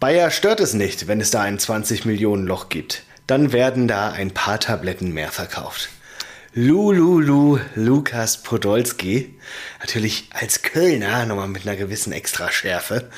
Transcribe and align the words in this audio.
Bayer 0.00 0.30
stört 0.30 0.60
es 0.60 0.74
nicht, 0.74 1.08
wenn 1.08 1.20
es 1.20 1.32
da 1.32 1.40
ein 1.40 1.58
20 1.58 2.04
Millionen 2.04 2.46
Loch 2.46 2.68
gibt. 2.68 3.02
Dann 3.26 3.50
werden 3.52 3.88
da 3.88 4.12
ein 4.12 4.30
paar 4.30 4.60
Tabletten 4.60 5.12
mehr 5.12 5.32
verkauft. 5.32 5.88
Lululu 6.54 7.58
Lukas 7.74 8.44
Podolski, 8.44 9.34
natürlich 9.80 10.30
als 10.32 10.62
Kölner 10.62 11.26
nochmal 11.26 11.48
mit 11.48 11.66
einer 11.66 11.74
gewissen 11.74 12.12
Extraschärfe, 12.12 13.10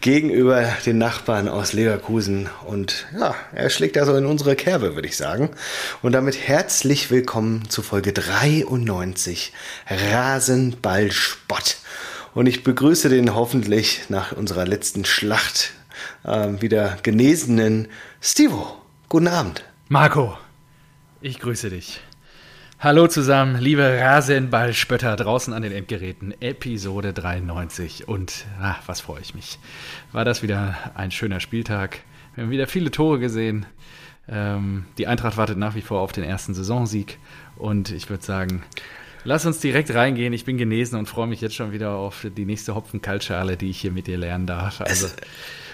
gegenüber 0.00 0.64
den 0.84 0.98
Nachbarn 0.98 1.48
aus 1.48 1.72
Leverkusen. 1.72 2.50
Und 2.66 3.06
ja, 3.16 3.36
er 3.54 3.70
schlägt 3.70 3.96
also 3.96 4.16
in 4.16 4.26
unsere 4.26 4.56
Kerbe, 4.56 4.96
würde 4.96 5.06
ich 5.06 5.16
sagen. 5.16 5.50
Und 6.02 6.12
damit 6.12 6.48
herzlich 6.48 7.12
willkommen 7.12 7.70
zu 7.70 7.80
Folge 7.80 8.12
93 8.12 9.52
Rasenballspott. 9.88 11.76
Und 12.34 12.46
ich 12.48 12.64
begrüße 12.64 13.08
den 13.08 13.36
hoffentlich 13.36 14.02
nach 14.08 14.32
unserer 14.32 14.66
letzten 14.66 15.04
Schlacht 15.04 15.74
äh, 16.28 16.60
wieder 16.60 16.98
genesenen 17.02 17.88
Stivo. 18.20 18.76
Guten 19.08 19.28
Abend. 19.28 19.64
Marco, 19.88 20.36
ich 21.20 21.40
grüße 21.40 21.70
dich. 21.70 22.00
Hallo 22.80 23.08
zusammen, 23.08 23.56
liebe 23.58 23.82
Rasenballspötter 23.82 25.16
draußen 25.16 25.52
an 25.52 25.62
den 25.62 25.72
Endgeräten. 25.72 26.32
Episode 26.40 27.12
93 27.12 28.06
und 28.06 28.44
ah, 28.60 28.76
was 28.86 29.00
freue 29.00 29.20
ich 29.20 29.34
mich. 29.34 29.58
War 30.12 30.24
das 30.24 30.42
wieder 30.42 30.76
ein 30.94 31.10
schöner 31.10 31.40
Spieltag. 31.40 32.00
Wir 32.34 32.44
haben 32.44 32.50
wieder 32.50 32.68
viele 32.68 32.92
Tore 32.92 33.18
gesehen. 33.18 33.66
Ähm, 34.28 34.84
die 34.96 35.08
Eintracht 35.08 35.36
wartet 35.38 35.58
nach 35.58 35.74
wie 35.74 35.80
vor 35.80 36.00
auf 36.00 36.12
den 36.12 36.22
ersten 36.22 36.54
Saisonsieg 36.54 37.18
und 37.56 37.90
ich 37.90 38.10
würde 38.10 38.24
sagen, 38.24 38.62
lass 39.24 39.44
uns 39.44 39.58
direkt 39.58 39.92
reingehen. 39.92 40.32
Ich 40.32 40.44
bin 40.44 40.56
genesen 40.56 40.98
und 40.98 41.06
freue 41.06 41.26
mich 41.26 41.40
jetzt 41.40 41.56
schon 41.56 41.72
wieder 41.72 41.92
auf 41.92 42.26
die 42.36 42.44
nächste 42.44 42.76
Hopfenkaltschale, 42.76 43.56
die 43.56 43.70
ich 43.70 43.80
hier 43.80 43.90
mit 43.90 44.06
dir 44.06 44.18
lernen 44.18 44.46
darf. 44.46 44.82
Also, 44.82 45.06
es 45.06 45.16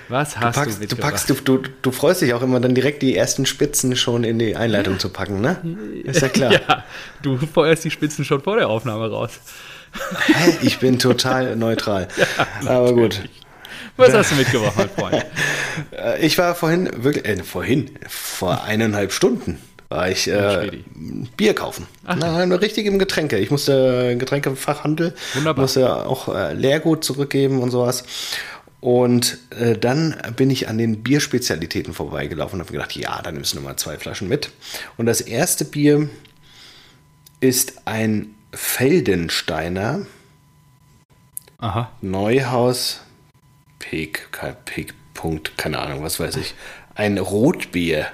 was 0.08 0.36
hast 0.38 0.56
du, 0.56 0.60
packst, 0.60 0.82
du, 0.82 0.86
du 0.86 0.96
packst, 0.96 1.30
du, 1.30 1.34
du, 1.34 1.62
du 1.82 1.90
freust 1.90 2.22
dich 2.22 2.34
auch 2.34 2.42
immer 2.42 2.60
dann 2.60 2.74
direkt 2.74 3.02
die 3.02 3.16
ersten 3.16 3.46
Spitzen 3.46 3.96
schon 3.96 4.24
in 4.24 4.38
die 4.38 4.56
Einleitung 4.56 4.98
zu 4.98 5.08
packen, 5.08 5.40
ne? 5.40 5.56
Ist 6.04 6.22
ja 6.22 6.28
klar. 6.28 6.52
ja, 6.68 6.84
du 7.22 7.38
feuerst 7.38 7.84
die 7.84 7.90
Spitzen 7.90 8.24
schon 8.24 8.42
vor 8.42 8.56
der 8.56 8.68
Aufnahme 8.68 9.10
raus. 9.10 9.32
Hä? 10.26 10.56
Ich 10.62 10.78
bin 10.78 10.98
total 10.98 11.56
neutral. 11.56 12.08
Ja, 12.16 12.70
Aber 12.70 12.92
gut. 12.92 13.22
Was 13.96 14.12
hast 14.12 14.32
du 14.32 14.36
mitgebracht, 14.36 14.74
mein 14.76 14.90
Freund? 14.90 15.26
Ich 16.20 16.38
war 16.38 16.54
vorhin, 16.54 16.88
wirklich, 17.02 17.26
äh, 17.26 17.42
vorhin, 17.42 17.90
vor 18.08 18.62
eineinhalb 18.62 19.12
Stunden 19.12 19.58
war 19.88 20.08
ich 20.08 20.28
äh, 20.28 20.70
Bier 21.36 21.54
kaufen. 21.54 21.86
Ach. 22.04 22.16
Na, 22.18 22.42
richtig 22.56 22.86
im 22.86 22.98
Getränke. 22.98 23.38
Ich 23.38 23.50
musste 23.50 24.16
Getränkefachhandel, 24.16 25.14
Wunderbar. 25.34 25.62
musste 25.62 26.06
auch 26.06 26.34
äh, 26.34 26.52
Leergut 26.52 27.04
zurückgeben 27.04 27.60
und 27.60 27.70
sowas. 27.70 28.04
Und 28.84 29.38
äh, 29.58 29.78
dann 29.78 30.14
bin 30.36 30.50
ich 30.50 30.68
an 30.68 30.76
den 30.76 31.02
Bierspezialitäten 31.02 31.94
vorbeigelaufen 31.94 32.60
und 32.60 32.66
habe 32.66 32.72
gedacht, 32.74 32.94
ja, 32.94 33.22
dann 33.22 33.32
nimmst 33.32 33.54
du 33.54 33.56
nochmal 33.56 33.76
zwei 33.76 33.96
Flaschen 33.96 34.28
mit. 34.28 34.50
Und 34.98 35.06
das 35.06 35.22
erste 35.22 35.64
Bier 35.64 36.10
ist 37.40 37.86
ein 37.86 38.34
Feldensteiner. 38.52 40.04
Aha. 41.56 41.92
Neuhaus 42.02 43.00
Peak, 43.78 44.28
Peak, 44.66 44.92
Punkt, 45.14 45.56
keine 45.56 45.78
Ahnung, 45.78 46.02
was 46.02 46.20
weiß 46.20 46.36
ich. 46.36 46.54
Ein 46.94 47.16
Rotbier. 47.16 48.08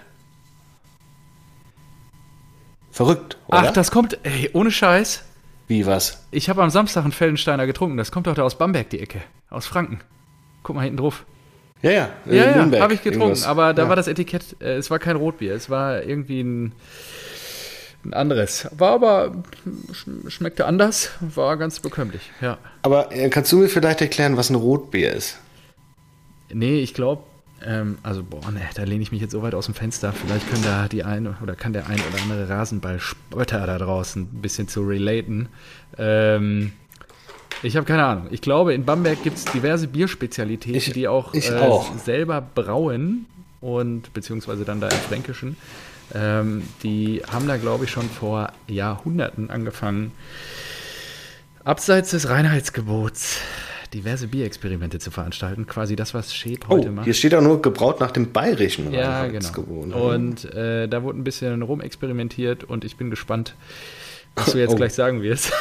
Verrückt, 2.93 3.39
oder? 3.49 3.59
Ach, 3.59 3.73
das 3.73 3.91
kommt, 3.91 4.21
ey, 4.23 4.51
ohne 4.53 4.71
Scheiß. 4.71 5.25
Wie 5.67 5.85
was? 5.85 6.29
Ich 6.31 6.49
habe 6.49 6.63
am 6.63 6.71
Samstag 6.71 7.03
einen 7.03 7.11
Feldensteiner 7.11 7.67
getrunken. 7.67 7.97
Das 7.97 8.13
kommt 8.13 8.29
doch 8.29 8.37
da 8.37 8.45
aus 8.45 8.57
Bamberg, 8.57 8.89
die 8.91 9.01
Ecke. 9.01 9.21
Aus 9.49 9.67
Franken. 9.67 10.01
Guck 10.63 10.77
mal 10.77 10.83
hinten 10.83 10.99
drauf. 10.99 11.25
Ja, 11.83 11.91
ja. 11.91 12.11
Äh, 12.27 12.37
ja, 12.37 12.67
ja 12.69 12.81
habe 12.81 12.95
ich 12.95 13.03
getrunken. 13.03 13.29
Irgendwas. 13.29 13.47
Aber 13.47 13.73
da 13.75 13.85
ja. 13.85 13.89
war 13.89 13.97
das 13.97 14.07
Etikett, 14.07 14.57
äh, 14.61 14.77
es 14.77 14.91
war 14.91 14.99
kein 14.99 15.17
Rotbier, 15.17 15.55
es 15.55 15.71
war 15.71 16.03
irgendwie 16.03 16.43
ein, 16.43 16.73
ein 18.05 18.13
anderes. 18.13 18.69
War 18.77 18.93
aber, 18.93 19.43
schmeckte 20.29 20.67
anders, 20.67 21.11
war 21.21 21.57
ganz 21.57 21.81
bekömmlich, 21.81 22.31
ja. 22.41 22.59
Aber 22.83 23.13
äh, 23.13 23.29
kannst 23.31 23.51
du 23.53 23.59
mir 23.59 23.69
vielleicht 23.69 24.01
erklären, 24.01 24.37
was 24.37 24.51
ein 24.51 24.57
Rotbier 24.57 25.13
ist? 25.13 25.39
Nee, 26.53 26.81
ich 26.81 26.95
glaube, 26.95 27.23
ähm, 27.65 27.99
also, 28.03 28.23
boah, 28.23 28.51
ne, 28.51 28.61
da 28.75 28.85
lehne 28.85 29.03
ich 29.03 29.13
mich 29.13 29.21
jetzt 29.21 29.33
so 29.33 29.43
weit 29.43 29.55
aus 29.55 29.67
dem 29.67 29.75
Fenster. 29.75 30.13
Vielleicht 30.13 30.49
können 30.49 30.65
da 30.65 30.89
die 30.89 31.05
eine 31.05 31.37
oder 31.43 31.55
kann 31.55 31.73
der 31.73 31.89
ein 31.89 32.01
oder 32.01 32.23
andere 32.23 32.49
Rasenballspötter 32.49 33.67
da 33.67 33.79
draußen 33.79 34.23
ein 34.23 34.41
bisschen 34.41 34.69
zu 34.69 34.83
relaten. 34.83 35.49
Ähm, 35.99 36.73
ich 37.63 37.77
habe 37.77 37.87
keine 37.87 38.05
Ahnung. 38.05 38.27
Ich 38.31 38.41
glaube, 38.41 38.75
in 38.75 38.85
Bamberg 38.85 39.23
gibt 39.23 39.39
es 39.39 39.45
diverse 39.45 39.89
Bierspezialitäten, 39.89 40.77
ich, 40.77 40.93
die 40.93 41.09
auch, 41.09 41.35
äh, 41.35 41.53
auch, 41.59 41.97
selber 41.99 42.41
brauen 42.41 43.27
und 43.61 44.13
beziehungsweise 44.15 44.65
dann 44.65 44.81
da 44.81 44.89
im 44.89 44.97
Fränkischen. 44.97 45.57
Ähm, 46.15 46.63
die 46.83 47.23
haben 47.31 47.47
da, 47.47 47.57
glaube 47.57 47.85
ich, 47.85 47.91
schon 47.91 48.09
vor 48.09 48.53
Jahrhunderten 48.67 49.51
angefangen, 49.51 50.13
abseits 51.65 52.11
des 52.11 52.29
Reinheitsgebots 52.29 53.39
diverse 53.93 54.29
Bierexperimente 54.29 54.99
zu 54.99 55.11
veranstalten. 55.11 55.67
Quasi 55.67 55.97
das, 55.97 56.15
was 56.15 56.35
Schäb 56.35 56.67
oh, 56.69 56.75
heute 56.75 56.91
macht. 56.91 57.05
Hier 57.05 57.15
steht 57.15 57.35
auch 57.35 57.43
nur 57.43 57.61
gebraut 57.61 58.01
nach 58.01 58.11
dem 58.11 58.33
bayerischen 58.33 58.93
ja, 58.93 59.21
Reinheitsgebot. 59.21 59.85
Genau. 59.85 60.11
Und 60.13 60.45
äh, 60.55 60.89
da 60.89 61.03
wurde 61.03 61.19
ein 61.19 61.25
bisschen 61.25 61.63
rumexperimentiert 61.63 62.65
und 62.65 62.85
ich 62.85 62.97
bin 62.97 63.11
gespannt, 63.11 63.55
was 64.37 64.53
du 64.53 64.59
jetzt 64.61 64.73
oh. 64.73 64.77
gleich 64.77 64.95
sagen 64.95 65.23
wirst. 65.23 65.53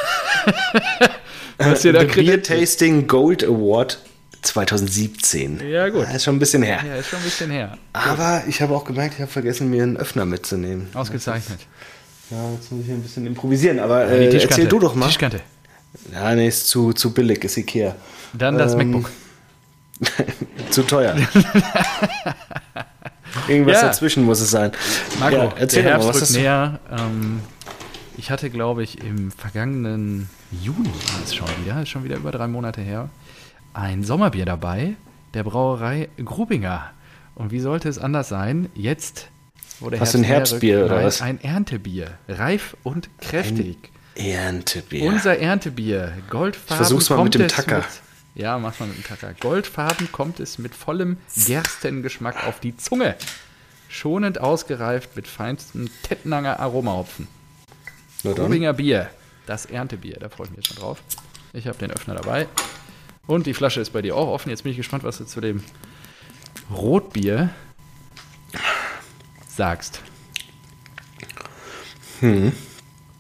Was 1.58 1.84
ihr 1.86 1.94
da 1.94 2.02
The 2.02 2.08
Beer 2.08 2.42
Tasting 2.42 3.08
Gold 3.08 3.44
Award 3.44 4.00
2017. 4.42 5.62
Ja, 5.70 5.90
gut. 5.90 6.04
Das 6.04 6.16
ist 6.16 6.24
schon 6.24 6.38
ein 6.38 6.40
bisschen 6.40 6.64
her. 6.64 6.80
Ja, 6.86 6.96
ist 6.96 7.10
schon 7.10 7.20
ein 7.20 7.26
bisschen 7.26 7.52
her. 7.52 7.78
Aber 7.94 8.44
ich 8.48 8.62
habe 8.62 8.74
auch 8.76 8.86
gemerkt, 8.86 9.16
ich 9.16 9.22
habe 9.22 9.32
vergessen, 9.32 9.70
mir 9.70 9.84
einen 9.84 9.98
Öffner 9.98 10.26
mitzunehmen. 10.26 10.88
Ausgezeichnet. 10.94 11.60
Ja, 12.32 12.38
jetzt 12.54 12.72
muss 12.72 12.86
ich 12.86 12.92
ein 12.92 13.02
bisschen 13.02 13.26
improvisieren, 13.26 13.80
aber 13.80 14.06
äh, 14.08 14.34
erzähl 14.34 14.68
du 14.68 14.80
doch 14.80 14.96
mal. 14.96 15.08
Tischkante. 15.08 15.42
Ja, 16.14 16.34
nee, 16.36 16.48
ist 16.48 16.70
zu, 16.70 16.94
zu 16.94 17.12
billig, 17.14 17.44
ist 17.44 17.58
Ikea. 17.58 17.96
Dann 18.34 18.58
das 18.58 18.74
ähm, 18.74 18.92
MacBook. 18.92 19.10
zu 20.70 20.84
teuer. 20.84 21.16
Irgendwas 23.48 23.82
ja. 23.82 23.88
dazwischen 23.88 24.24
muss 24.24 24.40
es 24.40 24.52
sein. 24.52 24.72
Marco, 25.20 25.36
ja, 25.36 25.54
erzähl 25.58 25.84
der 25.84 25.92
Herbst 25.94 26.08
mal, 26.08 26.14
was 26.14 26.22
ist 26.22 26.36
näher. 26.36 26.80
Ähm, 26.92 27.42
ich 28.20 28.30
hatte, 28.30 28.50
glaube 28.50 28.84
ich, 28.84 29.02
im 29.02 29.32
vergangenen 29.32 30.30
Juni 30.52 30.90
war 30.90 31.24
es 31.24 31.34
schon 31.34 31.48
wieder, 31.64 31.82
ist 31.82 31.90
schon 31.90 32.04
wieder 32.04 32.18
über 32.18 32.32
drei 32.32 32.48
Monate 32.48 32.82
her, 32.82 33.10
ein 33.74 34.04
Sommerbier 34.04 34.46
dabei, 34.46 34.96
der 35.34 35.44
Brauerei 35.44 36.10
Grubinger. 36.24 36.92
Und 37.36 37.52
wie 37.52 37.62
sollte 37.62 37.88
es 37.88 37.98
anders 37.98 38.28
sein? 38.28 38.68
Jetzt 38.76 39.30
wurde 39.80 40.02
Was 40.02 40.16
ein 40.16 40.24
Herbstbier 40.24 40.84
oder 40.84 41.02
was? 41.02 41.22
Ein 41.22 41.42
Erntebier, 41.42 42.18
reif 42.28 42.76
und 42.84 43.10
kräftig. 43.22 43.78
Ein 44.18 44.26
Erntebier. 44.26 45.04
Unser 45.04 45.40
Erntebier, 45.40 46.12
goldfarben. 46.30 46.74
Ich 46.74 46.76
versuch's 46.76 47.10
mal 47.10 47.24
mit 47.24 47.36
dem 47.36 47.48
Tacker. 47.48 47.78
Mit, 47.78 47.88
ja, 48.36 48.60
mach 48.60 48.78
mal 48.82 48.88
mit 48.88 48.98
dem 48.98 49.06
Tacker. 49.06 49.34
Goldfarben 49.40 50.12
kommt 50.12 50.42
es 50.42 50.60
mit 50.60 50.76
vollem 50.76 51.16
Gerstengeschmack 51.38 52.46
auf 52.46 52.60
die 52.60 52.76
Zunge. 52.76 53.16
Schonend 53.88 54.42
ausgereift 54.42 55.16
mit 55.16 55.30
feinstem 55.30 55.90
Tettnanger 56.04 56.60
Aromahopfen. 56.60 57.39
Rubinger 58.26 58.74
Bier, 58.74 59.10
das 59.46 59.66
Erntebier, 59.66 60.18
da 60.20 60.30
freue 60.30 60.48
ich 60.48 60.52
mich 60.52 60.58
jetzt 60.58 60.68
schon 60.68 60.78
drauf. 60.78 61.02
Ich 61.54 61.68
habe 61.68 61.78
den 61.78 61.92
Öffner 61.92 62.16
dabei. 62.16 62.48
Und 63.26 63.46
die 63.46 63.54
Flasche 63.54 63.80
ist 63.80 63.92
bei 63.92 64.02
dir 64.02 64.16
auch 64.16 64.28
offen. 64.28 64.50
Jetzt 64.50 64.64
bin 64.64 64.72
ich 64.72 64.78
gespannt, 64.78 65.04
was 65.04 65.20
du 65.20 65.26
zu 65.26 65.40
dem 65.40 65.64
Rotbier 66.76 67.50
sagst. 69.48 70.02
Hm. 72.20 72.52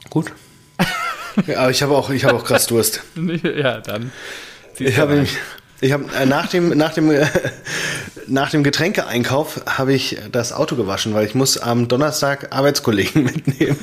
Gut. 0.10 0.34
ja, 1.48 1.60
aber 1.60 1.72
ich 1.72 1.82
habe 1.82 1.96
auch, 1.96 2.10
hab 2.10 2.34
auch 2.34 2.44
krass 2.44 2.68
Durst. 2.68 3.04
ja, 3.44 3.80
dann. 3.80 4.12
Ich 4.78 4.98
habe 4.98 5.26
ich 5.82 5.92
habe 5.92 6.06
äh, 6.14 6.26
nach 6.26 6.48
dem 6.48 6.70
nach 6.70 6.94
dem 6.94 7.12
äh, 7.12 7.26
nach 8.28 8.50
dem 8.50 8.64
Getränkeeinkauf 8.64 9.62
habe 9.66 9.94
ich 9.94 10.18
das 10.32 10.54
Auto 10.54 10.76
gewaschen, 10.76 11.14
weil 11.14 11.26
ich 11.26 11.36
muss 11.36 11.58
am 11.58 11.88
Donnerstag 11.88 12.54
Arbeitskollegen 12.54 13.24
mitnehmen. 13.24 13.78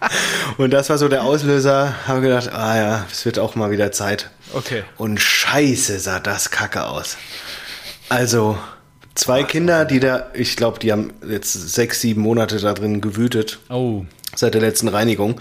und 0.58 0.70
das 0.70 0.90
war 0.90 0.98
so 0.98 1.08
der 1.08 1.24
Auslöser. 1.24 1.94
Habe 2.06 2.20
gedacht, 2.20 2.52
ah 2.52 2.76
ja, 2.76 3.06
es 3.10 3.24
wird 3.24 3.38
auch 3.38 3.54
mal 3.54 3.70
wieder 3.70 3.92
Zeit. 3.92 4.30
Okay. 4.52 4.84
Und 4.96 5.20
scheiße 5.20 5.98
sah 5.98 6.20
das 6.20 6.50
kacke 6.50 6.86
aus. 6.86 7.16
Also 8.08 8.58
zwei 9.14 9.44
Ach, 9.44 9.48
Kinder, 9.48 9.84
die 9.84 10.00
da, 10.00 10.28
ich 10.34 10.56
glaube, 10.56 10.78
die 10.78 10.92
haben 10.92 11.12
jetzt 11.28 11.52
sechs, 11.52 12.00
sieben 12.00 12.22
Monate 12.22 12.58
da 12.58 12.74
drin 12.74 13.00
gewütet. 13.00 13.58
Oh. 13.68 14.04
Seit 14.34 14.54
der 14.54 14.60
letzten 14.60 14.88
Reinigung. 14.88 15.40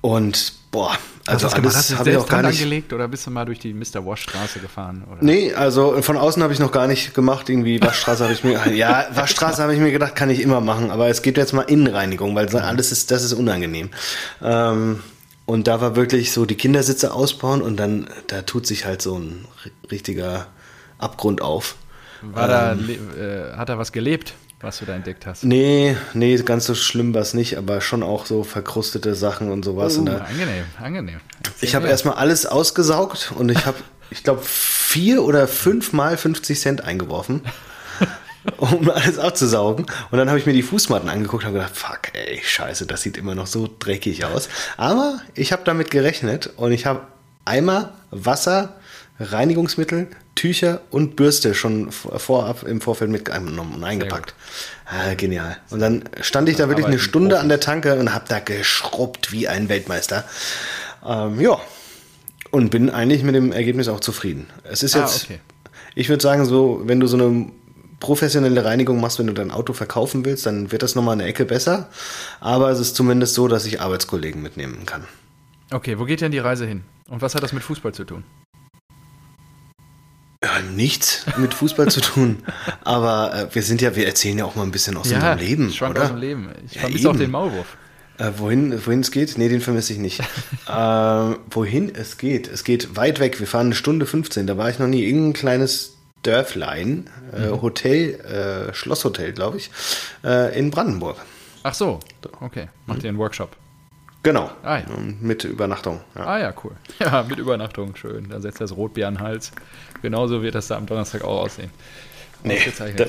Und 0.00 0.52
boah, 0.70 0.96
also 1.26 1.48
alles 1.48 1.98
habe 1.98 2.10
ich 2.10 2.16
auch 2.16 2.28
gar 2.28 2.42
nicht 2.42 2.62
angelegt 2.62 2.92
oder 2.92 3.08
bist 3.08 3.26
du 3.26 3.30
mal 3.30 3.44
durch 3.44 3.58
die 3.58 3.74
Mr. 3.74 4.04
Wash 4.04 4.22
Straße 4.22 4.60
gefahren? 4.60 5.04
Oder? 5.10 5.18
Nee, 5.20 5.54
also 5.54 6.00
von 6.02 6.16
außen 6.16 6.42
habe 6.42 6.52
ich 6.52 6.58
noch 6.58 6.72
gar 6.72 6.86
nicht 6.86 7.14
gemacht. 7.14 7.48
Irgendwie 7.48 7.80
Waschstraße 7.80 8.24
habe 8.24 8.32
ich 8.32 8.44
mir, 8.44 8.68
ja, 8.74 9.06
Waschstraße 9.12 9.62
habe 9.62 9.74
ich 9.74 9.80
mir 9.80 9.92
gedacht, 9.92 10.14
kann 10.14 10.30
ich 10.30 10.40
immer 10.40 10.60
machen. 10.60 10.90
Aber 10.90 11.08
es 11.08 11.22
geht 11.22 11.36
jetzt 11.36 11.52
mal 11.52 11.62
Innenreinigung, 11.62 12.34
weil 12.34 12.54
alles 12.56 12.92
ist, 12.92 13.10
das 13.10 13.24
ist 13.24 13.32
unangenehm. 13.32 13.90
Ähm, 14.42 15.00
und 15.46 15.68
da 15.68 15.80
war 15.80 15.96
wirklich 15.96 16.32
so 16.32 16.44
die 16.44 16.56
Kindersitze 16.56 17.12
ausbauen 17.12 17.62
und 17.62 17.76
dann, 17.76 18.08
da 18.26 18.42
tut 18.42 18.66
sich 18.66 18.84
halt 18.84 19.00
so 19.00 19.16
ein 19.18 19.46
richtiger 19.90 20.48
Abgrund 20.98 21.40
auf. 21.40 21.76
War 22.22 22.72
ähm, 22.72 22.88
da, 22.88 23.22
äh, 23.22 23.56
hat 23.56 23.68
er 23.68 23.78
was 23.78 23.92
gelebt, 23.92 24.34
was 24.66 24.78
du 24.78 24.84
da 24.84 24.94
entdeckt 24.94 25.24
hast? 25.26 25.44
Nee, 25.44 25.96
nee, 26.12 26.36
ganz 26.38 26.66
so 26.66 26.74
schlimm 26.74 27.14
war 27.14 27.22
es 27.22 27.34
nicht, 27.34 27.56
aber 27.56 27.80
schon 27.80 28.02
auch 28.02 28.26
so 28.26 28.42
verkrustete 28.42 29.14
Sachen 29.14 29.50
und 29.50 29.64
sowas. 29.64 29.96
Uh, 29.96 30.00
und 30.00 30.06
da, 30.06 30.18
angenehm, 30.18 30.64
angenehm. 30.80 31.20
Erzähl 31.44 31.68
ich 31.68 31.74
habe 31.74 31.88
erstmal 31.88 32.16
alles 32.16 32.44
ausgesaugt 32.46 33.32
und 33.36 33.48
ich 33.50 33.64
habe, 33.64 33.78
ich 34.10 34.24
glaube, 34.24 34.42
vier 34.44 35.22
oder 35.22 35.46
fünf 35.46 35.92
Mal 35.92 36.16
50 36.16 36.60
Cent 36.60 36.84
eingeworfen. 36.84 37.42
um 38.58 38.88
alles 38.90 39.18
abzusaugen. 39.18 39.86
Und 40.10 40.18
dann 40.18 40.28
habe 40.28 40.38
ich 40.38 40.46
mir 40.46 40.52
die 40.52 40.62
Fußmatten 40.62 41.08
angeguckt 41.08 41.44
und 41.44 41.52
gedacht, 41.52 41.76
fuck, 41.76 42.12
ey, 42.12 42.40
scheiße, 42.44 42.86
das 42.86 43.02
sieht 43.02 43.16
immer 43.16 43.34
noch 43.34 43.46
so 43.46 43.68
dreckig 43.78 44.24
aus. 44.24 44.48
Aber 44.76 45.20
ich 45.34 45.52
habe 45.52 45.62
damit 45.64 45.90
gerechnet 45.90 46.50
und 46.56 46.72
ich 46.72 46.86
habe 46.86 47.06
Eimer, 47.44 47.94
Wasser, 48.10 48.76
Reinigungsmittel, 49.18 50.08
Tücher 50.36 50.82
und 50.90 51.16
Bürste 51.16 51.54
schon 51.54 51.90
vorab 51.90 52.62
im 52.62 52.80
Vorfeld 52.80 53.10
mitgenommen 53.10 53.74
und 53.74 53.82
eingepackt. 53.82 54.34
Ah, 54.84 55.14
genial. 55.14 55.56
Und 55.70 55.80
dann 55.80 56.04
stand 56.20 56.48
ich 56.48 56.56
da 56.56 56.68
wirklich 56.68 56.86
eine 56.86 57.00
Stunde 57.00 57.40
an 57.40 57.48
der 57.48 57.58
Tanke 57.58 57.98
und 57.98 58.14
habe 58.14 58.26
da 58.28 58.38
geschrubbt 58.38 59.32
wie 59.32 59.48
ein 59.48 59.68
Weltmeister. 59.68 60.24
Ähm, 61.04 61.40
ja. 61.40 61.58
Und 62.52 62.70
bin 62.70 62.90
eigentlich 62.90 63.24
mit 63.24 63.34
dem 63.34 63.50
Ergebnis 63.50 63.88
auch 63.88 64.00
zufrieden. 64.00 64.46
Es 64.62 64.84
ist 64.84 64.94
ah, 64.94 65.00
jetzt, 65.00 65.24
okay. 65.24 65.40
ich 65.96 66.08
würde 66.08 66.22
sagen, 66.22 66.44
so, 66.44 66.82
wenn 66.84 67.00
du 67.00 67.08
so 67.08 67.16
eine 67.16 67.50
professionelle 67.98 68.64
Reinigung 68.64 69.00
machst, 69.00 69.18
wenn 69.18 69.26
du 69.26 69.32
dein 69.32 69.50
Auto 69.50 69.72
verkaufen 69.72 70.24
willst, 70.24 70.46
dann 70.46 70.70
wird 70.70 70.82
das 70.82 70.94
nochmal 70.94 71.14
eine 71.14 71.24
Ecke 71.24 71.44
besser. 71.44 71.88
Aber 72.40 72.70
es 72.70 72.78
ist 72.78 72.94
zumindest 72.94 73.34
so, 73.34 73.48
dass 73.48 73.66
ich 73.66 73.80
Arbeitskollegen 73.80 74.42
mitnehmen 74.42 74.86
kann. 74.86 75.04
Okay, 75.72 75.98
wo 75.98 76.04
geht 76.04 76.20
denn 76.20 76.30
die 76.30 76.38
Reise 76.38 76.66
hin? 76.66 76.84
Und 77.08 77.22
was 77.22 77.34
hat 77.34 77.42
das 77.42 77.52
mit 77.52 77.62
Fußball 77.62 77.92
zu 77.92 78.04
tun? 78.04 78.24
Nichts 80.62 81.24
mit 81.36 81.54
Fußball 81.54 81.88
zu 81.88 82.00
tun. 82.00 82.42
Aber 82.84 83.34
äh, 83.34 83.54
wir 83.54 83.62
sind 83.62 83.80
ja, 83.80 83.96
wir 83.96 84.06
erzählen 84.06 84.38
ja 84.38 84.44
auch 84.44 84.54
mal 84.54 84.62
ein 84.62 84.70
bisschen 84.70 84.96
aus 84.96 85.10
ja, 85.10 85.16
unserem 85.16 85.38
Leben. 85.38 85.68
Ich 85.68 85.82
oder? 85.82 86.02
aus 86.02 86.08
dem 86.08 86.18
Leben. 86.18 86.48
Ich 86.70 86.78
vermisse 86.78 87.04
ja, 87.04 87.10
auch 87.10 87.16
den 87.16 87.30
Maulwurf. 87.30 87.76
Äh, 88.18 88.32
wohin, 88.38 88.86
wohin 88.86 89.00
es 89.00 89.10
geht? 89.10 89.36
Nee, 89.36 89.48
den 89.48 89.60
vermisse 89.60 89.92
ich 89.92 89.98
nicht. 89.98 90.20
äh, 90.68 90.72
wohin 91.50 91.94
es 91.94 92.18
geht? 92.18 92.48
Es 92.48 92.64
geht 92.64 92.96
weit 92.96 93.20
weg. 93.20 93.40
Wir 93.40 93.46
fahren 93.46 93.66
eine 93.66 93.74
Stunde 93.74 94.06
15. 94.06 94.46
Da 94.46 94.56
war 94.56 94.70
ich 94.70 94.78
noch 94.78 94.86
nie. 94.86 95.04
Irgendein 95.04 95.34
kleines 95.34 95.96
Dörflein, 96.22 97.08
äh, 97.32 97.48
mhm. 97.48 97.62
Hotel, 97.62 98.14
äh, 98.20 98.74
Schlosshotel, 98.74 99.32
glaube 99.32 99.58
ich, 99.58 99.70
äh, 100.24 100.58
in 100.58 100.70
Brandenburg. 100.70 101.18
Ach 101.62 101.74
so, 101.74 102.00
okay. 102.40 102.68
Macht 102.86 102.98
mhm. 102.98 103.04
ihr 103.04 103.08
einen 103.10 103.18
Workshop? 103.18 103.56
Genau. 104.26 104.50
Ah, 104.64 104.78
ja. 104.78 104.84
Mit 105.20 105.44
Übernachtung. 105.44 106.00
Ja. 106.16 106.26
Ah 106.26 106.38
ja, 106.40 106.54
cool. 106.64 106.72
Ja, 106.98 107.24
mit 107.28 107.38
Übernachtung, 107.38 107.94
schön. 107.94 108.28
Da 108.28 108.40
setzt 108.40 108.60
das 108.60 108.76
Rotbier 108.76 109.06
an 109.06 109.14
den 109.14 109.20
Hals. 109.20 109.52
Genauso 110.02 110.42
wird 110.42 110.56
das 110.56 110.66
da 110.66 110.76
am 110.76 110.84
Donnerstag 110.84 111.22
auch 111.22 111.42
aussehen. 111.42 111.70
Nee, 112.42 112.58
da, 112.96 113.04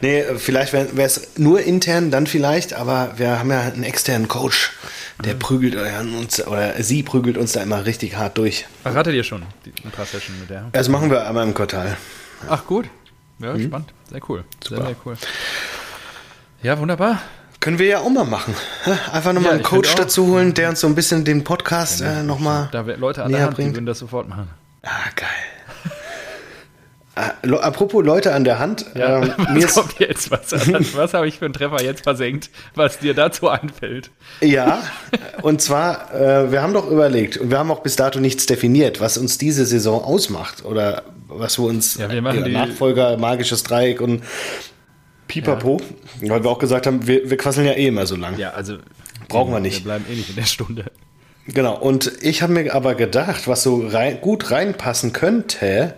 nee, 0.00 0.24
vielleicht 0.38 0.72
wäre 0.72 0.88
es 1.02 1.36
nur 1.36 1.60
intern, 1.60 2.10
dann 2.10 2.26
vielleicht, 2.26 2.72
aber 2.72 3.12
wir 3.16 3.38
haben 3.38 3.50
ja 3.50 3.60
einen 3.60 3.82
externen 3.82 4.26
Coach, 4.26 4.72
der 5.22 5.34
mhm. 5.34 5.38
prügelt 5.38 5.76
uns, 5.76 6.46
oder 6.46 6.82
sie 6.82 7.02
prügelt 7.02 7.36
uns 7.36 7.52
da 7.52 7.62
immer 7.62 7.84
richtig 7.84 8.16
hart 8.16 8.38
durch. 8.38 8.64
Ach, 8.84 8.94
hattet 8.94 9.14
ihr 9.14 9.22
schon 9.22 9.42
ein 9.42 9.90
paar 9.90 10.06
Sessions 10.06 10.40
mit 10.40 10.48
der? 10.48 10.70
Das 10.72 10.88
machen 10.88 11.10
wir 11.10 11.26
einmal 11.28 11.46
im 11.46 11.52
Quartal. 11.52 11.94
Ach, 12.48 12.64
gut. 12.64 12.86
Ja, 13.38 13.52
mhm. 13.52 13.66
spannend. 13.66 13.92
Sehr 14.10 14.20
cool. 14.30 14.44
Super. 14.64 14.76
Sehr, 14.76 14.86
sehr 14.86 14.96
cool. 15.04 15.16
Ja, 16.62 16.78
wunderbar. 16.78 17.20
Können 17.60 17.78
wir 17.78 17.86
ja 17.86 17.98
auch 18.00 18.08
mal 18.08 18.24
machen. 18.24 18.54
Einfach 19.12 19.32
nochmal 19.32 19.50
ja, 19.50 19.50
einen 19.52 19.62
Coach 19.62 19.94
dazu 19.94 20.26
holen, 20.26 20.54
der 20.54 20.68
uns 20.68 20.80
so 20.80 20.86
ein 20.86 20.94
bisschen 20.94 21.24
den 21.24 21.44
Podcast 21.44 22.00
ja, 22.00 22.20
äh, 22.20 22.22
nochmal. 22.22 22.68
Da 22.72 22.82
Leute 22.82 23.24
an 23.24 23.32
der 23.32 23.42
Hand, 23.42 23.56
bringt. 23.56 23.70
die 23.70 23.76
würden 23.76 23.86
das 23.86 23.98
sofort 23.98 24.28
machen. 24.28 24.48
Ah, 24.82 25.10
geil. 25.14 25.28
Äh, 27.16 27.54
apropos 27.56 28.04
Leute 28.04 28.34
an 28.34 28.44
der 28.44 28.58
Hand. 28.58 28.84
Ja, 28.94 29.22
ähm, 29.22 29.32
was 29.38 29.48
mir 29.48 29.66
kommt 29.68 29.98
jetzt? 29.98 30.30
Was, 30.30 30.52
was 30.52 31.14
habe 31.14 31.26
ich 31.26 31.38
für 31.38 31.46
einen 31.46 31.54
Treffer 31.54 31.82
jetzt 31.82 32.02
versenkt, 32.02 32.50
was 32.74 32.98
dir 32.98 33.14
dazu 33.14 33.48
einfällt? 33.48 34.10
Ja, 34.42 34.82
und 35.40 35.62
zwar, 35.62 36.14
äh, 36.14 36.52
wir 36.52 36.60
haben 36.60 36.74
doch 36.74 36.90
überlegt 36.90 37.38
und 37.38 37.50
wir 37.50 37.58
haben 37.58 37.70
auch 37.70 37.80
bis 37.80 37.96
dato 37.96 38.20
nichts 38.20 38.44
definiert, 38.44 39.00
was 39.00 39.16
uns 39.16 39.38
diese 39.38 39.64
Saison 39.64 40.04
ausmacht 40.04 40.66
oder 40.66 41.04
was 41.28 41.58
wir 41.58 41.64
uns 41.64 41.96
ja, 41.96 42.10
wir 42.10 42.20
machen 42.20 42.44
die 42.44 42.52
Nachfolger, 42.52 43.16
magisches 43.16 43.62
Dreieck 43.62 44.02
und 44.02 44.22
Pipapo, 45.28 45.80
ja. 46.20 46.30
weil 46.30 46.42
wir 46.42 46.50
auch 46.50 46.58
gesagt 46.58 46.86
haben, 46.86 47.06
wir, 47.06 47.28
wir 47.28 47.36
quasseln 47.36 47.66
ja 47.66 47.72
eh 47.72 47.86
immer 47.86 48.06
so 48.06 48.16
lang. 48.16 48.38
Ja, 48.38 48.50
also 48.50 48.78
brauchen 49.28 49.52
wir 49.52 49.60
nicht. 49.60 49.78
Wir 49.78 49.84
bleiben 49.84 50.04
eh 50.10 50.14
nicht 50.14 50.30
in 50.30 50.36
der 50.36 50.44
Stunde. 50.44 50.84
Genau, 51.48 51.78
und 51.78 52.12
ich 52.22 52.42
habe 52.42 52.52
mir 52.52 52.74
aber 52.74 52.94
gedacht, 52.94 53.46
was 53.46 53.62
so 53.62 53.86
rein, 53.86 54.20
gut 54.20 54.50
reinpassen 54.50 55.12
könnte, 55.12 55.94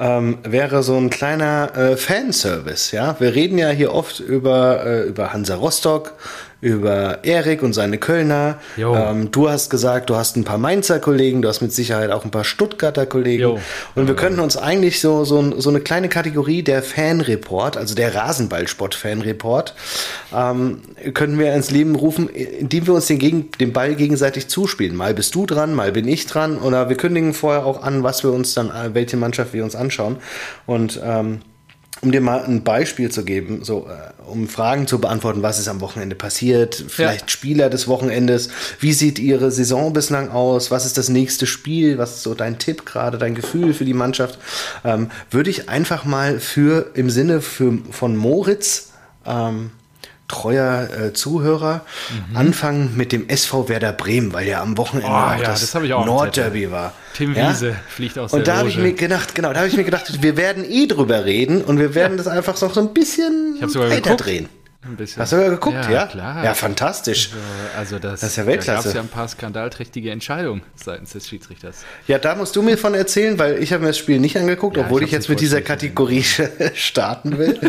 ähm, 0.00 0.38
wäre 0.42 0.82
so 0.82 0.96
ein 0.96 1.10
kleiner 1.10 1.76
äh, 1.76 1.96
Fanservice. 1.96 2.92
Ja, 2.92 3.16
wir 3.20 3.34
reden 3.34 3.58
ja 3.58 3.70
hier 3.70 3.94
oft 3.94 4.18
über 4.20 4.84
äh, 4.84 5.02
über 5.02 5.32
Hansa 5.32 5.54
Rostock, 5.54 6.14
über 6.62 7.24
Erik 7.24 7.64
und 7.64 7.72
seine 7.72 7.98
Kölner. 7.98 8.60
Ähm, 8.94 9.32
du 9.32 9.50
hast 9.50 9.68
gesagt, 9.68 10.08
du 10.10 10.14
hast 10.16 10.36
ein 10.36 10.44
paar 10.44 10.58
Mainzer 10.58 11.00
Kollegen, 11.00 11.42
du 11.42 11.48
hast 11.48 11.60
mit 11.60 11.72
Sicherheit 11.72 12.12
auch 12.12 12.24
ein 12.24 12.30
paar 12.30 12.44
Stuttgarter 12.44 13.04
Kollegen. 13.04 13.42
Jo. 13.42 13.58
Und 13.96 14.06
wir 14.06 14.14
könnten 14.14 14.38
uns 14.38 14.56
eigentlich 14.56 15.00
so, 15.00 15.24
so, 15.24 15.60
so 15.60 15.70
eine 15.70 15.80
kleine 15.80 16.08
Kategorie 16.08 16.62
der 16.62 16.84
Fanreport, 16.84 17.76
also 17.76 17.96
der 17.96 18.14
Rasenballsport-Fanreport, 18.14 19.74
ähm, 20.32 20.82
können 21.14 21.36
wir 21.40 21.52
ins 21.52 21.72
Leben 21.72 21.96
rufen, 21.96 22.28
indem 22.28 22.86
wir 22.86 22.94
uns 22.94 23.08
den, 23.08 23.18
gegen, 23.18 23.50
den 23.58 23.72
Ball 23.72 23.96
gegenseitig 23.96 24.46
zuspielen. 24.46 24.94
Mal 24.94 25.14
bist 25.14 25.34
du 25.34 25.46
dran, 25.46 25.74
mal 25.74 25.90
bin 25.90 26.06
ich 26.06 26.26
dran. 26.26 26.58
Oder 26.58 26.88
wir 26.88 26.96
kündigen 26.96 27.34
vorher 27.34 27.66
auch 27.66 27.82
an, 27.82 28.04
was 28.04 28.22
wir 28.22 28.30
uns 28.30 28.54
dann, 28.54 28.70
welche 28.92 29.16
Mannschaft 29.16 29.52
wir 29.52 29.64
uns 29.64 29.74
anschauen. 29.74 30.18
Und 30.66 31.00
ähm, 31.04 31.40
um 32.02 32.10
dir 32.10 32.20
mal 32.20 32.44
ein 32.44 32.64
Beispiel 32.64 33.12
zu 33.12 33.24
geben, 33.24 33.62
so 33.62 33.88
äh, 33.88 34.28
um 34.28 34.48
Fragen 34.48 34.88
zu 34.88 35.00
beantworten, 35.00 35.42
was 35.42 35.60
ist 35.60 35.68
am 35.68 35.80
Wochenende 35.80 36.16
passiert, 36.16 36.84
vielleicht 36.88 37.22
ja. 37.22 37.28
Spieler 37.28 37.70
des 37.70 37.86
Wochenendes, 37.86 38.48
wie 38.80 38.92
sieht 38.92 39.20
ihre 39.20 39.52
Saison 39.52 39.92
bislang 39.92 40.28
aus, 40.28 40.72
was 40.72 40.84
ist 40.84 40.98
das 40.98 41.08
nächste 41.08 41.46
Spiel, 41.46 41.98
was 41.98 42.16
ist 42.16 42.22
so 42.24 42.34
dein 42.34 42.58
Tipp 42.58 42.84
gerade, 42.84 43.18
dein 43.18 43.36
Gefühl 43.36 43.72
für 43.72 43.84
die 43.84 43.94
Mannschaft, 43.94 44.40
ähm, 44.84 45.10
würde 45.30 45.50
ich 45.50 45.68
einfach 45.68 46.04
mal 46.04 46.40
für 46.40 46.90
im 46.94 47.08
Sinne 47.08 47.40
für, 47.40 47.78
von 47.92 48.16
Moritz 48.16 48.90
ähm, 49.24 49.70
treuer 50.32 50.88
äh, 50.90 51.12
Zuhörer 51.12 51.84
mhm. 52.30 52.36
anfangen 52.36 52.96
mit 52.96 53.12
dem 53.12 53.28
SV 53.28 53.68
Werder 53.68 53.92
Bremen, 53.92 54.32
weil 54.32 54.48
ja 54.48 54.62
am 54.62 54.78
Wochenende 54.78 55.08
oh, 55.08 55.12
auch 55.12 55.36
ja, 55.36 55.44
das, 55.44 55.70
das 55.70 55.82
Nordderby 55.82 56.70
war. 56.70 56.94
Tim 57.14 57.34
ja? 57.34 57.50
Wiese 57.50 57.76
fliegt 57.88 58.18
aus 58.18 58.32
und 58.32 58.38
der 58.38 58.40
Und 58.40 58.48
da 58.48 58.58
habe 58.58 58.68
ich 58.70 58.78
mir 58.78 58.94
gedacht, 58.94 59.34
genau, 59.34 59.50
da 59.52 59.58
habe 59.58 59.68
ich 59.68 59.76
mir 59.76 59.84
gedacht, 59.84 60.22
wir 60.22 60.36
werden 60.36 60.64
eh 60.64 60.86
drüber 60.86 61.24
reden 61.26 61.62
und 61.62 61.78
wir 61.78 61.94
werden 61.94 62.12
ja. 62.12 62.24
das 62.24 62.28
einfach 62.28 62.58
noch 62.60 62.72
so 62.72 62.80
ein 62.80 62.94
bisschen 62.94 63.58
weiter 63.60 64.16
drehen. 64.16 64.48
Ein 64.84 64.96
bisschen. 64.96 65.22
Hast 65.22 65.30
du 65.32 65.36
ja 65.36 65.48
geguckt, 65.48 65.76
ja? 65.84 65.90
Ja, 65.90 66.06
klar. 66.06 66.44
ja 66.44 66.54
fantastisch. 66.54 67.30
Also, 67.78 67.94
also 67.94 67.98
das, 68.00 68.20
das 68.20 68.30
ist 68.30 68.36
ja 68.36 68.46
Weltklasse. 68.46 68.66
Da 68.66 68.74
gab 68.74 68.86
es 68.86 68.94
ja 68.94 69.00
ein 69.00 69.08
paar 69.08 69.28
skandalträchtige 69.28 70.10
Entscheidungen 70.10 70.62
seitens 70.74 71.12
des 71.12 71.28
Schiedsrichters. 71.28 71.84
Ja, 72.08 72.18
da 72.18 72.34
musst 72.34 72.56
du 72.56 72.62
mir 72.62 72.76
von 72.76 72.94
erzählen, 72.94 73.38
weil 73.38 73.62
ich 73.62 73.72
habe 73.72 73.82
mir 73.82 73.90
das 73.90 73.98
Spiel 73.98 74.18
nicht 74.18 74.36
angeguckt, 74.36 74.76
ja, 74.76 74.82
obwohl 74.82 75.02
ich, 75.02 75.06
ich 75.06 75.12
jetzt 75.12 75.28
mit 75.28 75.38
dieser 75.38 75.60
Kategorie 75.60 76.24
starten 76.74 77.38
will. 77.38 77.60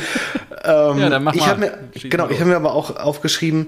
Ähm, 0.63 0.99
ja, 0.99 1.09
dann 1.09 1.23
mach 1.23 1.33
ich 1.33 1.45
mal. 1.45 1.57
Mir, 1.57 1.77
genau, 1.93 2.29
ich 2.29 2.39
habe 2.39 2.49
mir 2.49 2.55
aber 2.55 2.73
auch 2.73 2.95
aufgeschrieben, 2.95 3.67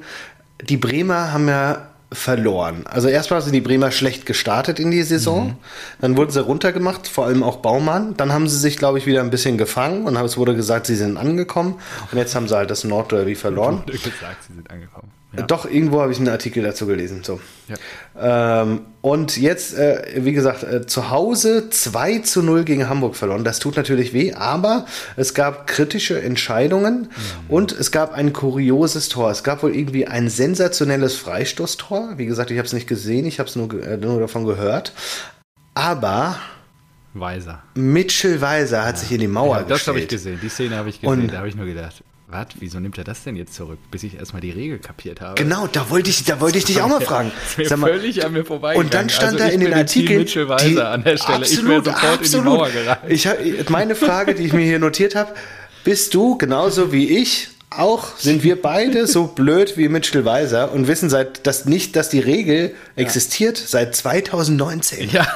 die 0.61 0.77
Bremer 0.77 1.33
haben 1.33 1.47
ja 1.47 1.89
verloren. 2.11 2.85
Also 2.85 3.07
erstmal 3.07 3.41
sind 3.41 3.53
die 3.53 3.61
Bremer 3.61 3.91
schlecht 3.91 4.25
gestartet 4.25 4.79
in 4.79 4.91
die 4.91 5.03
Saison. 5.03 5.47
Mhm. 5.47 5.55
Dann 6.01 6.17
wurden 6.17 6.31
sie 6.31 6.41
runtergemacht, 6.41 7.07
vor 7.07 7.25
allem 7.25 7.43
auch 7.43 7.57
Baumann. 7.57 8.15
Dann 8.17 8.31
haben 8.31 8.47
sie 8.47 8.57
sich, 8.57 8.77
glaube 8.77 8.97
ich, 8.97 9.05
wieder 9.05 9.21
ein 9.21 9.29
bisschen 9.29 9.57
gefangen 9.57 10.05
und 10.05 10.15
es 10.15 10.37
wurde 10.37 10.55
gesagt, 10.55 10.87
sie 10.87 10.95
sind 10.95 11.17
angekommen. 11.17 11.75
Und 12.11 12.17
jetzt 12.17 12.35
haben 12.35 12.47
sie 12.47 12.55
halt 12.55 12.69
das 12.69 12.83
Nordderby 12.83 13.35
verloren. 13.35 13.79
Wurde 13.85 13.97
gesagt, 13.97 14.43
sie 14.47 14.53
sind 14.53 14.69
angekommen. 14.69 15.11
Ja. 15.37 15.43
Doch, 15.43 15.65
irgendwo 15.69 16.01
habe 16.01 16.11
ich 16.11 16.19
einen 16.19 16.29
Artikel 16.29 16.63
dazu 16.63 16.85
gelesen. 16.85 17.23
So. 17.23 17.39
Ja. 17.67 18.61
Ähm, 18.61 18.81
und 19.01 19.37
jetzt, 19.37 19.77
äh, 19.77 20.03
wie 20.17 20.33
gesagt, 20.33 20.63
äh, 20.63 20.85
zu 20.85 21.09
Hause 21.09 21.69
2 21.69 22.19
zu 22.19 22.43
0 22.43 22.63
gegen 22.63 22.89
Hamburg 22.89 23.15
verloren. 23.15 23.43
Das 23.43 23.59
tut 23.59 23.75
natürlich 23.75 24.13
weh, 24.13 24.33
aber 24.33 24.85
es 25.15 25.33
gab 25.33 25.67
kritische 25.67 26.21
Entscheidungen 26.21 27.01
mhm. 27.01 27.49
und 27.49 27.71
es 27.71 27.91
gab 27.91 28.13
ein 28.13 28.33
kurioses 28.33 29.09
Tor. 29.09 29.31
Es 29.31 29.43
gab 29.43 29.63
wohl 29.63 29.75
irgendwie 29.75 30.07
ein 30.07 30.29
sensationelles 30.29 31.15
Freistoßtor. 31.15 32.17
Wie 32.17 32.25
gesagt, 32.25 32.51
ich 32.51 32.57
habe 32.57 32.67
es 32.67 32.73
nicht 32.73 32.87
gesehen, 32.87 33.25
ich 33.25 33.39
habe 33.39 33.49
es 33.49 33.55
nur, 33.55 33.71
äh, 33.83 33.97
nur 33.97 34.19
davon 34.19 34.45
gehört. 34.45 34.93
Aber 35.73 36.37
Weiser. 37.13 37.63
Mitchell 37.75 38.41
Weiser 38.41 38.85
hat 38.85 38.95
ja. 38.95 39.01
sich 39.01 39.11
in 39.13 39.21
die 39.21 39.27
Mauer 39.27 39.57
ja, 39.57 39.63
das 39.63 39.77
gestellt. 39.77 39.79
Das 39.79 39.87
habe 39.87 39.99
ich 39.99 40.07
gesehen, 40.09 40.39
die 40.41 40.49
Szene 40.49 40.75
habe 40.75 40.89
ich 40.89 40.99
gesehen, 40.99 41.21
und 41.21 41.31
da 41.31 41.37
habe 41.37 41.47
ich 41.47 41.55
nur 41.55 41.65
gedacht, 41.65 42.03
was? 42.27 42.48
Wieso 42.60 42.79
nimmt 42.79 42.98
er 42.98 43.03
das 43.03 43.24
denn 43.24 43.36
jetzt 43.36 43.53
zurück? 43.53 43.77
Bis 43.91 44.03
ich 44.03 44.17
erstmal 44.17 44.41
die 44.41 44.50
Regel 44.50 44.79
kapiert 44.79 45.22
habe. 45.22 45.36
Genau, 45.36 45.67
da 45.67 45.89
wollte 45.89 46.10
ich, 46.10 46.24
da 46.24 46.39
wollte 46.39 46.58
ich 46.58 46.65
dich 46.65 46.82
auch 46.82 46.88
mal 46.88 47.01
fragen. 47.05 47.32
Das 47.58 47.72
ist 47.72 47.77
mir 47.77 47.88
völlig 47.88 48.25
an 48.25 48.34
mir 48.34 48.44
vorbei. 48.44 48.75
Und 48.75 48.94
dann 48.94 49.10
stand 49.10 49.34
also 49.34 49.46
da 49.46 49.48
in 49.48 49.60
den 49.60 49.74
Artikeln. 49.74 50.25
Die, 50.25 50.79
an 50.79 51.03
der 51.03 51.17
Stelle. 51.17 51.38
Absolut, 51.39 51.88
ich 51.88 51.94
sofort 51.94 52.20
absolut. 52.20 52.24
in 52.24 52.32
die 52.32 52.39
Mauer 52.41 52.70
gerannt. 52.70 53.01
Ich, 53.08 53.70
meine 53.70 53.96
Frage, 53.96 54.34
die 54.34 54.44
ich 54.44 54.53
mir 54.53 54.65
hier 54.65 54.79
notiert 54.79 55.15
habe, 55.15 55.34
bist 55.84 56.13
du 56.13 56.38
genauso 56.38 56.91
wie 56.91 57.20
ich 57.20 57.50
auch 57.70 58.17
sind 58.17 58.44
wir 58.44 58.62
beide 58.62 59.05
so 59.05 59.27
blöd 59.27 59.75
wie 59.75 59.89
Mitchell 59.89 60.24
Weiser 60.24 60.72
und 60.72 60.88
wissen 60.88 61.10
seit 61.10 61.46
dass 61.46 61.65
nicht, 61.65 61.96
dass 61.96 62.10
die 62.10 62.20
Regel 62.20 62.74
ja. 62.96 63.03
existiert 63.03 63.58
seit 63.58 63.96
2019. 63.96 65.10
Ja. 65.10 65.27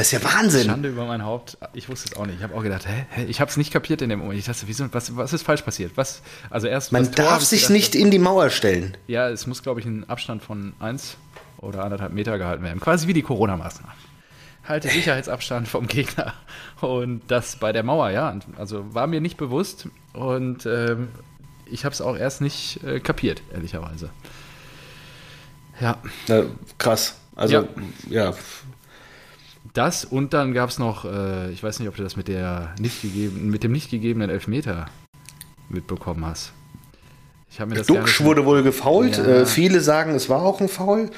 Das 0.00 0.10
ist 0.14 0.22
ja 0.22 0.32
Wahnsinn. 0.32 0.64
Schande 0.64 0.88
über 0.88 1.04
mein 1.04 1.26
Haupt. 1.26 1.58
Ich 1.74 1.90
wusste 1.90 2.08
es 2.10 2.16
auch 2.16 2.24
nicht. 2.24 2.38
Ich 2.38 2.42
habe 2.42 2.54
auch 2.54 2.62
gedacht, 2.62 2.88
hä, 2.88 3.04
hä? 3.10 3.26
ich 3.26 3.38
habe 3.42 3.50
es 3.50 3.58
nicht 3.58 3.70
kapiert 3.70 4.00
in 4.00 4.08
dem 4.08 4.20
Moment. 4.20 4.38
Ich 4.38 4.46
dachte, 4.46 4.62
wieso, 4.64 4.90
was, 4.94 5.14
was 5.14 5.34
ist 5.34 5.42
falsch 5.42 5.60
passiert? 5.60 5.92
Was, 5.96 6.22
also 6.48 6.68
erst 6.68 6.90
Man 6.90 7.12
darf 7.12 7.42
sich 7.42 7.60
gedacht, 7.60 7.72
nicht 7.74 7.94
in 7.94 8.10
die 8.10 8.18
Mauer 8.18 8.48
stellen. 8.48 8.96
Ja, 9.08 9.28
es 9.28 9.46
muss, 9.46 9.62
glaube 9.62 9.80
ich, 9.80 9.84
ein 9.84 10.08
Abstand 10.08 10.42
von 10.42 10.72
1 10.80 11.18
oder 11.58 11.84
anderthalb 11.84 12.14
Meter 12.14 12.38
gehalten 12.38 12.64
werden. 12.64 12.80
Quasi 12.80 13.08
wie 13.08 13.12
die 13.12 13.20
Corona-Maßnahmen. 13.20 13.94
Halte 14.66 14.88
Sicherheitsabstand 14.88 15.68
vom 15.68 15.86
Gegner. 15.86 16.32
Und 16.80 17.20
das 17.26 17.56
bei 17.56 17.72
der 17.72 17.82
Mauer, 17.82 18.08
ja. 18.08 18.34
Also 18.56 18.94
war 18.94 19.06
mir 19.06 19.20
nicht 19.20 19.36
bewusst. 19.36 19.86
Und 20.14 20.64
ähm, 20.64 21.08
ich 21.66 21.84
habe 21.84 21.92
es 21.92 22.00
auch 22.00 22.16
erst 22.16 22.40
nicht 22.40 22.82
äh, 22.84 23.00
kapiert, 23.00 23.42
ehrlicherweise. 23.52 24.08
Ja. 25.78 25.98
ja 26.26 26.44
krass. 26.78 27.16
Also, 27.36 27.54
ja. 27.54 27.64
ja. 28.08 28.34
Das 29.72 30.04
und 30.04 30.34
dann 30.34 30.52
gab 30.52 30.70
es 30.70 30.78
noch, 30.78 31.04
äh, 31.04 31.50
ich 31.50 31.62
weiß 31.62 31.78
nicht, 31.78 31.88
ob 31.88 31.96
du 31.96 32.02
das 32.02 32.16
mit, 32.16 32.28
der 32.28 32.74
nicht 32.78 33.02
gegeben, 33.02 33.50
mit 33.50 33.62
dem 33.62 33.72
nicht 33.72 33.90
gegebenen 33.90 34.30
Elfmeter 34.30 34.86
mitbekommen 35.68 36.26
hast. 36.26 36.52
Ich 37.50 37.58
mir 37.58 37.74
das 37.74 37.86
Duxch 37.88 38.22
wurde 38.22 38.44
wohl 38.44 38.62
gefault. 38.62 39.18
Ja. 39.18 39.24
Äh, 39.24 39.46
viele 39.46 39.80
sagen, 39.80 40.14
es 40.14 40.28
war 40.28 40.42
auch 40.42 40.60
ein 40.60 40.68
Foul. 40.68 41.10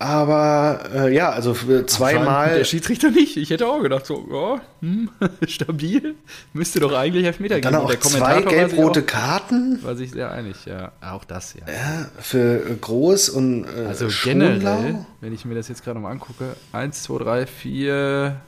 Aber 0.00 0.80
äh, 0.94 1.12
ja, 1.12 1.30
also 1.30 1.54
zweimal. 1.54 2.58
Der 2.58 2.64
Schiedsrichter 2.64 3.10
nicht. 3.10 3.36
Ich 3.36 3.50
hätte 3.50 3.66
auch 3.66 3.82
gedacht, 3.82 4.06
so, 4.06 4.28
ja, 4.30 4.60
hm, 4.80 5.10
stabil. 5.48 6.14
Müsste 6.52 6.78
doch 6.78 6.92
eigentlich 6.92 7.24
Elfmeter 7.24 7.56
geben. 7.56 7.72
Dann 7.72 7.82
auch 7.82 7.90
der 7.90 8.00
zwei 8.00 8.42
gelb-rote 8.42 9.02
Karten. 9.02 9.82
War 9.82 9.96
sich 9.96 10.12
sehr 10.12 10.30
einig, 10.30 10.66
ja. 10.66 10.92
Auch 11.00 11.24
das, 11.24 11.54
ja. 11.54 11.62
Ja, 11.66 12.08
für 12.20 12.60
Groß 12.80 13.30
und 13.30 13.64
äh, 13.64 13.86
Also 13.88 14.06
generell, 14.22 15.04
wenn 15.20 15.32
ich 15.32 15.44
mir 15.44 15.56
das 15.56 15.66
jetzt 15.68 15.82
gerade 15.82 15.98
mal 15.98 16.12
angucke, 16.12 16.54
1, 16.70 17.02
2, 17.02 17.18
3, 17.24 17.46
4, 17.46 18.40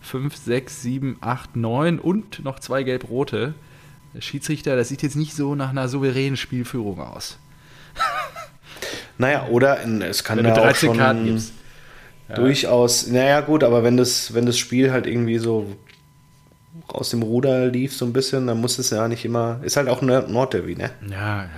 5, 0.00 0.36
6, 0.36 0.82
7, 0.82 1.16
8, 1.20 1.54
9 1.54 1.98
und 2.00 2.42
noch 2.44 2.58
zwei 2.58 2.82
gelb-rote. 2.82 3.54
Der 4.12 4.20
Schiedsrichter, 4.22 4.74
das 4.74 4.88
sieht 4.88 5.02
jetzt 5.02 5.14
nicht 5.14 5.36
so 5.36 5.54
nach 5.54 5.70
einer 5.70 5.88
souveränen 5.88 6.36
Spielführung 6.36 7.00
aus. 7.00 7.38
Naja, 9.18 9.46
oder 9.50 9.80
in, 9.80 10.02
es 10.02 10.24
kann 10.24 10.44
ja 10.44 10.54
auch 10.56 10.74
schon 10.74 10.98
ja. 10.98 12.34
durchaus, 12.34 13.06
naja 13.06 13.40
gut, 13.40 13.64
aber 13.64 13.82
wenn 13.82 13.96
das, 13.96 14.34
wenn 14.34 14.46
das 14.46 14.58
Spiel 14.58 14.92
halt 14.92 15.06
irgendwie 15.06 15.38
so 15.38 15.76
aus 16.88 17.10
dem 17.10 17.22
Ruder 17.22 17.66
lief 17.66 17.94
so 17.94 18.04
ein 18.04 18.12
bisschen, 18.12 18.46
dann 18.46 18.60
muss 18.60 18.78
es 18.78 18.90
ja 18.90 19.08
nicht 19.08 19.24
immer, 19.24 19.60
ist 19.62 19.76
halt 19.76 19.88
auch 19.88 20.02
ein 20.02 20.08
Nordderby, 20.32 20.76
ne? 20.76 20.90
Ja, 21.08 21.44
ja. 21.44 21.50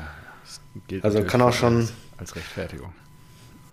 also 1.02 1.22
kann 1.24 1.42
auch 1.42 1.52
schon 1.52 1.80
als, 1.80 1.92
als 2.18 2.36
Rechtfertigung. 2.36 2.92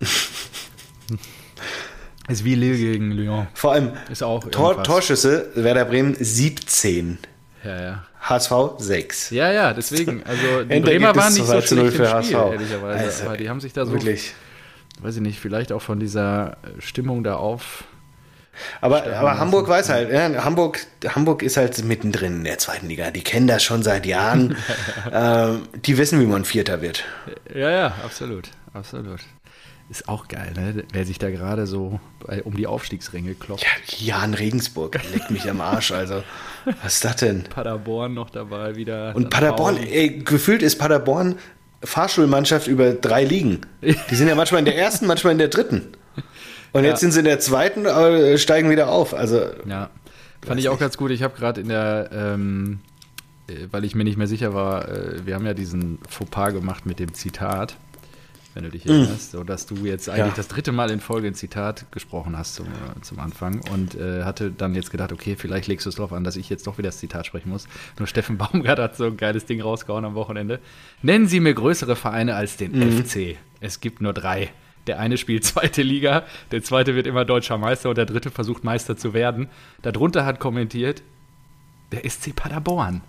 ist 2.28 2.44
wie 2.44 2.54
Lille 2.54 2.76
gegen 2.76 3.12
Lyon. 3.12 3.46
Vor 3.54 3.72
allem 3.72 3.92
ist 4.10 4.22
auch 4.22 4.44
Tor, 4.50 4.82
Torschüsse, 4.82 5.50
Werder 5.54 5.84
Bremen 5.84 6.14
17. 6.18 7.18
Ja, 7.64 7.82
ja. 7.82 8.04
HSV 8.28 8.52
6. 8.78 9.30
Ja, 9.30 9.52
ja, 9.52 9.72
deswegen. 9.72 10.22
Also 10.24 10.64
die 10.64 10.80
Bremer 10.80 11.14
waren 11.14 11.32
nicht 11.32 11.46
so 11.46 11.60
schlecht 11.60 11.72
im 11.72 11.90
Spiel, 11.90 12.08
HSV. 12.08 12.32
ehrlicherweise. 12.32 13.04
Also, 13.04 13.24
aber 13.24 13.36
die 13.36 13.48
haben 13.48 13.60
sich 13.60 13.72
da 13.72 13.86
so, 13.86 13.92
wirklich. 13.92 14.34
weiß 15.00 15.16
ich 15.16 15.22
nicht, 15.22 15.38
vielleicht 15.38 15.72
auch 15.72 15.82
von 15.82 16.00
dieser 16.00 16.56
Stimmung 16.78 17.22
da 17.22 17.36
auf. 17.36 17.84
Aber, 18.80 19.04
aber 19.04 19.38
Hamburg 19.38 19.68
weiß 19.68 19.90
halt, 19.90 20.10
ja, 20.10 20.44
Hamburg, 20.44 20.86
Hamburg 21.06 21.42
ist 21.42 21.56
halt 21.56 21.84
mittendrin 21.84 22.38
in 22.38 22.44
der 22.44 22.58
zweiten 22.58 22.88
Liga. 22.88 23.10
Die 23.10 23.22
kennen 23.22 23.46
das 23.46 23.62
schon 23.62 23.82
seit 23.82 24.06
Jahren. 24.06 24.56
ähm, 25.12 25.68
die 25.84 25.98
wissen, 25.98 26.20
wie 26.20 26.26
man 26.26 26.44
Vierter 26.44 26.80
wird. 26.80 27.04
Ja, 27.54 27.70
ja, 27.70 27.86
absolut, 28.02 28.48
absolut. 28.72 29.20
Ist 29.88 30.08
auch 30.08 30.26
geil, 30.26 30.52
ne? 30.56 30.84
Wer 30.92 31.04
sich 31.04 31.18
da 31.18 31.30
gerade 31.30 31.66
so 31.66 32.00
bei, 32.26 32.42
um 32.42 32.56
die 32.56 32.66
Aufstiegsränge 32.66 33.34
klopft. 33.34 33.64
Ja, 33.98 34.18
Jan 34.18 34.34
Regensburg, 34.34 34.98
leckt 35.12 35.30
mich 35.30 35.48
am 35.48 35.60
Arsch, 35.60 35.92
also. 35.92 36.24
Was 36.82 36.94
ist 36.94 37.04
das 37.04 37.16
denn? 37.16 37.44
Paderborn 37.44 38.12
noch 38.12 38.30
dabei 38.30 38.74
wieder. 38.74 39.14
Und 39.14 39.30
Paderborn, 39.30 39.76
ey, 39.76 40.18
gefühlt 40.18 40.62
ist 40.62 40.78
Paderborn 40.78 41.36
Fahrschulmannschaft 41.84 42.66
über 42.66 42.92
drei 42.92 43.24
Ligen. 43.24 43.60
Die 43.82 44.14
sind 44.14 44.28
ja 44.28 44.34
manchmal 44.34 44.60
in 44.60 44.64
der 44.64 44.76
ersten, 44.76 45.06
manchmal 45.06 45.32
in 45.32 45.38
der 45.38 45.48
dritten. 45.48 45.92
Und 46.72 46.84
ja. 46.84 46.90
jetzt 46.90 47.00
sind 47.00 47.12
sie 47.12 47.20
in 47.20 47.24
der 47.24 47.38
zweiten, 47.38 47.86
aber 47.86 48.36
steigen 48.38 48.70
wieder 48.70 48.88
auf. 48.88 49.14
Also, 49.14 49.40
ja, 49.66 49.90
fand 50.44 50.58
ich 50.58 50.68
auch 50.68 50.72
nicht. 50.72 50.80
ganz 50.80 50.96
gut. 50.96 51.10
Ich 51.10 51.22
habe 51.22 51.36
gerade 51.36 51.60
in 51.60 51.68
der, 51.68 52.10
ähm, 52.12 52.80
äh, 53.46 53.68
weil 53.70 53.84
ich 53.84 53.94
mir 53.94 54.04
nicht 54.04 54.16
mehr 54.16 54.26
sicher 54.26 54.52
war, 54.52 54.88
äh, 54.88 55.24
wir 55.24 55.34
haben 55.34 55.46
ja 55.46 55.54
diesen 55.54 55.98
Fauxpas 56.08 56.52
gemacht 56.52 56.86
mit 56.86 56.98
dem 56.98 57.14
Zitat 57.14 57.76
wenn 58.56 58.64
du 58.64 58.70
dich 58.70 58.86
erinnerst, 58.86 59.34
mm. 59.34 59.36
so 59.36 59.44
dass 59.44 59.66
du 59.66 59.74
jetzt 59.84 60.08
eigentlich 60.08 60.28
ja. 60.28 60.32
das 60.34 60.48
dritte 60.48 60.72
Mal 60.72 60.90
in 60.90 61.00
Folge 61.00 61.28
ein 61.28 61.34
Zitat 61.34 61.92
gesprochen 61.92 62.38
hast 62.38 62.54
zum, 62.54 62.66
äh, 62.66 63.00
zum 63.02 63.20
Anfang 63.20 63.60
und 63.70 63.94
äh, 63.94 64.24
hatte 64.24 64.50
dann 64.50 64.74
jetzt 64.74 64.90
gedacht, 64.90 65.12
okay, 65.12 65.36
vielleicht 65.36 65.68
legst 65.68 65.84
du 65.84 65.90
es 65.90 65.96
drauf 65.96 66.12
an, 66.12 66.24
dass 66.24 66.36
ich 66.36 66.48
jetzt 66.48 66.66
doch 66.66 66.78
wieder 66.78 66.88
das 66.88 66.96
Zitat 66.96 67.26
sprechen 67.26 67.50
muss. 67.50 67.68
Nur 67.98 68.08
Steffen 68.08 68.38
Baumgart 68.38 68.78
hat 68.78 68.96
so 68.96 69.04
ein 69.04 69.18
geiles 69.18 69.44
Ding 69.44 69.60
rausgehauen 69.60 70.06
am 70.06 70.14
Wochenende. 70.14 70.58
Nennen 71.02 71.26
Sie 71.26 71.38
mir 71.38 71.52
größere 71.52 71.96
Vereine 71.96 72.34
als 72.34 72.56
den 72.56 72.72
mm. 72.72 73.04
FC. 73.04 73.36
Es 73.60 73.80
gibt 73.80 74.00
nur 74.00 74.14
drei. 74.14 74.50
Der 74.86 75.00
eine 75.00 75.18
spielt 75.18 75.44
zweite 75.44 75.82
Liga, 75.82 76.24
der 76.50 76.62
zweite 76.62 76.94
wird 76.94 77.06
immer 77.06 77.26
deutscher 77.26 77.58
Meister 77.58 77.90
und 77.90 77.98
der 77.98 78.06
dritte 78.06 78.30
versucht 78.30 78.64
Meister 78.64 78.96
zu 78.96 79.12
werden. 79.12 79.48
Darunter 79.82 80.24
hat 80.24 80.40
kommentiert 80.40 81.02
der 81.92 82.08
SC 82.08 82.34
Paderborn. 82.34 83.02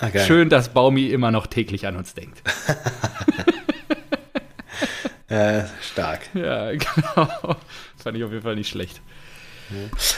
Ah, 0.00 0.08
Schön, 0.26 0.48
dass 0.48 0.70
Baumi 0.70 1.06
immer 1.06 1.30
noch 1.30 1.46
täglich 1.46 1.86
an 1.86 1.94
uns 1.96 2.14
denkt. 2.14 2.42
Äh, 5.30 5.62
stark. 5.80 6.20
Ja, 6.34 6.72
genau. 6.72 7.56
Fand 7.96 8.16
ich 8.16 8.24
auf 8.24 8.32
jeden 8.32 8.42
Fall 8.42 8.56
nicht 8.56 8.68
schlecht. 8.68 9.00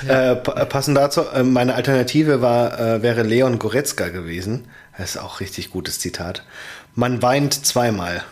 Ja. 0.07 0.33
Äh, 0.33 0.37
passend 0.37 0.97
dazu, 0.97 1.21
äh, 1.29 1.43
meine 1.43 1.75
Alternative 1.75 2.41
war, 2.41 2.81
äh, 2.81 3.03
wäre 3.03 3.23
Leon 3.23 3.59
Goretzka 3.59 4.09
gewesen. 4.09 4.69
Das 4.97 5.11
ist 5.11 5.17
auch 5.19 5.41
richtig 5.41 5.71
gutes 5.71 6.01
Zitat. 6.01 6.45
Man 6.95 7.21
weint 7.21 7.67
zweimal. 7.67 8.25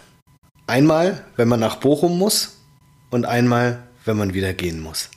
Einmal, 0.67 1.23
wenn 1.37 1.49
man 1.49 1.61
nach 1.61 1.77
Bochum 1.77 2.17
muss 2.19 2.57
und 3.11 3.27
einmal, 3.27 3.83
wenn 4.07 4.17
man 4.17 4.33
wieder 4.33 4.55
gehen 4.55 4.81
muss. 4.81 5.11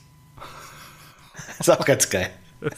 ist 1.58 1.70
auch 1.70 1.86
ganz 1.86 2.10
geil. 2.10 2.28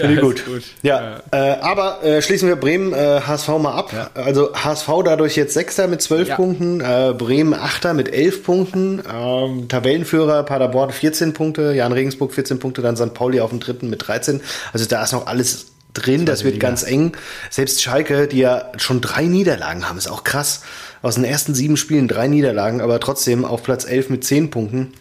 Finde 0.00 0.14
ich 0.14 0.20
gut. 0.20 0.46
gut. 0.46 0.62
Ja, 0.82 1.20
ja. 1.32 1.54
Äh, 1.54 1.60
aber 1.60 2.02
äh, 2.02 2.22
schließen 2.22 2.48
wir 2.48 2.56
Bremen 2.56 2.92
äh, 2.92 3.20
HSV 3.26 3.48
mal 3.58 3.72
ab. 3.72 3.92
Ja. 3.92 4.10
Also 4.14 4.54
HSV 4.54 4.88
dadurch 5.04 5.36
jetzt 5.36 5.54
Sechster 5.54 5.88
mit 5.88 6.02
zwölf. 6.02 6.28
Punkten, 6.36 6.80
äh, 6.80 7.14
Bremen 7.16 7.54
Achter 7.54 7.94
mit 7.94 8.12
elf 8.12 8.44
Punkten, 8.44 9.02
ähm, 9.12 9.68
Tabellenführer 9.68 10.42
Paderborn 10.42 10.90
14 10.90 11.32
Punkte, 11.32 11.72
Jan 11.72 11.92
Regensburg 11.92 12.32
14 12.32 12.58
Punkte, 12.58 12.82
dann 12.82 12.96
St. 12.96 13.14
Pauli 13.14 13.40
auf 13.40 13.50
dem 13.50 13.60
dritten 13.60 13.90
mit 13.90 14.06
13. 14.06 14.40
Also 14.72 14.86
da 14.86 15.02
ist 15.02 15.12
noch 15.12 15.26
alles 15.26 15.72
drin, 15.94 16.26
das, 16.26 16.40
das 16.40 16.44
wird 16.44 16.60
ganz 16.60 16.82
eng. 16.82 17.12
Selbst 17.50 17.82
Schalke, 17.82 18.28
die 18.28 18.38
ja 18.38 18.72
schon 18.76 19.00
drei 19.00 19.24
Niederlagen 19.24 19.88
haben, 19.88 19.98
ist 19.98 20.10
auch 20.10 20.24
krass. 20.24 20.62
Aus 21.02 21.14
den 21.14 21.24
ersten 21.24 21.54
sieben 21.54 21.76
Spielen 21.76 22.08
drei 22.08 22.28
Niederlagen, 22.28 22.80
aber 22.80 23.00
trotzdem 23.00 23.44
auf 23.44 23.62
Platz 23.62 23.84
elf 23.84 24.10
mit 24.10 24.24
zehn 24.24 24.50
Punkten 24.50 24.92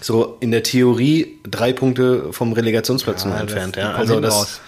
so 0.00 0.36
in 0.40 0.50
der 0.50 0.62
Theorie 0.62 1.38
drei 1.44 1.72
Punkte 1.72 2.32
vom 2.32 2.52
Relegationsplatz 2.52 3.24
ja, 3.24 3.38
entfernt. 3.38 3.76
Ja. 3.76 3.94
Also 3.94 4.20
das 4.20 4.34
raus. 4.34 4.60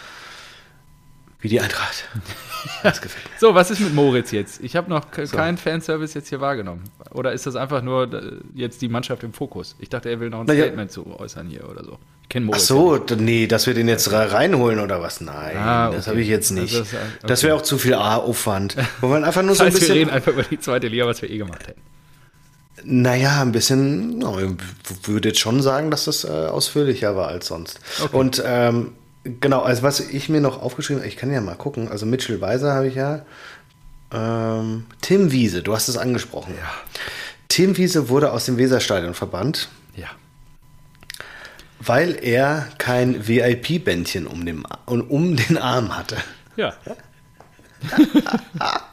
wie 1.41 1.49
die 1.49 1.61
Eintracht. 1.61 2.05
das 2.83 3.01
gefällt 3.01 3.25
mir. 3.25 3.39
So, 3.39 3.55
was 3.55 3.71
ist 3.71 3.81
mit 3.81 3.95
Moritz 3.95 4.33
jetzt? 4.33 4.61
Ich 4.63 4.77
habe 4.77 4.91
noch 4.91 5.07
so. 5.13 5.37
keinen 5.37 5.57
Fanservice 5.57 6.15
jetzt 6.15 6.29
hier 6.29 6.41
wahrgenommen. 6.41 6.85
Oder 7.13 7.33
ist 7.33 7.47
das 7.47 7.57
einfach 7.57 7.83
nur 7.83 8.13
äh, 8.13 8.33
jetzt 8.55 8.83
die 8.83 8.89
Mannschaft 8.89 9.23
im 9.23 9.33
Fokus? 9.33 9.77
Ich 9.79 9.89
dachte, 9.89 10.11
er 10.11 10.21
will 10.21 10.31
noch 10.31 10.41
ein 10.41 10.47
Statement 10.47 10.91
ja. 10.91 10.95
zu 10.95 11.19
äußern 11.19 11.47
hier 11.49 11.69
oder 11.69 11.85
so. 11.85 11.99
Ich 12.23 12.29
kenne 12.29 12.47
Moritz. 12.47 12.63
Ach 12.63 12.67
so, 12.67 12.97
ja 12.97 13.17
nee, 13.17 13.47
dass 13.47 13.67
wir 13.67 13.75
den 13.75 13.89
jetzt 13.89 14.11
reinholen 14.13 14.81
oder 14.81 15.01
was? 15.01 15.21
Nein, 15.21 15.57
ah, 15.57 15.89
okay. 15.89 15.97
das 15.97 16.09
habe 16.09 16.21
ich 16.21 16.29
jetzt 16.29 16.51
nicht. 16.51 16.75
Also 16.75 16.81
das, 16.81 16.93
okay. 16.93 17.27
das 17.27 17.43
wäre 17.43 17.55
auch 17.55 17.63
zu 17.63 17.79
viel 17.79 17.95
Aufwand. 17.95 18.77
Wo 19.01 19.09
man 19.09 19.25
einfach 19.25 19.43
nur 19.45 19.55
so 19.55 19.65
ein 19.65 19.73
bisschen. 19.73 19.89
Wir 19.89 19.95
reden 19.95 20.11
einfach 20.11 20.33
über 20.33 20.43
die 20.43 20.59
zweite 20.59 20.89
Liga, 20.89 21.07
was 21.07 21.23
wir 21.23 21.31
eh 21.31 21.39
gemacht 21.39 21.69
hätten. 21.69 21.81
Naja, 22.85 23.43
ein 23.43 23.53
bisschen, 23.53 24.21
ich 24.21 25.09
würde 25.09 25.29
jetzt 25.29 25.41
schon 25.41 25.63
sagen, 25.63 25.91
dass 25.91 26.05
das 26.05 26.25
äh, 26.25 26.29
ausführlicher 26.29 27.17
war 27.17 27.29
als 27.29 27.47
sonst. 27.47 27.81
Okay. 28.03 28.17
Und 28.17 28.43
ähm, 28.45 28.93
genau, 29.25 29.63
also 29.63 29.83
was 29.83 30.01
ich 30.01 30.29
mir 30.29 30.41
noch 30.41 30.63
aufgeschrieben 30.63 31.03
habe, 31.03 31.09
ich 31.09 31.17
kann 31.17 31.33
ja 31.33 31.41
mal 31.41 31.57
gucken, 31.57 31.89
also 31.89 32.07
Mitchell 32.07 32.41
Weiser 32.41 32.73
habe 32.75 32.89
ich 32.89 32.95
ja. 32.95 33.25
Ähm, 34.13 34.87
Tim 35.01 35.31
Wiese, 35.33 35.63
du 35.63 35.75
hast 35.75 35.89
es 35.89 35.97
angesprochen. 35.97 36.55
Ja. 36.57 36.71
Tim 37.49 37.77
Wiese 37.77 38.09
wurde 38.09 38.33
aus 38.33 38.47
dem 38.47 38.57
Weserstadion 38.59 39.15
verbannt. 39.15 39.69
Ja. 39.95 40.09
Weil 41.79 42.19
er 42.23 42.69
kein 42.79 43.27
VIP-Bändchen 43.27 44.27
um, 44.27 44.65
um 45.09 45.37
den 45.37 45.59
Arm 45.59 45.97
hatte. 45.97 46.17
Ja. 46.57 46.75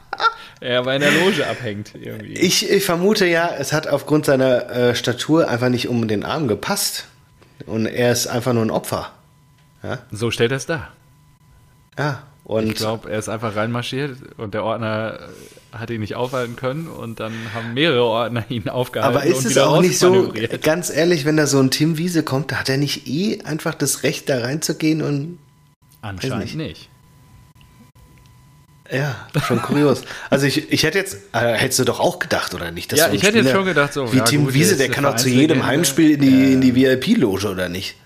er 0.60 0.78
aber 0.80 0.94
in 0.94 1.00
der 1.00 1.12
Loge 1.12 1.46
abhängt 1.46 1.92
irgendwie. 1.94 2.34
Ich, 2.34 2.68
ich 2.68 2.84
vermute 2.84 3.26
ja, 3.26 3.50
es 3.58 3.72
hat 3.72 3.86
aufgrund 3.86 4.26
seiner 4.26 4.70
äh, 4.70 4.94
Statur 4.94 5.48
einfach 5.48 5.68
nicht 5.68 5.88
um 5.88 6.08
den 6.08 6.24
Arm 6.24 6.48
gepasst. 6.48 7.06
Und 7.66 7.86
er 7.86 8.12
ist 8.12 8.26
einfach 8.26 8.52
nur 8.52 8.62
ein 8.62 8.70
Opfer. 8.70 9.12
Ja? 9.82 9.98
So 10.10 10.30
stellt 10.30 10.52
er 10.52 10.56
es 10.58 10.66
dar. 10.66 10.92
Ja, 11.98 12.22
Und 12.44 12.68
ich 12.68 12.74
glaube, 12.76 13.10
er 13.10 13.18
ist 13.18 13.28
einfach 13.28 13.56
reinmarschiert 13.56 14.16
und 14.36 14.54
der 14.54 14.64
Ordner 14.64 15.18
hat 15.72 15.90
ihn 15.90 16.00
nicht 16.00 16.14
aufhalten 16.14 16.56
können 16.56 16.86
und 16.86 17.20
dann 17.20 17.32
haben 17.54 17.74
mehrere 17.74 18.04
Ordner 18.04 18.44
ihn 18.48 18.68
aufgehalten. 18.68 19.16
Aber 19.16 19.26
ist 19.26 19.44
es 19.44 19.58
auch 19.58 19.80
nicht 19.80 19.98
so, 19.98 20.32
ganz 20.62 20.90
ehrlich, 20.90 21.24
wenn 21.24 21.36
da 21.36 21.46
so 21.46 21.58
ein 21.58 21.70
Tim 21.70 21.98
Wiese 21.98 22.22
kommt, 22.22 22.52
da 22.52 22.56
hat 22.56 22.68
er 22.68 22.78
nicht 22.78 23.06
eh 23.06 23.42
einfach 23.42 23.74
das 23.74 24.02
Recht, 24.02 24.28
da 24.28 24.40
reinzugehen 24.40 25.02
und. 25.02 25.38
Anscheinend 26.00 26.38
nicht. 26.38 26.54
nicht. 26.54 26.88
Ja, 28.90 29.16
schon 29.46 29.60
kurios. 29.60 30.02
Also 30.30 30.46
ich, 30.46 30.72
ich 30.72 30.82
hätte 30.82 30.98
jetzt, 30.98 31.18
äh, 31.32 31.54
hättest 31.54 31.78
du 31.80 31.84
doch 31.84 32.00
auch 32.00 32.18
gedacht, 32.18 32.54
oder 32.54 32.70
nicht? 32.70 32.92
ja, 32.96 33.10
ich 33.12 33.22
hätte 33.22 33.38
jetzt 33.38 33.50
schon 33.50 33.66
gedacht, 33.66 33.92
so. 33.92 34.12
Wie 34.12 34.18
ja, 34.18 34.24
Tim 34.24 34.46
gut, 34.46 34.54
Wiese, 34.54 34.76
der 34.76 34.88
kann 34.88 35.04
doch 35.04 35.16
zu 35.16 35.28
jedem 35.28 35.66
Heimspiel 35.66 36.12
in 36.12 36.20
die, 36.20 36.52
in 36.54 36.60
die 36.60 36.74
VIP-Loge, 36.74 37.48
oder 37.48 37.68
nicht? 37.68 37.96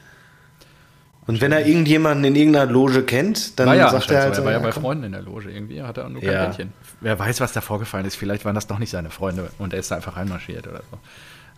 Und 1.27 1.41
wenn 1.41 1.53
er 1.53 1.65
irgendjemanden 1.65 2.25
in 2.25 2.35
irgendeiner 2.35 2.71
Loge 2.71 3.05
kennt, 3.05 3.59
dann 3.61 3.69
ja, 3.77 3.91
sagt 3.91 4.11
er 4.11 4.23
halt. 4.23 4.37
Er 4.37 4.45
war 4.45 4.53
ja 4.53 4.59
bei 4.59 4.73
Freunden 4.73 5.05
in 5.05 5.13
der 5.13 5.23
Loge 5.23 5.51
irgendwie, 5.51 5.81
hat 5.81 5.97
er 5.99 6.09
nur 6.09 6.21
kein 6.21 6.33
ja. 6.33 6.49
Mädchen. 6.49 6.73
Wer 7.01 7.17
weiß, 7.17 7.41
was 7.41 7.53
da 7.53 7.61
vorgefallen 7.61 8.07
ist. 8.07 8.17
Vielleicht 8.17 8.45
waren 8.45 8.57
das 8.57 8.67
doch 8.67 8.79
nicht 8.79 8.91
seine 8.91 9.11
Freunde 9.11 9.51
und 9.59 9.73
er 9.73 9.79
ist 9.79 9.91
da 9.91 9.97
einfach 9.97 10.17
reinmarschiert 10.17 10.67
oder 10.67 10.83
so. 10.91 10.99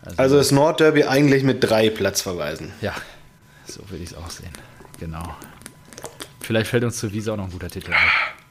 Also, 0.03 0.17
also 0.21 0.39
ist 0.39 0.51
Nordderby 0.51 1.05
eigentlich 1.05 1.41
mit 1.41 1.63
drei 1.63 1.89
Platzverweisen. 1.89 2.73
Ja, 2.81 2.93
so 3.65 3.81
würde 3.89 4.03
ich 4.03 4.11
es 4.11 4.17
auch 4.17 4.29
sehen. 4.29 4.51
Genau. 4.99 5.35
Vielleicht 6.41 6.69
fällt 6.69 6.83
uns 6.83 6.97
zu 6.97 7.11
Wiese 7.11 7.33
auch 7.33 7.37
noch 7.37 7.45
ein 7.45 7.51
guter 7.51 7.69
Titel 7.69 7.91
ein. 7.91 8.44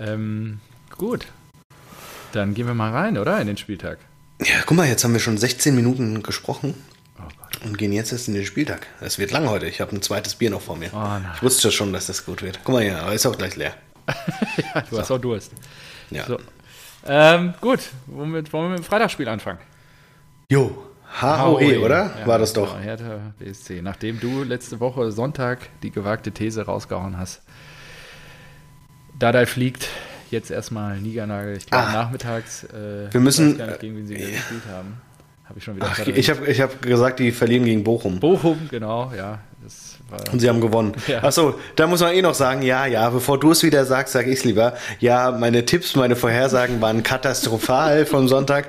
Ähm, 0.00 0.60
gut. 0.96 1.26
Dann 2.32 2.54
gehen 2.54 2.66
wir 2.66 2.74
mal 2.74 2.90
rein, 2.90 3.18
oder? 3.18 3.40
In 3.40 3.46
den 3.46 3.56
Spieltag. 3.56 3.98
Ja, 4.40 4.62
guck 4.64 4.76
mal, 4.76 4.88
jetzt 4.88 5.04
haben 5.04 5.12
wir 5.12 5.20
schon 5.20 5.36
16 5.36 5.74
Minuten 5.74 6.22
gesprochen. 6.22 6.74
Oh 7.18 7.66
und 7.66 7.76
gehen 7.76 7.92
jetzt 7.92 8.12
erst 8.12 8.28
in 8.28 8.34
den 8.34 8.46
Spieltag. 8.46 8.86
Es 9.00 9.18
wird 9.18 9.30
lang 9.32 9.48
heute. 9.48 9.66
Ich 9.66 9.80
habe 9.80 9.94
ein 9.94 10.00
zweites 10.00 10.36
Bier 10.36 10.50
noch 10.50 10.62
vor 10.62 10.76
mir. 10.76 10.90
Oh 10.94 11.18
ich 11.34 11.42
wusste 11.42 11.70
schon, 11.70 11.92
dass 11.92 12.06
das 12.06 12.24
gut 12.24 12.42
wird. 12.42 12.60
Guck 12.64 12.74
mal 12.74 12.82
hier, 12.82 13.02
aber 13.02 13.12
ist 13.12 13.26
auch 13.26 13.36
gleich 13.36 13.56
leer. 13.56 13.74
ja, 14.74 14.80
du 14.80 14.94
so. 14.96 14.98
hast 15.00 15.10
auch 15.10 15.18
Durst. 15.18 15.52
Ja. 16.10 16.24
So. 16.26 16.38
Ähm, 17.06 17.54
gut, 17.60 17.80
womit 18.06 18.52
wollen 18.52 18.66
wir 18.66 18.70
mit 18.70 18.78
dem 18.78 18.84
Freitagsspiel 18.84 19.28
anfangen? 19.28 19.58
Jo, 20.50 20.86
HOE, 21.20 21.80
oder? 21.80 22.10
Ja, 22.20 22.26
War 22.26 22.38
das 22.38 22.52
doch. 22.52 22.72
Genau, 22.72 22.82
Hertha 22.82 23.32
BSC. 23.38 23.82
Nachdem 23.82 24.20
du 24.20 24.42
letzte 24.42 24.80
Woche 24.80 25.12
Sonntag 25.12 25.68
die 25.82 25.90
gewagte 25.90 26.32
These 26.32 26.62
rausgehauen 26.62 27.18
hast, 27.18 27.42
Dadai 29.20 29.44
fliegt, 29.44 29.86
jetzt 30.30 30.50
erstmal 30.50 30.98
Niegernagel, 30.98 31.56
ich 31.56 31.66
glaube 31.66 31.88
ah, 31.88 31.92
nachmittags. 31.92 32.64
Äh, 32.64 33.12
wir 33.12 33.20
müssen. 33.20 33.58
Nicht, 33.58 33.80
gegen 33.80 33.96
wen 33.96 34.06
sie 34.06 34.14
äh, 34.14 34.32
gespielt 34.32 34.62
haben. 34.72 35.00
Habe 35.44 35.58
ich 35.58 35.64
schon 35.64 35.76
wieder. 35.76 35.88
Ach, 35.90 35.98
ich 36.06 36.30
habe 36.30 36.46
ich 36.46 36.60
hab 36.60 36.80
gesagt, 36.80 37.18
die 37.18 37.30
verlieren 37.30 37.64
gegen 37.64 37.84
Bochum. 37.84 38.18
Bochum, 38.18 38.68
genau, 38.70 39.12
ja. 39.14 39.40
Und 40.32 40.40
sie 40.40 40.48
haben 40.48 40.60
gewonnen. 40.60 40.92
Ja. 41.06 41.22
Achso, 41.22 41.54
da 41.76 41.86
muss 41.86 42.00
man 42.00 42.12
eh 42.14 42.22
noch 42.22 42.34
sagen, 42.34 42.62
ja, 42.62 42.86
ja, 42.86 43.10
bevor 43.10 43.38
du 43.38 43.52
es 43.52 43.62
wieder 43.62 43.84
sagst, 43.84 44.12
sage 44.12 44.30
ich 44.30 44.38
es 44.38 44.44
lieber. 44.44 44.74
Ja, 44.98 45.30
meine 45.30 45.64
Tipps, 45.64 45.94
meine 45.94 46.16
Vorhersagen 46.16 46.80
waren 46.80 47.02
katastrophal 47.02 48.06
vom 48.06 48.28
Sonntag. 48.28 48.66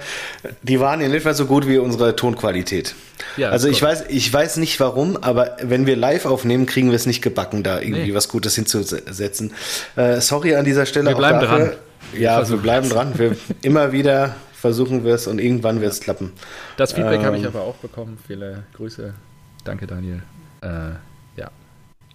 Die 0.62 0.80
waren 0.80 1.02
in 1.02 1.14
etwa 1.14 1.34
so 1.34 1.46
gut 1.46 1.68
wie 1.68 1.78
unsere 1.78 2.16
Tonqualität. 2.16 2.96
Ja, 3.38 3.50
also 3.50 3.68
ich 3.68 3.82
weiß, 3.82 4.06
ich 4.10 4.32
weiß 4.32 4.58
nicht 4.58 4.80
warum, 4.80 5.18
aber 5.18 5.58
wenn 5.62 5.86
wir 5.86 5.96
live 5.96 6.26
aufnehmen, 6.26 6.66
kriegen 6.66 6.90
wir 6.90 6.96
es 6.96 7.06
nicht 7.06 7.22
gebacken, 7.22 7.64
da 7.64 7.80
irgendwie 7.80 8.10
nee. 8.10 8.14
was 8.14 8.30
Gutes 8.30 8.56
hinzusetzen. 8.56 9.54
Äh, 9.96 10.22
sorry 10.22 10.56
an 10.56 10.66
dieser 10.66 10.86
Stelle. 10.86 11.10
Wir 11.10 11.16
bleiben 11.16 11.40
dafür. 11.40 11.58
dran. 11.58 11.72
Ja, 12.18 12.50
wir 12.50 12.58
bleiben 12.58 12.90
dran. 12.90 13.14
Wir 13.18 13.36
immer 13.62 13.92
wieder 13.92 14.36
versuchen 14.54 15.04
wir 15.04 15.16
es 15.16 15.28
und 15.28 15.40
irgendwann 15.40 15.82
wird 15.82 15.92
es 15.92 16.02
klappen. 16.02 16.34
Das 16.78 16.94
Feedback 16.94 17.22
ähm, 17.22 17.26
habe 17.26 17.38
ich 17.38 17.46
aber 17.48 17.62
auch 17.62 17.76
bekommen. 17.76 18.18
Viele 18.28 18.64
Grüße. 18.76 19.14
Danke, 19.64 19.88
Daniel. 19.88 20.22
Äh, 20.62 20.92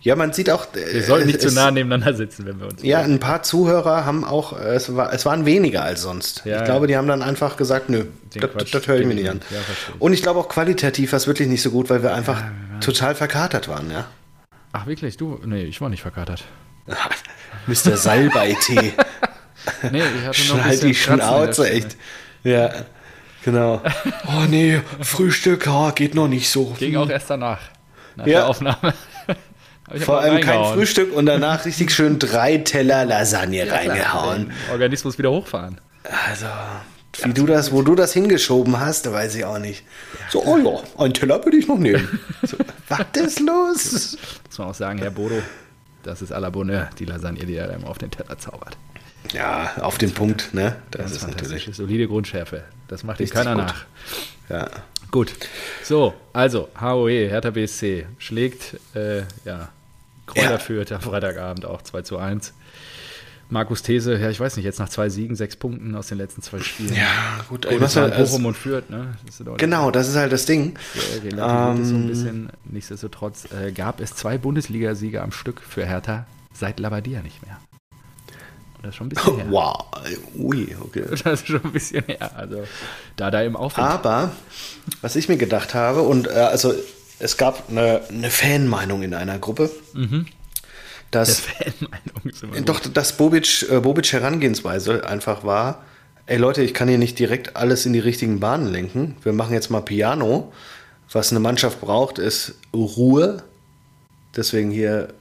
ja. 0.07 0.17
Man 0.17 0.33
sieht 0.33 0.51
auch. 0.51 0.67
Wir 0.73 1.03
sollten 1.03 1.27
nicht 1.27 1.41
zu 1.41 1.53
nah 1.53 1.71
nebeneinander 1.71 2.15
sitzen, 2.15 2.47
wenn 2.47 2.61
wir 2.61 2.69
uns. 2.69 2.83
Ja, 2.83 3.01
ein 3.01 3.21
paar 3.21 3.43
Zuhörer 3.43 4.07
haben 4.07 4.25
auch, 4.25 4.59
es, 4.59 4.95
war, 4.95 5.13
es 5.13 5.27
waren 5.27 5.47
weniger 5.47 5.83
als 5.83 6.03
sonst. 6.03 6.43
Ja, 6.45 6.59
ich 6.59 6.65
glaube, 6.65 6.87
die 6.87 6.97
haben 6.97 7.09
dann 7.09 7.23
einfach 7.23 7.57
gesagt, 7.57 7.91
nö, 7.91 8.07
das, 8.35 8.71
das 8.71 8.87
höre 8.87 9.01
ich 9.01 9.07
mir 9.07 9.15
nicht 9.15 9.29
an. 9.29 9.41
Ja, 9.51 9.59
und 9.99 10.13
ich 10.13 10.23
glaube 10.23 10.41
auch 10.41 10.49
qualitativ 10.49 11.13
war 11.13 11.17
es 11.17 11.27
wirklich 11.27 11.49
nicht 11.49 11.63
so 11.63 11.71
gut, 11.71 11.91
weil 11.91 12.03
wir 12.03 12.15
einfach 12.15 12.41
ja, 12.41 12.51
total 12.81 13.15
verkatert 13.15 13.69
waren, 13.69 13.91
ja. 13.91 14.07
Ach, 14.73 14.87
wirklich? 14.87 15.17
Du? 15.17 15.41
Nee, 15.45 15.65
ich 15.65 15.81
war 15.81 15.89
nicht 15.89 16.03
verkatert. 16.03 16.45
Mr. 17.67 17.97
Salbei-Tee. 17.97 18.93
nee, 19.91 20.03
ich 20.03 20.27
hatte 20.27 20.27
noch 20.27 20.63
Schneid 20.63 20.83
die 20.83 20.95
Schnauze, 20.95 21.71
echt. 21.71 21.97
Ja, 22.45 22.73
genau. 23.45 23.83
Oh 24.29 24.45
nee, 24.49 24.81
Frühstück 25.01 25.67
oh, 25.69 25.91
geht 25.93 26.15
noch 26.15 26.29
nicht 26.29 26.51
so. 26.51 26.77
Ging 26.79 26.97
auch 26.97 27.09
erst 27.09 27.31
danach, 27.31 27.61
nach 28.17 28.27
ja. 28.27 28.41
der 28.41 28.49
Aufnahme. 28.49 28.95
Vor 29.99 30.21
allem 30.21 30.41
kein 30.41 30.65
Frühstück 30.75 31.15
und 31.15 31.27
danach 31.27 31.65
richtig 31.65 31.93
schön 31.93 32.19
drei 32.19 32.59
Teller 32.59 33.05
Lasagne 33.05 33.67
ja, 33.67 33.75
reingehauen. 33.75 34.53
Organismus 34.73 35.19
wieder 35.19 35.31
hochfahren. 35.31 35.81
Also, 36.29 36.47
wie 37.23 37.29
ja, 37.29 37.35
du 37.35 37.47
das, 37.47 37.73
wo 37.73 37.83
du 37.83 37.95
das 37.95 38.13
hingeschoben 38.13 38.79
hast, 38.81 39.11
weiß 39.11 39.35
ich 39.37 39.45
auch 39.45 39.59
nicht. 39.59 39.85
So, 40.31 40.45
oh 40.45 40.59
ja, 40.59 41.03
einen 41.03 41.15
Teller 41.15 41.45
würde 41.45 41.57
ich 41.57 41.69
noch 41.69 41.79
nehmen. 41.79 42.21
So, 42.43 42.57
was 42.89 43.07
ist 43.15 43.41
los? 43.41 44.19
Muss 44.47 44.59
man 44.59 44.69
auch 44.69 44.75
sagen, 44.75 44.99
Herr 44.99 45.11
Bodo, 45.11 45.41
das 46.03 46.21
ist 46.21 46.33
à 46.33 46.41
la 46.41 46.51
Bonheur, 46.51 46.91
die 46.99 47.05
Lasagne, 47.05 47.47
die 47.47 47.55
er 47.55 47.79
auf 47.85 47.99
den 47.99 48.11
Teller 48.11 48.39
zaubert. 48.39 48.77
Ja, 49.33 49.73
auf 49.81 49.99
den 49.99 50.13
Punkt, 50.13 50.55
ne? 50.55 50.77
Das, 50.91 51.13
das 51.13 51.23
ist 51.23 51.29
natürlich. 51.29 51.69
Solide 51.73 52.07
Grundschärfe. 52.07 52.65
Das 52.89 53.03
macht 53.03 53.21
ihm 53.21 53.29
keiner 53.29 53.55
gut. 53.55 53.65
nach. 53.65 53.87
Ja. 54.49 54.71
Gut. 55.11 55.33
So, 55.83 56.15
also, 56.33 56.69
HOE, 56.81 57.29
Hertha 57.29 57.51
BSC, 57.51 58.07
schlägt, 58.19 58.77
äh, 58.95 59.23
ja, 59.45 59.69
Kräuter 60.27 60.51
ja. 60.53 60.59
führt 60.59 60.93
am 60.93 61.01
Freitagabend 61.01 61.65
auch 61.65 61.83
2 61.83 62.03
zu 62.03 62.19
1. 62.19 62.53
Markus 63.49 63.83
These, 63.83 64.19
ja, 64.19 64.29
ich 64.29 64.41
weiß 64.41 64.57
nicht, 64.57 64.65
jetzt 64.65 64.81
nach 64.81 64.89
zwei 64.89 65.09
Siegen, 65.09 65.37
sechs 65.37 65.55
Punkten 65.55 65.95
aus 65.95 66.09
den 66.09 66.19
letzten 66.19 66.43
zwei 66.43 66.59
Spielen. 66.59 66.95
Ja, 66.95 67.45
gut. 67.49 67.65
Ey, 67.65 67.81
was 67.81 67.95
halt 67.95 68.17
Bochum 68.17 68.45
und 68.45 68.57
führt, 68.57 68.91
ne? 68.91 69.15
Das 69.25 69.41
genau, 69.59 69.93
das 69.93 70.09
ist 70.09 70.17
halt 70.17 70.33
das 70.33 70.47
Ding. 70.47 70.77
Ja, 71.37 71.71
ähm, 71.71 71.85
so 71.85 71.95
ein 71.95 72.09
bisschen. 72.09 72.51
Nichtsdestotrotz 72.65 73.47
äh, 73.53 73.71
gab 73.71 74.01
es 74.01 74.17
zwei 74.17 74.37
Bundesligasieger 74.37 75.23
am 75.23 75.31
Stück 75.31 75.61
für 75.61 75.87
Hertha 75.87 76.27
seit 76.53 76.81
Labadia 76.81 77.23
nicht 77.23 77.41
mehr. 77.47 77.59
Das 78.83 78.91
ist 78.91 78.97
schon 78.97 79.07
ein 79.07 79.11
bisschen 79.11 79.37
her. 79.37 79.47
Wow. 79.49 79.87
Ui, 80.37 80.77
okay. 80.81 81.05
Das 81.25 81.41
ist 81.41 81.47
schon 81.47 81.63
ein 81.63 81.73
bisschen 81.73 82.05
her. 82.05 82.33
Also, 82.37 82.65
da 83.15 83.31
da 83.31 83.43
im 83.43 83.57
Aufwind. 83.57 83.87
Aber, 83.87 84.33
was 85.03 85.15
ich 85.15 85.29
mir 85.29 85.37
gedacht 85.37 85.75
habe, 85.75 86.03
und 86.03 86.27
äh, 86.27 86.33
also 86.33 86.75
es 87.19 87.37
gab 87.37 87.71
eine, 87.71 88.03
eine 88.09 88.31
Fanmeinung 88.31 89.03
in 89.03 89.15
einer 89.15 89.39
Gruppe, 89.39 89.71
mhm. 89.95 90.27
dass, 91.11 91.43
doch, 92.65 92.81
dass 92.81 93.17
Bobic, 93.17 93.67
äh, 93.71 93.81
Bobic 93.81 94.13
Herangehensweise 94.13 95.07
einfach 95.07 95.45
war, 95.45 95.85
ey 96.27 96.37
Leute, 96.37 96.63
ich 96.63 96.75
kann 96.75 96.89
hier 96.89 96.99
nicht 96.99 97.19
direkt 97.19 97.57
alles 97.57 97.87
in 97.87 97.93
die 97.93 98.01
richtigen 98.01 98.41
Bahnen 98.41 98.71
lenken. 98.71 99.17
Wir 99.23 99.33
machen 99.33 99.55
jetzt 99.55 99.71
mal 99.71 99.81
Piano. 99.81 100.53
Was 101.13 101.31
eine 101.31 101.41
Mannschaft 101.41 101.81
braucht, 101.81 102.19
ist 102.19 102.57
Ruhe. 102.75 103.45
Deswegen 104.35 104.73
hier, 104.73 105.15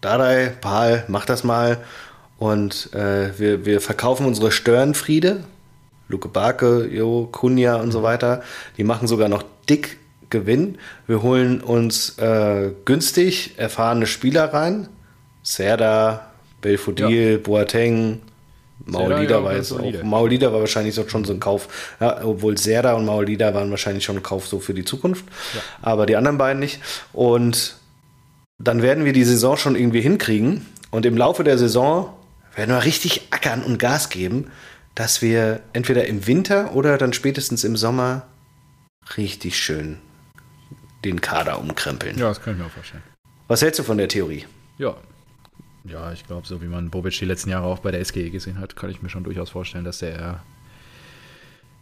Dadai, 0.00 0.52
Paul, 0.60 1.04
mach 1.06 1.24
das 1.24 1.44
mal. 1.44 1.78
Und 2.38 2.92
äh, 2.92 3.38
wir, 3.38 3.64
wir 3.64 3.80
verkaufen 3.80 4.26
unsere 4.26 4.50
Störenfriede, 4.50 5.44
Luke 6.08 6.28
Barke, 6.28 6.86
Jo, 6.90 7.28
Kunja 7.30 7.76
und 7.76 7.92
so 7.92 8.02
weiter. 8.02 8.42
Die 8.76 8.84
machen 8.84 9.06
sogar 9.06 9.28
noch 9.28 9.44
dick 9.68 9.98
Gewinn. 10.30 10.78
Wir 11.06 11.22
holen 11.22 11.60
uns 11.60 12.18
äh, 12.18 12.72
günstig 12.84 13.54
erfahrene 13.56 14.06
Spieler 14.06 14.52
rein. 14.52 14.88
Serda, 15.42 16.30
Belfodil, 16.60 17.32
ja. 17.32 17.38
Boateng, 17.38 18.20
Maulida 18.84 19.42
war 19.42 19.54
jetzt 19.54 19.72
auch, 19.72 20.02
Maulida 20.02 20.52
war 20.52 20.60
wahrscheinlich 20.60 20.94
schon 20.94 21.24
so 21.24 21.32
ein 21.32 21.40
Kauf, 21.40 21.96
ja, 22.00 22.24
obwohl 22.24 22.58
Serda 22.58 22.94
und 22.94 23.06
Maulida 23.06 23.54
waren 23.54 23.70
wahrscheinlich 23.70 24.04
schon 24.04 24.16
ein 24.16 24.22
Kauf 24.22 24.46
so 24.46 24.60
für 24.60 24.74
die 24.74 24.84
Zukunft, 24.84 25.24
ja. 25.54 25.60
aber 25.82 26.06
die 26.06 26.16
anderen 26.16 26.38
beiden 26.38 26.60
nicht. 26.60 26.80
Und 27.12 27.76
dann 28.58 28.82
werden 28.82 29.04
wir 29.04 29.12
die 29.12 29.24
Saison 29.24 29.56
schon 29.56 29.76
irgendwie 29.76 30.00
hinkriegen 30.00 30.66
und 30.90 31.06
im 31.06 31.16
Laufe 31.16 31.42
der 31.42 31.58
Saison 31.58 32.12
werden 32.54 32.70
wir 32.70 32.84
richtig 32.84 33.28
ackern 33.30 33.62
und 33.62 33.78
Gas 33.78 34.08
geben, 34.08 34.50
dass 34.94 35.20
wir 35.20 35.60
entweder 35.72 36.06
im 36.06 36.26
Winter 36.26 36.74
oder 36.74 36.96
dann 36.96 37.12
spätestens 37.12 37.64
im 37.64 37.76
Sommer 37.76 38.26
richtig 39.16 39.58
schön 39.58 39.98
den 41.06 41.20
Kader 41.20 41.58
umkrempeln. 41.58 42.18
Ja, 42.18 42.28
das 42.28 42.40
kann 42.40 42.54
ich 42.54 42.60
mir 42.60 42.66
auch 42.66 42.70
vorstellen. 42.70 43.02
Was 43.48 43.62
hältst 43.62 43.78
du 43.78 43.84
von 43.84 43.98
der 43.98 44.08
Theorie? 44.08 44.46
Ja. 44.78 44.96
Ja, 45.84 46.12
ich 46.12 46.26
glaube, 46.26 46.46
so 46.46 46.62
wie 46.62 46.66
man 46.66 46.90
Bobic 46.90 47.18
die 47.18 47.24
letzten 47.24 47.50
Jahre 47.50 47.66
auch 47.66 47.78
bei 47.78 47.92
der 47.92 48.04
SGE 48.04 48.30
gesehen 48.30 48.58
hat, 48.58 48.74
kann 48.74 48.90
ich 48.90 49.02
mir 49.02 49.08
schon 49.08 49.24
durchaus 49.24 49.50
vorstellen, 49.50 49.84
dass 49.84 49.98
der 49.98 50.42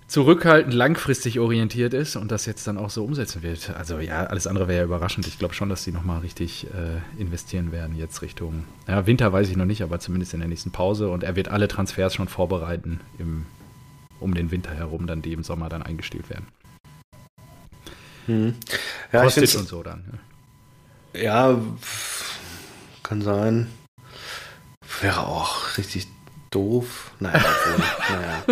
zurückhaltend 0.07 0.75
langfristig 0.75 1.41
orientiert 1.41 1.95
ist 1.95 2.17
und 2.17 2.31
das 2.31 2.45
jetzt 2.47 2.67
dann 2.67 2.77
auch 2.77 2.91
so 2.91 3.05
umsetzen 3.05 3.43
wird. 3.43 3.71
Also 3.71 3.99
ja, 3.99 4.25
alles 4.27 4.47
andere 4.47 4.69
wäre 4.69 4.81
ja 4.81 4.85
überraschend. 4.85 5.27
Ich 5.27 5.39
glaube 5.39 5.55
schon, 5.55 5.71
dass 5.71 5.85
sie 5.85 5.93
nochmal 5.93 6.21
richtig 6.21 6.67
äh, 6.67 7.21
investieren 7.21 7.73
werden 7.73 7.97
jetzt 7.97 8.21
Richtung, 8.21 8.65
ja, 8.87 9.07
Winter 9.07 9.33
weiß 9.33 9.49
ich 9.49 9.57
noch 9.57 9.65
nicht, 9.65 9.83
aber 9.83 10.01
zumindest 10.01 10.35
in 10.35 10.41
der 10.41 10.49
nächsten 10.49 10.71
Pause 10.71 11.09
und 11.09 11.25
er 11.25 11.37
wird 11.37 11.49
alle 11.49 11.69
Transfers 11.69 12.15
schon 12.15 12.29
vorbereiten 12.29 13.01
im, 13.19 13.47
um 14.21 14.35
den 14.35 14.51
Winter 14.51 14.75
herum, 14.75 15.07
dann 15.07 15.23
die 15.23 15.33
im 15.33 15.43
Sommer 15.43 15.69
dann 15.69 15.83
eingestellt 15.83 16.29
werden. 16.29 16.47
Hm. 18.27 18.55
Ja, 19.13 19.23
Kostet 19.23 19.55
und 19.55 19.69
so 19.69 19.83
dann. 19.83 20.05
Ne? 21.13 21.23
Ja, 21.23 21.59
kann 23.03 23.23
sein. 23.23 23.69
wäre 25.01 25.27
auch 25.27 25.77
richtig 25.77 26.07
doof. 26.51 27.13
Naja, 27.21 27.39
naja. 28.11 28.45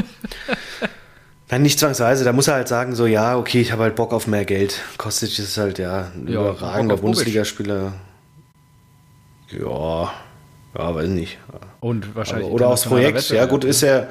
Nein, 1.50 1.62
nicht 1.62 1.78
zwangsweise. 1.78 2.24
Da 2.24 2.32
muss 2.32 2.48
er 2.48 2.54
halt 2.54 2.68
sagen, 2.68 2.94
so, 2.94 3.06
ja, 3.06 3.36
okay, 3.36 3.60
ich 3.60 3.72
habe 3.72 3.82
halt 3.82 3.94
Bock 3.94 4.12
auf 4.12 4.26
mehr 4.26 4.44
Geld. 4.46 4.80
Kostic 4.96 5.38
ist 5.38 5.58
halt, 5.58 5.78
ja, 5.78 6.10
ein 6.14 6.28
ja, 6.28 6.40
überragender 6.40 6.96
Bundesligaspieler. 6.96 7.92
Ja, 9.50 10.12
ja, 10.78 10.94
weiß 10.94 11.08
nicht. 11.08 11.38
Und 11.80 12.14
wahrscheinlich. 12.14 12.46
Aber, 12.46 12.54
oder 12.54 12.68
aufs 12.68 12.84
Projekt. 12.84 13.28
Ja, 13.30 13.46
gut, 13.46 13.64
ist 13.64 13.80
ja, 13.82 14.06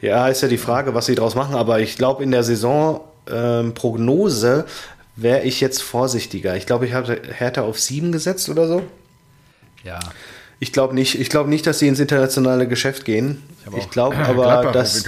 ja, 0.00 0.28
ist 0.28 0.42
ja 0.42 0.48
die 0.48 0.58
Frage, 0.58 0.94
was 0.94 1.06
sie 1.06 1.14
draus 1.14 1.34
machen. 1.34 1.54
Aber 1.54 1.80
ich 1.80 1.96
glaube, 1.96 2.22
in 2.22 2.30
der 2.30 2.42
Saisonprognose 2.42 4.58
ähm, 4.58 4.64
wäre 5.16 5.42
ich 5.42 5.60
jetzt 5.60 5.82
vorsichtiger. 5.82 6.56
Ich 6.56 6.66
glaube, 6.66 6.86
ich 6.86 6.92
habe 6.94 7.20
Hertha 7.30 7.62
auf 7.62 7.78
sieben 7.78 8.12
gesetzt 8.12 8.48
oder 8.48 8.66
so. 8.66 8.82
Ja. 9.84 9.98
Ich 10.58 10.72
glaube 10.72 10.94
nicht. 10.94 11.18
Ich 11.18 11.28
glaube 11.28 11.50
nicht, 11.50 11.66
dass 11.66 11.80
sie 11.80 11.88
ins 11.88 11.98
internationale 11.98 12.68
Geschäft 12.68 13.04
gehen. 13.04 13.42
Ich, 13.70 13.76
ich 13.78 13.90
glaube 13.90 14.16
aber, 14.24 14.72
dass 14.72 15.04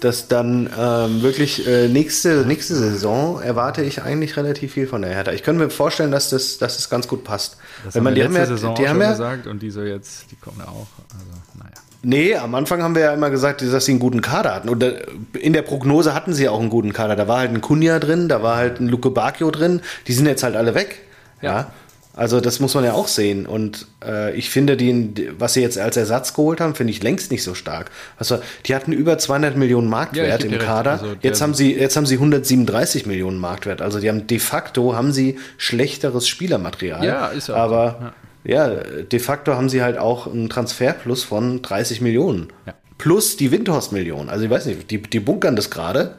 dass 0.00 0.28
dann 0.28 0.70
ähm, 0.78 1.22
wirklich 1.22 1.66
äh, 1.66 1.88
nächste, 1.88 2.44
nächste 2.46 2.76
Saison 2.76 3.40
erwarte 3.42 3.82
ich 3.82 4.02
eigentlich 4.02 4.36
relativ 4.36 4.74
viel 4.74 4.86
von 4.86 5.02
der 5.02 5.10
Hertha. 5.12 5.32
Ich 5.32 5.42
könnte 5.42 5.64
mir 5.64 5.70
vorstellen, 5.70 6.10
dass 6.10 6.30
das, 6.30 6.58
dass 6.58 6.76
das 6.76 6.88
ganz 6.88 7.08
gut 7.08 7.24
passt. 7.24 7.56
Das 7.84 7.94
Wenn 7.94 8.04
man 8.04 8.14
die 8.14 8.20
letzte 8.20 8.40
haben 8.40 8.42
ja, 8.42 8.46
Saison 8.46 8.74
die 8.74 8.88
haben 8.88 9.00
ja 9.00 9.10
gesagt 9.10 9.46
und 9.46 9.60
die 9.60 9.70
so 9.70 9.82
jetzt, 9.82 10.30
die 10.30 10.36
kommen 10.36 10.58
ja 10.58 10.68
auch. 10.68 10.86
Also, 11.12 11.26
naja. 11.54 11.87
Nee, 12.02 12.36
am 12.36 12.54
Anfang 12.54 12.82
haben 12.82 12.94
wir 12.94 13.02
ja 13.02 13.12
immer 13.12 13.30
gesagt, 13.30 13.60
dass 13.60 13.84
sie 13.84 13.92
einen 13.92 14.00
guten 14.00 14.22
Kader 14.22 14.54
hatten. 14.54 14.68
Und 14.68 14.82
äh, 14.82 15.04
in 15.38 15.52
der 15.52 15.62
Prognose 15.62 16.14
hatten 16.14 16.32
sie 16.32 16.48
auch 16.48 16.60
einen 16.60 16.70
guten 16.70 16.92
Kader. 16.92 17.16
Da 17.16 17.26
war 17.26 17.38
halt 17.38 17.50
ein 17.50 17.60
Kunja 17.60 17.98
drin, 17.98 18.28
da 18.28 18.42
war 18.42 18.56
halt 18.56 18.80
ein 18.80 18.88
Luke 18.88 19.10
Bacchio 19.10 19.50
drin. 19.50 19.80
Die 20.06 20.12
sind 20.12 20.26
jetzt 20.26 20.42
halt 20.42 20.56
alle 20.56 20.74
weg. 20.74 21.00
ja. 21.42 21.52
ja. 21.52 21.70
Also 22.18 22.40
das 22.40 22.58
muss 22.58 22.74
man 22.74 22.82
ja 22.82 22.94
auch 22.94 23.06
sehen. 23.06 23.46
Und 23.46 23.86
äh, 24.04 24.34
ich 24.34 24.50
finde, 24.50 24.76
die, 24.76 25.30
was 25.38 25.54
sie 25.54 25.60
jetzt 25.60 25.78
als 25.78 25.96
Ersatz 25.96 26.34
geholt 26.34 26.60
haben, 26.60 26.74
finde 26.74 26.90
ich 26.90 27.00
längst 27.00 27.30
nicht 27.30 27.44
so 27.44 27.54
stark. 27.54 27.92
Also 28.16 28.40
die 28.66 28.74
hatten 28.74 28.90
über 28.90 29.18
200 29.18 29.56
Millionen 29.56 29.88
Marktwert 29.88 30.42
ja, 30.42 30.50
im 30.50 30.58
Kader. 30.58 30.92
Also 30.92 31.14
jetzt 31.22 31.40
haben 31.40 31.54
sie 31.54 31.76
jetzt 31.76 31.96
haben 31.96 32.06
sie 32.06 32.16
137 32.16 33.06
Millionen 33.06 33.38
Marktwert. 33.38 33.80
Also 33.80 34.00
die 34.00 34.08
haben 34.08 34.26
de 34.26 34.40
facto 34.40 34.96
haben 34.96 35.12
sie 35.12 35.38
schlechteres 35.58 36.26
Spielermaterial. 36.26 37.04
Ja, 37.04 37.28
ist 37.28 37.50
auch. 37.50 37.56
Aber 37.56 37.98
ja. 38.00 38.12
Ja. 38.44 38.68
de 38.68 39.18
facto 39.18 39.54
haben 39.54 39.68
sie 39.68 39.82
halt 39.82 39.98
auch 39.98 40.26
einen 40.26 40.48
Transferplus 40.48 41.24
von 41.24 41.62
30 41.62 42.00
Millionen. 42.00 42.48
Ja. 42.66 42.74
Plus 42.96 43.36
die 43.36 43.50
Windhorst-Millionen. 43.50 44.28
Also 44.28 44.44
ich 44.44 44.50
weiß 44.50 44.66
nicht, 44.66 44.90
die, 44.90 45.00
die 45.00 45.20
bunkern 45.20 45.56
das 45.56 45.70
gerade. 45.70 46.16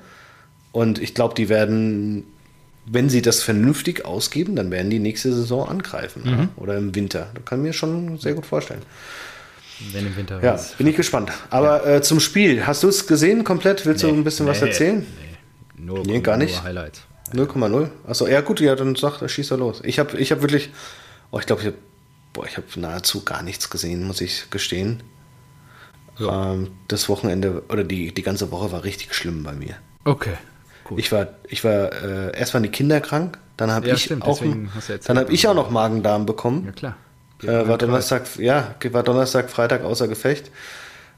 Und 0.71 0.99
ich 0.99 1.13
glaube, 1.13 1.35
die 1.35 1.49
werden 1.49 2.25
wenn 2.91 3.09
sie 3.09 3.21
das 3.21 3.43
vernünftig 3.43 4.05
ausgeben, 4.05 4.55
dann 4.55 4.71
werden 4.71 4.89
die 4.89 4.99
nächste 4.99 5.31
Saison 5.31 5.69
angreifen. 5.69 6.23
Mhm. 6.25 6.31
Ja? 6.31 6.49
Oder 6.55 6.77
im 6.77 6.95
Winter. 6.95 7.27
Das 7.35 7.45
kann 7.45 7.59
ich 7.59 7.67
mir 7.67 7.73
schon 7.73 8.17
sehr 8.17 8.33
gut 8.33 8.45
vorstellen. 8.45 8.81
Wenn 9.91 10.07
im 10.07 10.17
Winter 10.17 10.43
Ja, 10.43 10.59
bin 10.77 10.87
ich 10.87 10.95
gespannt. 10.95 11.31
Aber 11.51 11.87
ja. 11.87 11.97
äh, 11.97 12.01
zum 12.01 12.19
Spiel, 12.19 12.65
hast 12.65 12.83
du 12.83 12.89
es 12.89 13.07
gesehen 13.07 13.43
komplett? 13.43 13.85
Willst 13.85 14.03
nee, 14.03 14.09
du 14.09 14.15
ein 14.15 14.23
bisschen 14.23 14.45
nee, 14.45 14.51
was 14.51 14.61
erzählen? 14.61 15.05
Nee, 15.77 15.85
nur, 15.85 15.99
nee 16.05 16.19
gar 16.19 16.35
nicht. 16.37 16.61
0,0. 16.61 17.89
Achso, 18.07 18.27
ja 18.27 18.41
gut, 18.41 18.59
ja, 18.59 18.75
dann 18.75 18.95
sag, 18.95 19.29
schieß 19.29 19.51
er 19.51 19.57
los. 19.57 19.81
Ich 19.85 19.99
habe 19.99 20.17
ich 20.17 20.31
hab 20.31 20.41
wirklich, 20.41 20.71
oh, 21.31 21.39
ich 21.39 21.45
glaube, 21.45 21.61
ich 21.61 21.67
habe 21.67 21.77
hab 22.37 22.77
nahezu 22.77 23.23
gar 23.23 23.43
nichts 23.43 23.69
gesehen, 23.69 24.05
muss 24.05 24.21
ich 24.21 24.49
gestehen. 24.49 25.03
Ja. 26.17 26.53
Ähm, 26.53 26.71
das 26.87 27.09
Wochenende 27.09 27.63
oder 27.69 27.83
die, 27.83 28.13
die 28.13 28.21
ganze 28.21 28.51
Woche 28.51 28.71
war 28.71 28.83
richtig 28.83 29.13
schlimm 29.13 29.43
bei 29.43 29.53
mir. 29.53 29.75
Okay. 30.03 30.33
Cool. 30.89 30.99
Ich 30.99 31.11
war, 31.11 31.27
ich 31.47 31.63
war 31.63 31.91
äh, 31.91 32.37
erst 32.37 32.53
waren 32.53 32.63
die 32.63 32.69
Kinder 32.69 32.99
krank, 32.99 33.37
dann 33.57 33.71
habe 33.71 33.87
ja, 33.87 33.93
ich 33.93 34.05
stimmt, 34.05 34.23
auch, 34.23 34.41
dann 35.05 35.17
habe 35.17 35.31
ich 35.31 35.47
auch 35.47 35.53
noch 35.53 35.69
Magen-Darm 35.69 36.25
bekommen. 36.25 36.65
Ja 36.65 36.71
klar. 36.71 36.95
Äh, 37.43 37.67
war 37.67 37.77
Donnerstag, 37.77 38.23
ja, 38.37 38.75
war 38.91 39.03
Donnerstag, 39.03 39.49
Freitag 39.49 39.83
außer 39.83 40.07
Gefecht. 40.07 40.51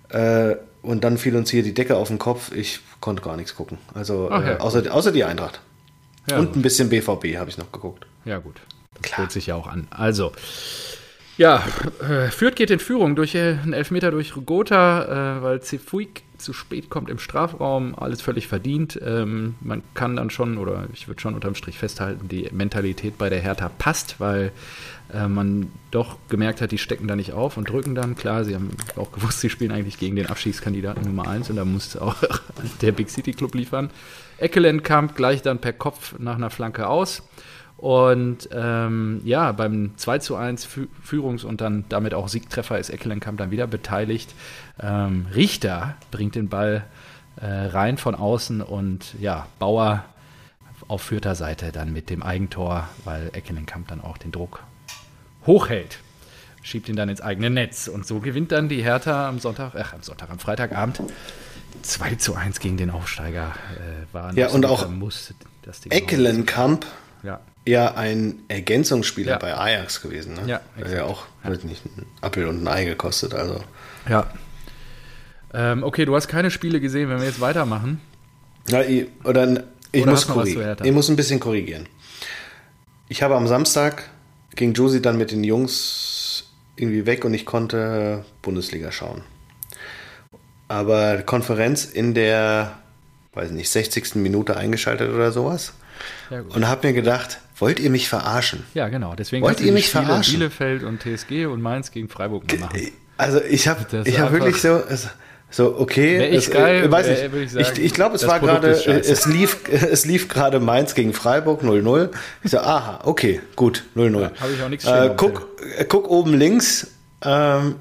Äh, 0.10 0.56
und 0.82 1.04
dann 1.04 1.18
fiel 1.18 1.36
uns 1.36 1.50
hier 1.50 1.64
die 1.64 1.74
Decke 1.74 1.96
auf 1.96 2.10
den 2.10 2.20
Kopf. 2.20 2.52
Ich 2.52 2.80
konnte 3.00 3.22
gar 3.22 3.38
nichts 3.38 3.56
gucken. 3.56 3.78
Also 3.94 4.30
okay. 4.32 4.54
äh, 4.54 4.58
außer, 4.58 4.94
außer 4.94 5.12
die 5.12 5.24
Eintracht. 5.24 5.62
Ja, 6.30 6.38
und 6.38 6.48
gut. 6.48 6.56
ein 6.58 6.62
bisschen 6.62 6.90
BVB 6.90 7.38
habe 7.38 7.50
ich 7.50 7.58
noch 7.58 7.72
geguckt. 7.72 8.06
Ja, 8.26 8.38
gut. 8.40 8.62
Das 9.02 9.12
Klar. 9.12 9.30
sich 9.30 9.48
ja 9.48 9.56
auch 9.56 9.68
an. 9.68 9.88
Also, 9.90 10.32
ja, 11.42 11.64
äh, 12.08 12.30
Fürth 12.30 12.56
geht 12.56 12.70
in 12.70 12.78
Führung 12.78 13.16
durch 13.16 13.36
einen 13.36 13.74
Elfmeter 13.74 14.12
durch 14.12 14.36
Rugota, 14.36 15.40
äh, 15.40 15.42
weil 15.42 15.60
Cefuig 15.64 16.22
zu 16.38 16.54
spät 16.54 16.92
kommt 16.92 17.10
im 17.10 17.18
Strafraum, 17.18 17.96
alles 17.98 18.22
völlig 18.22 18.48
verdient. 18.48 19.00
Ähm, 19.04 19.56
man 19.60 19.82
kann 19.96 20.16
dann 20.16 20.30
schon, 20.30 20.60
oder 20.60 20.86
ich 20.94 21.08
würde 21.08 21.20
schon 21.20 21.34
unterm 21.34 21.56
Strich 21.56 21.80
festhalten, 21.80 22.28
die 22.28 22.48
Mentalität 22.52 23.18
bei 23.18 23.30
der 23.30 23.40
Hertha 23.40 23.70
passt, 23.70 24.20
weil 24.20 24.52
äh, 25.12 25.28
man 25.28 25.72
doch 25.90 26.18
gemerkt 26.30 26.62
hat, 26.62 26.72
die 26.72 26.78
stecken 26.78 27.08
da 27.08 27.16
nicht 27.16 27.34
auf 27.34 27.58
und 27.58 27.68
drücken 27.68 27.96
dann. 27.96 28.16
Klar, 28.16 28.46
sie 28.46 28.54
haben 28.54 28.70
auch 28.96 29.12
gewusst, 29.12 29.42
sie 29.42 29.50
spielen 29.50 29.72
eigentlich 29.72 29.98
gegen 29.98 30.16
den 30.16 30.28
Abschiedskandidaten 30.28 31.04
Nummer 31.04 31.28
1 31.28 31.50
und 31.50 31.56
da 31.56 31.66
muss 31.66 31.98
auch 31.98 32.18
der 32.84 32.92
Big 32.92 33.10
City 33.10 33.34
Club 33.34 33.56
liefern. 33.56 33.90
Eckelenkamp 34.38 35.16
gleich 35.16 35.42
dann 35.42 35.58
per 35.58 35.74
Kopf 35.74 36.14
nach 36.20 36.36
einer 36.36 36.52
Flanke 36.52 36.86
aus. 36.86 37.24
Und 37.82 38.48
ähm, 38.54 39.22
ja, 39.24 39.52
beim 39.54 39.98
2 39.98 40.20
zu 40.20 40.36
1 40.36 40.68
Führungs- 41.04 41.44
und 41.44 41.62
dann 41.62 41.86
damit 41.90 42.14
auch 42.14 42.28
Siegtreffer 42.28 42.78
ist 42.78 42.92
Eckelenkamp 42.92 43.40
dann 43.40 43.50
wieder 43.50 43.66
beteiligt. 43.66 44.36
Ähm, 44.80 45.26
Richter 45.34 45.96
bringt 46.12 46.36
den 46.36 46.48
Ball 46.48 46.86
äh, 47.38 47.48
rein 47.48 47.98
von 47.98 48.14
außen 48.14 48.62
und 48.62 49.16
ja, 49.20 49.48
Bauer 49.58 50.06
auf 50.88 51.02
Fürther 51.02 51.34
Seite 51.34 51.72
dann 51.72 51.92
mit 51.92 52.12
dem 52.12 52.22
Eigentor, 52.22 52.88
weil 53.04 53.32
Eckelenkamp 53.34 53.88
dann 53.88 54.00
auch 54.00 54.20
den 54.20 54.32
Druck 54.32 54.62
hochhält. 55.48 55.98
Schiebt 56.62 56.88
ihn 56.88 56.96
dann 56.96 57.10
ins 57.10 57.22
eigene 57.22 57.50
Netz. 57.50 57.88
Und 57.88 58.06
so 58.06 58.20
gewinnt 58.20 58.52
dann 58.52 58.70
die 58.70 58.84
Hertha 58.84 59.28
am 59.28 59.40
Sonntag, 59.40 59.74
ach, 59.76 59.94
am 59.94 60.04
Sonntag, 60.04 60.30
am 60.30 60.38
Freitagabend 60.38 61.02
2 61.82 62.14
zu 62.16 62.36
1 62.36 62.60
gegen 62.60 62.78
den 62.78 62.92
Aufsteiger. 62.92 63.56
Äh, 63.74 64.14
war 64.14 64.34
ja, 64.36 64.50
und 64.50 64.68
auch 64.68 64.88
muss, 64.88 65.34
Eckelenkamp 65.90 66.86
ja 67.24 67.40
ja 67.68 67.94
ein 67.96 68.40
Ergänzungsspieler 68.48 69.34
ja. 69.34 69.38
bei 69.38 69.56
Ajax 69.56 70.02
gewesen. 70.02 70.34
Ne? 70.36 70.42
Ja, 70.48 70.62
exakt. 70.78 70.96
ja 70.96 71.06
auch 71.06 71.26
ja. 71.44 71.50
nicht 71.50 71.86
ein 71.86 72.06
Appel 72.22 72.48
und 72.48 72.64
ein 72.64 72.68
Ei 72.68 72.86
gekostet. 72.86 73.34
Also. 73.34 73.64
Ja. 74.10 74.32
Ähm, 75.54 75.84
okay, 75.84 76.06
du 76.06 76.16
hast 76.16 76.28
keine 76.28 76.50
Spiele 76.50 76.80
gesehen, 76.80 77.10
wenn 77.10 77.20
wir 77.20 77.28
jetzt 77.28 77.42
weitermachen. 77.42 78.00
Ja, 78.68 78.82
ich, 78.82 79.08
oder 79.24 79.66
ich, 79.92 80.04
oder 80.04 80.12
muss 80.12 80.28
ich 80.84 80.92
muss 80.92 81.10
ein 81.10 81.16
bisschen 81.16 81.40
korrigieren. 81.40 81.88
Ich 83.10 83.22
habe 83.22 83.36
am 83.36 83.48
Samstag 83.48 84.10
ging 84.56 84.74
Josie 84.74 85.02
dann 85.02 85.18
mit 85.18 85.32
den 85.32 85.44
Jungs 85.44 86.46
irgendwie 86.76 87.06
weg 87.06 87.26
und 87.26 87.34
ich 87.34 87.46
konnte 87.46 88.26
Bundesliga 88.42 88.92
schauen. 88.92 89.22
Aber 90.68 91.22
Konferenz 91.24 91.84
in 91.86 92.14
der, 92.14 92.80
weiß 93.34 93.52
nicht, 93.52 93.70
60. 93.70 94.16
Minute 94.16 94.56
eingeschaltet 94.56 95.14
oder 95.14 95.32
sowas. 95.34 95.74
Und 96.50 96.68
habe 96.68 96.88
mir 96.88 96.94
gedacht, 96.94 97.40
Wollt 97.62 97.80
ihr 97.80 97.92
mich 97.92 98.10
verarschen? 98.10 98.64
Ja, 98.74 98.90
genau. 98.90 99.14
Deswegen 99.14 99.44
Wollt 99.44 99.62
ihr 99.62 99.72
mich 99.72 99.86
Spiele 99.86 100.06
verarschen? 100.06 100.34
Bielefeld 100.34 100.84
und 100.84 101.04
TSG 101.04 101.46
und 101.46 101.62
Mainz 101.62 101.92
gegen 101.92 102.10
Freiburg 102.10 102.60
machen. 102.60 102.92
Also 103.18 103.40
ich 103.40 103.68
habe 103.68 103.86
ich 104.04 104.20
hab 104.20 104.32
wirklich 104.32 104.60
so 104.60 104.82
so 105.52 105.78
okay, 105.78 106.30
ich 106.30 106.50
geil, 106.50 106.86
äh, 106.86 106.92
weiß 106.92 107.08
ich, 107.08 107.34
ich, 107.34 107.52
sagen, 107.52 107.66
ich, 107.76 107.84
ich 107.84 107.94
glaube, 107.94 108.16
es 108.16 108.26
war 108.26 108.40
gerade 108.40 108.70
es 108.70 109.26
lief 109.28 109.58
es 109.70 110.06
lief 110.06 110.28
gerade 110.28 110.60
Mainz 110.60 110.96
gegen 110.96 111.14
Freiburg 111.14 111.62
0-0. 111.62 112.10
Ich 112.42 112.50
so 112.50 112.58
aha, 112.58 113.02
okay, 113.04 113.42
gut, 113.56 113.84
0-0. 113.96 114.22
Ja, 114.22 114.32
habe 114.40 114.54
ich 114.54 114.64
auch 114.64 114.70
nichts 114.70 114.86
äh, 114.86 115.14
guck, 115.16 115.48
äh, 115.78 115.86
guck 115.86 116.10
oben 116.10 116.34
links 116.34 116.88
ähm, 117.24 117.76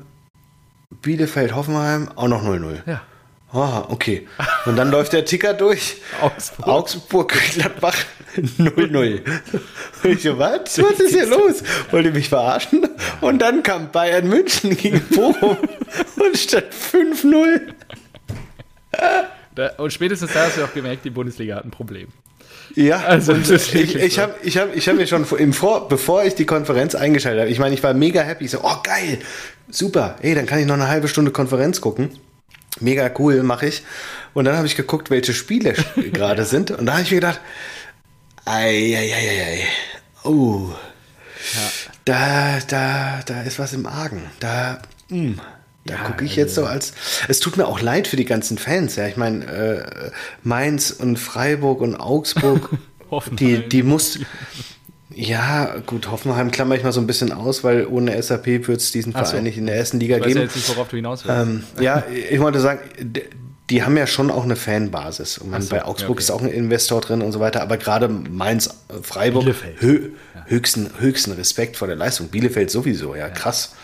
Bielefeld 1.00 1.54
Hoffenheim 1.54 2.11
auch 2.16 2.28
noch 2.28 2.44
0-0. 2.44 2.80
Ja. 2.85 3.00
Ah, 3.53 3.85
okay. 3.89 4.29
Und 4.67 4.77
dann 4.77 4.91
läuft 4.91 5.13
der 5.13 5.25
Ticker 5.25 5.55
durch. 5.55 5.97
Augsburg. 6.21 6.69
Augsburg, 6.69 7.35
Gladbach 7.55 7.97
0-0. 8.37 9.23
Ich 10.05 10.23
so, 10.23 10.39
was? 10.39 10.79
Was 10.81 11.01
ist 11.01 11.15
hier 11.15 11.27
los? 11.27 11.65
Wollt 11.91 12.07
ihr 12.07 12.13
mich 12.13 12.29
verarschen? 12.29 12.87
Und 13.21 13.41
dann 13.43 13.63
kam 13.65 13.91
Bayern 13.91 14.29
München 14.29 14.77
gegen 14.77 15.01
Bochum 15.11 15.57
und 16.17 16.37
statt 16.37 16.69
5-0. 16.93 17.75
Und 19.79 19.93
spätestens 19.93 20.33
da 20.33 20.47
hast 20.47 20.57
du 20.57 20.65
auch 20.65 20.73
gemerkt, 20.73 21.05
die 21.05 21.11
Bundesliga 21.11 21.57
hat 21.57 21.65
ein 21.65 21.73
Problem. 21.73 22.09
Ja, 22.77 22.99
also 22.99 23.35
ich, 23.35 23.97
ich 23.97 24.19
habe 24.21 24.35
ich 24.43 24.59
hab, 24.59 24.77
ich 24.77 24.89
hab 24.89 24.95
mir 24.95 25.09
schon 25.09 25.27
im 25.39 25.53
Vor, 25.53 25.89
bevor 25.89 26.23
ich 26.23 26.37
die 26.37 26.47
Konferenz 26.47 26.95
eingeschaltet 26.95 27.41
habe, 27.41 27.51
ich 27.51 27.59
meine, 27.59 27.75
ich 27.75 27.83
war 27.83 27.95
mega 27.95 28.23
happy. 28.23 28.45
Ich 28.45 28.53
so, 28.53 28.61
oh 28.63 28.77
geil, 28.85 29.19
super, 29.69 30.17
ey, 30.23 30.37
dann 30.37 30.47
kann 30.47 30.61
ich 30.61 30.67
noch 30.67 30.75
eine 30.75 30.87
halbe 30.87 31.09
Stunde 31.09 31.33
Konferenz 31.33 31.81
gucken. 31.81 32.11
Mega 32.78 33.11
cool, 33.18 33.42
mache 33.42 33.66
ich. 33.66 33.83
Und 34.33 34.44
dann 34.44 34.56
habe 34.56 34.66
ich 34.66 34.76
geguckt, 34.76 35.11
welche 35.11 35.35
Spiele 35.35 35.72
gerade 36.12 36.44
sind. 36.44 36.70
Und 36.70 36.87
da 36.87 36.92
habe 36.92 37.02
ich 37.02 37.11
mir 37.11 37.16
gedacht, 37.16 37.40
ei, 38.44 38.96
ei, 38.96 39.12
ei, 39.14 39.44
ei. 39.44 39.64
Oh. 40.22 40.70
Ja. 41.54 41.70
Da, 42.04 42.61
da, 42.66 43.20
da 43.24 43.42
ist 43.42 43.59
was 43.59 43.72
im 43.72 43.87
Argen. 43.87 44.22
Da, 44.38 44.83
mh, 45.09 45.16
hm, 45.16 45.40
da 45.85 45.94
ja, 45.94 46.02
gucke 46.02 46.24
ich 46.24 46.37
jetzt 46.37 46.54
so 46.54 46.62
also 46.62 46.72
als. 46.72 46.92
Es 47.28 47.40
tut 47.40 47.56
mir 47.56 47.66
auch 47.66 47.80
leid 47.80 48.06
für 48.06 48.16
die 48.16 48.24
ganzen 48.24 48.59
Fans. 48.59 48.96
Ja, 48.96 49.06
ich 49.06 49.16
meine, 49.16 49.44
äh, 49.46 50.11
Mainz 50.42 50.90
und 50.90 51.18
Freiburg 51.18 51.80
und 51.80 51.96
Augsburg, 51.96 52.70
die, 53.33 53.68
die 53.68 53.83
muss. 53.83 54.18
Ja, 55.14 55.77
gut, 55.87 56.11
Hoffenheim 56.11 56.51
klammer 56.51 56.77
ich 56.77 56.85
mal 56.85 56.92
so 56.92 57.01
ein 57.01 57.07
bisschen 57.07 57.33
aus, 57.33 57.64
weil 57.64 57.87
ohne 57.87 58.20
SAP 58.23 58.46
wird 58.46 58.81
es 58.81 58.92
diesen 58.92 59.12
Verein 59.12 59.27
so. 59.27 59.40
nicht 59.40 59.59
in 59.59 59.66
der 59.66 59.77
ersten 59.77 59.99
Liga 59.99 60.16
ich 60.16 60.23
weiß 60.23 60.29
geben. 60.29 60.38
Ja 60.38 60.44
jetzt 60.44 60.57
nicht, 60.57 60.68
worauf 60.68 60.88
du 60.88 60.96
hinaus 60.96 61.25
willst. 61.25 61.40
Ähm, 61.40 61.64
ja, 61.81 62.05
ich 62.31 62.38
wollte 62.38 62.61
sagen, 62.61 62.81
die 63.70 63.83
haben 63.83 63.96
ja 63.96 64.07
schon 64.07 64.31
auch 64.31 64.44
eine 64.44 64.57
Fanbasis. 64.57 65.38
Und 65.38 65.51
man, 65.51 65.62
so, 65.62 65.70
bei 65.70 65.85
Augsburg 65.85 66.11
okay. 66.11 66.20
ist 66.20 66.31
auch 66.31 66.42
ein 66.42 66.49
Investor 66.49 67.01
drin 67.01 67.23
und 67.23 67.33
so 67.33 67.40
weiter, 67.40 67.62
aber 67.62 67.77
gerade 67.77 68.09
Mainz, 68.09 68.68
äh, 68.88 69.03
Freiburg, 69.03 69.46
hö 69.79 70.11
ja. 70.35 70.44
höchsten, 70.46 70.90
höchsten 70.99 71.33
Respekt 71.33 71.77
vor 71.77 71.88
der 71.88 71.96
Leistung. 71.96 72.29
Bielefeld 72.29 72.70
sowieso, 72.70 73.14
ja, 73.14 73.29
ja. 73.29 73.31
krass. 73.31 73.75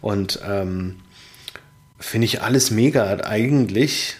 Und 0.00 0.40
ähm, 0.48 1.00
finde 1.98 2.26
ich 2.26 2.42
alles 2.42 2.70
mega 2.70 3.06
eigentlich. 3.24 4.16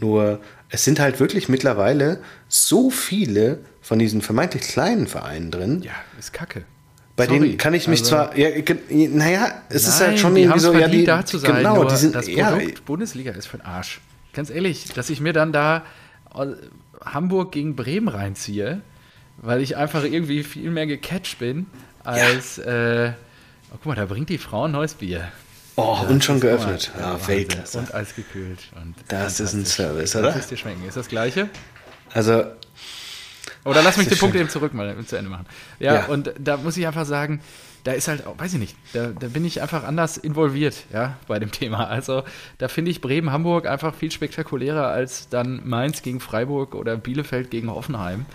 Nur 0.00 0.40
es 0.68 0.84
sind 0.84 1.00
halt 1.00 1.20
wirklich 1.20 1.48
mittlerweile 1.48 2.20
so 2.48 2.90
viele 2.90 3.60
von 3.82 3.98
diesen 3.98 4.22
vermeintlich 4.22 4.62
kleinen 4.62 5.06
Vereinen 5.06 5.50
drin. 5.50 5.82
Ja, 5.82 5.92
ist 6.18 6.32
kacke. 6.32 6.64
Bei 7.16 7.26
Sorry, 7.26 7.40
denen 7.40 7.58
kann 7.58 7.74
ich 7.74 7.88
mich 7.88 8.00
also, 8.00 8.10
zwar, 8.10 8.38
ja, 8.38 8.48
naja, 8.88 9.62
es 9.68 9.82
nein, 9.82 9.92
ist 9.92 10.00
halt 10.00 10.18
schon 10.18 10.36
irgendwie 10.36 10.60
so, 10.60 10.72
ja, 10.72 10.88
die, 10.88 11.04
da 11.04 11.26
zu 11.26 11.36
sein, 11.36 11.56
genau, 11.56 11.84
die 11.84 11.96
sind, 11.96 12.14
das 12.14 12.24
Produkt 12.26 12.38
ja, 12.38 12.74
Bundesliga 12.86 13.32
ist 13.32 13.46
für 13.46 13.58
den 13.58 13.66
Arsch. 13.66 14.00
Ganz 14.32 14.48
ehrlich, 14.48 14.86
dass 14.94 15.10
ich 15.10 15.20
mir 15.20 15.34
dann 15.34 15.52
da 15.52 15.84
äh, 16.34 16.46
Hamburg 17.04 17.52
gegen 17.52 17.76
Bremen 17.76 18.08
reinziehe, 18.08 18.80
weil 19.36 19.60
ich 19.60 19.76
einfach 19.76 20.04
irgendwie 20.04 20.42
viel 20.42 20.70
mehr 20.70 20.86
gecatcht 20.86 21.38
bin, 21.38 21.66
als, 22.02 22.56
ja. 22.56 23.04
äh, 23.04 23.12
oh, 23.72 23.74
guck 23.74 23.86
mal, 23.86 23.94
da 23.94 24.06
bringt 24.06 24.30
die 24.30 24.38
Frau 24.38 24.64
ein 24.64 24.72
neues 24.72 24.94
Bier. 24.94 25.28
Oh, 25.76 25.98
das 26.00 26.10
und 26.10 26.24
schon 26.24 26.40
geöffnet. 26.40 26.92
Ja, 26.98 27.12
ja 27.12 27.28
Weltklasse. 27.28 27.78
Und 27.78 27.94
eisgekühlt. 27.94 28.70
Und 28.80 28.94
das 29.08 29.40
ist 29.40 29.52
ein 29.52 29.66
Service, 29.66 30.16
oder? 30.16 30.32
Das 30.32 30.48
dir 30.48 30.56
schmecken. 30.56 30.86
Ist 30.86 30.96
das 30.96 31.08
gleiche? 31.08 31.48
Also. 32.14 32.44
Oder 33.64 33.82
lass 33.82 33.96
mich 33.96 34.08
den 34.08 34.18
Punkt 34.18 34.36
eben 34.36 34.48
zurück 34.48 34.74
mal 34.74 34.96
zu 35.04 35.16
Ende 35.16 35.30
machen. 35.30 35.46
Ja, 35.78 35.94
ja, 35.94 36.06
und 36.06 36.32
da 36.38 36.56
muss 36.56 36.76
ich 36.76 36.86
einfach 36.86 37.06
sagen, 37.06 37.40
da 37.84 37.92
ist 37.92 38.06
halt, 38.06 38.24
weiß 38.38 38.54
ich 38.54 38.60
nicht, 38.60 38.76
da, 38.92 39.08
da, 39.08 39.26
bin 39.26 39.44
ich 39.44 39.60
einfach 39.60 39.82
anders 39.82 40.16
involviert, 40.16 40.84
ja, 40.92 41.16
bei 41.26 41.38
dem 41.38 41.50
Thema. 41.50 41.88
Also 41.88 42.22
da 42.58 42.68
finde 42.68 42.90
ich 42.90 43.00
Bremen-Hamburg 43.00 43.66
einfach 43.66 43.94
viel 43.94 44.10
spektakulärer 44.10 44.86
als 44.86 45.28
dann 45.28 45.62
Mainz 45.64 46.02
gegen 46.02 46.20
Freiburg 46.20 46.74
oder 46.74 46.96
Bielefeld 46.96 47.50
gegen 47.50 47.70
Hoffenheim. 47.70 48.26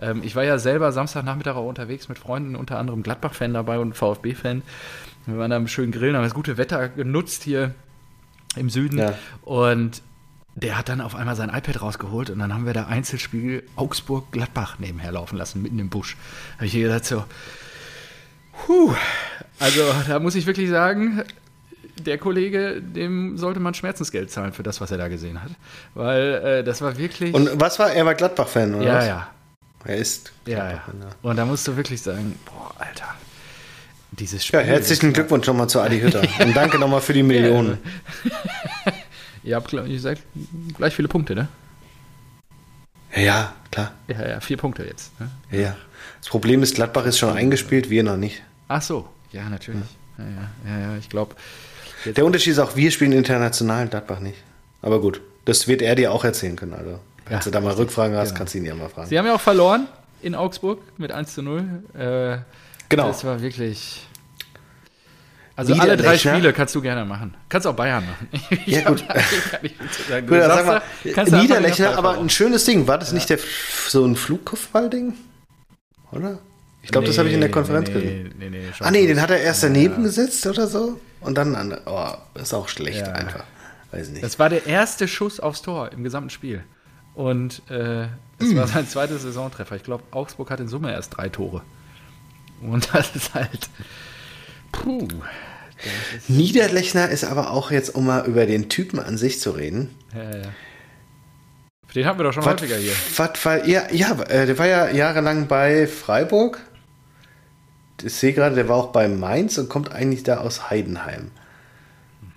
Ähm, 0.00 0.22
ich 0.24 0.34
war 0.34 0.44
ja 0.44 0.58
selber 0.58 0.90
Samstagnachmittag 0.90 1.54
auch 1.54 1.68
unterwegs 1.68 2.08
mit 2.08 2.18
Freunden, 2.18 2.56
unter 2.56 2.78
anderem 2.78 3.02
Gladbach-Fan 3.02 3.54
dabei 3.54 3.78
und 3.78 3.94
VfB-Fan. 3.94 4.62
Wir 5.26 5.38
waren 5.38 5.50
da 5.50 5.56
im 5.56 5.68
schönen 5.68 5.92
Grillen, 5.92 6.16
haben 6.16 6.24
das 6.24 6.34
gute 6.34 6.56
Wetter 6.56 6.88
genutzt 6.88 7.44
hier 7.44 7.74
im 8.56 8.70
Süden. 8.70 8.98
Ja. 8.98 9.14
Und 9.42 10.02
der 10.56 10.78
hat 10.78 10.88
dann 10.88 11.02
auf 11.02 11.14
einmal 11.14 11.36
sein 11.36 11.50
iPad 11.50 11.82
rausgeholt 11.82 12.30
und 12.30 12.38
dann 12.38 12.52
haben 12.52 12.64
wir 12.64 12.72
da 12.72 12.86
Einzelspiel 12.86 13.62
Augsburg-Gladbach 13.76 14.78
nebenher 14.78 15.12
laufen 15.12 15.36
lassen, 15.36 15.60
mitten 15.60 15.78
im 15.78 15.90
Busch. 15.90 16.16
Da 16.52 16.56
habe 16.56 16.66
ich 16.66 16.72
gedacht 16.72 17.04
so, 17.04 17.24
puh, 18.64 18.94
also 19.58 19.82
da 20.08 20.18
muss 20.18 20.34
ich 20.34 20.46
wirklich 20.46 20.70
sagen, 20.70 21.22
der 21.98 22.16
Kollege, 22.16 22.80
dem 22.80 23.36
sollte 23.36 23.60
man 23.60 23.74
Schmerzensgeld 23.74 24.30
zahlen 24.30 24.54
für 24.54 24.62
das, 24.62 24.80
was 24.80 24.90
er 24.90 24.96
da 24.96 25.08
gesehen 25.08 25.42
hat. 25.42 25.50
Weil 25.94 26.34
äh, 26.34 26.64
das 26.64 26.80
war 26.80 26.96
wirklich. 26.96 27.34
Und 27.34 27.50
was 27.60 27.78
war, 27.78 27.92
er 27.92 28.06
war 28.06 28.14
Gladbach-Fan, 28.14 28.74
oder? 28.74 28.86
Ja, 28.86 28.98
was? 28.98 29.06
ja. 29.06 29.28
Er 29.84 29.96
ist. 29.98 30.32
Ja, 30.46 30.70
ja. 30.70 30.82
Und 31.22 31.36
da 31.36 31.44
musst 31.44 31.68
du 31.68 31.76
wirklich 31.76 32.02
sagen, 32.02 32.36
boah, 32.44 32.74
Alter, 32.78 33.14
dieses 34.10 34.44
Spiel. 34.44 34.60
Ja, 34.60 34.66
herzlichen 34.66 35.12
Glückwunsch 35.12 35.46
nochmal 35.46 35.68
zu 35.68 35.80
Adi 35.80 36.00
Hütter. 36.00 36.22
Und 36.40 36.56
danke 36.56 36.78
nochmal 36.78 37.00
für 37.00 37.12
die 37.12 37.22
Millionen. 37.22 37.78
Ihr 39.46 39.54
habt 39.54 39.72
ihr 39.72 40.00
seid 40.00 40.18
gleich 40.76 40.94
viele 40.94 41.06
Punkte, 41.06 41.36
ne? 41.36 41.48
Ja, 43.14 43.54
klar. 43.70 43.92
Ja, 44.08 44.28
ja, 44.28 44.40
vier 44.40 44.56
Punkte 44.56 44.84
jetzt. 44.84 45.18
Ne? 45.20 45.30
Ja, 45.52 45.58
ja. 45.58 45.76
Das 46.20 46.28
Problem 46.28 46.64
ist, 46.64 46.74
Gladbach 46.74 47.06
ist 47.06 47.18
schon 47.18 47.34
eingespielt, 47.34 47.88
wir 47.88 48.02
noch 48.02 48.16
nicht. 48.16 48.42
Ach 48.66 48.82
so, 48.82 49.08
ja, 49.30 49.48
natürlich. 49.48 49.84
Ja, 50.18 50.24
ja, 50.24 50.70
ja, 50.70 50.80
ja 50.80 50.96
ich 50.98 51.08
glaube. 51.08 51.36
Der 52.04 52.26
Unterschied 52.26 52.52
ist 52.52 52.58
auch, 52.58 52.74
wir 52.74 52.90
spielen 52.90 53.12
international, 53.12 53.86
Gladbach 53.86 54.18
nicht. 54.18 54.38
Aber 54.82 55.00
gut, 55.00 55.20
das 55.44 55.68
wird 55.68 55.80
er 55.80 55.94
dir 55.94 56.12
auch 56.12 56.24
erzählen 56.24 56.56
können. 56.56 56.74
Also, 56.74 56.98
wenn 57.26 57.38
ja, 57.38 57.38
du 57.38 57.50
da 57.50 57.60
mal 57.60 57.74
Rückfragen 57.74 58.16
hast, 58.16 58.30
genau. 58.30 58.38
kannst 58.38 58.54
du 58.54 58.58
ihn 58.58 58.64
ja 58.64 58.74
mal 58.74 58.88
fragen. 58.88 59.08
Sie 59.08 59.16
haben 59.16 59.26
ja 59.26 59.34
auch 59.34 59.40
verloren 59.40 59.86
in 60.22 60.34
Augsburg 60.34 60.80
mit 60.98 61.12
1 61.12 61.34
zu 61.34 61.42
0. 61.42 61.84
Äh, 61.94 62.38
genau. 62.88 63.06
Das 63.06 63.24
war 63.24 63.40
wirklich. 63.40 64.08
Also 65.56 65.72
alle 65.74 65.96
drei 65.96 66.18
Spiele 66.18 66.52
kannst 66.52 66.74
du 66.74 66.82
gerne 66.82 67.06
machen. 67.06 67.34
Kannst 67.48 67.66
auch 67.66 67.74
Bayern 67.74 68.04
machen. 68.04 68.28
Ja, 68.66 68.82
gut. 68.88 69.02
gut 70.28 70.42
sag 70.42 70.66
mal, 70.66 70.82
Niederlechner, 71.40 71.96
aber 71.96 72.18
ein 72.18 72.28
schönes 72.28 72.64
Ding. 72.66 72.86
War 72.86 72.98
das 72.98 73.08
ja. 73.08 73.14
nicht 73.14 73.30
der, 73.30 73.38
so 73.88 74.04
ein 74.04 74.16
Flugkopfball-Ding? 74.16 75.14
Oder? 76.12 76.38
Ich 76.82 76.92
glaube, 76.92 77.06
nee, 77.06 77.08
das 77.08 77.18
habe 77.18 77.28
ich 77.28 77.34
in 77.34 77.40
der 77.40 77.50
Konferenz 77.50 77.88
nee, 77.88 77.94
gesehen. 77.94 78.34
Nee, 78.38 78.50
nee, 78.50 78.68
ah, 78.78 78.90
nee, 78.90 79.06
den 79.06 79.20
hat 79.20 79.30
er 79.30 79.40
erst 79.40 79.62
daneben 79.62 79.96
ja. 79.96 80.02
gesetzt 80.02 80.46
oder 80.46 80.66
so. 80.66 81.00
Und 81.20 81.36
dann 81.36 81.54
an. 81.56 81.76
Oh, 81.86 82.12
ist 82.34 82.54
auch 82.54 82.68
schlecht 82.68 83.06
ja. 83.06 83.12
einfach. 83.12 83.44
Weiß 83.90 84.10
nicht. 84.10 84.22
Das 84.22 84.38
war 84.38 84.50
der 84.50 84.66
erste 84.66 85.08
Schuss 85.08 85.40
aufs 85.40 85.62
Tor 85.62 85.90
im 85.92 86.04
gesamten 86.04 86.30
Spiel. 86.30 86.62
Und 87.14 87.62
äh, 87.70 88.08
das 88.38 88.48
mm. 88.48 88.56
war 88.56 88.66
sein 88.68 88.86
zweiter 88.86 89.18
Saisontreffer. 89.18 89.74
Ich 89.74 89.84
glaube, 89.84 90.04
Augsburg 90.10 90.50
hat 90.50 90.60
in 90.60 90.68
Summe 90.68 90.92
erst 90.92 91.16
drei 91.16 91.28
Tore. 91.28 91.62
Und 92.60 92.88
das 92.94 93.16
ist 93.16 93.34
halt. 93.34 93.70
Puh. 94.82 95.08
Ist 96.16 96.30
Niederlechner 96.30 97.08
ist 97.10 97.24
aber 97.24 97.50
auch 97.50 97.70
jetzt, 97.70 97.94
um 97.94 98.06
mal 98.06 98.26
über 98.26 98.46
den 98.46 98.68
Typen 98.68 98.98
an 98.98 99.18
sich 99.18 99.40
zu 99.40 99.50
reden. 99.50 99.94
Ja, 100.14 100.22
ja. 100.22 100.42
Den 101.94 102.04
haben 102.04 102.18
wir 102.18 102.24
doch 102.24 102.32
schon 102.32 102.44
wat, 102.44 102.60
häufiger 102.60 102.76
hier. 102.76 102.92
Was 103.16 103.44
war, 103.44 103.66
ja, 103.66 103.84
ja, 103.90 104.20
äh, 104.22 104.46
der 104.46 104.58
war 104.58 104.66
ja 104.66 104.90
jahrelang 104.90 105.46
bei 105.46 105.86
Freiburg. 105.86 106.60
Ich 108.02 108.12
sehe 108.12 108.34
gerade, 108.34 108.54
der 108.54 108.68
war 108.68 108.76
auch 108.76 108.92
bei 108.92 109.08
Mainz 109.08 109.56
und 109.56 109.70
kommt 109.70 109.92
eigentlich 109.92 110.22
da 110.22 110.38
aus 110.38 110.68
Heidenheim. 110.68 111.30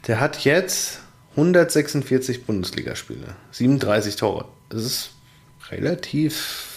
Der 0.07 0.21
hat 0.21 0.45
jetzt 0.45 1.01
146 1.31 2.45
Bundesligaspiele, 2.45 3.35
37 3.51 4.15
Tore. 4.15 4.45
Das 4.69 4.83
ist 4.83 5.11
relativ 5.69 6.68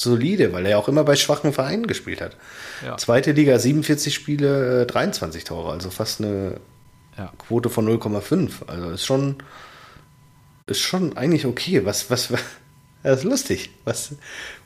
solide, 0.00 0.52
weil 0.52 0.66
er 0.66 0.78
auch 0.78 0.88
immer 0.88 1.04
bei 1.04 1.16
schwachen 1.16 1.52
Vereinen 1.52 1.86
gespielt 1.86 2.20
hat. 2.20 2.36
Ja. 2.84 2.96
Zweite 2.96 3.32
Liga 3.32 3.58
47 3.58 4.14
Spiele, 4.14 4.86
23 4.86 5.42
äh, 5.42 5.44
Tore, 5.44 5.72
also 5.72 5.90
fast 5.90 6.20
eine 6.20 6.56
ja. 7.16 7.32
Quote 7.38 7.70
von 7.70 7.86
0,5. 7.86 8.66
Also 8.66 8.90
ist 8.90 9.04
schon, 9.04 9.36
ist 10.66 10.80
schon 10.80 11.16
eigentlich 11.16 11.46
okay. 11.46 11.84
Was, 11.84 12.10
was, 12.10 12.28
das 13.02 13.20
ist 13.20 13.24
lustig. 13.24 13.70
Was, 13.84 14.14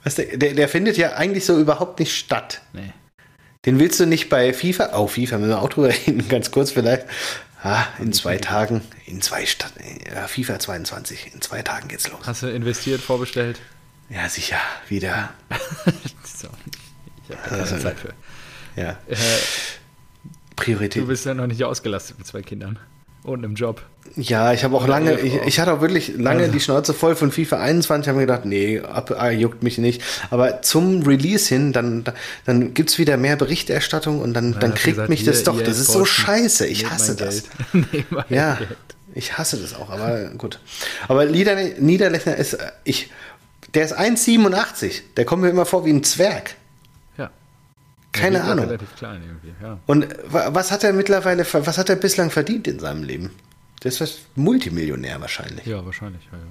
was 0.02 0.14
der, 0.14 0.36
der, 0.36 0.54
der 0.54 0.68
findet 0.68 0.96
ja 0.96 1.14
eigentlich 1.14 1.44
so 1.44 1.58
überhaupt 1.58 1.98
nicht 1.98 2.16
statt. 2.16 2.62
Nee. 2.72 2.92
Den 3.66 3.78
willst 3.78 3.98
du 3.98 4.06
nicht 4.06 4.28
bei 4.28 4.52
FIFA, 4.52 4.90
oh, 4.98 5.06
FIFA 5.06 5.38
müssen 5.38 5.50
wir 5.50 5.62
auch 5.62 5.70
drüber 5.70 5.88
reden, 6.06 6.28
ganz 6.28 6.50
kurz 6.50 6.70
vielleicht. 6.70 7.06
Ah, 7.62 7.86
in 7.98 8.12
zwei 8.12 8.36
Tagen, 8.36 8.82
in 9.06 9.22
zwei 9.22 9.46
Stadt, 9.46 9.72
ja, 10.14 10.28
FIFA 10.28 10.58
22, 10.58 11.32
in 11.32 11.40
zwei 11.40 11.62
Tagen 11.62 11.88
geht's 11.88 12.10
los. 12.10 12.20
Hast 12.26 12.42
du 12.42 12.48
investiert, 12.48 13.00
vorbestellt? 13.00 13.58
Ja, 14.14 14.28
sicher, 14.28 14.58
wieder. 14.88 15.30
so, 16.24 16.48
ich 17.28 17.36
habe 17.36 17.48
keine 17.48 17.62
also, 17.62 17.78
Zeit 17.78 17.98
für. 17.98 18.12
Ja. 18.76 18.90
Äh, 19.08 19.16
Priorität. 20.54 21.02
Du 21.02 21.08
bist 21.08 21.26
ja 21.26 21.34
noch 21.34 21.48
nicht 21.48 21.64
ausgelastet 21.64 22.18
mit 22.18 22.26
zwei 22.26 22.42
Kindern 22.42 22.78
und 23.24 23.44
einem 23.44 23.54
Job. 23.54 23.82
Ja, 24.16 24.52
ich 24.52 24.62
habe 24.62 24.76
auch 24.76 24.86
lange, 24.86 25.18
ich, 25.18 25.34
ich, 25.34 25.58
hatte 25.58 25.72
auch 25.72 25.80
wirklich 25.80 26.16
lange 26.16 26.42
also. 26.42 26.52
die 26.52 26.60
Schnauze 26.60 26.94
voll 26.94 27.16
von 27.16 27.32
FIFA 27.32 27.58
21, 27.58 28.08
habe 28.08 28.18
mir 28.18 28.26
gedacht, 28.26 28.44
nee, 28.44 28.78
ab, 28.80 29.10
ah, 29.18 29.30
juckt 29.30 29.64
mich 29.64 29.78
nicht. 29.78 30.02
Aber 30.30 30.62
zum 30.62 31.02
Release 31.02 31.48
hin, 31.48 31.72
dann, 31.72 32.04
dann 32.44 32.74
gibt 32.74 32.90
es 32.90 32.98
wieder 32.98 33.16
mehr 33.16 33.34
Berichterstattung 33.36 34.20
und 34.20 34.34
dann, 34.34 34.52
ja, 34.52 34.58
dann 34.60 34.74
kriegt 34.74 34.96
gesagt, 34.96 35.08
mich 35.08 35.24
das 35.24 35.42
doch. 35.42 35.60
Das 35.60 35.78
ist 35.78 35.90
so 35.90 36.04
scheiße. 36.04 36.66
Ich 36.66 36.88
hasse 36.88 37.16
das. 37.16 37.44
ja, 38.28 38.58
ich 39.14 39.38
hasse 39.38 39.56
das 39.56 39.74
auch, 39.74 39.90
aber 39.90 40.30
gut. 40.36 40.60
Aber 41.08 41.24
Nieder 41.24 41.56
Niederlechner 41.78 42.36
ist, 42.36 42.58
ich, 42.84 43.10
der 43.74 43.84
ist 43.84 43.98
1,87. 43.98 45.02
Der 45.16 45.24
kommt 45.24 45.42
mir 45.42 45.50
immer 45.50 45.66
vor 45.66 45.84
wie 45.84 45.90
ein 45.90 46.04
Zwerg. 46.04 46.56
Ja. 47.18 47.30
Keine 48.12 48.44
Ahnung. 48.44 48.66
Relativ 48.66 48.94
klein 48.96 49.22
irgendwie, 49.26 49.54
ja. 49.62 49.78
Und 49.86 50.06
was 50.26 50.70
hat 50.70 50.84
er 50.84 50.92
mittlerweile, 50.92 51.44
was 51.52 51.78
hat 51.78 51.88
er 51.88 51.96
bislang 51.96 52.30
verdient 52.30 52.68
in 52.68 52.78
seinem 52.78 53.02
Leben? 53.02 53.30
Der 53.82 53.90
ist 53.90 54.26
Multimillionär 54.34 55.20
wahrscheinlich. 55.20 55.66
Ja, 55.66 55.84
wahrscheinlich, 55.84 56.22
ja, 56.32 56.38
ja. 56.38 56.44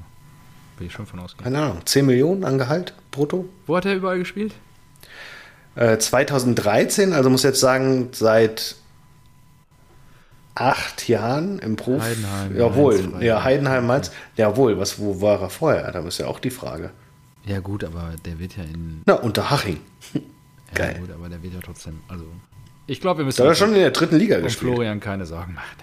Bin 0.77 0.87
ich 0.87 0.93
schon 0.93 1.05
von 1.05 1.19
ausgegangen. 1.19 1.55
Keine 1.55 1.65
Ahnung, 1.65 1.85
10 1.85 2.05
Millionen 2.05 2.43
an 2.43 2.57
Gehalt 2.57 2.93
brutto. 3.11 3.47
Wo 3.67 3.77
hat 3.77 3.85
er 3.85 3.95
überall 3.95 4.19
gespielt? 4.19 4.53
Äh, 5.75 5.97
2013, 5.97 7.13
also 7.13 7.29
muss 7.29 7.43
jetzt 7.43 7.59
sagen, 7.59 8.09
seit 8.11 8.75
acht 10.55 11.07
Jahren 11.07 11.59
im 11.59 11.75
Profi. 11.75 12.01
Heidenheim. 12.01 12.57
Jawohl, 12.57 13.01
Mainz, 13.01 13.23
ja, 13.23 13.43
Heidenheim, 13.43 13.87
Mainz. 13.87 14.11
Jawohl, 14.35 14.77
was, 14.77 14.99
wo 14.99 15.21
war 15.21 15.41
er 15.41 15.49
vorher? 15.49 15.91
Da 15.91 15.99
ist 16.01 16.19
ja 16.19 16.27
auch 16.27 16.39
die 16.39 16.51
Frage. 16.51 16.91
Ja, 17.45 17.59
gut, 17.59 17.83
aber 17.83 18.13
der 18.25 18.39
wird 18.39 18.57
ja 18.57 18.63
in. 18.63 19.01
Na, 19.05 19.15
unter 19.15 19.49
Haching. 19.49 19.79
Geil. 20.73 20.93
Ja, 20.95 20.99
gut, 20.99 21.11
aber 21.11 21.29
der 21.29 21.43
wird 21.43 21.53
ja 21.53 21.59
trotzdem. 21.61 21.99
Also, 22.07 22.25
ich 22.87 23.01
glaube, 23.01 23.19
wir 23.19 23.25
müssen. 23.25 23.37
Da 23.37 23.43
hat 23.43 23.51
er 23.51 23.55
schon 23.55 23.69
in 23.69 23.81
der 23.81 23.91
dritten 23.91 24.17
Liga 24.17 24.39
gespielt. 24.39 24.73
Florian 24.73 24.99
keine 24.99 25.25
Sorgen 25.25 25.53
machen. 25.53 25.77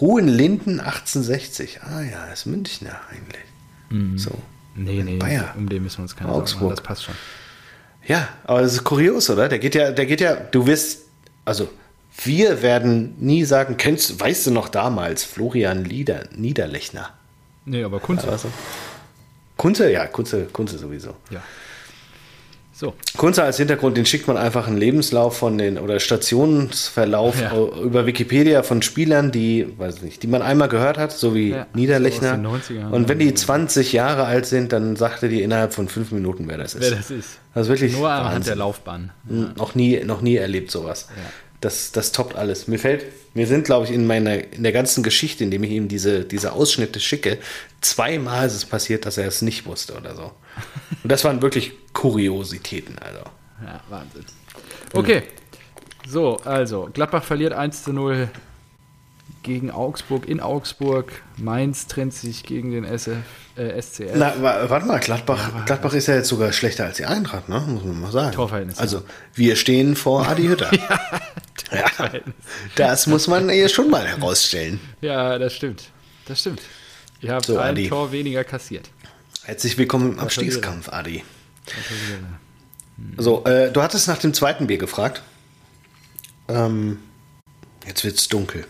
Hohenlinden 0.00 0.80
1860. 0.80 1.82
Ah 1.82 2.02
ja, 2.02 2.26
ist 2.26 2.46
Münchner 2.46 3.00
eigentlich. 3.10 3.44
Mhm. 3.90 4.18
So. 4.18 4.30
Nee, 4.74 5.02
nee, 5.04 5.18
Bayer. 5.18 5.54
um 5.56 5.68
den 5.68 5.84
müssen 5.84 5.98
wir 5.98 6.02
uns 6.02 6.16
keine 6.16 6.30
Augsburg. 6.32 6.48
Sorgen 6.48 6.64
machen. 6.66 6.76
Das 6.76 6.82
passt 6.84 7.04
schon. 7.04 7.14
Ja, 8.06 8.28
aber 8.44 8.62
das 8.62 8.72
ist 8.72 8.84
kurios, 8.84 9.30
oder? 9.30 9.48
Der 9.48 9.58
geht 9.58 9.74
ja, 9.74 9.92
der 9.92 10.06
geht 10.06 10.20
ja, 10.20 10.34
du 10.34 10.66
wirst, 10.66 11.02
also 11.44 11.68
wir 12.22 12.60
werden 12.62 13.14
nie 13.18 13.44
sagen, 13.44 13.76
kennst, 13.76 14.20
weißt 14.20 14.46
du 14.46 14.50
noch 14.50 14.68
damals, 14.68 15.24
Florian 15.24 15.84
Lieder, 15.84 16.24
Niederlechner? 16.36 17.10
Nee, 17.64 17.82
aber 17.82 18.00
Kunze. 18.00 18.28
Also, 18.28 18.48
Kunze, 19.56 19.90
ja, 19.90 20.06
Kunze, 20.06 20.46
Kunze 20.52 20.78
sowieso. 20.78 21.14
Ja. 21.30 21.42
So. 22.76 22.92
Kunze 23.16 23.44
als 23.44 23.58
Hintergrund, 23.58 23.96
den 23.96 24.04
schickt 24.04 24.26
man 24.26 24.36
einfach 24.36 24.66
einen 24.66 24.78
Lebenslauf 24.78 25.36
von 25.38 25.58
den 25.58 25.78
oder 25.78 26.00
Stationsverlauf 26.00 27.40
ja. 27.40 27.56
über 27.56 28.04
Wikipedia 28.04 28.64
von 28.64 28.82
Spielern, 28.82 29.30
die, 29.30 29.66
weiß 29.78 30.02
nicht, 30.02 30.24
die 30.24 30.26
man 30.26 30.42
einmal 30.42 30.68
gehört 30.68 30.98
hat, 30.98 31.12
so 31.12 31.36
wie 31.36 31.50
ja, 31.50 31.68
Niederlechner. 31.72 32.40
So 32.42 32.74
und 32.74 33.08
wenn 33.08 33.20
die 33.20 33.32
20 33.32 33.92
Jahre 33.92 34.24
alt 34.24 34.46
sind, 34.46 34.72
dann 34.72 34.96
sagte 34.96 35.28
die 35.28 35.42
innerhalb 35.42 35.72
von 35.72 35.86
fünf 35.86 36.10
Minuten, 36.10 36.48
wer 36.48 36.58
das 36.58 36.74
ist. 36.74 36.82
Wer 36.82 36.90
das 36.90 37.12
ist. 37.12 37.38
Das 37.54 37.66
ist 37.66 37.68
wirklich 37.68 37.92
Nur 37.92 38.10
anhand 38.10 38.48
der 38.48 38.56
Laufbahn. 38.56 39.12
Ja. 39.30 39.52
Noch 39.56 39.76
nie, 39.76 40.02
noch 40.02 40.20
nie 40.20 40.34
erlebt 40.34 40.72
sowas. 40.72 41.06
Das, 41.60 41.92
das 41.92 42.12
toppt 42.12 42.36
alles. 42.36 42.68
Mir 42.68 42.78
fällt, 42.78 43.06
mir 43.34 43.46
sind, 43.46 43.64
glaube 43.64 43.86
ich, 43.86 43.90
in 43.90 44.06
meiner, 44.06 44.52
in 44.52 44.62
der 44.62 44.72
ganzen 44.72 45.02
Geschichte, 45.02 45.44
in 45.44 45.50
dem 45.50 45.64
ich 45.64 45.70
ihm 45.70 45.88
diese, 45.88 46.24
diese 46.24 46.52
Ausschnitte 46.52 47.00
schicke, 47.00 47.38
zweimal 47.80 48.46
ist 48.46 48.54
es 48.54 48.64
passiert, 48.66 49.06
dass 49.06 49.16
er 49.16 49.26
es 49.26 49.40
nicht 49.42 49.66
wusste 49.66 49.94
oder 49.94 50.14
so. 50.14 50.32
Und 51.02 51.10
das 51.10 51.24
waren 51.24 51.40
wirklich 51.42 51.72
Kuriositäten, 51.92 52.98
also. 52.98 53.20
Ja, 53.64 53.80
Wahnsinn. 53.88 54.24
Okay. 54.92 55.22
So, 56.06 56.36
also, 56.44 56.90
Gladbach 56.92 57.24
verliert 57.24 57.54
1 57.54 57.84
zu 57.84 57.92
0 57.92 58.28
gegen 59.44 59.70
Augsburg 59.70 60.26
in 60.26 60.40
Augsburg. 60.40 61.12
Mainz 61.36 61.86
trennt 61.86 62.12
sich 62.12 62.42
gegen 62.42 62.72
den 62.72 62.84
SF, 62.84 63.18
äh, 63.56 63.80
SCF. 63.80 64.10
Na, 64.16 64.34
warte 64.42 64.86
mal, 64.86 64.98
Gladbach, 64.98 65.52
ja, 65.54 65.64
Gladbach 65.64 65.92
ist 65.94 66.08
ja 66.08 66.16
jetzt 66.16 66.28
sogar 66.28 66.52
schlechter 66.52 66.86
als 66.86 66.96
die 66.96 67.04
Eintracht, 67.04 67.48
ne? 67.48 67.60
muss 67.60 67.84
man 67.84 68.00
mal 68.00 68.10
sagen. 68.10 68.32
Torverhältnis. 68.32 68.78
Also, 68.78 69.04
wir 69.34 69.54
stehen 69.54 69.94
vor 69.94 70.26
Adi 70.28 70.46
Hütter. 70.46 70.72
ja, 71.70 71.86
ja, 71.98 72.20
das 72.74 73.06
muss 73.06 73.28
man 73.28 73.48
hier 73.48 73.68
schon 73.68 73.90
mal 73.90 74.04
herausstellen. 74.04 74.80
Ja, 75.00 75.38
das 75.38 75.54
stimmt. 75.54 75.84
Das 76.26 76.40
stimmt. 76.40 76.62
Ihr 77.20 77.32
habt 77.32 77.46
so, 77.46 77.58
ein 77.58 77.70
Adi. 77.70 77.88
Tor 77.88 78.10
weniger 78.10 78.42
kassiert. 78.42 78.90
Herzlich 79.44 79.78
willkommen 79.78 80.14
im 80.14 80.18
Abstiegskampf, 80.18 80.88
Adi. 80.88 81.22
So, 83.18 83.44
äh, 83.44 83.70
du 83.70 83.82
hattest 83.82 84.08
nach 84.08 84.18
dem 84.18 84.32
zweiten 84.32 84.66
Bier 84.66 84.78
gefragt. 84.78 85.22
Ähm, 86.48 86.98
jetzt 87.86 88.04
wird's 88.04 88.28
dunkel. 88.28 88.66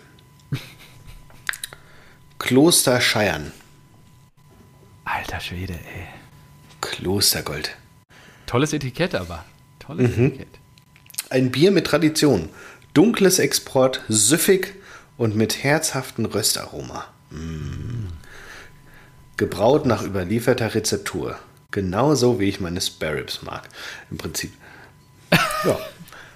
Kloster 2.45 3.01
Scheiern. 3.01 3.53
Alter 5.07 5.41
Schwede, 5.41 5.73
ey. 5.73 6.07
Klostergold. 6.83 7.75
Tolles 8.45 8.75
Etikett 8.75 9.15
aber. 9.15 9.47
Tolles 9.79 10.15
mhm. 10.15 10.27
Etikett. 10.27 10.49
Ein 11.31 11.51
Bier 11.51 11.71
mit 11.71 11.87
Tradition. 11.87 12.51
Dunkles 12.93 13.39
Export, 13.39 14.03
süffig 14.11 14.75
und 15.17 15.35
mit 15.37 15.65
herzhaftem 15.65 16.27
Röstaroma. 16.27 17.07
Mm. 17.31 18.09
Gebraut 19.39 19.87
nach 19.87 20.03
überlieferter 20.03 20.75
Rezeptur. 20.75 21.39
Genauso 21.71 22.41
wie 22.41 22.51
ich 22.51 22.61
meine 22.61 22.83
Sparrows 22.83 23.41
mag. 23.41 23.67
Im 24.11 24.19
Prinzip. 24.19 24.53
Ja. 25.65 25.79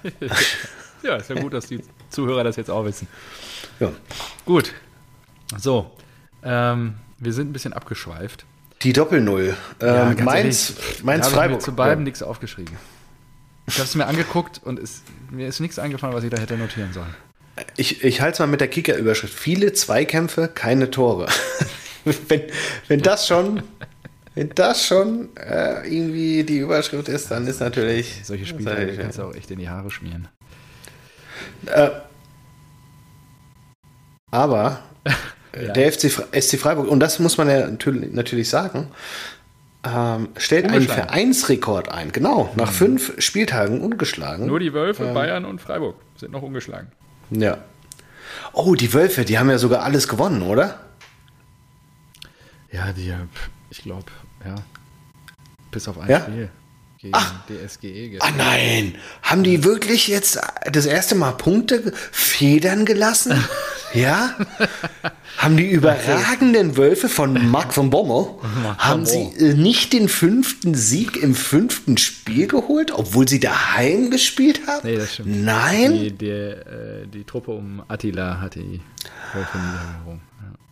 ja, 1.02 1.16
ist 1.16 1.28
ja 1.28 1.38
gut, 1.38 1.52
dass 1.52 1.66
die 1.66 1.82
Zuhörer 2.08 2.44
das 2.44 2.56
jetzt 2.56 2.70
auch 2.70 2.86
wissen. 2.86 3.06
Ja. 3.78 3.92
Gut. 4.46 4.72
So. 5.56 5.90
Ähm, 6.42 6.94
wir 7.18 7.32
sind 7.32 7.50
ein 7.50 7.52
bisschen 7.52 7.72
abgeschweift. 7.72 8.44
Die 8.82 8.92
Doppel-Null. 8.92 9.56
Ähm, 9.80 9.86
ja, 9.88 10.24
Mainz, 10.24 10.70
ehrlich, 10.70 11.04
Mainz 11.04 11.28
Freiburg. 11.28 11.44
Ich 11.44 11.52
habe 11.54 11.64
zu 11.64 11.74
beiden 11.74 12.00
ja. 12.00 12.04
nichts 12.04 12.22
aufgeschrieben. 12.22 12.76
Ich 13.66 13.74
habe 13.74 13.84
es 13.84 13.94
mir 13.94 14.06
angeguckt 14.06 14.60
und 14.64 14.78
es, 14.78 15.02
mir 15.30 15.48
ist 15.48 15.60
nichts 15.60 15.78
eingefallen, 15.78 16.14
was 16.14 16.24
ich 16.24 16.30
da 16.30 16.38
hätte 16.38 16.56
notieren 16.56 16.92
sollen. 16.92 17.14
Ich, 17.76 18.04
ich 18.04 18.20
halte 18.20 18.34
es 18.34 18.38
mal 18.38 18.46
mit 18.46 18.60
der 18.60 18.68
Kicker-Überschrift. 18.68 19.34
Viele 19.34 19.72
Zweikämpfe, 19.72 20.48
keine 20.48 20.90
Tore. 20.90 21.28
wenn, 22.28 22.42
wenn 22.86 23.00
das 23.00 23.26
schon, 23.26 23.62
wenn 24.34 24.50
das 24.50 24.86
schon 24.86 25.36
äh, 25.36 25.86
irgendwie 25.86 26.44
die 26.44 26.58
Überschrift 26.58 27.08
ist, 27.08 27.30
dann 27.30 27.46
ist 27.46 27.60
natürlich. 27.60 28.20
Solche 28.22 28.46
Spiele 28.46 28.96
kannst 28.96 29.18
du 29.18 29.22
auch 29.24 29.34
echt 29.34 29.50
in 29.50 29.58
die 29.58 29.68
Haare 29.68 29.90
schmieren. 29.90 30.28
Äh, 31.66 31.90
aber 34.30 34.82
ja. 35.54 35.72
der 35.72 35.92
FC, 35.92 36.10
SC 36.32 36.58
Freiburg, 36.58 36.88
und 36.88 37.00
das 37.00 37.18
muss 37.18 37.38
man 37.38 37.48
ja 37.48 37.68
natürlich, 37.68 38.12
natürlich 38.12 38.48
sagen, 38.48 38.88
ähm, 39.84 40.28
stellt 40.36 40.66
einen 40.66 40.82
Vereinsrekord 40.82 41.88
ein. 41.88 42.12
Genau, 42.12 42.52
nach 42.56 42.70
mhm. 42.70 42.74
fünf 42.74 43.20
Spieltagen 43.20 43.80
ungeschlagen. 43.80 44.46
Nur 44.46 44.60
die 44.60 44.72
Wölfe, 44.72 45.04
ähm, 45.04 45.14
Bayern 45.14 45.44
und 45.44 45.60
Freiburg 45.60 45.96
sind 46.16 46.32
noch 46.32 46.42
ungeschlagen. 46.42 46.92
Ja. 47.30 47.58
Oh, 48.52 48.74
die 48.74 48.92
Wölfe, 48.92 49.24
die 49.24 49.38
haben 49.38 49.50
ja 49.50 49.58
sogar 49.58 49.82
alles 49.82 50.08
gewonnen, 50.08 50.42
oder? 50.42 50.80
Ja, 52.72 52.92
die, 52.92 53.14
ich 53.70 53.82
glaube, 53.82 54.10
ja. 54.44 54.56
Bis 55.70 55.86
auf 55.88 55.98
ein 55.98 56.08
ja? 56.08 56.20
Spiel 56.20 56.50
gegen 56.98 57.14
Ach, 57.14 57.32
DSGE 57.46 58.10
gestern. 58.10 58.34
Ah 58.34 58.36
nein, 58.36 58.96
haben 59.22 59.44
die 59.44 59.62
wirklich 59.62 60.08
jetzt 60.08 60.40
das 60.70 60.84
erste 60.86 61.14
Mal 61.14 61.32
Punkte 61.32 61.92
federn 62.10 62.84
gelassen? 62.84 63.44
ja? 63.94 64.34
haben 65.36 65.56
die 65.56 65.70
überragenden 65.70 66.76
Wölfe 66.76 67.08
von 67.08 67.50
Marc 67.50 67.72
von 67.72 67.90
Bommel, 67.90 68.26
haben 68.78 69.06
sie 69.06 69.32
äh, 69.38 69.54
nicht 69.54 69.92
den 69.92 70.08
fünften 70.08 70.74
Sieg 70.74 71.16
im 71.16 71.36
fünften 71.36 71.98
Spiel 71.98 72.48
geholt, 72.48 72.90
obwohl 72.90 73.28
sie 73.28 73.38
daheim 73.38 74.10
gespielt 74.10 74.62
haben? 74.66 74.88
Nee, 74.88 74.96
das 74.96 75.14
stimmt. 75.14 75.44
Nein? 75.44 75.92
Die, 75.92 76.12
die, 76.12 76.26
äh, 76.30 77.06
die 77.06 77.22
Truppe 77.22 77.52
um 77.52 77.82
Attila 77.86 78.40
hat 78.40 78.56
die 78.56 78.80
Wölfe 79.34 79.58
niedergerungen. 79.58 80.28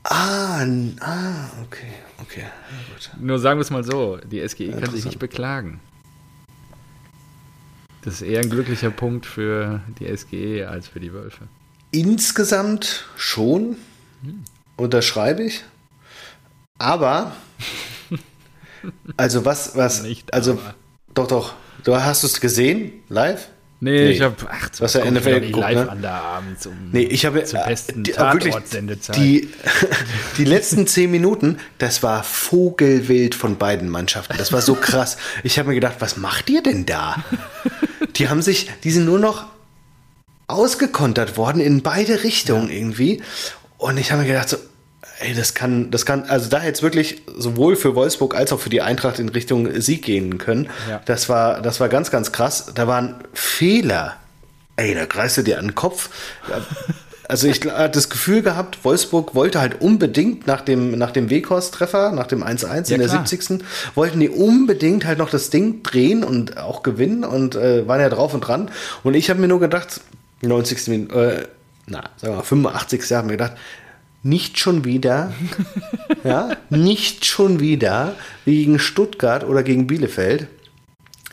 Ah, 0.08 0.64
ah, 1.00 1.50
okay, 1.64 1.92
okay. 2.22 2.44
Nur 3.18 3.40
sagen 3.40 3.58
wir 3.58 3.62
es 3.62 3.70
mal 3.70 3.82
so, 3.82 4.18
die 4.18 4.46
SGE 4.46 4.70
kann 4.70 4.92
sich 4.92 5.04
nicht 5.04 5.18
beklagen. 5.18 5.80
Das 8.06 8.14
ist 8.14 8.22
eher 8.22 8.40
ein 8.40 8.50
glücklicher 8.50 8.90
Punkt 8.90 9.26
für 9.26 9.80
die 9.98 10.16
SGE 10.16 10.68
als 10.68 10.86
für 10.86 11.00
die 11.00 11.12
Wölfe. 11.12 11.48
Insgesamt 11.90 13.04
schon, 13.16 13.76
hm. 14.22 14.44
unterschreibe 14.76 15.42
ich. 15.42 15.64
Aber, 16.78 17.32
also 19.16 19.44
was, 19.44 19.76
was, 19.76 20.04
Nicht 20.04 20.32
also, 20.32 20.52
aber. 20.52 20.74
doch, 21.14 21.26
doch, 21.26 21.54
du 21.82 21.96
hast 21.96 22.22
es 22.22 22.40
gesehen, 22.40 22.92
live? 23.08 23.48
Nee, 23.80 23.90
nee, 23.90 24.10
ich 24.10 24.20
habe 24.22 24.36
ach, 24.48 24.70
was 24.78 24.94
ja 24.94 25.04
NFL 25.04 25.40
geguckt, 25.40 25.58
live 25.58 25.74
ne? 25.74 25.90
an 25.90 26.00
der 26.00 26.14
Abend 26.14 26.60
zum, 26.60 26.72
nee, 26.92 27.02
ich 27.02 27.26
habe 27.26 27.42
zur 27.44 27.60
besten 27.60 28.04
die, 28.04 28.16
wirklich, 28.16 28.54
die, 29.16 29.50
die 30.38 30.44
letzten 30.44 30.86
zehn 30.86 31.10
Minuten, 31.10 31.58
das 31.78 32.04
war 32.04 32.22
Vogelwild 32.22 33.34
von 33.34 33.58
beiden 33.58 33.88
Mannschaften. 33.88 34.36
Das 34.38 34.52
war 34.52 34.62
so 34.62 34.76
krass. 34.76 35.16
Ich 35.42 35.58
habe 35.58 35.70
mir 35.70 35.74
gedacht, 35.74 35.96
was 35.98 36.16
macht 36.16 36.48
ihr 36.48 36.62
denn 36.62 36.86
da? 36.86 37.24
Die 38.16 38.28
haben 38.28 38.42
sich, 38.42 38.70
die 38.84 38.90
sind 38.90 39.04
nur 39.04 39.18
noch 39.18 39.46
ausgekontert 40.48 41.36
worden 41.36 41.60
in 41.60 41.82
beide 41.82 42.22
Richtungen 42.22 42.68
ja. 42.68 42.74
irgendwie. 42.74 43.22
Und 43.78 43.98
ich 43.98 44.12
habe 44.12 44.22
mir 44.22 44.28
gedacht, 44.28 44.48
so, 44.48 44.56
ey, 45.18 45.34
das 45.34 45.54
kann, 45.54 45.90
das 45.90 46.06
kann, 46.06 46.24
also 46.24 46.48
da 46.48 46.62
jetzt 46.62 46.82
wirklich 46.82 47.22
sowohl 47.36 47.76
für 47.76 47.94
Wolfsburg 47.94 48.34
als 48.34 48.52
auch 48.52 48.60
für 48.60 48.70
die 48.70 48.82
Eintracht 48.82 49.18
in 49.18 49.28
Richtung 49.28 49.80
Sieg 49.80 50.04
gehen 50.04 50.38
können. 50.38 50.68
Ja. 50.88 51.00
Das 51.04 51.28
war, 51.28 51.60
das 51.60 51.80
war 51.80 51.88
ganz, 51.88 52.10
ganz 52.10 52.32
krass. 52.32 52.72
Da 52.74 52.86
waren 52.86 53.16
Fehler. 53.34 54.16
Ey, 54.76 54.94
da 54.94 55.06
greifst 55.06 55.38
du 55.38 55.42
dir 55.42 55.58
an 55.58 55.68
den 55.68 55.74
Kopf. 55.74 56.10
Also 57.28 57.48
ich 57.48 57.64
hatte 57.64 57.90
das 57.90 58.08
Gefühl 58.08 58.42
gehabt, 58.42 58.84
Wolfsburg 58.84 59.34
wollte 59.34 59.60
halt 59.60 59.80
unbedingt 59.80 60.46
nach 60.46 60.60
dem, 60.60 60.96
nach 60.96 61.10
dem 61.10 61.28
Weghorst-Treffer, 61.28 62.12
nach 62.12 62.26
dem 62.26 62.44
1-1 62.44 62.88
ja, 62.88 62.94
in 62.94 63.00
der 63.00 63.08
klar. 63.08 63.26
70. 63.26 63.64
wollten 63.94 64.20
die 64.20 64.28
unbedingt 64.28 65.04
halt 65.04 65.18
noch 65.18 65.30
das 65.30 65.50
Ding 65.50 65.82
drehen 65.82 66.22
und 66.22 66.58
auch 66.58 66.82
gewinnen 66.82 67.24
und 67.24 67.56
äh, 67.56 67.86
waren 67.88 68.00
ja 68.00 68.08
drauf 68.08 68.32
und 68.34 68.40
dran. 68.40 68.70
Und 69.02 69.14
ich 69.14 69.28
habe 69.30 69.40
mir 69.40 69.48
nur 69.48 69.60
gedacht, 69.60 70.00
90. 70.42 70.88
Minute, 70.88 71.14
äh, 71.14 71.46
na, 71.86 72.04
sagen 72.16 72.34
wir 72.34 72.36
mal, 72.36 72.42
85. 72.42 73.12
habe 73.12 73.26
mir 73.26 73.32
gedacht, 73.32 73.54
nicht 74.22 74.58
schon 74.58 74.84
wieder, 74.84 75.32
ja, 76.24 76.56
nicht 76.70 77.24
schon 77.26 77.60
wieder 77.60 78.14
wie 78.44 78.56
gegen 78.56 78.78
Stuttgart 78.78 79.44
oder 79.44 79.62
gegen 79.62 79.86
Bielefeld. 79.86 80.48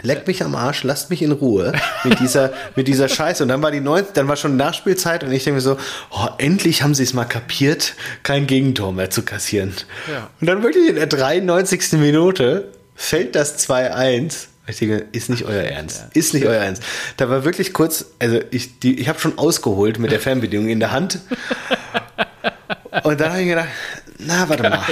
Leckt 0.02 0.28
mich 0.28 0.44
am 0.44 0.56
Arsch, 0.56 0.84
lasst 0.84 1.10
mich 1.10 1.22
in 1.22 1.32
Ruhe 1.32 1.72
mit 2.04 2.20
dieser, 2.20 2.52
mit 2.76 2.88
dieser 2.88 3.08
Scheiße. 3.08 3.44
Und 3.44 3.50
dann 3.50 3.62
war 3.62 3.72
die 3.72 3.80
90, 3.80 4.14
dann 4.14 4.28
war 4.28 4.36
schon 4.36 4.58
Nachspielzeit 4.58 5.24
und 5.24 5.32
ich 5.32 5.44
denke 5.44 5.56
mir 5.56 5.62
so, 5.62 5.78
oh, 6.10 6.28
endlich 6.40 6.82
haben 6.82 6.96
sie 6.96 7.04
es 7.04 7.14
mal 7.14 7.26
kapiert, 7.26 7.94
kein 8.24 8.48
Gegentor 8.48 8.92
mehr 8.92 9.12
zu 9.12 9.24
kassieren. 9.24 9.74
Ja. 10.12 10.30
Und 10.42 10.48
dann 10.48 10.64
wirklich 10.64 10.90
in 10.90 10.96
der 10.96 11.08
93. 11.08 11.94
Minute 11.94 12.70
fällt 12.96 13.36
das 13.36 13.68
2-1. 13.68 14.48
Ich 14.66 14.78
denke, 14.78 15.06
ist 15.12 15.30
nicht 15.30 15.44
euer 15.44 15.64
Ernst. 15.64 16.06
Ist 16.14 16.34
nicht 16.34 16.46
euer 16.46 16.62
Ernst. 16.62 16.84
Da 17.18 17.30
war 17.30 17.44
wirklich 17.44 17.74
kurz, 17.74 18.06
also 18.20 18.40
ich, 18.50 18.80
die, 18.80 19.00
ich 19.00 19.10
habe 19.10 19.20
schon 19.20 19.38
ausgeholt 19.38 20.00
mit 20.00 20.12
der 20.12 20.22
Fernbedienung 20.22 20.70
in 20.70 20.80
der 20.80 20.92
Hand. 20.92 21.20
Und 23.04 23.20
dann 23.20 23.32
habe 23.32 23.42
ich 23.42 23.48
gedacht, 23.50 23.68
na, 24.20 24.48
warte 24.48 24.64
mal. 24.64 24.86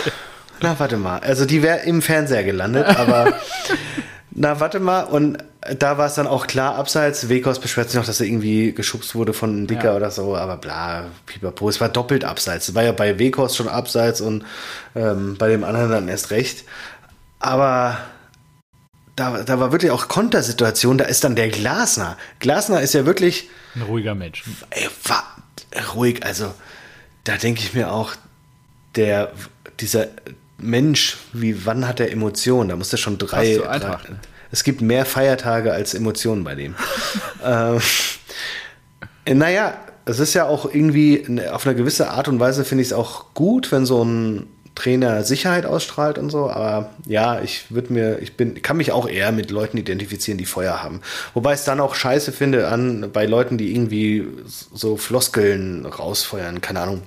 Na, 0.62 0.78
warte 0.78 0.98
mal. 0.98 1.20
Also 1.20 1.46
die 1.46 1.64
wäre 1.64 1.80
im 1.86 2.02
Fernseher 2.02 2.44
gelandet, 2.44 2.86
aber 2.86 3.34
Na, 4.34 4.60
warte 4.60 4.80
mal, 4.80 5.04
und 5.04 5.38
da 5.78 5.98
war 5.98 6.08
es 6.08 6.16
dann 6.16 6.26
auch 6.26 6.48
klar, 6.48 6.76
abseits, 6.76 7.30
Wekos 7.30 7.60
beschwert 7.60 7.90
sich 7.90 7.98
noch, 7.98 8.06
dass 8.06 8.20
er 8.20 8.26
irgendwie 8.26 8.74
geschubst 8.74 9.14
wurde 9.14 9.34
von 9.34 9.68
Dicker 9.68 9.92
ja. 9.92 9.96
oder 9.96 10.10
so, 10.10 10.36
aber 10.36 10.58
bla, 10.58 11.08
pipapo, 11.26 11.70
es 11.70 11.82
war 11.82 11.90
doppelt 11.90 12.24
abseits. 12.24 12.70
Es 12.70 12.76
war 12.76 12.84
ja 12.84 12.94
bei 12.94 13.20
Wekos 13.20 13.56
schon 13.56 13.68
abseits 13.68 14.22
und 14.22 14.46
ähm, 14.96 15.36
bei 15.38 15.50
dem 15.50 15.64
anderen 15.64 15.92
dann 15.92 16.08
erst 16.08 16.32
recht. 16.32 16.64
Aber 17.40 17.98
da, 19.16 19.44
da 19.44 19.60
war 19.60 19.72
wirklich 19.72 19.92
auch 19.92 20.08
Kontersituation, 20.08 20.98
da 20.98 21.06
ist 21.06 21.24
dann 21.24 21.36
der 21.36 21.50
Glasner. 21.50 22.18
Glasner 22.40 22.82
ist 22.82 22.94
ja 22.94 23.06
wirklich. 23.06 23.50
Ein 23.76 23.84
ruhiger 23.84 24.16
Mensch. 24.16 24.44
Ey, 24.70 24.90
war 25.04 25.24
ruhig, 25.94 26.26
also 26.26 26.54
da 27.24 27.36
denke 27.38 27.62
ich 27.62 27.74
mir 27.74 27.92
auch, 27.92 28.14
der, 28.96 29.32
dieser 29.80 30.08
Mensch, 30.62 31.18
wie 31.34 31.66
wann 31.66 31.88
hat 31.88 32.00
er 32.00 32.12
Emotionen? 32.12 32.70
Da 32.70 32.76
muss 32.76 32.92
er 32.92 32.98
schon 32.98 33.18
drei. 33.18 33.56
So 33.56 33.64
drei 33.64 33.98
es 34.52 34.64
gibt 34.64 34.82
mehr 34.82 35.06
Feiertage 35.06 35.72
als 35.72 35.94
Emotionen 35.94 36.44
bei 36.44 36.56
dem. 36.56 36.76
ähm, 37.46 37.80
naja, 39.26 39.78
es 40.06 40.20
ist 40.20 40.34
ja 40.34 40.46
auch 40.46 40.72
irgendwie 40.72 41.26
auf 41.52 41.66
eine 41.66 41.76
gewisse 41.76 42.10
Art 42.10 42.28
und 42.28 42.40
Weise 42.40 42.66
finde 42.66 42.82
ich 42.82 42.90
es 42.90 42.94
auch 42.94 43.34
gut, 43.34 43.72
wenn 43.72 43.86
so 43.86 44.04
ein 44.04 44.48
Trainer 44.74 45.24
Sicherheit 45.24 45.66
ausstrahlt 45.66 46.18
und 46.18 46.30
so, 46.30 46.50
aber 46.50 46.92
ja, 47.06 47.42
ich 47.42 47.72
würde 47.72 47.92
mir, 47.92 48.20
ich 48.20 48.38
bin, 48.38 48.62
kann 48.62 48.78
mich 48.78 48.92
auch 48.92 49.08
eher 49.08 49.32
mit 49.32 49.52
Leuten 49.52 49.78
identifizieren, 49.78 50.38
die 50.38 50.46
Feuer 50.46 50.82
haben. 50.82 51.02
Wobei 51.34 51.54
ich 51.54 51.60
es 51.60 51.66
dann 51.66 51.82
auch 51.82 51.94
scheiße 51.94 52.32
finde 52.32 52.68
an 52.70 53.10
bei 53.12 53.26
Leuten, 53.26 53.58
die 53.58 53.74
irgendwie 53.74 54.28
so 54.46 54.96
Floskeln 54.96 55.86
rausfeuern, 55.86 56.62
keine 56.62 56.80
Ahnung. 56.80 57.02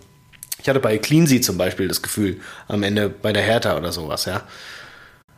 Ich 0.64 0.68
hatte 0.70 0.80
bei 0.80 0.96
Cleansy 0.96 1.42
zum 1.42 1.58
Beispiel 1.58 1.88
das 1.88 2.00
Gefühl, 2.00 2.40
am 2.68 2.82
Ende 2.82 3.10
bei 3.10 3.34
der 3.34 3.42
Hertha 3.42 3.76
oder 3.76 3.92
sowas, 3.92 4.24
ja. 4.24 4.44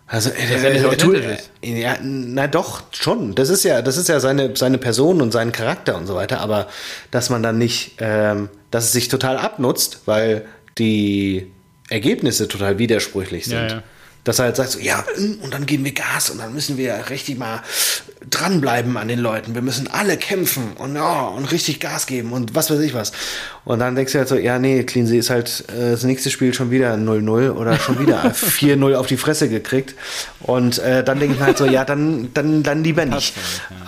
Also, 0.07 0.31
äh, 0.31 0.45
äh, 0.55 0.77
äh, 0.77 0.97
tut, 0.97 1.17
äh, 1.17 1.37
ja, 1.63 1.97
na 2.01 2.47
doch, 2.47 2.85
schon. 2.93 3.35
Das 3.35 3.49
ist 3.49 3.65
ja, 3.65 3.83
das 3.83 3.97
ist 3.97 4.09
ja 4.09 4.21
seine, 4.21 4.55
seine 4.55 4.79
Person 4.79 5.21
und 5.21 5.33
sein 5.33 5.51
Charakter 5.51 5.97
und 5.97 6.07
so 6.07 6.15
weiter, 6.15 6.39
aber 6.39 6.69
dass 7.11 7.29
man 7.29 7.43
dann 7.43 7.59
nicht, 7.59 7.97
ähm, 7.99 8.51
dass 8.71 8.85
es 8.85 8.93
sich 8.93 9.09
total 9.09 9.37
abnutzt, 9.37 10.03
weil 10.07 10.47
die 10.79 11.51
Ergebnisse 11.89 12.47
total 12.47 12.79
widersprüchlich 12.79 13.47
sind. 13.47 13.69
Ja, 13.69 13.77
ja. 13.79 13.83
Dass 14.27 14.41
er 14.41 14.47
halt 14.47 14.57
sagt, 14.57 14.73
so, 14.73 14.81
ja, 14.81 15.05
hm, 15.15 15.39
und 15.41 15.55
dann 15.55 15.67
geben 15.67 15.85
wir 15.85 15.93
Gas 15.93 16.31
und 16.31 16.39
dann 16.39 16.53
müssen 16.53 16.77
wir 16.77 17.11
richtig 17.11 17.39
mal 17.39 17.63
dranbleiben 18.29 18.97
an 18.97 19.07
den 19.07 19.21
Leuten. 19.21 19.55
Wir 19.55 19.63
müssen 19.63 19.87
alle 19.87 20.17
kämpfen 20.17 20.73
und, 20.79 20.97
ja, 20.97 21.29
und 21.29 21.45
richtig 21.53 21.79
Gas 21.79 22.07
geben 22.07 22.33
und 22.33 22.55
was 22.57 22.69
weiß 22.69 22.81
ich 22.81 22.93
was. 22.93 23.13
Und 23.65 23.79
dann 23.79 23.95
denkst 23.95 24.13
du 24.13 24.19
halt 24.19 24.29
so, 24.29 24.37
ja, 24.37 24.59
nee, 24.59 24.83
Cleansea 24.83 25.19
ist 25.19 25.31
halt 25.31 25.65
äh, 25.69 25.93
das 25.93 26.03
nächste 26.03 26.31
Spiel 26.31 26.53
schon 26.55 26.73
wieder 26.73 26.95
0-0 26.95 27.53
oder 27.53 27.79
schon 27.79 28.01
wieder 28.01 28.25
4-0 28.35 28.95
auf 28.97 29.07
die 29.07 29.17
Fresse 29.17 29.49
gekriegt. 29.49 29.95
Und 30.41 30.79
äh, 30.81 31.05
dann 31.05 31.21
denke 31.21 31.35
ich 31.35 31.41
mir 31.41 31.47
halt 31.47 31.59
so, 31.59 31.65
ja, 31.65 31.85
dann, 31.85 32.31
dann, 32.35 32.65
dann 32.65 32.83
lieber 32.83 33.05
nicht. 33.05 33.33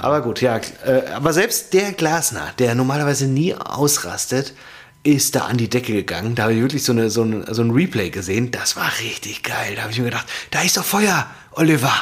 Aber 0.00 0.22
gut, 0.22 0.40
ja. 0.40 0.56
Äh, 0.56 1.02
aber 1.14 1.32
selbst 1.32 1.74
der 1.74 1.92
Glasner, 1.92 2.52
der 2.60 2.76
normalerweise 2.76 3.26
nie 3.26 3.54
ausrastet, 3.54 4.54
ist 5.02 5.34
da 5.34 5.46
an 5.46 5.56
die 5.56 5.68
Decke 5.68 5.92
gegangen. 5.92 6.34
Da 6.34 6.44
habe 6.44 6.54
ich 6.54 6.60
wirklich 6.60 6.84
so, 6.84 6.92
eine, 6.92 7.10
so, 7.10 7.22
ein, 7.22 7.44
so 7.52 7.62
ein 7.62 7.70
Replay 7.70 8.10
gesehen. 8.10 8.50
Das 8.50 8.76
war 8.76 8.90
richtig 9.00 9.42
geil. 9.42 9.74
Da 9.76 9.82
habe 9.82 9.92
ich 9.92 9.98
mir 9.98 10.06
gedacht, 10.06 10.26
da 10.50 10.62
ist 10.62 10.76
doch 10.76 10.84
Feuer, 10.84 11.26
Oliver. 11.52 11.92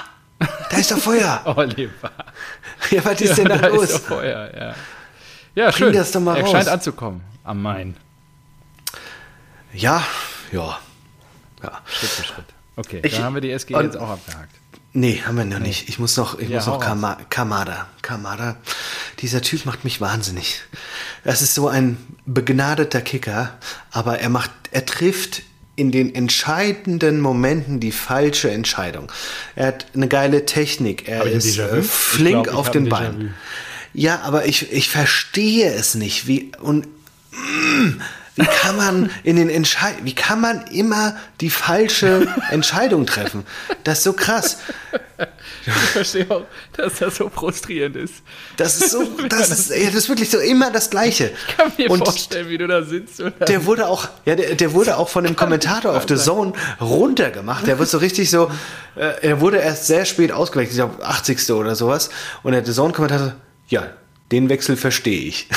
Da 0.70 0.76
ist 0.76 0.90
doch 0.90 0.99
Feuer. 0.99 1.42
Oliver. 1.57 2.11
Ja, 2.90 3.05
was 3.05 3.20
ist 3.20 3.30
ja, 3.30 3.34
denn 3.36 3.49
da, 3.49 3.59
da 3.59 3.66
los? 3.68 3.84
Ist 3.84 3.94
doch 3.94 4.16
Feuer, 4.16 4.51
ja. 4.55 4.74
Ja, 5.55 5.70
Bring 5.70 5.78
schön. 5.78 5.92
das 5.94 6.11
doch 6.12 6.20
mal 6.20 6.36
er 6.36 6.42
raus. 6.42 6.53
scheint 6.53 6.68
anzukommen 6.68 7.22
am 7.42 7.62
Main. 7.62 7.97
Ja, 9.72 10.05
ja. 10.53 10.78
ja. 11.62 11.80
Schritt 11.86 12.11
für 12.11 12.24
Schritt. 12.24 12.44
Okay, 12.76 13.01
ich, 13.03 13.14
dann 13.14 13.24
haben 13.24 13.34
wir 13.34 13.40
die 13.40 13.51
SG 13.51 13.74
jetzt 13.74 13.97
auch 13.97 14.11
abgehakt. 14.11 14.55
Nee, 14.97 15.22
haben 15.26 15.36
wir 15.36 15.44
noch 15.44 15.59
nee. 15.59 15.68
nicht. 15.68 15.90
Ich 15.90 15.99
muss 15.99 16.16
noch, 16.16 16.38
ich 16.38 16.49
ja, 16.49 16.57
muss 16.57 16.66
noch 16.66 16.80
Kama 16.80 17.18
Kamada. 17.28 17.86
Kamada. 18.01 18.57
Dieser 19.20 19.42
Typ 19.42 19.66
macht 19.66 19.84
mich 19.84 20.01
wahnsinnig. 20.01 20.62
Das 21.22 21.42
ist 21.42 21.55
so 21.55 21.68
ein 21.68 21.99
begnadeter 22.24 23.03
Kicker, 23.03 23.59
aber 23.90 24.20
er 24.20 24.30
macht, 24.30 24.51
er 24.70 24.86
trifft 24.86 25.42
in 25.76 25.92
den 25.92 26.14
entscheidenden 26.14 27.20
Momenten 27.20 27.78
die 27.78 27.92
falsche 27.92 28.51
Entscheidung. 28.51 29.12
Er 29.55 29.66
hat 29.66 29.86
eine 29.94 30.09
geile 30.09 30.47
Technik. 30.47 31.07
Er 31.07 31.24
ist 31.24 31.59
äh, 31.59 31.82
flink 31.82 32.44
glaub, 32.44 32.57
auf 32.57 32.70
den 32.70 32.88
Beinen. 32.88 33.34
Ja, 33.92 34.22
aber 34.22 34.47
ich, 34.47 34.72
ich 34.72 34.88
verstehe 34.88 35.74
es 35.74 35.94
nicht. 35.94 36.26
Wie, 36.26 36.53
und, 36.59 36.86
mm, 37.32 38.01
wie 38.37 38.45
kann 38.45 38.76
man 38.76 39.11
in 39.24 39.37
den 39.37 39.49
Entscheid 39.49 39.97
wie 40.03 40.14
kann 40.14 40.41
man 40.41 40.66
immer 40.68 41.16
die 41.41 41.51
falsche 41.51 42.28
Entscheidung 42.51 43.07
treffen? 43.07 43.45
Das 43.84 43.99
ist 43.99 44.05
so 44.05 44.12
krass. 44.12 44.59
Ich 45.66 45.72
verstehe 45.72 46.30
auch, 46.30 46.45
dass 46.74 46.99
das 46.99 47.16
so 47.16 47.28
frustrierend 47.30 47.97
ist. 47.97 48.14
Das 48.57 48.80
ist 48.80 48.91
so, 48.91 49.03
das 49.28 49.51
ist, 49.51 49.70
ja, 49.70 49.87
das 49.87 49.95
ist 49.95 50.09
wirklich 50.09 50.30
so 50.30 50.39
immer 50.39 50.70
das 50.70 50.91
Gleiche. 50.91 51.32
Ich 51.49 51.57
kann 51.57 51.72
mir 51.76 51.91
und 51.91 52.05
vorstellen, 52.05 52.49
wie 52.49 52.59
du 52.59 52.66
da 52.66 52.82
sitzt. 52.82 53.22
der 53.49 53.64
wurde 53.64 53.89
auch, 53.89 54.09
ja, 54.26 54.37
der, 54.37 54.55
der 54.55 54.72
wurde 54.74 54.97
auch 54.97 55.09
von 55.09 55.24
dem 55.24 55.34
Kommentator 55.34 55.97
auf 55.97 56.05
The 56.07 56.16
Zone 56.16 56.53
runtergemacht. 56.80 57.66
Der 57.66 57.78
wird 57.78 57.89
so 57.89 57.99
richtig 57.99 58.30
so, 58.30 58.51
äh, 58.95 59.12
er 59.22 59.41
wurde 59.41 59.59
erst 59.59 59.87
sehr 59.87 60.05
spät 60.05 60.30
ausgewechselt, 60.30 60.78
ich 60.78 60.95
glaube 60.95 61.05
80. 61.05 61.51
oder 61.53 61.74
sowas. 61.74 62.11
Und 62.43 62.53
der 62.53 62.64
The 62.64 62.72
Zone-Kommentator, 62.72 63.34
ja, 63.68 63.91
den 64.30 64.49
Wechsel 64.49 64.76
verstehe 64.76 65.20
ich. 65.20 65.49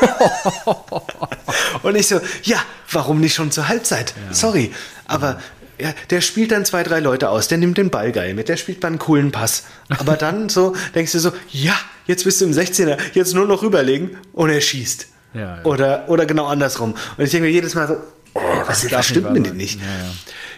und 1.82 1.94
ich 1.96 2.08
so, 2.08 2.20
ja, 2.42 2.58
warum 2.90 3.20
nicht 3.20 3.34
schon 3.34 3.50
zur 3.50 3.68
Halbzeit? 3.68 4.14
Ja. 4.28 4.34
Sorry, 4.34 4.72
aber 5.06 5.40
ja, 5.80 5.92
der 6.10 6.20
spielt 6.20 6.50
dann 6.50 6.64
zwei, 6.64 6.82
drei 6.82 7.00
Leute 7.00 7.30
aus, 7.30 7.48
der 7.48 7.58
nimmt 7.58 7.78
den 7.78 7.90
Ball 7.90 8.12
geil 8.12 8.34
mit, 8.34 8.48
der 8.48 8.56
spielt 8.56 8.82
mal 8.82 8.88
einen 8.88 8.98
coolen 8.98 9.30
Pass. 9.30 9.64
Aber 9.88 10.16
dann 10.16 10.48
so 10.48 10.74
denkst 10.94 11.12
du 11.12 11.20
so, 11.20 11.32
ja, 11.50 11.74
jetzt 12.06 12.24
bist 12.24 12.40
du 12.40 12.46
im 12.46 12.52
16er, 12.52 12.98
jetzt 13.14 13.34
nur 13.34 13.46
noch 13.46 13.62
rüberlegen 13.62 14.16
und 14.32 14.50
er 14.50 14.60
schießt. 14.60 15.06
Ja, 15.34 15.40
ja. 15.40 15.64
Oder, 15.64 16.08
oder 16.08 16.26
genau 16.26 16.46
andersrum. 16.46 16.94
Und 17.16 17.24
ich 17.24 17.30
denke 17.30 17.46
mir 17.46 17.52
jedes 17.52 17.74
Mal 17.74 17.86
so, 17.86 17.96
oh, 18.34 18.40
was, 18.66 18.90
was 18.90 19.06
stimmt 19.06 19.32
mit 19.32 19.46
dem 19.46 19.56
nicht? 19.56 19.78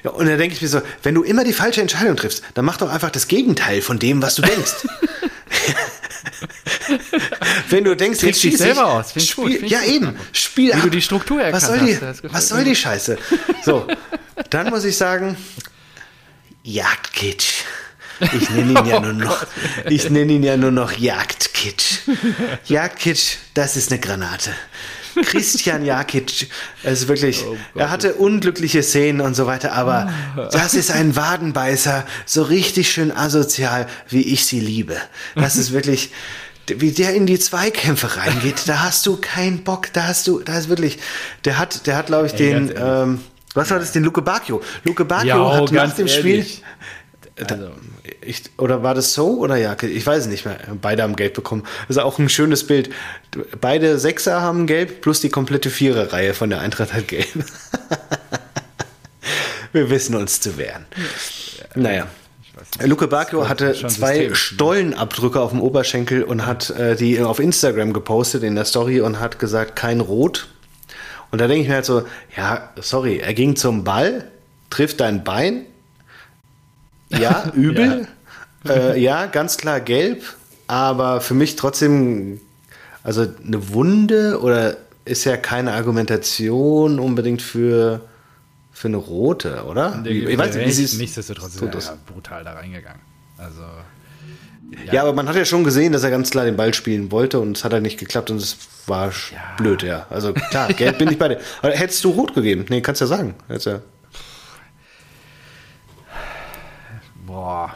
Ja. 0.05 0.11
und 0.11 0.27
dann 0.27 0.39
denke 0.39 0.55
ich 0.55 0.63
mir 0.63 0.69
so, 0.69 0.81
wenn 1.03 1.15
du 1.15 1.23
immer 1.23 1.45
die 1.45 1.53
falsche 1.53 1.83
Entscheidung 1.83 2.17
triffst, 2.17 2.43
dann 2.55 2.65
mach 2.65 2.79
doch 2.79 2.91
einfach 2.91 3.11
das 3.11 3.29
Gegenteil 3.29 3.83
von 3.83 3.99
dem, 3.99 4.23
was 4.23 4.37
du 4.37 4.43
denkst. 4.43 4.87
Wenn 7.69 7.85
du 7.85 7.97
denkst, 7.97 8.23
jetzt 8.23 8.43
dich 8.43 8.57
selber 8.57 8.87
aus. 8.87 9.13
Spiel, 9.17 9.61
gut, 9.61 9.71
ja, 9.71 9.83
eben. 9.83 10.17
Spiel 10.33 10.75
Wie 10.75 10.81
du 10.81 10.91
die 10.91 11.03
Struktur 11.03 11.41
erkannt 11.43 11.63
was 11.63 11.69
soll 11.69 11.79
die, 11.87 11.99
hast. 12.01 12.23
Was 12.33 12.49
soll 12.49 12.65
die 12.65 12.77
Scheiße? 12.77 13.19
So, 13.65 13.87
dann 14.51 14.71
muss 14.71 14.85
ich 14.85 14.97
sagen, 14.97 15.37
Jagdkitsch. 16.63 17.65
Ich 18.21 18.51
nenne 18.51 18.79
ihn 18.79 18.87
ja 18.87 18.97
oh 18.99 19.01
nur 19.01 19.13
noch, 19.15 19.47
ich 19.89 20.11
nenne 20.11 20.33
ihn 20.33 20.43
ja 20.43 20.57
nur 20.57 20.71
noch 20.71 20.93
Jagdkitsch. 20.93 22.01
Jagdkitsch, 22.67 23.37
das 23.55 23.77
ist 23.77 23.91
eine 23.91 24.01
Granate. 24.01 24.51
Christian 25.25 25.85
Jakic, 25.85 26.49
ist 26.83 27.09
wirklich, 27.09 27.45
oh 27.45 27.57
er 27.75 27.91
hatte 27.91 28.15
unglückliche 28.15 28.83
Szenen 28.83 29.21
und 29.21 29.35
so 29.35 29.47
weiter, 29.47 29.73
aber 29.73 30.13
das 30.53 30.75
ist 30.75 30.91
ein 30.91 31.17
Wadenbeißer, 31.17 32.07
so 32.27 32.43
richtig 32.43 32.91
schön 32.91 33.13
asozial, 33.13 33.87
wie 34.09 34.23
ich 34.23 34.47
sie 34.47 34.61
liebe. 34.61 34.97
Das 35.35 35.57
ist 35.57 35.73
wirklich, 35.73 36.11
wie 36.69 36.93
der 36.93 37.15
in 37.15 37.27
die 37.27 37.39
Zweikämpfe 37.39 38.17
reingeht, 38.17 38.63
da 38.67 38.83
hast 38.83 39.07
du 39.07 39.17
keinen 39.17 39.65
Bock, 39.65 39.93
da 39.93 40.07
hast 40.07 40.27
du, 40.27 40.41
da 40.41 40.59
ist 40.59 40.69
wirklich, 40.69 40.99
der 41.45 41.59
hat, 41.59 41.87
der 41.87 41.97
hat, 41.97 42.07
glaube 42.07 42.27
ich, 42.27 42.35
Ey, 42.35 42.39
den, 42.39 42.73
ähm, 42.77 43.21
was 43.55 43.71
war 43.71 43.79
das, 43.79 43.93
den 43.93 44.05
Luke 44.05 44.23
Bacchio. 44.23 44.63
Luke 44.85 45.05
Bacchio 45.05 45.29
ja, 45.29 45.57
hat 45.57 45.73
nach 45.73 45.95
dem 45.95 46.07
ehrlich. 46.07 46.19
Spiel, 46.19 46.47
also. 47.49 47.71
Ich, 48.21 48.43
oder 48.59 48.83
war 48.83 48.95
das 48.95 49.15
so 49.15 49.39
oder 49.39 49.57
ja? 49.57 49.77
Ich 49.83 50.07
weiß 50.07 50.25
es 50.25 50.29
nicht 50.29 50.45
mehr. 50.45 50.59
Beide 50.81 51.03
haben 51.03 51.17
Gelb 51.17 51.35
bekommen. 51.35 51.63
Das 51.89 51.97
ist 51.97 52.03
auch 52.03 52.19
ein 52.19 52.29
schönes 52.29 52.67
Bild. 52.67 52.91
Beide 53.61 53.99
Sechser 53.99 54.43
haben 54.43 54.67
Gelb, 54.67 55.01
plus 55.01 55.21
die 55.21 55.31
komplette 55.31 55.71
Viererreihe 55.71 56.35
von 56.35 56.51
der 56.51 56.61
Eintracht 56.61 56.93
hat 56.93 57.09
Gelb. 57.09 57.27
Wir 59.73 59.89
wissen 59.89 60.17
uns 60.17 60.41
zu 60.41 60.59
wehren. 60.59 60.85
Ja, 61.59 61.65
naja. 61.81 62.07
Luke 62.85 63.07
Bacchio 63.09 63.49
hatte 63.49 63.73
zwei 63.73 63.89
System. 63.89 64.35
Stollenabdrücke 64.35 65.41
auf 65.41 65.51
dem 65.51 65.61
Oberschenkel 65.61 66.23
und 66.23 66.47
hat 66.47 66.71
äh, 66.71 66.97
die 66.97 67.21
auf 67.21 67.39
Instagram 67.39 67.93
gepostet 67.93 68.43
in 68.43 68.55
der 68.55 68.65
Story 68.65 69.01
und 69.01 69.21
hat 69.21 69.39
gesagt, 69.39 69.77
kein 69.77 70.01
Rot. 70.01 70.49
Und 71.31 71.41
da 71.41 71.47
denke 71.47 71.63
ich 71.63 71.69
mir 71.69 71.75
halt 71.77 71.85
so, 71.85 72.05
ja, 72.37 72.71
sorry, 72.81 73.19
er 73.19 73.35
ging 73.35 73.57
zum 73.57 73.85
Ball, 73.85 74.25
trifft 74.69 75.01
dein 75.01 75.25
Bein, 75.25 75.67
ja, 77.11 77.51
übel. 77.55 78.09
ja. 78.65 78.73
Äh, 78.73 79.01
ja, 79.01 79.27
ganz 79.27 79.57
klar 79.57 79.81
gelb, 79.81 80.23
aber 80.67 81.21
für 81.21 81.35
mich 81.35 81.57
trotzdem, 81.57 82.41
also 83.03 83.27
eine 83.47 83.73
Wunde 83.73 84.41
oder 84.41 84.77
ist 85.05 85.25
ja 85.25 85.37
keine 85.37 85.73
Argumentation 85.73 86.99
unbedingt 86.99 87.43
für, 87.43 88.03
für 88.81 88.89
eine 88.89 88.97
rote, 88.97 89.65
oder? 89.67 90.01
Der, 90.03 90.11
ich 90.11 90.39
weiß 90.39 90.57
nicht, 90.57 90.67
wie 90.67 90.73
sie 90.73 90.85
es. 90.85 90.97
Nichtsdestotrotz 90.97 91.55
ist 91.55 91.61
er 91.61 91.93
ja 91.93 91.99
brutal 92.07 92.45
da 92.45 92.55
reingegangen. 92.55 93.03
Also. 93.37 93.61
Ja. 94.87 94.93
ja. 94.95 95.03
aber 95.03 95.13
man 95.13 95.29
hat 95.29 95.37
ja 95.37 95.45
schon 95.45 95.65
gesehen, 95.65 95.93
dass 95.93 96.03
er 96.03 96.09
ganz 96.09 96.31
klar 96.31 96.47
den 96.47 96.57
Ball 96.57 96.73
spielen 96.73 97.13
wollte 97.13 97.41
und 97.41 97.59
es 97.59 97.65
hat 97.65 97.75
halt 97.75 97.83
nicht 97.83 97.99
geklappt 97.99 98.31
und 98.31 98.39
es 98.39 98.57
war 98.87 99.09
ja. 99.09 99.57
blöd, 99.59 99.83
ja. 99.83 100.07
Also 100.09 100.33
klar, 100.33 100.73
gelb 100.73 100.97
bin 100.97 101.11
ich 101.11 101.19
bei 101.19 101.29
dir. 101.29 101.41
Aber 101.61 101.73
hättest 101.73 102.03
du 102.05 102.09
rot 102.09 102.35
gegeben? 102.35 102.65
Nee, 102.71 102.81
kannst 102.81 103.03
ja 103.03 103.07
sagen. 103.07 103.35
Hättest 103.49 103.67
ja 103.67 103.83
Boah. 107.27 107.75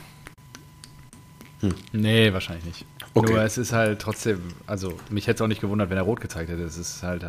Hm. 1.60 1.74
Nee, 1.92 2.32
wahrscheinlich 2.32 2.64
nicht. 2.64 2.86
Okay. 3.12 3.30
Nur 3.30 3.42
es 3.42 3.58
ist 3.58 3.72
halt 3.72 4.00
trotzdem, 4.00 4.40
also 4.66 4.98
mich 5.10 5.26
hätte 5.26 5.36
es 5.36 5.40
auch 5.42 5.48
nicht 5.48 5.60
gewundert, 5.60 5.90
wenn 5.90 5.98
er 5.98 6.04
rot 6.04 6.22
gezeigt 6.22 6.48
hätte. 6.48 6.62
Es 6.62 6.78
ist 6.78 7.02
halt. 7.02 7.26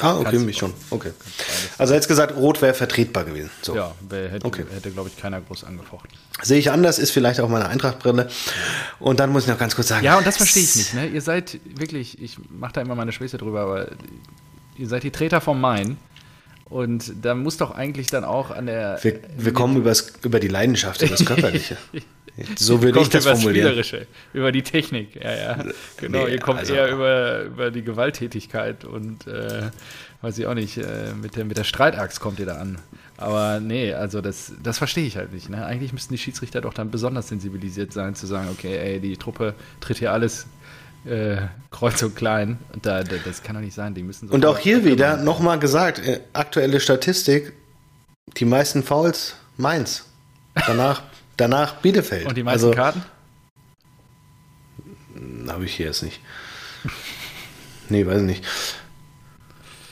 Ah, 0.00 0.18
okay, 0.18 0.38
mich 0.38 0.58
schon. 0.58 0.74
Okay. 0.90 1.12
Also 1.78 1.94
jetzt 1.94 2.06
gesagt, 2.06 2.36
rot 2.36 2.60
wäre 2.60 2.74
vertretbar 2.74 3.24
gewesen. 3.24 3.50
So. 3.62 3.74
Ja, 3.74 3.94
hätte, 4.10 4.44
okay. 4.46 4.64
hätte 4.70 4.90
glaube 4.90 5.08
ich, 5.08 5.16
keiner 5.16 5.40
groß 5.40 5.64
angefochten. 5.64 6.10
Sehe 6.42 6.58
ich 6.58 6.70
anders, 6.70 6.98
ist 6.98 7.12
vielleicht 7.12 7.40
auch 7.40 7.48
meine 7.48 7.68
Eintrachtbrille. 7.68 8.28
Und 8.98 9.20
dann 9.20 9.30
muss 9.30 9.44
ich 9.44 9.48
noch 9.48 9.58
ganz 9.58 9.74
kurz 9.74 9.88
sagen. 9.88 10.04
Ja, 10.04 10.18
und 10.18 10.26
das 10.26 10.36
verstehe 10.36 10.62
ich 10.62 10.76
nicht. 10.76 10.94
Ne? 10.94 11.06
Ihr 11.06 11.22
seid 11.22 11.58
wirklich, 11.64 12.20
ich 12.20 12.36
mache 12.50 12.74
da 12.74 12.82
immer 12.82 12.94
meine 12.94 13.12
Späße 13.12 13.38
drüber, 13.38 13.60
aber 13.60 13.88
ihr 14.76 14.86
seid 14.86 15.02
die 15.02 15.10
Treter 15.10 15.40
vom 15.40 15.60
Main. 15.60 15.96
Und 16.68 17.12
da 17.22 17.34
muss 17.34 17.56
doch 17.56 17.70
eigentlich 17.70 18.08
dann 18.08 18.24
auch 18.24 18.50
an 18.50 18.66
der. 18.66 18.98
Wir, 19.02 19.20
wir 19.36 19.52
kommen 19.52 19.76
übers, 19.76 20.12
über 20.22 20.40
die 20.40 20.48
Leidenschaft, 20.48 21.00
über 21.00 21.12
das 21.12 21.24
Körperliche. 21.24 21.76
So 22.56 22.82
würde 22.82 23.00
ich 23.00 23.08
das 23.08 23.24
über 23.24 23.34
formulieren. 23.34 23.68
Spielerische, 23.68 24.06
über 24.34 24.52
die 24.52 24.62
Technik, 24.62 25.16
ja, 25.16 25.34
ja. 25.34 25.64
Genau, 25.96 26.24
nee, 26.24 26.32
ihr 26.32 26.38
kommt 26.38 26.60
also, 26.60 26.74
eher 26.74 26.90
über, 26.90 27.42
über 27.44 27.70
die 27.70 27.82
Gewalttätigkeit 27.82 28.84
und 28.84 29.26
äh, 29.26 29.70
weiß 30.20 30.38
ich 30.38 30.46
auch 30.46 30.54
nicht, 30.54 30.76
äh, 30.76 31.12
mit, 31.20 31.36
der, 31.36 31.46
mit 31.46 31.56
der 31.56 31.64
Streitaxt 31.64 32.20
kommt 32.20 32.38
ihr 32.38 32.46
da 32.46 32.56
an. 32.56 32.78
Aber 33.16 33.60
nee, 33.60 33.94
also 33.94 34.20
das, 34.20 34.52
das 34.62 34.76
verstehe 34.76 35.06
ich 35.06 35.16
halt 35.16 35.32
nicht. 35.32 35.48
Ne? 35.48 35.64
Eigentlich 35.64 35.94
müssten 35.94 36.12
die 36.12 36.18
Schiedsrichter 36.18 36.60
doch 36.60 36.74
dann 36.74 36.90
besonders 36.90 37.28
sensibilisiert 37.28 37.92
sein, 37.92 38.14
zu 38.14 38.26
sagen, 38.26 38.48
okay, 38.52 38.76
ey, 38.76 39.00
die 39.00 39.16
Truppe 39.16 39.54
tritt 39.80 39.98
hier 39.98 40.12
alles 40.12 40.46
äh, 41.06 41.38
kreuz 41.70 42.02
und 42.02 42.16
klein. 42.16 42.58
Und 42.74 42.84
da, 42.84 43.02
da, 43.02 43.16
das 43.24 43.42
kann 43.42 43.54
doch 43.54 43.62
nicht 43.62 43.74
sein. 43.74 43.94
Die 43.94 44.02
müssen 44.02 44.28
so 44.28 44.34
Und 44.34 44.44
auch 44.44 44.58
hier 44.58 44.84
wieder 44.84 45.16
nochmal 45.16 45.58
gesagt, 45.58 45.98
äh, 46.00 46.20
aktuelle 46.34 46.80
Statistik, 46.80 47.52
die 48.36 48.44
meisten 48.44 48.82
Fouls 48.82 49.36
Mainz. 49.56 50.04
Danach 50.66 51.02
Danach 51.36 51.76
Bielefeld. 51.76 52.26
Und 52.26 52.36
die 52.36 52.42
meisten 52.42 52.66
also, 52.66 52.76
Karten? 52.76 53.02
Hm, 55.14 55.50
Habe 55.50 55.64
ich 55.64 55.74
hier 55.74 55.86
jetzt 55.86 56.02
nicht. 56.02 56.20
nee, 57.88 58.06
weiß 58.06 58.22
nicht. 58.22 58.44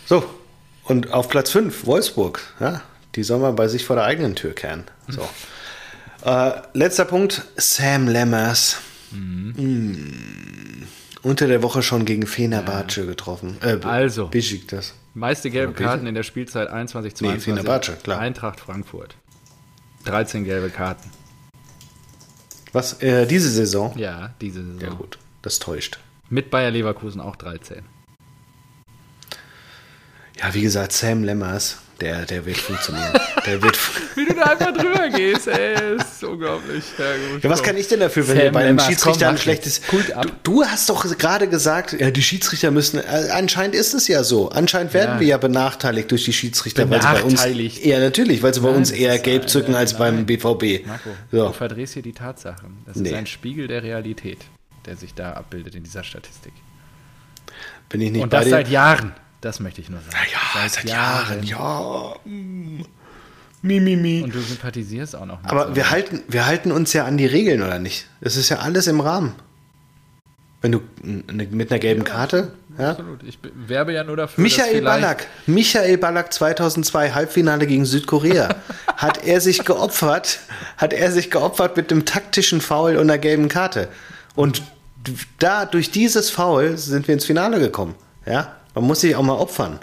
So, 0.07 0.25
und 0.85 1.13
auf 1.13 1.29
Platz 1.29 1.51
5, 1.51 1.87
Wolfsburg. 1.87 2.41
Ja, 2.61 2.83
die 3.15 3.23
soll 3.23 3.39
man 3.39 3.57
bei 3.57 3.69
sich 3.69 3.85
vor 3.85 3.97
der 3.97 4.05
eigenen 4.05 4.35
Tür 4.35 4.53
kehren. 4.55 4.85
So. 5.09 5.29
äh, 6.25 6.53
letzter 6.73 7.05
Punkt, 7.05 7.43
Sam 7.57 8.09
Lemmers. 8.09 8.79
Mhm. 9.11 9.55
Mm. 9.57 10.87
Unter 11.23 11.47
der 11.47 11.63
Woche 11.63 11.83
schon 11.83 12.05
gegen 12.05 12.27
Fenerbahce 12.27 13.01
ja. 13.01 13.07
getroffen. 13.07 13.57
Äh, 13.63 13.79
also, 13.83 14.31
das. 14.67 14.93
meiste 15.15 15.51
gelbe 15.51 15.73
Karten 15.73 16.07
in 16.07 16.15
der 16.15 16.23
Spielzeit 16.23 16.69
21, 16.69 17.15
22. 17.15 17.23
Nee, 17.23 17.41
Fenerbahce, 17.41 17.97
klar. 18.03 18.19
Eintracht 18.19 18.61
Frankfurt. 18.61 19.17
13 20.05 20.45
gelbe 20.45 20.69
Karten. 20.69 21.11
Was? 22.75 23.01
Äh, 23.01 23.27
diese 23.27 23.49
Saison? 23.51 23.97
Ja, 23.97 24.35
diese 24.41 24.65
Saison. 24.65 24.81
Ja, 24.81 24.95
gut. 24.95 25.19
Das 25.43 25.61
täuscht. 25.61 26.01
Mit 26.29 26.51
Bayer 26.51 26.73
Leverkusen 26.73 27.21
auch 27.21 27.37
13. 27.37 27.85
Ja, 30.41 30.53
wie 30.53 30.63
gesagt, 30.63 30.93
Sam 30.93 31.23
Lemmers, 31.23 31.79
der, 32.01 32.27
der 32.27 32.45
wird 32.45 32.57
funktionieren. 32.57 33.13
der 33.47 33.63
wird 33.63 33.79
Wie 34.17 34.25
du 34.25 34.35
da 34.35 34.43
einfach 34.43 34.73
drüber 34.73 35.09
gehst, 35.09 35.47
ey, 35.47 35.97
ist 35.97 36.23
unglaublich. 36.25 36.85
Ja, 36.99 37.05
gut, 37.33 37.45
ja, 37.45 37.51
was 37.51 37.63
kann 37.63 37.77
ich 37.77 37.89
denn 37.89 38.01
dafür, 38.01 38.27
wenn 38.29 38.37
Sam 38.37 38.53
bei 38.53 38.65
einem 38.65 38.79
Schiedsrichter 38.79 39.29
ein 39.29 39.39
schlechtes. 39.39 39.81
Du, 39.91 39.99
du, 40.43 40.65
hast 40.65 40.89
doch 40.91 41.05
gerade 41.19 41.49
gesagt, 41.49 41.93
ja, 41.99 42.11
die 42.11 42.23
Schiedsrichter 42.23 42.71
müssen. 42.71 42.99
Äh, 42.99 43.31
anscheinend 43.33 43.75
ist 43.75 43.95
es 43.95 44.09
ja 44.09 44.25
so. 44.25 44.49
Anscheinend 44.49 44.95
werden 44.95 45.15
ja. 45.15 45.21
wir 45.21 45.27
ja 45.27 45.39
benachteiligt 45.39 46.11
durch 46.11 46.25
die 46.25 46.33
Schiedsrichter, 46.33 46.89
weil 46.91 47.01
sie 47.01 47.09
bei 47.09 47.23
uns. 47.23 47.45
Ja, 47.83 47.99
natürlich, 47.99 48.43
weil 48.43 48.55
sie 48.55 48.61
bei 48.61 48.69
Nein, 48.69 48.79
uns 48.79 48.91
eher 48.91 49.19
gelb 49.19 49.49
zücken 49.49 49.75
als 49.75 49.97
beim 49.97 50.27
BVB. 50.27 50.87
Marco, 50.87 51.11
so. 51.31 51.49
du 51.49 51.53
verdrehst 51.53 51.95
hier 51.95 52.03
die 52.03 52.13
Tatsachen. 52.13 52.79
Das 52.87 52.97
nee. 52.97 53.09
ist 53.09 53.15
ein 53.15 53.27
Spiegel 53.27 53.69
der 53.69 53.83
Realität, 53.83 54.39
der 54.87 54.97
sich 54.97 55.15
da 55.15 55.33
abbildet 55.35 55.75
in 55.75 55.85
dieser 55.85 56.05
Statistik. 56.05 56.53
Bin 57.89 58.01
ich 58.01 58.11
nicht 58.11 58.23
Und 58.23 58.33
das 58.33 58.49
seit 58.49 58.69
Jahren. 58.69 59.13
Das 59.45 59.61
möchte 59.61 59.83
ich 59.83 59.91
nur 59.91 60.01
sagen. 60.01 60.17
Ja, 60.33 60.39
seit, 60.55 60.73
seit 60.73 60.85
Jahren. 60.85 61.43
Jahren. 61.43 62.17
Ja. 62.25 62.81
Mi, 63.61 63.79
mi, 63.79 63.95
mi. 63.95 64.23
Und 64.23 64.35
du 64.35 64.41
sympathisierst 64.41 65.15
auch 65.15 65.27
noch. 65.27 65.43
Mit 65.43 65.51
Aber 65.51 65.69
so 65.69 65.77
wir, 65.77 65.91
halten, 65.91 66.23
wir 66.29 66.47
halten 66.47 66.73
uns 66.73 66.95
ja 66.95 67.05
an 67.05 67.19
die 67.19 67.27
Regeln, 67.27 67.61
oder 67.61 67.79
nicht? 67.79 68.07
Es 68.23 68.39
ist 68.39 68.49
ja 68.49 68.61
alles 68.61 68.87
im 68.87 69.01
Rahmen. 69.01 69.35
Wenn 70.63 70.73
du 70.73 70.81
mit 71.03 71.71
einer 71.71 71.79
gelben 71.79 72.05
Karte. 72.05 72.55
Ja? 72.79 72.93
Absolut. 72.93 73.23
Ich 73.23 73.39
werbe 73.55 73.93
ja 73.93 74.03
nur 74.03 74.17
dafür. 74.17 74.41
Michael 74.41 74.81
Ballack. 74.81 75.27
Michael 75.47 75.99
Ballack 75.99 76.33
2002 76.33 77.11
Halbfinale 77.11 77.67
gegen 77.67 77.85
Südkorea. 77.85 78.49
hat 78.97 79.27
er 79.27 79.43
sich 79.43 79.67
geopfert? 79.67 80.39
Hat 80.79 80.95
er 80.95 81.13
sich 81.13 81.31
geopfert 81.31 81.77
mit 81.77 81.93
einem 81.93 82.07
taktischen 82.07 82.63
Foul 82.63 82.97
und 82.97 83.11
einer 83.11 83.19
gelben 83.19 83.49
Karte? 83.49 83.89
Und 84.35 84.63
da 85.39 85.67
durch 85.67 85.91
dieses 85.91 86.31
Foul 86.31 86.79
sind 86.79 87.07
wir 87.09 87.13
ins 87.13 87.27
Finale 87.27 87.61
gekommen. 87.61 87.95
Ja? 88.25 88.57
Man 88.75 88.85
muss 88.85 89.01
sich 89.01 89.15
auch 89.15 89.23
mal 89.23 89.35
opfern. 89.35 89.79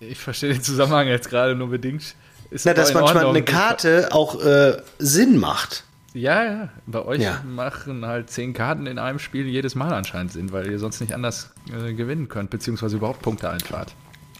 Ich 0.00 0.18
verstehe 0.18 0.52
den 0.52 0.62
Zusammenhang 0.62 1.06
jetzt 1.06 1.30
gerade 1.30 1.54
nur 1.54 1.68
bedingt. 1.68 2.16
Ist 2.50 2.66
Na, 2.66 2.74
dass 2.74 2.92
manchmal 2.92 3.26
eine 3.26 3.42
Karte 3.42 4.08
auch 4.10 4.42
äh, 4.42 4.76
Sinn 4.98 5.38
macht. 5.38 5.84
Ja, 6.12 6.44
ja. 6.44 6.68
Bei 6.86 7.02
euch 7.04 7.22
ja. 7.22 7.40
machen 7.46 8.04
halt 8.04 8.28
zehn 8.28 8.52
Karten 8.52 8.86
in 8.86 8.98
einem 8.98 9.18
Spiel 9.18 9.46
jedes 9.46 9.74
Mal 9.74 9.94
anscheinend 9.94 10.32
Sinn, 10.32 10.52
weil 10.52 10.70
ihr 10.70 10.78
sonst 10.78 11.00
nicht 11.00 11.14
anders 11.14 11.50
äh, 11.72 11.94
gewinnen 11.94 12.28
könnt, 12.28 12.50
beziehungsweise 12.50 12.96
überhaupt 12.96 13.22
Punkte 13.22 13.48
einfahrt. 13.48 13.94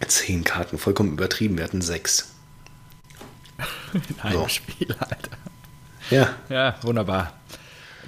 Zehn 0.07 0.45
Karten, 0.45 0.77
vollkommen 0.79 1.13
übertrieben. 1.13 1.57
Wir 1.57 1.65
hatten 1.65 1.81
sechs. 1.81 2.35
in 3.95 4.21
einem 4.21 4.41
so. 4.41 4.49
Spiel, 4.49 4.95
Alter. 4.99 5.37
Ja. 6.11 6.35
Ja, 6.49 6.75
wunderbar. 6.83 7.33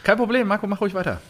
Kein 0.03 0.19
Problem, 0.19 0.49
Marco, 0.49 0.67
mach 0.67 0.81
ruhig 0.81 0.93
weiter. 0.93 1.23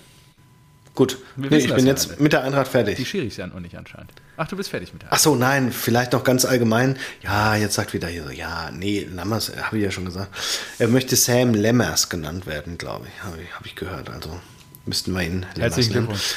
Gut, 0.95 1.18
nee, 1.34 1.57
ich 1.57 1.74
bin 1.74 1.86
jetzt 1.86 2.12
alle. 2.12 2.22
mit 2.22 2.32
der 2.32 2.45
Eintracht 2.45 2.68
fertig. 2.68 2.97
Die 2.97 3.05
Schiris 3.05 3.36
ja 3.36 3.49
noch 3.49 3.59
nicht 3.59 3.76
anscheinend. 3.76 4.12
Ach, 4.36 4.47
du 4.47 4.57
bist 4.57 4.70
fertig 4.70 4.92
mit 4.92 5.03
der 5.03 5.09
Eintracht. 5.09 5.20
Ach 5.20 5.24
so, 5.24 5.34
nein, 5.34 5.72
vielleicht 5.72 6.12
noch 6.12 6.22
ganz 6.22 6.45
allgemein. 6.45 6.97
Ja, 7.20 7.57
jetzt 7.57 7.74
sagt 7.74 7.95
wieder 7.95 8.07
hier 8.07 8.22
so, 8.22 8.30
ja, 8.30 8.70
nee, 8.70 9.09
Lammers, 9.12 9.53
habe 9.61 9.78
ich 9.78 9.82
ja 9.82 9.90
schon 9.90 10.05
gesagt. 10.05 10.30
Er 10.78 10.86
möchte 10.86 11.16
Sam 11.16 11.53
Lemmers 11.53 12.09
genannt 12.11 12.47
werden, 12.47 12.78
glaube 12.78 13.07
ich. 13.09 13.24
Habe 13.24 13.42
ich, 13.42 13.53
hab 13.53 13.66
ich 13.66 13.74
gehört. 13.74 14.09
Also 14.09 14.40
müssten 14.86 15.12
wir 15.12 15.22
ihn 15.22 15.45
Herzlichen 15.59 15.95
Glückwunsch. 15.95 16.34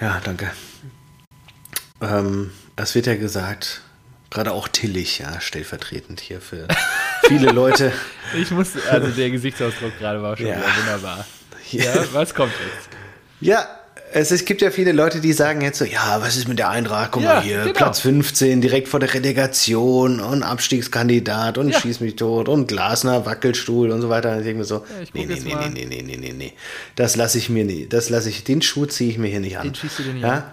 Ja, 0.00 0.20
danke. 0.24 0.50
Ähm, 2.00 2.50
es 2.74 2.96
wird 2.96 3.06
ja 3.06 3.14
gesagt, 3.14 3.82
gerade 4.30 4.50
auch 4.50 4.66
Tillich, 4.66 5.20
ja, 5.20 5.40
stellvertretend 5.40 6.20
hier 6.20 6.40
für 6.40 6.66
viele 7.28 7.52
Leute. 7.52 7.92
ich 8.36 8.50
muss, 8.50 8.70
also 8.88 9.08
der 9.08 9.30
Gesichtsausdruck 9.30 9.96
gerade 10.00 10.20
war 10.20 10.36
schon 10.36 10.46
ja. 10.46 10.56
wunderbar. 10.78 11.26
Ja. 11.70 11.84
ja, 11.84 12.04
was 12.12 12.34
kommt 12.34 12.52
jetzt? 12.52 12.88
Ja, 13.40 13.79
es, 14.12 14.30
es, 14.30 14.44
gibt 14.44 14.62
ja 14.62 14.70
viele 14.70 14.92
Leute, 14.92 15.20
die 15.20 15.32
sagen 15.32 15.60
jetzt 15.60 15.78
so, 15.78 15.84
ja, 15.84 16.20
was 16.20 16.36
ist 16.36 16.48
mit 16.48 16.58
der 16.58 16.68
Eintracht? 16.70 17.12
Guck 17.12 17.22
ja, 17.22 17.34
mal 17.34 17.42
hier, 17.42 17.62
genau. 17.62 17.72
Platz 17.74 18.00
15, 18.00 18.60
direkt 18.60 18.88
vor 18.88 19.00
der 19.00 19.12
Relegation 19.14 20.20
und 20.20 20.42
Abstiegskandidat 20.42 21.58
und 21.58 21.70
ja. 21.70 21.80
schieß 21.80 22.00
mich 22.00 22.16
tot 22.16 22.48
und 22.48 22.68
Glasner, 22.68 23.26
Wackelstuhl 23.26 23.90
und 23.90 24.00
so 24.00 24.08
weiter. 24.08 24.32
Und 24.32 24.38
ich 24.38 24.44
denke 24.44 24.58
mir 24.58 24.64
so, 24.64 24.76
ja, 24.76 24.82
nee, 25.14 25.26
nee, 25.26 25.40
nee, 25.40 25.54
mal. 25.54 25.70
nee, 25.70 25.86
nee, 25.86 26.02
nee, 26.02 26.16
nee, 26.16 26.32
nee, 26.32 26.52
das 26.96 27.16
lasse 27.16 27.38
ich 27.38 27.50
mir 27.50 27.64
nie, 27.64 27.86
das 27.86 28.10
lasse 28.10 28.28
ich, 28.28 28.44
den 28.44 28.62
Schuh 28.62 28.86
ziehe 28.86 29.10
ich 29.10 29.18
mir 29.18 29.28
hier 29.28 29.40
nicht 29.40 29.58
an. 29.58 29.64
Den 29.64 29.74
schießt 29.74 29.98
du 29.98 30.02
denn 30.02 30.14
nicht 30.14 30.22
ja? 30.22 30.32
an. 30.32 30.44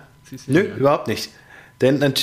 Nö, 0.48 0.64
nicht 0.64 0.78
überhaupt 0.78 1.08
nicht. 1.08 1.32
Denn 1.82 2.14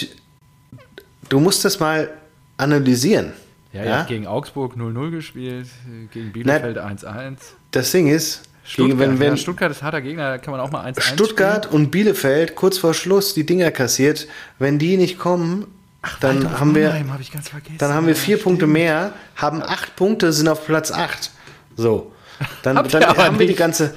du 1.28 1.40
musst 1.40 1.64
das 1.64 1.80
mal 1.80 2.10
analysieren. 2.56 3.32
Ja, 3.72 3.84
ja? 3.84 4.02
gegen 4.04 4.26
Augsburg 4.28 4.76
0-0 4.76 5.10
gespielt, 5.10 5.66
gegen 6.12 6.32
Bielefeld 6.32 6.78
1-1. 6.78 7.38
Das 7.72 7.90
Ding 7.90 8.06
ist, 8.06 8.42
Stuttgart, 8.66 8.98
wenn, 8.98 9.20
wenn, 9.20 9.30
ja, 9.32 9.36
Stuttgart 9.36 9.70
ist 9.70 9.82
harter 9.82 10.00
Gegner, 10.00 10.30
da 10.30 10.38
kann 10.38 10.52
man 10.52 10.60
auch 10.60 10.70
mal 10.70 10.80
eins 10.80 11.02
Stuttgart 11.04 11.70
und 11.70 11.90
Bielefeld 11.90 12.54
kurz 12.54 12.78
vor 12.78 12.94
Schluss 12.94 13.34
die 13.34 13.44
Dinger 13.44 13.70
kassiert. 13.70 14.26
Wenn 14.58 14.78
die 14.78 14.96
nicht 14.96 15.18
kommen, 15.18 15.66
Ach, 16.00 16.18
dann 16.20 16.58
haben 16.58 16.74
wir, 16.74 16.92
hab 16.92 17.78
dann 17.78 17.94
haben 17.94 18.06
wir 18.06 18.16
vier 18.16 18.38
Punkte 18.38 18.66
mehr, 18.66 19.12
haben 19.36 19.62
acht 19.62 19.96
Punkte, 19.96 20.32
sind 20.32 20.48
auf 20.48 20.66
Platz 20.66 20.90
acht. 20.90 21.30
So. 21.76 22.10
Dann, 22.62 22.74
dann 22.88 23.16
haben 23.16 23.38
wir 23.38 23.46
die 23.46 23.54
ganze. 23.54 23.94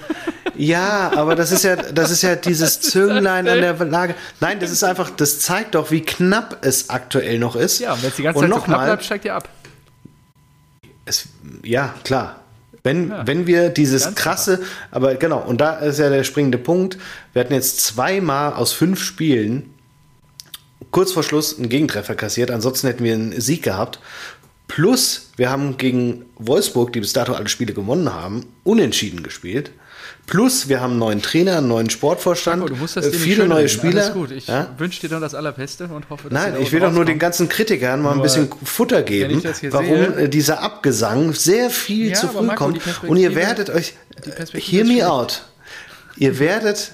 Ja, 0.56 1.12
aber 1.16 1.36
das 1.36 1.52
ist 1.52 1.64
ja, 1.64 1.76
das 1.76 2.12
ist 2.12 2.22
ja 2.22 2.36
dieses 2.36 2.80
Zünglein 2.82 3.48
an 3.48 3.60
der 3.60 3.74
Lage. 3.74 4.14
Nein, 4.40 4.60
das 4.60 4.70
ist 4.70 4.84
einfach, 4.84 5.10
das 5.10 5.40
zeigt 5.40 5.74
doch, 5.74 5.90
wie 5.90 6.02
knapp 6.02 6.64
es 6.64 6.92
aktuell 6.92 7.40
noch 7.40 7.56
ist. 7.56 7.80
Ja, 7.80 7.94
und 7.94 8.04
wenn 8.04 8.10
es 8.10 8.16
die 8.16 8.22
ganze 8.22 8.42
Zeit 8.42 8.50
so 8.54 8.60
knapp 8.60 8.86
bleibt, 8.86 9.04
steigt 9.04 9.26
ihr 9.26 9.34
ab. 9.34 9.50
Es, 11.06 11.28
ja, 11.64 11.96
klar. 12.04 12.42
Wenn, 12.88 13.10
ja, 13.10 13.28
wenn 13.28 13.48
wir 13.48 13.68
dieses 13.68 14.16
krasse, 14.16 14.58
klar. 14.58 14.68
aber 14.92 15.16
genau, 15.16 15.40
und 15.42 15.60
da 15.60 15.74
ist 15.74 16.00
ja 16.00 16.10
der 16.10 16.24
springende 16.24 16.58
Punkt. 16.58 16.98
Wir 17.34 17.42
hatten 17.42 17.54
jetzt 17.54 17.82
zweimal 17.82 18.54
aus 18.54 18.72
fünf 18.72 19.04
Spielen 19.04 19.74
kurz 20.92 21.12
vor 21.12 21.24
Schluss 21.24 21.58
einen 21.58 21.68
Gegentreffer 21.68 22.16
kassiert, 22.16 22.50
ansonsten 22.50 22.88
hätten 22.88 23.04
wir 23.04 23.14
einen 23.14 23.42
Sieg 23.42 23.62
gehabt. 23.62 24.00
Plus, 24.70 25.32
wir 25.36 25.50
haben 25.50 25.76
gegen 25.76 26.26
Wolfsburg, 26.38 26.94
die 26.94 27.02
bis 27.02 27.12
dato 27.12 27.34
alle 27.34 27.50
Spiele 27.50 27.74
gewonnen 27.74 28.14
haben, 28.14 28.46
unentschieden 28.64 29.22
gespielt. 29.22 29.72
Plus, 30.28 30.68
wir 30.68 30.82
haben 30.82 30.92
einen 30.92 31.00
neuen 31.00 31.22
Trainer, 31.22 31.60
einen 31.60 31.70
neuen 31.70 31.90
Sportvorstand, 31.90 32.60
Marco, 32.60 32.74
du 32.74 32.80
musst 32.82 32.98
das 32.98 33.06
äh, 33.06 33.12
viele 33.14 33.48
neue 33.48 33.60
reden. 33.60 33.70
Spieler. 33.70 34.02
Alles 34.02 34.14
gut. 34.14 34.32
Ich 34.32 34.48
ja? 34.48 34.68
wünsche 34.78 35.00
dir 35.00 35.08
dann 35.08 35.22
das 35.22 35.34
Allerbeste 35.34 35.86
und 35.88 36.10
hoffe, 36.10 36.30
dass 36.30 36.34
Nein, 36.34 36.62
ich 36.62 36.74
will 36.74 36.82
doch 36.82 36.92
nur 36.92 37.06
den 37.06 37.18
ganzen 37.18 37.48
Kritikern 37.48 38.02
mal 38.02 38.12
ein 38.12 38.22
bisschen 38.22 38.50
Futter 38.62 39.04
geben, 39.04 39.42
warum 39.70 39.88
sehe, 39.88 40.24
äh, 40.26 40.30
dieser 40.30 40.62
Abgesang 40.62 41.32
sehr 41.32 41.70
viel 41.70 42.10
ja, 42.10 42.16
zu 42.16 42.28
früh 42.28 42.46
Marco, 42.46 42.66
kommt. 42.66 42.82
Und 43.04 43.16
ihr 43.16 43.36
werdet 43.36 43.70
euch, 43.70 43.94
hear 44.52 44.84
me 44.84 45.10
out. 45.10 45.44
ihr 46.18 46.40
werdet, 46.40 46.92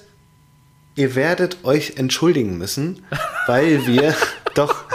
ihr 0.93 1.15
werdet 1.15 1.57
euch 1.63 1.93
entschuldigen 1.97 2.59
müssen, 2.59 3.03
weil 3.47 3.88
wir 3.88 4.13
doch, 4.53 4.86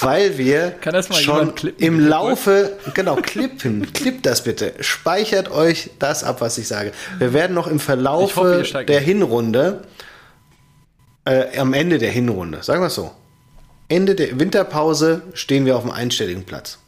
weil 0.00 0.38
wir 0.38 0.76
schon 1.12 1.52
im 1.78 2.00
Laufe, 2.00 2.78
genau, 2.94 3.16
klippen, 3.16 3.92
klippt 3.94 4.26
das 4.26 4.44
bitte, 4.44 4.74
speichert 4.80 5.50
euch 5.50 5.90
das 5.98 6.24
ab, 6.24 6.40
was 6.40 6.58
ich 6.58 6.68
sage. 6.68 6.92
Wir 7.18 7.32
werden 7.32 7.54
noch 7.54 7.66
im 7.66 7.80
Verlaufe 7.80 8.60
hoffe, 8.60 8.84
der 8.84 9.00
Hinrunde, 9.00 9.82
äh, 11.24 11.58
am 11.58 11.74
Ende 11.74 11.98
der 11.98 12.10
Hinrunde, 12.10 12.62
sagen 12.62 12.82
wir 12.82 12.86
es 12.86 12.94
so, 12.94 13.10
Ende 13.88 14.14
der 14.14 14.38
Winterpause 14.38 15.22
stehen 15.34 15.66
wir 15.66 15.76
auf 15.76 15.82
dem 15.82 15.90
einstelligen 15.90 16.44
Platz. 16.44 16.78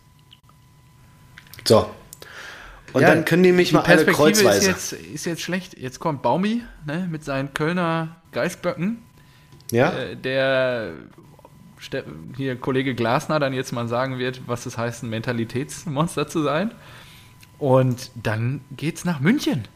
So. 1.64 1.90
Und 2.92 3.02
ja, 3.02 3.08
dann 3.08 3.24
können 3.24 3.42
die 3.42 3.52
mich 3.52 3.70
die 3.70 3.74
mal 3.74 3.82
alle 3.82 4.04
kreuzweise. 4.04 4.70
Ist 4.70 4.92
jetzt, 4.92 4.92
ist 4.92 5.24
jetzt 5.24 5.42
schlecht. 5.42 5.76
Jetzt 5.78 5.98
kommt 5.98 6.22
Baumi 6.22 6.62
ne, 6.86 7.08
mit 7.10 7.24
seinen 7.24 7.54
Kölner 7.54 8.16
Geistböcken. 8.32 9.02
Ja. 9.70 9.92
Äh, 9.92 10.16
der 10.16 10.92
hier 12.36 12.56
Kollege 12.56 12.94
Glasner 12.94 13.40
dann 13.40 13.52
jetzt 13.52 13.72
mal 13.72 13.88
sagen 13.88 14.18
wird, 14.18 14.42
was 14.46 14.66
es 14.66 14.78
heißt, 14.78 15.02
ein 15.02 15.10
Mentalitätsmonster 15.10 16.28
zu 16.28 16.42
sein. 16.42 16.72
Und 17.58 18.10
dann 18.14 18.60
geht's 18.76 19.04
nach 19.04 19.20
München. 19.20 19.66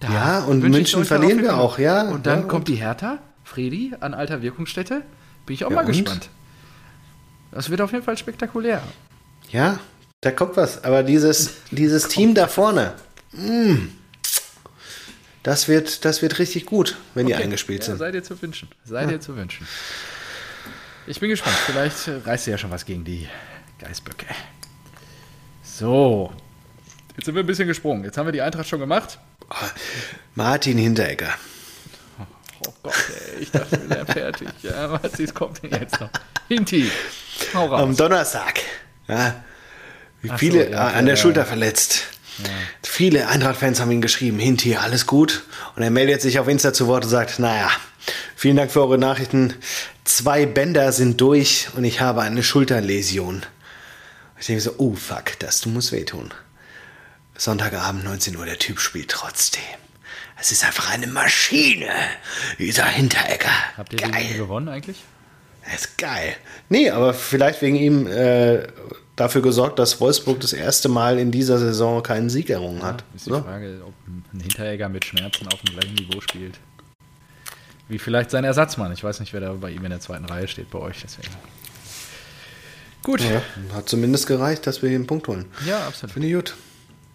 Da 0.00 0.12
ja, 0.12 0.38
und 0.40 0.60
München 0.60 1.04
verlieren 1.04 1.42
wir 1.42 1.56
auch, 1.56 1.78
ja. 1.78 2.02
Und 2.10 2.26
dann 2.26 2.42
ja, 2.42 2.46
kommt 2.46 2.68
die 2.68 2.74
Hertha, 2.74 3.18
Fredi, 3.44 3.94
an 4.00 4.14
alter 4.14 4.42
Wirkungsstätte. 4.42 5.02
Bin 5.46 5.54
ich 5.54 5.64
auch 5.64 5.70
ja, 5.70 5.76
mal 5.76 5.86
und? 5.86 5.92
gespannt. 5.92 6.28
Das 7.50 7.70
wird 7.70 7.80
auf 7.80 7.92
jeden 7.92 8.04
Fall 8.04 8.18
spektakulär. 8.18 8.82
Ja, 9.50 9.78
da 10.20 10.30
kommt 10.30 10.56
was. 10.56 10.84
Aber 10.84 11.02
dieses, 11.02 11.54
dieses 11.70 12.08
Team 12.08 12.34
da 12.34 12.48
vorne, 12.48 12.92
mh, 13.32 13.72
mm, 13.72 13.88
das, 15.42 15.68
wird, 15.68 16.04
das 16.04 16.20
wird 16.20 16.38
richtig 16.38 16.66
gut, 16.66 16.96
wenn 17.14 17.26
okay. 17.26 17.36
die 17.36 17.42
eingespielt 17.42 17.80
ja, 17.80 17.86
sind. 17.86 17.98
Seid 17.98 18.14
ihr 18.14 18.22
zu 18.22 18.40
wünschen. 18.42 18.68
Seid 18.84 19.10
ihr 19.10 19.20
zu 19.20 19.36
wünschen. 19.36 19.66
Ich 21.06 21.20
bin 21.20 21.30
gespannt. 21.30 21.56
Vielleicht 21.66 22.08
reißt 22.26 22.48
ihr 22.48 22.52
ja 22.52 22.58
schon 22.58 22.70
was 22.70 22.84
gegen 22.84 23.04
die 23.04 23.28
Geißböcke. 23.78 24.26
So. 25.62 26.32
Jetzt 27.16 27.26
sind 27.26 27.34
wir 27.34 27.42
ein 27.42 27.46
bisschen 27.46 27.68
gesprungen. 27.68 28.04
Jetzt 28.04 28.18
haben 28.18 28.26
wir 28.26 28.32
die 28.32 28.42
Eintracht 28.42 28.68
schon 28.68 28.80
gemacht. 28.80 29.18
Martin 30.34 30.78
Hinteregger. 30.78 31.32
Oh 32.66 32.72
Gott, 32.82 32.94
ey, 33.10 33.42
ich 33.42 33.50
dachte, 33.50 33.80
wir 33.80 33.90
wären 33.90 34.06
fertig. 34.06 34.48
Ja, 34.62 35.00
was 35.00 35.18
ist, 35.20 35.34
kommt 35.34 35.62
denn 35.62 35.70
jetzt 35.70 36.00
noch? 36.00 36.10
Hinti, 36.48 36.90
hau 37.54 37.66
raus. 37.66 37.82
Am 37.82 37.96
Donnerstag. 37.96 38.60
Ja, 39.06 39.44
wie 40.22 40.30
Ach 40.30 40.38
viele 40.38 40.64
so, 40.64 40.70
ja, 40.72 40.88
an 40.88 41.04
der 41.04 41.14
ja, 41.14 41.20
Schulter 41.20 41.44
verletzt. 41.44 42.04
Viele 42.82 43.28
Eintracht-Fans 43.28 43.80
haben 43.80 43.90
ihn 43.90 44.02
geschrieben, 44.02 44.38
Hinti, 44.38 44.76
alles 44.76 45.06
gut. 45.06 45.44
Und 45.76 45.82
er 45.82 45.90
meldet 45.90 46.22
sich 46.22 46.38
auf 46.38 46.48
Insta 46.48 46.72
zu 46.72 46.86
Wort 46.86 47.04
und 47.04 47.10
sagt, 47.10 47.38
naja, 47.38 47.70
vielen 48.34 48.56
Dank 48.56 48.70
für 48.70 48.80
eure 48.80 48.98
Nachrichten. 48.98 49.54
Zwei 50.04 50.46
Bänder 50.46 50.92
sind 50.92 51.20
durch 51.20 51.68
und 51.76 51.84
ich 51.84 52.00
habe 52.00 52.22
eine 52.22 52.42
Schulterläsion. 52.42 53.44
Ich 54.38 54.46
denke 54.46 54.62
so, 54.62 54.74
oh 54.78 54.94
fuck, 54.94 55.38
das 55.38 55.60
du 55.60 55.68
musst 55.68 55.92
wehtun. 55.92 56.32
Sonntagabend 57.36 58.04
19 58.04 58.36
Uhr, 58.36 58.46
der 58.46 58.58
Typ 58.58 58.80
spielt 58.80 59.10
trotzdem. 59.10 59.62
Es 60.38 60.52
ist 60.52 60.64
einfach 60.64 60.92
eine 60.92 61.06
Maschine, 61.06 61.90
dieser 62.58 62.84
Hinteregger. 62.84 63.50
Habt 63.76 63.92
ihr 63.92 63.98
geil. 63.98 64.34
gewonnen 64.36 64.68
eigentlich? 64.68 65.02
Das 65.64 65.80
ist 65.82 65.98
geil. 65.98 66.36
Nee, 66.68 66.90
aber 66.90 67.14
vielleicht 67.14 67.62
wegen 67.62 67.76
ihm 67.76 68.06
äh, 68.06 68.66
dafür 69.16 69.42
gesorgt, 69.42 69.78
dass 69.78 70.00
Wolfsburg 70.00 70.40
das 70.40 70.52
erste 70.52 70.88
Mal 70.88 71.18
in 71.18 71.32
dieser 71.32 71.58
Saison 71.58 72.02
keinen 72.02 72.30
Sieg 72.30 72.50
errungen 72.50 72.82
hat. 72.82 73.00
Ja, 73.00 73.06
ist 73.16 73.26
die 73.26 73.30
so? 73.30 73.42
Frage, 73.42 73.82
ob 73.84 73.94
ein 74.06 74.40
Hinteregger 74.40 74.88
mit 74.88 75.04
Schmerzen 75.04 75.48
auf 75.48 75.60
dem 75.62 75.74
gleichen 75.74 75.94
Niveau 75.94 76.20
spielt. 76.20 76.58
Wie 77.88 77.98
vielleicht 77.98 78.30
sein 78.30 78.44
Ersatzmann. 78.44 78.92
Ich 78.92 79.04
weiß 79.04 79.20
nicht, 79.20 79.32
wer 79.32 79.40
da 79.40 79.52
bei 79.52 79.70
ihm 79.70 79.84
in 79.84 79.90
der 79.90 80.00
zweiten 80.00 80.24
Reihe 80.24 80.48
steht 80.48 80.70
bei 80.70 80.78
euch. 80.78 81.00
Deswegen. 81.02 81.34
Gut. 83.02 83.20
Ja, 83.20 83.40
hat 83.74 83.88
zumindest 83.88 84.26
gereicht, 84.26 84.66
dass 84.66 84.82
wir 84.82 84.88
hier 84.88 84.98
einen 84.98 85.06
Punkt 85.06 85.28
holen. 85.28 85.46
Ja, 85.64 85.86
absolut. 85.86 86.12
Finde 86.12 86.28
ich 86.28 86.34
gut. 86.34 86.56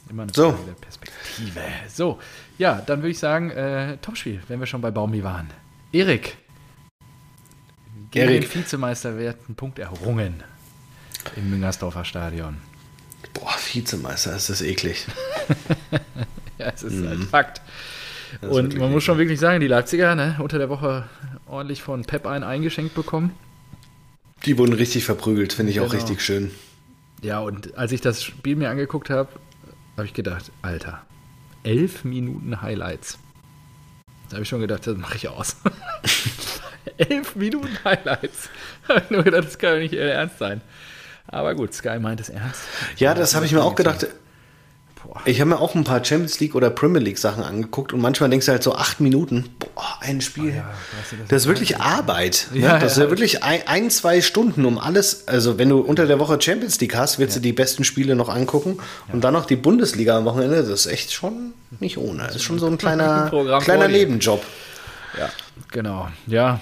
Immer 0.09 0.24
eine 0.24 0.34
so. 0.34 0.51
Frage 0.51 0.63
der 0.67 0.74
Perspektive. 0.74 1.59
So, 1.93 2.19
ja, 2.57 2.82
dann 2.86 2.99
würde 2.99 3.09
ich 3.09 3.19
sagen, 3.19 3.51
äh, 3.51 3.97
Topspiel, 3.97 4.41
wenn 4.47 4.59
wir 4.59 4.67
schon 4.67 4.82
bei 4.82 4.91
Baumi 4.91 5.24
waren. 5.24 5.49
Erik. 5.91 6.38
Gegen 8.11 8.30
Erik. 8.30 8.41
den 8.41 8.61
Vizemeister 8.61 9.17
wird 9.17 9.49
ein 9.49 9.55
Punkt 9.55 9.80
errungen 9.80 10.43
im 11.36 11.49
Müngersdorfer 11.49 12.05
Stadion. 12.05 12.57
Boah, 13.34 13.55
Vizemeister, 13.72 14.36
ist 14.36 14.49
das 14.49 14.61
eklig. 14.61 15.05
ja, 16.57 16.67
es 16.74 16.84
ist 16.84 16.95
mhm. 16.95 17.07
ein 17.07 17.22
Fakt. 17.24 17.61
Und 18.42 18.78
man 18.78 18.92
muss 18.92 19.04
schon 19.04 19.18
wirklich 19.18 19.40
sagen, 19.40 19.60
die 19.60 19.68
Leipziger 19.68 20.16
ne, 20.16 20.38
unter 20.40 20.58
der 20.58 20.70
Woche 20.70 21.06
ordentlich 21.48 21.82
von 21.82 22.04
Pep 22.04 22.26
ein 22.26 22.44
eingeschenkt 22.44 22.96
bekommen. 22.96 23.32
Die 24.46 24.58
wurden 24.58 24.74
richtig 24.74 25.06
verprügelt, 25.06 25.54
finde 25.54 25.72
ich 25.72 25.78
genau. 25.78 25.88
auch 25.88 25.94
richtig 25.94 26.22
schön. 26.22 26.52
Ja, 27.22 27.40
und 27.40 27.78
als 27.78 27.92
ich 27.92 28.02
das 28.02 28.24
Spiel 28.24 28.56
mir 28.56 28.70
angeguckt 28.70 29.10
habe, 29.10 29.30
habe 29.96 30.08
ich 30.08 30.14
gedacht, 30.14 30.52
Alter, 30.62 31.04
elf 31.64 32.04
Minuten 32.04 32.62
Highlights. 32.62 33.20
Da 34.30 34.36
habe 34.36 34.44
ich 34.44 34.50
schon 34.50 34.62
gedacht, 34.62 34.88
das 34.88 34.98
mache 34.98 35.18
ich 35.18 35.28
aus. 35.28 35.58
elf 36.98 37.36
Minuten 37.36 37.78
Highlights. 37.84 38.50
Da 38.88 38.96
habe 38.96 39.06
ich 39.06 39.12
nur 39.12 39.24
gedacht, 39.24 39.46
das 39.46 39.60
kann 39.60 39.74
doch 39.76 39.80
nicht 39.80 39.94
Ernst 39.94 40.40
sein. 40.40 40.62
Aber 41.28 41.56
gut, 41.56 41.74
Sky 41.74 42.00
meint 42.00 42.20
es 42.20 42.30
ernst. 42.30 42.64
Ja, 42.98 43.14
das 43.14 43.36
habe 43.36 43.46
ich 43.46 43.54
mir 43.54 43.64
auch 43.64 43.76
gedacht. 43.76 44.08
Boah. 45.12 45.22
Ich 45.26 45.41
habe 45.41 45.49
mir 45.49 45.59
auch 45.59 45.76
ein 45.76 45.84
paar 45.84 46.05
Champions 46.05 46.39
League 46.39 46.55
oder 46.55 46.70
Premier 46.70 47.01
League 47.01 47.18
Sachen 47.18 47.43
angeguckt 47.43 47.91
und 47.91 47.99
manchmal 47.99 48.30
denkst 48.30 48.45
du 48.45 48.53
halt 48.53 48.64
so 48.64 48.76
acht 48.76 49.01
Minuten, 49.01 49.49
boah, 49.59 49.97
ein 49.99 50.22
Spiel. 50.22 50.53
Oh 50.53 50.55
ja, 50.55 50.74
das, 51.01 51.20
das, 51.28 51.41
ist 51.41 51.47
wirklich 51.49 51.82
Arbeit. 51.82 52.47
Ne? 52.53 52.62
Ja, 52.62 52.80
das 52.80 52.93
ist 52.93 52.97
ja 52.97 53.09
wirklich 53.09 53.43
ein, 53.43 53.59
ein, 53.68 53.89
zwei 53.89 54.22
Stunden 54.22 54.64
um 54.64 54.78
alles. 54.78 55.28
Also 55.28 55.57
wenn 55.57 55.68
du 55.68 55.80
unter 55.80 56.07
der 56.07 56.18
Woche 56.20 56.39
Champions 56.39 56.80
League 56.80 56.95
hast, 56.95 57.20
willst 57.20 57.36
du 57.36 57.41
die 57.41 57.51
besten 57.51 57.84
Spiele 57.84 58.16
noch 58.16 58.30
angucken 58.30 58.78
und 59.12 59.26
dann 59.26 59.34
noch 59.34 59.45
die 59.45 59.57
Bundesliga 59.57 60.18
am 60.18 60.24
Wochenende. 60.24 60.55
Das 60.64 60.70
ist 60.70 60.86
echt 60.86 61.12
schon 61.12 61.55
nicht 61.82 61.97
ohne. 61.97 62.24
Das 62.24 62.38
ist 62.38 62.43
schon 62.43 62.57
so 62.57 62.68
ein 62.68 62.78
kleiner, 62.78 63.30
kleiner 63.62 63.89
Nebenjob. 63.89 64.41
Ja, 65.20 65.30
genau. 65.72 66.07
Ja, 66.26 66.62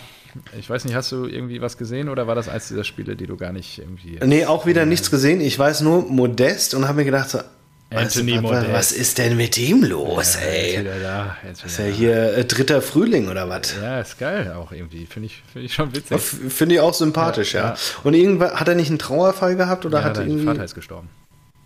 ich 0.58 0.68
weiß 0.68 0.86
nicht, 0.86 0.96
hast 0.96 1.12
du 1.12 1.28
irgendwie 1.28 1.62
was 1.62 1.78
gesehen 1.78 2.10
oder 2.10 2.26
war 2.26 2.34
das 2.34 2.50
eins 2.50 2.68
dieser 2.68 2.84
Spiele, 2.84 3.16
die 3.16 3.28
du 3.28 3.38
gar 3.38 3.52
nicht 3.52 3.78
irgendwie. 3.78 4.18
Nee, 4.26 4.46
auch 4.46 4.66
wieder 4.66 4.88
nichts 4.88 5.12
gesehen. 5.12 5.40
Ich 5.40 5.58
weiß 5.60 5.82
nur 5.82 6.02
Modest 6.10 6.74
und 6.74 6.88
habe 6.88 6.98
mir 6.98 7.06
gedacht, 7.06 7.30
so, 7.30 7.40
Anthony 7.92 8.36
was, 8.36 8.42
Modest. 8.42 8.74
Was 8.74 8.92
ist 8.92 9.18
denn 9.18 9.36
mit 9.36 9.58
ihm 9.58 9.84
los, 9.84 10.36
ja, 10.36 10.42
ey? 10.42 10.72
Jetzt 10.74 10.80
wieder 10.82 11.00
da, 11.00 11.38
jetzt 11.48 11.64
wieder 11.64 11.68
ist 11.68 11.80
ja 11.80 11.86
hier 11.86 12.38
äh, 12.38 12.46
dritter 12.46 12.82
Frühling 12.82 13.30
oder 13.30 13.50
was? 13.50 13.76
Ja, 13.82 14.00
ist 14.00 14.20
geil 14.20 14.54
auch 14.54 14.72
irgendwie. 14.72 15.08
Finde 15.08 15.26
ich, 15.28 15.42
find 15.52 15.66
ich 15.66 15.74
schon 15.74 15.96
witzig. 15.96 16.22
Finde 16.22 16.76
ich 16.76 16.82
auch 16.82 16.94
sympathisch, 16.94 17.54
ja, 17.54 17.70
ja. 17.70 17.76
Und 18.04 18.14
irgendwann 18.14 18.52
hat 18.52 18.68
er 18.68 18.76
nicht 18.76 18.90
einen 18.90 19.00
Trauerfall 19.00 19.56
gehabt 19.56 19.86
oder 19.86 20.00
ja, 20.00 20.06
hat 20.06 20.18
irgendwie. 20.18 20.46
Vater 20.46 20.64
ist 20.64 20.76
gestorben. 20.76 21.10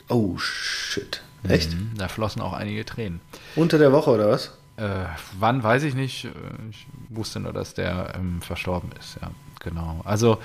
Oh 0.07 0.37
shit. 0.37 1.21
Echt? 1.47 1.73
Mhm, 1.73 1.91
da 1.97 2.07
flossen 2.07 2.41
auch 2.41 2.53
einige 2.53 2.85
Tränen. 2.85 3.19
Unter 3.55 3.77
der 3.77 3.91
Woche 3.91 4.11
oder 4.11 4.29
was? 4.29 4.57
Äh, 4.77 5.05
wann 5.37 5.61
weiß 5.61 5.83
ich 5.83 5.93
nicht. 5.93 6.29
Ich 6.71 6.87
wusste 7.09 7.41
nur, 7.41 7.51
dass 7.51 7.73
der 7.73 8.13
ähm, 8.15 8.41
verstorben 8.41 8.91
ist, 8.99 9.17
ja. 9.21 9.29
Genau. 9.59 10.01
Also 10.03 10.39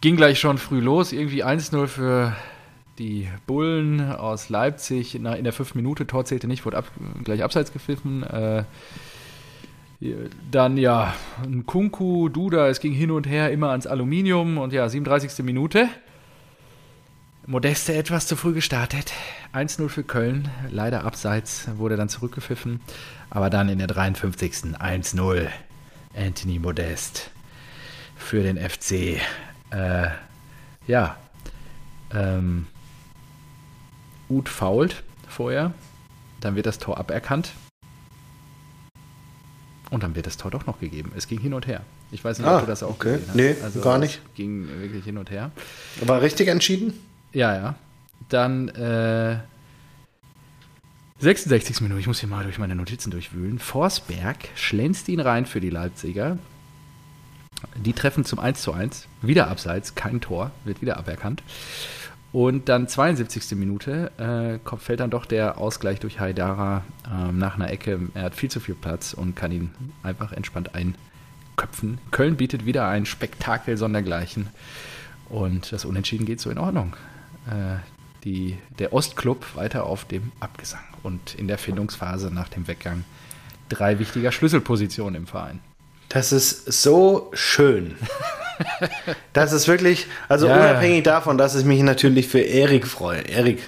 ging 0.00 0.16
gleich 0.16 0.38
schon 0.38 0.58
früh 0.58 0.80
los. 0.80 1.12
Irgendwie 1.12 1.44
1-0 1.44 1.86
für 1.86 2.36
die 2.98 3.28
Bullen 3.46 4.12
aus 4.12 4.48
Leipzig 4.48 5.14
in 5.14 5.24
der 5.24 5.52
fünften 5.52 5.78
Minute, 5.78 6.06
Tor 6.06 6.24
zählte 6.24 6.46
nicht, 6.46 6.64
wurde 6.64 6.78
ab, 6.78 6.90
gleich 7.24 7.42
abseits 7.42 7.72
gepfiffen. 7.72 8.22
Äh, 8.22 8.64
dann 10.50 10.76
ja, 10.76 11.14
ein 11.42 11.64
Kunku, 11.64 12.28
Duda, 12.28 12.68
es 12.68 12.80
ging 12.80 12.92
hin 12.92 13.10
und 13.10 13.26
her 13.26 13.50
immer 13.50 13.70
ans 13.70 13.86
Aluminium 13.86 14.58
und 14.58 14.72
ja, 14.72 14.88
37. 14.88 15.44
Minute. 15.44 15.88
Modeste 17.46 17.94
etwas 17.94 18.26
zu 18.26 18.36
früh 18.36 18.52
gestartet. 18.52 19.12
1-0 19.54 19.88
für 19.88 20.02
Köln, 20.02 20.48
leider 20.70 21.04
abseits, 21.04 21.68
wurde 21.76 21.96
dann 21.96 22.08
zurückgepfiffen. 22.08 22.80
Aber 23.30 23.50
dann 23.50 23.68
in 23.68 23.78
der 23.78 23.86
53. 23.86 24.74
1-0. 24.78 25.48
Anthony 26.16 26.58
Modest 26.58 27.30
für 28.16 28.42
den 28.42 28.58
FC. 28.58 29.20
Äh, 29.70 30.08
ja, 30.86 31.16
ähm, 32.12 32.66
Uth 34.28 34.48
fault 34.48 35.02
vorher, 35.28 35.72
dann 36.40 36.56
wird 36.56 36.66
das 36.66 36.78
Tor 36.78 36.98
aberkannt 36.98 37.52
und 39.90 40.02
dann 40.02 40.14
wird 40.14 40.26
das 40.26 40.36
Tor 40.36 40.50
doch 40.50 40.66
noch 40.66 40.80
gegeben. 40.80 41.12
Es 41.16 41.28
ging 41.28 41.40
hin 41.40 41.54
und 41.54 41.66
her. 41.66 41.82
Ich 42.10 42.24
weiß 42.24 42.38
nicht, 42.38 42.46
ah, 42.46 42.56
ob 42.56 42.60
du 42.62 42.66
das 42.66 42.82
auch 42.82 42.90
okay. 42.90 43.12
gesehen 43.12 43.28
hast. 43.28 43.36
Nee, 43.36 43.56
also 43.62 43.80
gar 43.80 43.98
nicht. 43.98 44.20
Es 44.30 44.34
ging 44.34 44.68
wirklich 44.80 45.04
hin 45.04 45.18
und 45.18 45.30
her. 45.30 45.50
War 46.02 46.22
richtig 46.22 46.48
entschieden? 46.48 46.94
Ja, 47.32 47.54
ja. 47.54 47.74
Dann 48.28 48.68
äh, 48.68 49.38
66. 51.18 51.80
Minute, 51.80 52.00
ich 52.00 52.06
muss 52.06 52.20
hier 52.20 52.28
mal 52.28 52.44
durch 52.44 52.58
meine 52.58 52.74
Notizen 52.74 53.10
durchwühlen. 53.10 53.58
Forsberg 53.58 54.48
schlänzt 54.54 55.08
ihn 55.08 55.20
rein 55.20 55.46
für 55.46 55.60
die 55.60 55.70
Leipziger. 55.70 56.38
Die 57.76 57.92
treffen 57.92 58.24
zum 58.24 58.38
1 58.38 58.60
zu 58.60 58.72
1. 58.72 59.06
Wieder 59.22 59.48
abseits, 59.48 59.94
kein 59.94 60.20
Tor, 60.20 60.50
wird 60.64 60.82
wieder 60.82 60.98
aberkannt. 60.98 61.42
Und 62.32 62.68
dann 62.68 62.88
72. 62.88 63.52
Minute 63.52 64.10
äh, 64.18 64.58
kommt, 64.62 64.82
fällt 64.82 65.00
dann 65.00 65.10
doch 65.10 65.24
der 65.26 65.58
Ausgleich 65.58 66.00
durch 66.00 66.20
Haidara 66.20 66.84
ähm, 67.10 67.38
nach 67.38 67.54
einer 67.54 67.70
Ecke. 67.70 68.00
Er 68.14 68.24
hat 68.24 68.34
viel 68.34 68.50
zu 68.50 68.60
viel 68.60 68.74
Platz 68.74 69.14
und 69.14 69.36
kann 69.36 69.52
ihn 69.52 69.70
einfach 70.02 70.32
entspannt 70.32 70.72
einköpfen. 70.74 71.98
Köln 72.10 72.36
bietet 72.36 72.66
wieder 72.66 72.88
ein 72.88 73.06
Spektakel 73.06 73.76
sondergleichen. 73.76 74.48
Und 75.28 75.72
das 75.72 75.84
Unentschieden 75.84 76.26
geht 76.26 76.40
so 76.40 76.50
in 76.50 76.58
Ordnung. 76.58 76.94
Äh, 77.46 77.78
die, 78.24 78.58
der 78.78 78.92
Ostclub 78.92 79.54
weiter 79.54 79.84
auf 79.84 80.04
dem 80.04 80.32
Abgesang 80.40 80.84
und 81.02 81.34
in 81.36 81.46
der 81.46 81.58
Findungsphase 81.58 82.34
nach 82.34 82.48
dem 82.48 82.66
Weggang 82.66 83.04
drei 83.68 83.98
wichtiger 83.98 84.32
Schlüsselpositionen 84.32 85.14
im 85.14 85.26
Verein. 85.26 85.60
Das 86.08 86.32
ist 86.32 86.72
so 86.72 87.30
schön. 87.32 87.96
das 89.32 89.52
ist 89.52 89.68
wirklich, 89.68 90.06
also 90.28 90.46
ja. 90.46 90.56
unabhängig 90.56 91.04
davon, 91.04 91.38
dass 91.38 91.54
ich 91.54 91.64
mich 91.64 91.82
natürlich 91.82 92.28
für 92.28 92.40
Erik 92.40 92.86
freue. 92.86 93.20
Erik, 93.20 93.60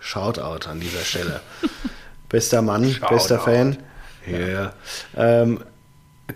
Shoutout 0.00 0.68
an 0.68 0.80
dieser 0.80 1.00
Stelle. 1.00 1.40
Bester 2.28 2.62
Mann, 2.62 2.90
Shoutout. 2.90 3.14
bester 3.14 3.38
Fan. 3.38 3.76
Ja. 4.26 4.38
Yeah. 4.38 4.74
Ähm, 5.16 5.60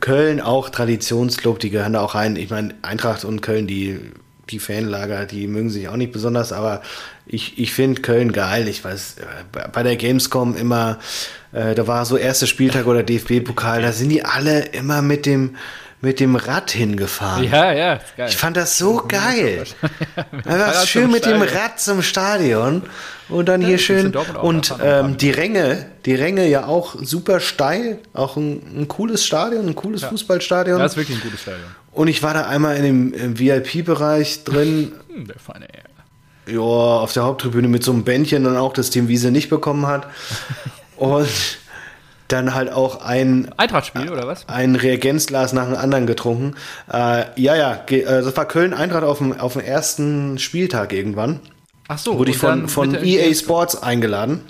Köln 0.01 0.41
auch 0.41 0.69
Traditionsclub, 0.69 1.59
die 1.59 1.71
gehören 1.71 1.95
da 1.95 2.01
auch 2.01 2.15
rein. 2.15 2.37
Ich 2.37 2.51
meine, 2.51 2.75
Eintracht 2.83 3.25
und 3.25 3.41
Köln, 3.41 3.67
die, 3.67 3.99
die 4.51 4.59
Fanlager, 4.59 5.25
die 5.25 5.47
mögen 5.47 5.71
sich 5.71 5.89
auch 5.89 5.97
nicht 5.97 6.13
besonders, 6.13 6.53
aber 6.53 6.83
ich, 7.27 7.59
ich 7.59 7.73
finde 7.73 8.03
Köln 8.03 8.33
geil. 8.33 8.69
Ich 8.69 8.85
weiß, 8.85 9.17
bei 9.73 9.83
der 9.83 9.97
Gamescom 9.97 10.57
immer, 10.57 10.99
äh, 11.53 11.75
da 11.75 11.87
war 11.87 12.05
so 12.05 12.17
erster 12.17 12.47
Spieltag 12.47 12.87
oder 12.87 13.03
DFB-Pokal, 13.03 13.83
da 13.83 13.93
sind 13.93 14.11
die 14.11 14.25
alle 14.25 14.61
immer 14.67 15.03
mit 15.03 15.27
dem 15.27 15.57
mit 16.01 16.21
dem 16.21 16.37
Rad 16.37 16.71
hingefahren. 16.71 17.45
Ja, 17.45 17.73
ja, 17.73 17.95
ist 17.95 18.17
geil. 18.17 18.29
Ich 18.29 18.37
fand 18.37 18.57
das 18.57 18.79
so 18.79 19.03
geil. 19.09 19.65
Einfach 20.45 20.87
schön 20.87 21.11
mit 21.11 21.25
dem 21.25 21.43
Rad 21.43 21.81
zum 21.81 22.03
Stadion 22.03 22.83
und 23.29 23.49
dann 23.49 23.63
ja, 23.63 23.69
hier 23.69 23.79
schön 23.79 24.15
und 24.15 24.75
ähm, 24.83 25.17
die 25.17 25.31
Ränge, 25.31 25.87
die 26.05 26.15
Ränge 26.15 26.47
ja 26.47 26.67
auch 26.67 26.97
super 27.01 27.41
steil, 27.41 27.99
auch 28.13 28.37
ein, 28.37 28.83
ein 28.83 28.89
cooles 28.89 29.25
Stadion, 29.25 29.67
ein 29.67 29.75
cooles 29.75 30.03
ja. 30.03 30.09
Fußballstadion. 30.09 30.79
Das 30.79 30.93
ist 30.93 30.99
wirklich 30.99 31.19
ein 31.19 31.23
gutes 31.23 31.43
Stadion. 31.43 31.65
Und 31.93 32.09
ich 32.09 32.23
war 32.23 32.35
da 32.35 32.47
einmal 32.47 32.77
in 32.77 32.83
dem, 32.83 33.15
im 33.15 33.39
VIP-Bereich 33.39 34.45
drin. 34.45 34.93
Hm, 35.09 35.27
der 35.27 35.39
feine 35.39 35.67
Ja, 36.47 36.61
auf 36.61 37.15
der 37.15 37.25
Haupttribüne 37.25 37.69
mit 37.69 37.83
so 37.83 37.93
einem 37.93 38.05
Bändchen 38.05 38.45
dann 38.45 38.57
auch, 38.57 38.75
das 38.75 38.91
Team 38.91 39.09
Wiese 39.09 39.31
nicht 39.31 39.49
bekommen 39.49 39.87
hat. 39.87 40.07
Und 40.97 41.29
dann 42.29 42.55
halt 42.55 42.73
auch 42.73 43.03
ein 43.03 43.53
Eintracht-Spiel 43.57 44.11
oder 44.11 44.27
was? 44.27 44.49
Ein 44.49 44.77
Reagenzglas 44.77 45.53
nach 45.53 45.67
dem 45.67 45.77
anderen 45.77 46.07
getrunken. 46.07 46.55
Äh, 46.93 47.25
ja, 47.37 47.57
ja, 47.57 47.85
das 47.87 48.37
war 48.37 48.47
Köln 48.47 48.75
Eintracht 48.75 49.05
auf 49.05 49.19
dem, 49.19 49.39
auf 49.39 49.55
dem 49.55 49.63
ersten 49.63 50.39
Spieltag 50.39 50.93
irgendwann. 50.93 51.41
Ach 51.89 51.99
so. 51.99 52.19
Wurde 52.19 52.31
ich 52.31 52.39
von, 52.39 52.69
von 52.69 52.95
EA 52.95 53.33
Sports 53.35 53.81
eingeladen. 53.83 54.43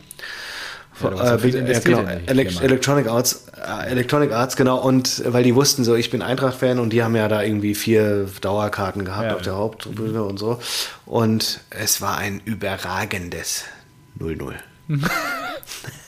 Ja, 1.02 1.36
äh, 1.36 1.48
äh, 1.48 1.80
genau, 1.80 2.04
Elect 2.26 2.62
Electronic 2.62 3.06
Arts, 3.06 3.48
äh, 3.54 3.90
Electronic 3.90 4.32
Arts, 4.32 4.56
genau, 4.56 4.78
und 4.78 5.22
weil 5.26 5.44
die 5.44 5.54
wussten 5.54 5.84
so, 5.84 5.94
ich 5.94 6.10
bin 6.10 6.22
Eintracht-Fan 6.22 6.78
und 6.78 6.90
die 6.90 7.02
haben 7.02 7.14
ja 7.14 7.28
da 7.28 7.42
irgendwie 7.42 7.74
vier 7.74 8.26
Dauerkarten 8.40 9.04
gehabt 9.04 9.26
ja, 9.26 9.36
auf 9.36 9.42
der 9.42 9.56
Haupttribüne 9.56 10.22
und 10.22 10.38
so. 10.38 10.58
Und 11.04 11.60
es 11.68 12.00
war 12.00 12.16
ein 12.16 12.40
überragendes 12.44 13.64
0-0. 14.18 14.54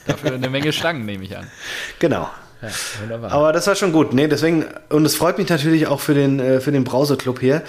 Dafür 0.09 0.35
eine 0.35 0.51
Menge 0.51 0.73
Stangen, 0.73 1.07
nehme 1.07 1.25
ich 1.25 1.37
an. 1.37 1.47
Genau. 1.99 2.29
Ja, 2.61 2.69
wunderbar. 3.01 3.33
Aber 3.33 3.53
das 3.53 3.67
war 3.69 3.77
schon 3.77 3.93
gut. 3.93 4.13
Nee, 4.13 4.27
deswegen, 4.27 4.65
und 4.89 5.05
es 5.05 5.15
freut 5.15 5.39
mich 5.39 5.49
natürlich 5.49 5.87
auch 5.87 6.01
für 6.01 6.15
den, 6.15 6.41
äh, 6.41 6.61
für 6.61 6.73
den 6.73 6.83
Browser-Club 6.85 7.39
hier. 7.41 7.63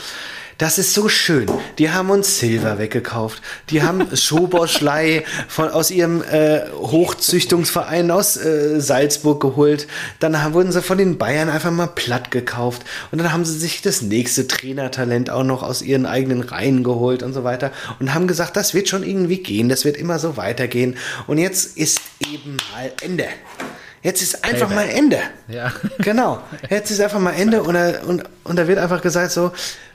Das 0.60 0.78
ist 0.78 0.94
so 0.94 1.08
schön. 1.08 1.50
Die 1.78 1.90
haben 1.90 2.10
uns 2.10 2.38
Silver 2.38 2.80
weggekauft. 2.80 3.42
Die 3.70 3.82
haben 3.82 4.06
Schoboschlei 4.14 5.24
von, 5.48 5.70
aus 5.70 5.90
ihrem 5.90 6.22
äh, 6.22 6.64
Hochzüchtungsverein 6.74 8.12
aus 8.12 8.36
äh, 8.36 8.82
Salzburg 8.82 9.40
geholt. 9.40 9.88
Dann 10.20 10.44
haben, 10.44 10.54
wurden 10.54 10.74
sie 10.74 10.82
von 10.82 10.98
den 10.98 11.18
Bayern 11.18 11.48
einfach 11.48 11.72
mal 11.72 11.88
platt 11.88 12.30
gekauft. 12.30 12.82
Und 13.10 13.20
dann 13.20 13.32
haben 13.32 13.46
sie 13.46 13.58
sich 13.58 13.82
das 13.82 14.02
nächste 14.02 14.48
Trainertalent 14.48 15.30
auch 15.30 15.46
noch 15.46 15.64
aus 15.64 15.82
ihren 15.82 16.06
eigenen 16.06 16.42
Reihen 16.42 16.84
geholt 16.84 17.24
und 17.24 17.32
so 17.32 17.46
weiter. 17.46 17.72
Und 18.02 18.14
haben 18.14 18.28
gesagt, 18.28 18.58
das 18.58 18.74
wird 18.74 18.90
schon 18.90 19.04
irgendwie 19.04 19.42
gehen. 19.42 19.70
Das 19.70 19.86
wird 19.86 19.96
immer 19.96 20.20
so 20.20 20.36
weitergehen. 20.36 20.98
Und 21.28 21.38
jetzt 21.38 21.78
ist 21.78 22.02
eben 22.30 22.58
mal 22.74 22.92
Ende. 23.02 23.28
Jetzt 24.02 24.22
ist 24.22 24.44
einfach 24.44 24.70
mal 24.70 24.90
Ende. 24.90 25.20
Ja. 25.48 25.72
Genau. 26.00 26.42
Jetzt 26.70 26.90
ist 26.90 27.02
einfach 27.02 27.20
mal 27.20 27.32
Ende 27.32 27.64
und 27.64 27.74
da, 27.74 28.02
und, 28.08 28.24
und 28.46 28.56
da 28.56 28.66
wird 28.66 28.80
einfach 28.80 29.02
gesagt 29.02 29.32
so, 29.32 29.52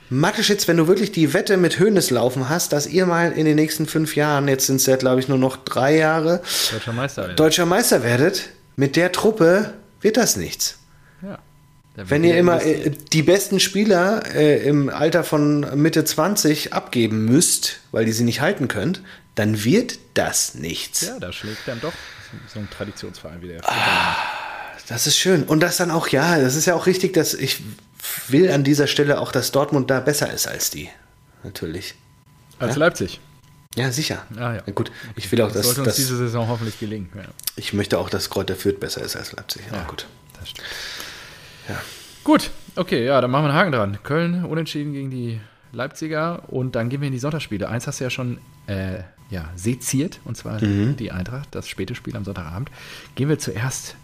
Mateschitz, 0.09 0.67
wenn 0.67 0.77
du 0.77 0.87
wirklich 0.87 1.11
die 1.11 1.33
Wette 1.33 1.57
mit 1.57 1.79
Hönes 1.79 2.09
laufen 2.11 2.49
hast, 2.49 2.73
dass 2.73 2.87
ihr 2.87 3.05
mal 3.05 3.31
in 3.31 3.45
den 3.45 3.55
nächsten 3.55 3.87
fünf 3.87 4.15
Jahren, 4.15 4.47
jetzt 4.47 4.67
sind 4.67 4.77
es 4.77 4.85
ja 4.85 4.95
glaube 4.95 5.19
ich 5.19 5.27
nur 5.27 5.37
noch 5.37 5.57
drei 5.57 5.95
Jahre, 5.97 6.41
Deutscher 6.71 6.93
Meister, 6.93 7.21
werdet. 7.23 7.39
Deutscher 7.39 7.65
Meister 7.65 8.03
werdet, 8.03 8.49
mit 8.75 8.95
der 8.95 9.11
Truppe 9.11 9.73
wird 10.01 10.17
das 10.17 10.35
nichts. 10.35 10.77
Ja. 11.21 11.39
Wenn 11.95 12.23
ihr 12.23 12.37
immer 12.37 12.61
äh, 12.61 12.91
die 13.13 13.23
besten 13.23 13.59
Spieler 13.59 14.23
äh, 14.35 14.67
im 14.67 14.89
Alter 14.89 15.23
von 15.23 15.61
Mitte 15.81 16.03
20 16.03 16.73
abgeben 16.73 17.25
müsst, 17.25 17.79
weil 17.91 18.07
ihr 18.07 18.13
sie 18.13 18.25
nicht 18.25 18.41
halten 18.41 18.67
könnt, 18.67 19.01
dann 19.35 19.63
wird 19.63 19.99
das 20.13 20.55
nichts. 20.55 21.07
Ja, 21.07 21.19
da 21.19 21.31
schlägt 21.31 21.67
dann 21.67 21.79
doch 21.79 21.93
so 22.53 22.59
ein 22.59 22.69
Traditionsverein 22.69 23.41
wie 23.41 23.47
der. 23.47 23.61
Ah, 23.63 24.15
das 24.87 25.07
ist 25.07 25.17
schön. 25.17 25.43
Und 25.43 25.61
das 25.61 25.77
dann 25.77 25.89
auch, 25.89 26.09
ja, 26.09 26.39
das 26.39 26.55
ist 26.55 26.65
ja 26.65 26.75
auch 26.75 26.85
richtig, 26.85 27.13
dass 27.13 27.33
ich 27.33 27.61
will 28.27 28.51
an 28.51 28.63
dieser 28.63 28.87
Stelle 28.87 29.19
auch, 29.19 29.31
dass 29.31 29.51
Dortmund 29.51 29.89
da 29.89 29.99
besser 29.99 30.31
ist 30.31 30.47
als 30.47 30.69
die. 30.69 30.89
Natürlich. 31.43 31.95
Als 32.59 32.75
ja? 32.75 32.79
Leipzig. 32.79 33.19
Ja, 33.75 33.91
sicher. 33.91 34.25
Ah, 34.37 34.53
ja. 34.53 34.61
gut, 34.73 34.91
ich 35.15 35.29
will 35.31 35.41
auch, 35.41 35.51
dass. 35.51 35.65
Sollte 35.65 35.83
uns 35.83 35.95
diese 35.95 36.15
Saison 36.15 36.47
hoffentlich 36.47 36.79
gelingen. 36.79 37.09
Ja. 37.13 37.23
Ich 37.57 37.73
möchte 37.73 37.99
auch, 37.99 38.09
dass 38.09 38.29
Kräuter 38.29 38.55
Fürth 38.55 38.79
besser 38.79 39.01
ist 39.01 39.15
als 39.15 39.33
Leipzig. 39.33 39.63
Ja, 39.71 39.83
gut. 39.83 40.07
Das 40.39 40.49
stimmt. 40.49 40.67
Ja. 41.67 41.81
Gut, 42.23 42.49
okay, 42.75 43.05
ja, 43.05 43.21
dann 43.21 43.29
machen 43.29 43.45
wir 43.45 43.49
einen 43.49 43.57
Haken 43.57 43.71
dran. 43.71 43.99
Köln 44.03 44.45
unentschieden 44.45 44.93
gegen 44.93 45.11
die 45.11 45.39
Leipziger 45.71 46.43
und 46.47 46.75
dann 46.75 46.89
gehen 46.89 47.01
wir 47.01 47.07
in 47.07 47.13
die 47.13 47.19
Sonntagsspiele. 47.19 47.69
Eins 47.69 47.85
hast 47.85 47.99
du 47.99 48.05
ja 48.05 48.09
schon 48.09 48.39
äh, 48.67 49.03
ja, 49.29 49.49
seziert, 49.55 50.19
und 50.23 50.35
zwar 50.35 50.63
mhm. 50.63 50.95
die 50.97 51.11
Eintracht, 51.11 51.49
das 51.51 51.67
späte 51.67 51.95
Spiel 51.95 52.15
am 52.15 52.23
Sonntagabend. 52.23 52.71
Gehen 53.15 53.29
wir 53.29 53.39
zuerst 53.39 53.95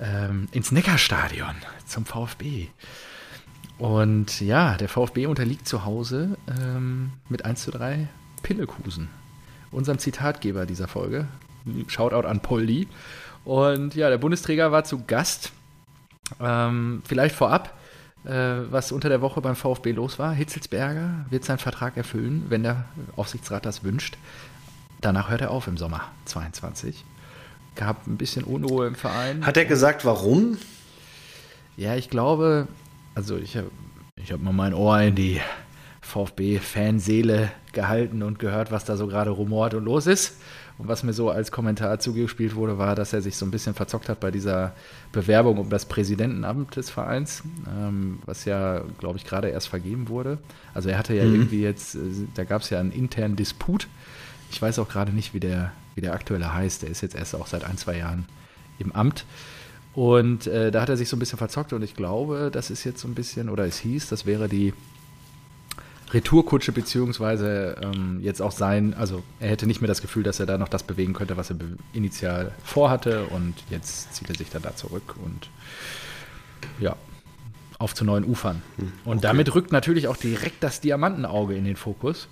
ähm, 0.00 0.48
ins 0.52 0.72
Neckarstadion 0.72 1.54
zum 1.86 2.04
VfB. 2.04 2.68
Und 3.78 4.40
ja, 4.40 4.76
der 4.76 4.88
VfB 4.88 5.26
unterliegt 5.26 5.66
zu 5.66 5.84
Hause 5.84 6.36
ähm, 6.48 7.12
mit 7.28 7.44
1 7.44 7.64
zu 7.64 7.70
3 7.70 8.08
Pillekusen. 8.42 9.08
Unserem 9.72 9.98
Zitatgeber 9.98 10.66
dieser 10.66 10.86
Folge. 10.86 11.26
Shoutout 11.88 12.26
an 12.28 12.40
Poldi. 12.40 12.86
Und 13.44 13.94
ja, 13.94 14.08
der 14.10 14.18
Bundesträger 14.18 14.70
war 14.70 14.84
zu 14.84 15.04
Gast. 15.04 15.52
Ähm, 16.40 17.02
vielleicht 17.04 17.34
vorab, 17.34 17.76
äh, 18.24 18.30
was 18.70 18.92
unter 18.92 19.08
der 19.08 19.20
Woche 19.20 19.40
beim 19.40 19.56
VfB 19.56 19.92
los 19.92 20.18
war. 20.18 20.32
Hitzelsberger 20.32 21.26
wird 21.30 21.44
seinen 21.44 21.58
Vertrag 21.58 21.96
erfüllen, 21.96 22.46
wenn 22.48 22.62
der 22.62 22.84
Aufsichtsrat 23.16 23.66
das 23.66 23.82
wünscht. 23.82 24.16
Danach 25.00 25.28
hört 25.28 25.42
er 25.42 25.50
auf 25.50 25.66
im 25.66 25.76
Sommer 25.76 26.00
22. 26.26 27.04
Gab 27.74 28.06
ein 28.06 28.16
bisschen 28.16 28.44
Unruhe 28.44 28.86
im 28.86 28.94
Verein. 28.94 29.44
Hat 29.44 29.56
er 29.56 29.64
gesagt, 29.64 30.04
warum? 30.04 30.56
Ja, 31.76 31.96
ich 31.96 32.08
glaube, 32.08 32.68
also 33.14 33.36
ich 33.36 33.56
habe 33.56 33.70
ich 34.16 34.32
hab 34.32 34.40
mal 34.40 34.52
mein 34.52 34.74
Ohr 34.74 35.00
in 35.00 35.14
die 35.14 35.40
VfB-Fanseele 36.00 37.50
gehalten 37.72 38.22
und 38.22 38.38
gehört, 38.38 38.70
was 38.70 38.84
da 38.84 38.96
so 38.96 39.06
gerade 39.06 39.30
rumort 39.30 39.74
und 39.74 39.84
los 39.84 40.06
ist. 40.06 40.36
Und 40.76 40.88
was 40.88 41.04
mir 41.04 41.12
so 41.12 41.30
als 41.30 41.52
Kommentar 41.52 42.00
zugespielt 42.00 42.56
wurde, 42.56 42.78
war, 42.78 42.96
dass 42.96 43.12
er 43.12 43.22
sich 43.22 43.36
so 43.36 43.46
ein 43.46 43.52
bisschen 43.52 43.74
verzockt 43.74 44.08
hat 44.08 44.18
bei 44.18 44.32
dieser 44.32 44.72
Bewerbung 45.12 45.58
um 45.58 45.70
das 45.70 45.86
Präsidentenamt 45.86 46.74
des 46.74 46.90
Vereins, 46.90 47.44
ähm, 47.68 48.18
was 48.26 48.44
ja, 48.44 48.82
glaube 48.98 49.18
ich, 49.18 49.24
gerade 49.24 49.48
erst 49.48 49.68
vergeben 49.68 50.08
wurde. 50.08 50.38
Also 50.72 50.88
er 50.88 50.98
hatte 50.98 51.14
ja 51.14 51.24
mhm. 51.24 51.34
irgendwie 51.34 51.62
jetzt, 51.62 51.94
äh, 51.94 51.98
da 52.34 52.44
gab 52.44 52.62
es 52.62 52.70
ja 52.70 52.80
einen 52.80 52.90
internen 52.90 53.36
Disput. 53.36 53.86
Ich 54.50 54.60
weiß 54.60 54.80
auch 54.80 54.88
gerade 54.88 55.12
nicht, 55.12 55.32
wie 55.32 55.40
der, 55.40 55.72
wie 55.94 56.00
der 56.00 56.12
aktuelle 56.12 56.52
heißt. 56.52 56.82
Der 56.82 56.90
ist 56.90 57.02
jetzt 57.02 57.14
erst 57.14 57.36
auch 57.36 57.46
seit 57.46 57.64
ein, 57.64 57.78
zwei 57.78 57.96
Jahren 57.96 58.26
im 58.78 58.90
Amt. 58.92 59.24
Und 59.94 60.46
äh, 60.48 60.72
da 60.72 60.82
hat 60.82 60.88
er 60.88 60.96
sich 60.96 61.08
so 61.08 61.16
ein 61.16 61.20
bisschen 61.20 61.38
verzockt 61.38 61.72
und 61.72 61.82
ich 61.82 61.94
glaube, 61.94 62.50
das 62.52 62.70
ist 62.70 62.84
jetzt 62.84 63.00
so 63.00 63.08
ein 63.08 63.14
bisschen, 63.14 63.48
oder 63.48 63.64
es 63.64 63.78
hieß, 63.78 64.08
das 64.08 64.26
wäre 64.26 64.48
die 64.48 64.72
Retourkutsche, 66.12 66.72
beziehungsweise 66.72 67.76
ähm, 67.80 68.20
jetzt 68.20 68.42
auch 68.42 68.52
sein, 68.52 68.94
also 68.94 69.22
er 69.40 69.50
hätte 69.50 69.66
nicht 69.66 69.80
mehr 69.80 69.88
das 69.88 70.02
Gefühl, 70.02 70.22
dass 70.22 70.40
er 70.40 70.46
da 70.46 70.58
noch 70.58 70.68
das 70.68 70.82
bewegen 70.82 71.12
könnte, 71.12 71.36
was 71.36 71.50
er 71.50 71.56
initial 71.92 72.52
vorhatte 72.64 73.24
und 73.26 73.54
jetzt 73.70 74.14
zieht 74.14 74.28
er 74.28 74.36
sich 74.36 74.50
dann 74.50 74.62
da 74.62 74.74
zurück 74.76 75.14
und 75.24 75.48
ja, 76.80 76.96
auf 77.78 77.94
zu 77.94 78.04
neuen 78.04 78.24
Ufern. 78.24 78.62
Hm, 78.76 78.92
und 79.04 79.18
okay. 79.18 79.26
damit 79.26 79.54
rückt 79.54 79.72
natürlich 79.72 80.08
auch 80.08 80.16
direkt 80.16 80.62
das 80.62 80.80
Diamantenauge 80.80 81.54
in 81.54 81.64
den 81.64 81.76
Fokus 81.76 82.28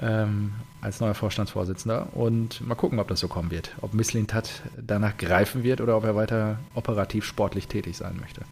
ähm, 0.00 0.54
als 0.80 1.00
neuer 1.00 1.14
Vorstandsvorsitzender. 1.14 2.08
Und 2.14 2.60
mal 2.66 2.74
gucken, 2.74 2.98
ob 2.98 3.08
das 3.08 3.20
so 3.20 3.28
kommen 3.28 3.50
wird. 3.50 3.74
Ob 3.80 3.94
Misslintat 3.94 4.62
danach 4.76 5.16
greifen 5.16 5.62
wird 5.62 5.80
oder 5.80 5.96
ob 5.96 6.04
er 6.04 6.16
weiter 6.16 6.58
operativ 6.74 7.24
sportlich 7.24 7.68
tätig 7.68 7.96
sein 7.96 8.16
möchte. 8.20 8.42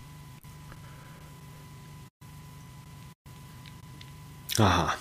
Aha. 4.59 4.95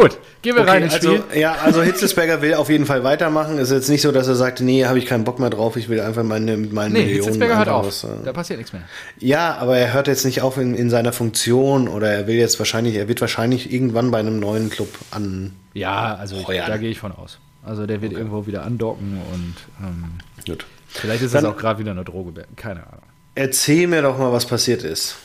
Gut, 0.00 0.18
gehen 0.42 0.54
wir 0.54 0.62
okay, 0.62 0.70
rein 0.70 0.82
ins 0.84 0.94
also, 0.94 1.16
Spiel. 1.16 1.40
Ja, 1.40 1.54
also 1.54 1.82
Hitzelsberger 1.82 2.40
will 2.40 2.54
auf 2.54 2.68
jeden 2.68 2.86
Fall 2.86 3.02
weitermachen. 3.02 3.58
Es 3.58 3.70
ist 3.70 3.74
jetzt 3.74 3.88
nicht 3.88 4.02
so, 4.02 4.12
dass 4.12 4.28
er 4.28 4.36
sagt, 4.36 4.60
nee, 4.60 4.84
habe 4.84 4.98
ich 4.98 5.06
keinen 5.06 5.24
Bock 5.24 5.40
mehr 5.40 5.50
drauf, 5.50 5.76
ich 5.76 5.88
will 5.88 6.00
einfach 6.00 6.22
meine, 6.22 6.56
mit 6.56 6.72
meinen 6.72 6.92
nee, 6.92 7.00
Millionen. 7.00 7.16
Hitzelsberger 7.16 7.58
hört 7.58 7.68
auf. 7.68 7.86
Was, 7.86 8.04
äh, 8.04 8.08
da 8.24 8.32
passiert 8.32 8.58
nichts 8.58 8.72
mehr. 8.72 8.82
Ja, 9.18 9.56
aber 9.56 9.76
er 9.76 9.92
hört 9.92 10.06
jetzt 10.06 10.24
nicht 10.24 10.42
auf 10.42 10.56
in, 10.56 10.74
in, 10.74 10.88
seiner 10.88 11.12
Funktion 11.12 11.88
oder 11.88 12.10
er 12.10 12.26
will 12.28 12.36
jetzt 12.36 12.60
wahrscheinlich, 12.60 12.94
er 12.94 13.08
wird 13.08 13.20
wahrscheinlich 13.20 13.72
irgendwann 13.72 14.12
bei 14.12 14.18
einem 14.18 14.38
neuen 14.38 14.70
Club 14.70 14.90
an. 15.10 15.56
Ja, 15.74 16.14
also 16.14 16.36
ich, 16.36 16.46
da 16.46 16.76
gehe 16.76 16.90
ich 16.90 17.00
von 17.00 17.10
aus. 17.10 17.40
Also 17.64 17.86
der 17.86 18.00
wird 18.00 18.12
okay. 18.12 18.20
irgendwo 18.20 18.46
wieder 18.46 18.62
andocken 18.62 19.20
und 19.32 19.54
ähm, 19.84 20.04
Gut. 20.46 20.64
vielleicht 20.88 21.22
ist 21.22 21.34
Dann, 21.34 21.44
es 21.44 21.50
auch 21.50 21.56
gerade 21.56 21.80
wieder 21.80 21.90
eine 21.90 22.04
Droge. 22.04 22.44
Keine 22.54 22.86
Ahnung. 22.86 23.02
Erzähl 23.34 23.88
mir 23.88 24.02
doch 24.02 24.16
mal, 24.16 24.32
was 24.32 24.46
passiert 24.46 24.84
ist. 24.84 25.16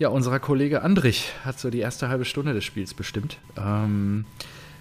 Ja, 0.00 0.08
unser 0.08 0.40
Kollege 0.40 0.80
Andrich 0.80 1.30
hat 1.44 1.60
so 1.60 1.68
die 1.68 1.80
erste 1.80 2.08
halbe 2.08 2.24
Stunde 2.24 2.54
des 2.54 2.64
Spiels 2.64 2.94
bestimmt. 2.94 3.36
Ähm, 3.58 4.24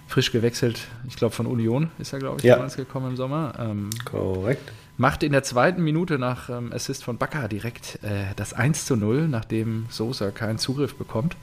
frisch 0.07 0.31
gewechselt, 0.31 0.87
ich 1.09 1.17
glaube 1.17 1.35
von 1.35 1.45
Union 1.45 1.91
ist 1.99 2.13
er, 2.13 2.19
glaube 2.19 2.37
ich, 2.37 2.45
ja. 2.45 2.55
damals 2.55 2.77
gekommen 2.77 3.09
im 3.09 3.17
Sommer. 3.17 3.51
Ähm, 3.59 3.89
Korrekt. 4.05 4.71
Macht 4.95 5.23
in 5.23 5.33
der 5.33 5.43
zweiten 5.43 5.83
Minute 5.83 6.19
nach 6.19 6.49
ähm, 6.49 6.71
Assist 6.71 7.03
von 7.03 7.17
Bakker 7.17 7.49
direkt 7.49 7.99
äh, 8.01 8.33
das 8.37 8.53
1 8.53 8.85
zu 8.85 8.95
0, 8.95 9.27
nachdem 9.27 9.87
Sosa 9.89 10.31
keinen 10.31 10.57
Zugriff 10.57 10.95
bekommt. 10.95 11.35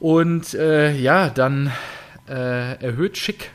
Und 0.00 0.54
äh, 0.54 0.96
ja, 0.96 1.28
dann 1.28 1.70
äh, 2.30 2.82
erhöht 2.82 3.18
Schick 3.18 3.50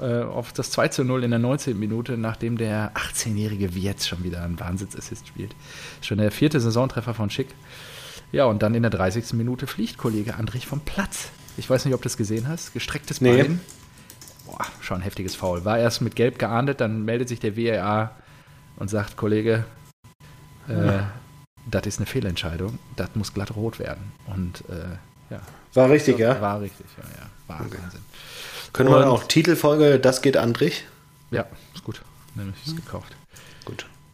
äh, 0.00 0.22
auf 0.22 0.52
das 0.52 0.70
2 0.70 0.88
zu 0.88 1.04
0 1.04 1.24
in 1.24 1.30
der 1.30 1.40
19. 1.40 1.78
Minute, 1.78 2.16
nachdem 2.16 2.56
der 2.56 2.92
18-jährige 2.94 3.74
Wietz 3.74 4.06
schon 4.06 4.22
wieder 4.22 4.42
einen 4.42 4.60
Wahnsinnsassist 4.60 5.26
spielt. 5.26 5.54
Schon 6.02 6.18
der 6.18 6.30
vierte 6.30 6.60
Saisontreffer 6.60 7.14
von 7.14 7.30
Schick. 7.30 7.48
Ja, 8.32 8.44
und 8.44 8.62
dann 8.62 8.74
in 8.74 8.82
der 8.82 8.90
30. 8.90 9.32
Minute 9.34 9.66
fliegt 9.66 9.98
Kollege 9.98 10.34
Andrich 10.34 10.66
vom 10.66 10.80
Platz. 10.80 11.28
Ich 11.56 11.68
weiß 11.70 11.84
nicht, 11.84 11.94
ob 11.94 12.02
du 12.02 12.04
das 12.04 12.16
gesehen 12.16 12.48
hast. 12.48 12.72
Gestrecktes 12.74 13.20
nee. 13.20 13.42
Bein. 13.42 13.60
Boah, 14.46 14.66
schon 14.80 14.98
ein 14.98 15.02
heftiges 15.02 15.34
Foul. 15.34 15.64
War 15.64 15.78
erst 15.78 16.02
mit 16.02 16.16
Gelb 16.16 16.38
geahndet, 16.38 16.80
dann 16.80 17.04
meldet 17.04 17.28
sich 17.28 17.40
der 17.40 17.56
WAA 17.56 18.12
und 18.76 18.88
sagt, 18.88 19.16
Kollege, 19.16 19.64
äh, 20.68 20.86
ja. 20.86 21.10
das 21.70 21.86
ist 21.86 21.98
eine 21.98 22.06
Fehlentscheidung. 22.06 22.78
Das 22.96 23.10
muss 23.14 23.32
glatt 23.32 23.56
rot 23.56 23.78
werden. 23.78 24.12
Und 24.26 24.64
äh, 24.68 25.32
ja. 25.34 25.40
War 25.74 25.90
richtig, 25.90 26.18
ja? 26.18 26.40
War 26.40 26.60
richtig, 26.60 26.86
ja, 26.98 27.04
ja. 27.04 27.26
War 27.48 27.66
okay. 27.66 27.78
Wahnsinn. 27.82 28.00
Können 28.72 28.90
wir 28.90 29.08
auch 29.10 29.24
Titelfolge 29.24 29.98
Das 29.98 30.20
geht 30.20 30.36
Andrich? 30.36 30.84
Ja, 31.30 31.46
ist 31.74 31.84
gut. 31.84 32.02
Nämlich 32.34 32.56
ist 32.66 32.76
gekauft. 32.76 33.16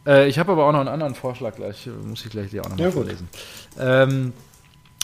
Äh, 0.05 0.27
ich 0.27 0.39
habe 0.39 0.51
aber 0.51 0.65
auch 0.65 0.71
noch 0.71 0.79
einen 0.79 0.89
anderen 0.89 1.15
Vorschlag 1.15 1.55
gleich, 1.55 1.89
muss 2.05 2.25
ich 2.25 2.31
gleich 2.31 2.49
dir 2.49 2.61
auch 2.61 2.69
noch 2.69 2.77
mal 2.77 2.83
ja, 2.83 2.91
vorlesen. 2.91 3.27
Ähm, 3.79 4.33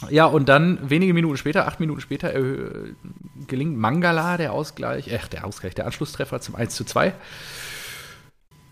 ja, 0.08 0.24
und 0.24 0.48
dann 0.48 0.88
wenige 0.88 1.12
Minuten 1.12 1.36
später, 1.36 1.66
acht 1.66 1.80
Minuten 1.80 2.00
später, 2.00 2.34
äh, 2.34 2.94
gelingt 3.46 3.76
Mangala 3.76 4.36
der 4.36 4.52
Ausgleich, 4.52 5.08
äh, 5.08 5.18
der 5.32 5.46
Ausgleich, 5.46 5.74
der 5.74 5.86
Anschlusstreffer 5.86 6.40
zum 6.40 6.54
1 6.54 6.74
zu 6.74 6.84
2. 6.84 7.12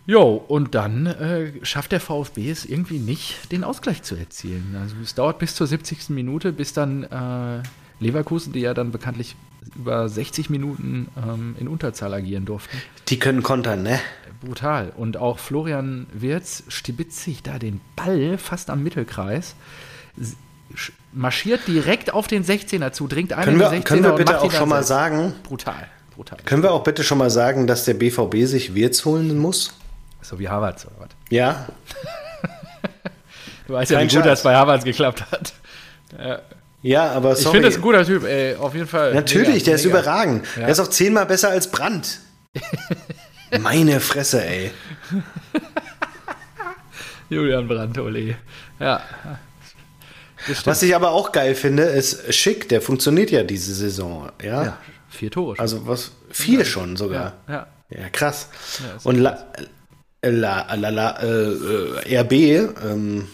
Jo, 0.07 0.43
und 0.47 0.73
dann 0.73 1.05
äh, 1.05 1.51
schafft 1.61 1.91
der 1.91 1.99
VfB 1.99 2.49
es 2.49 2.65
irgendwie 2.65 2.97
nicht, 2.97 3.51
den 3.51 3.63
Ausgleich 3.63 4.01
zu 4.01 4.15
erzielen. 4.15 4.75
Also 4.81 4.95
es 5.03 5.13
dauert 5.13 5.37
bis 5.37 5.53
zur 5.53 5.67
70. 5.67 6.09
Minute, 6.09 6.51
bis 6.51 6.73
dann 6.73 7.03
äh, 7.03 7.61
Leverkusen, 7.99 8.51
die 8.51 8.61
ja 8.61 8.73
dann 8.73 8.91
bekanntlich 8.91 9.35
über 9.75 10.09
60 10.09 10.49
Minuten 10.49 11.09
ähm, 11.15 11.55
in 11.59 11.67
Unterzahl 11.67 12.11
agieren 12.15 12.45
durften. 12.45 12.75
Die 13.09 13.19
können 13.19 13.43
kontern, 13.43 13.83
ne? 13.83 13.99
Brutal. 14.41 14.93
Und 14.95 15.17
auch 15.17 15.39
Florian 15.39 16.07
Wirz 16.13 16.63
stibitzt 16.69 17.21
sich 17.23 17.43
da 17.43 17.59
den 17.59 17.81
Ball 17.95 18.37
fast 18.37 18.69
am 18.69 18.83
Mittelkreis, 18.83 19.55
marschiert 21.11 21.67
direkt 21.67 22.13
auf 22.13 22.27
den 22.27 22.45
16er 22.45 22.91
zu, 22.91 23.07
dringt 23.07 23.33
einen 23.33 23.43
können 23.43 23.59
wir, 23.59 23.71
16er 23.71 23.83
Können 23.83 24.03
wir 24.03 24.11
bitte 24.13 24.41
auch 24.41 24.51
schon 24.51 24.69
mal 24.69 24.83
sagen, 24.83 25.33
brutal, 25.43 25.87
brutal. 26.15 26.37
Können 26.45 26.63
wir 26.63 26.71
auch 26.71 26.83
bitte 26.83 27.03
schon 27.03 27.17
mal 27.17 27.29
sagen, 27.29 27.67
dass 27.67 27.85
der 27.85 27.95
BVB 27.95 28.45
sich 28.45 28.75
Wirz 28.75 29.03
holen 29.05 29.37
muss? 29.37 29.73
So 30.21 30.39
wie 30.39 30.47
Harvards 30.47 30.85
oder 30.85 30.95
was? 30.99 31.09
Ja. 31.29 31.67
du 33.67 33.73
weißt 33.73 33.91
Kein 33.91 34.07
ja, 34.07 34.11
wie 34.11 34.15
gut 34.17 34.25
das 34.25 34.43
bei 34.43 34.55
Harvards 34.55 34.85
geklappt 34.85 35.25
hat. 35.31 35.53
Ja. 36.17 36.39
Ja, 36.81 37.11
aber 37.11 37.35
sorry. 37.35 37.39
Ich 37.39 37.51
finde, 37.51 37.67
das 37.67 37.75
ein 37.75 37.81
guter 37.81 38.05
Typ, 38.05 38.23
ey, 38.23 38.55
auf 38.55 38.73
jeden 38.73 38.87
Fall. 38.87 39.13
Natürlich, 39.13 39.47
mega, 39.47 39.65
der 39.65 39.75
ist 39.75 39.85
mega. 39.85 39.99
überragend. 39.99 40.45
Ja. 40.55 40.61
Der 40.61 40.69
ist 40.69 40.79
auch 40.79 40.87
zehnmal 40.87 41.25
besser 41.25 41.49
als 41.49 41.69
Brandt. 41.69 42.19
Meine 43.59 43.99
Fresse, 43.99 44.45
ey. 44.45 44.71
Julian 47.29 47.67
Brandt, 47.67 47.97
ole. 47.97 48.35
Ja. 48.79 49.01
Was 50.63 50.83
ich 50.83 50.95
aber 50.95 51.11
auch 51.11 51.31
geil 51.31 51.55
finde, 51.55 51.83
ist 51.83 52.33
Schick, 52.33 52.69
der 52.69 52.81
funktioniert 52.81 53.29
ja 53.29 53.43
diese 53.43 53.73
Saison, 53.73 54.31
ja. 54.41 54.63
ja 54.63 54.77
vier 55.09 55.31
Tore. 55.31 55.55
Schon. 55.55 55.61
Also 55.61 55.87
was, 55.87 56.11
vier 56.31 56.65
schon 56.65 56.95
sogar. 56.95 57.33
Ja, 57.47 57.67
ja. 57.89 58.01
ja 58.01 58.09
krass. 58.09 58.49
Und 59.03 59.17
La, 59.17 59.45
La, 60.21 60.73
La, 60.75 60.89
La, 60.89 61.19
äh, 61.21 62.21
RB, 62.21 62.33
ähm, 62.83 63.27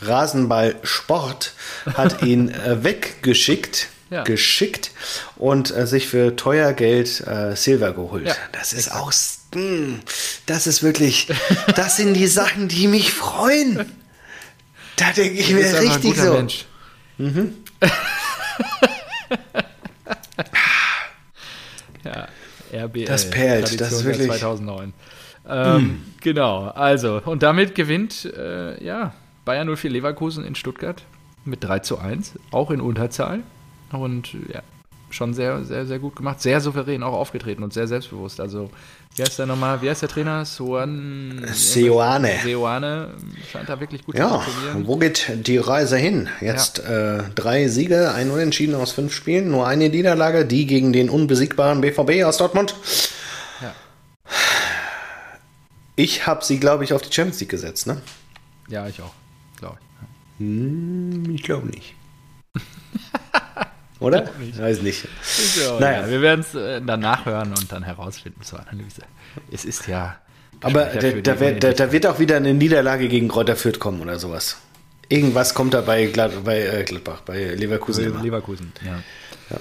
Rasenball 0.00 0.76
Sport 0.82 1.52
hat 1.94 2.22
ihn 2.22 2.50
äh, 2.50 2.82
weggeschickt. 2.82 3.88
Ja. 4.08 4.22
geschickt 4.22 4.92
und 5.34 5.76
äh, 5.76 5.84
sich 5.84 6.06
für 6.06 6.36
teuer 6.36 6.72
Geld 6.74 7.26
äh, 7.26 7.56
Silver 7.56 7.92
geholt. 7.92 8.28
Ja, 8.28 8.36
das 8.52 8.72
ist 8.72 8.92
auch, 8.92 9.12
mh, 9.52 9.60
hm, 9.60 10.00
das 10.46 10.68
ist 10.68 10.84
wirklich, 10.84 11.26
das 11.74 11.96
sind 11.96 12.14
die 12.14 12.28
Sachen, 12.28 12.68
die 12.68 12.86
mich 12.86 13.12
freuen. 13.12 13.84
Da 14.94 15.10
denke 15.10 15.40
ich 15.40 15.52
mir 15.52 15.80
richtig 15.80 16.16
so. 16.16 16.34
Mensch. 16.34 16.66
Mhm. 17.18 17.54
ja, 22.04 22.28
RBL. 22.72 23.04
Das 23.06 23.28
perlt, 23.28 23.66
Tradition 23.66 23.90
das 23.90 23.98
ist 23.98 24.04
wirklich. 24.04 24.28
2009. 24.28 24.92
Ähm, 25.48 25.82
mm. 25.82 26.14
Genau, 26.20 26.68
also, 26.68 27.20
und 27.24 27.42
damit 27.42 27.74
gewinnt, 27.74 28.24
äh, 28.36 28.82
ja, 28.84 29.14
Bayern 29.44 29.74
04 29.74 29.90
Leverkusen 29.90 30.44
in 30.44 30.54
Stuttgart 30.54 31.04
mit 31.44 31.62
3 31.62 31.80
zu 31.80 31.98
1, 31.98 32.34
auch 32.50 32.70
in 32.70 32.80
Unterzahl. 32.80 33.40
Und 34.00 34.34
ja, 34.52 34.62
schon 35.10 35.34
sehr, 35.34 35.64
sehr, 35.64 35.86
sehr 35.86 35.98
gut 35.98 36.16
gemacht. 36.16 36.40
Sehr 36.40 36.60
souverän 36.60 37.02
auch 37.02 37.12
aufgetreten 37.12 37.62
und 37.62 37.72
sehr 37.72 37.86
selbstbewusst. 37.86 38.40
Also, 38.40 38.70
wie 39.14 39.22
heißt 39.22 39.38
der 39.38 39.46
nochmal? 39.46 39.82
Wie 39.82 39.88
heißt 39.90 40.02
der 40.02 40.08
Trainer? 40.08 40.44
Soan, 40.44 41.46
Seoane. 41.52 42.38
Seoane 42.42 43.14
scheint 43.50 43.68
da 43.68 43.80
wirklich 43.80 44.04
gut 44.04 44.16
ja, 44.16 44.28
zu 44.28 44.40
funktionieren. 44.40 44.86
Wo 44.86 44.96
geht 44.96 45.46
die 45.46 45.58
Reise 45.58 45.96
hin? 45.96 46.28
Jetzt 46.40 46.78
ja. 46.78 47.18
äh, 47.18 47.22
drei 47.34 47.68
Siege, 47.68 48.12
ein 48.12 48.30
Unentschieden 48.30 48.74
aus 48.74 48.92
fünf 48.92 49.14
Spielen, 49.14 49.50
nur 49.50 49.66
eine 49.66 49.88
Niederlage, 49.88 50.44
die 50.44 50.66
gegen 50.66 50.92
den 50.92 51.10
unbesiegbaren 51.10 51.80
BVB 51.80 52.24
aus 52.24 52.36
Dortmund. 52.36 52.74
Ja. 53.62 53.74
Ich 55.96 56.26
habe 56.26 56.44
sie, 56.44 56.60
glaube 56.60 56.84
ich, 56.84 56.92
auf 56.92 57.02
die 57.02 57.12
Champions 57.12 57.40
League 57.40 57.50
gesetzt, 57.50 57.86
ne? 57.86 58.02
Ja, 58.68 58.86
ich 58.88 59.00
auch 59.00 59.12
glaube 59.56 59.78
ich. 59.80 60.46
Hm, 60.46 61.34
ich 61.34 61.42
glaube 61.42 61.66
nicht. 61.68 61.94
Oder? 63.98 64.28
Ich 64.40 64.58
weiß 64.58 64.82
nicht. 64.82 65.06
Ja, 65.58 65.80
naja. 65.80 66.08
wir 66.10 66.20
werden 66.20 66.40
es 66.40 66.54
äh, 66.54 66.82
dann 66.82 67.00
nachhören 67.00 67.50
und 67.50 67.72
dann 67.72 67.82
herausfinden 67.82 68.42
zur 68.42 68.60
Analyse. 68.60 69.02
Es 69.50 69.64
ist 69.64 69.86
ja. 69.86 70.16
Aber 70.60 70.84
da, 70.84 71.10
da, 71.12 71.40
wird, 71.40 71.64
da, 71.64 71.72
da, 71.72 71.92
wird 71.92 72.06
auch 72.06 72.18
wieder 72.18 72.36
eine 72.36 72.54
Niederlage 72.54 73.08
gegen 73.08 73.28
Kräuter 73.28 73.56
Fürth 73.56 73.78
kommen 73.78 74.00
oder 74.00 74.18
sowas. 74.18 74.56
Irgendwas 75.08 75.54
kommt 75.54 75.74
da 75.74 75.82
bei, 75.82 76.06
Glad, 76.06 76.44
bei 76.44 76.60
äh, 76.60 76.84
Gladbach, 76.84 77.20
bei 77.22 77.54
Leverkusen. 77.54 78.22
Leverkusen, 78.22 78.72
ja. 78.84 78.98
ja. 79.50 79.58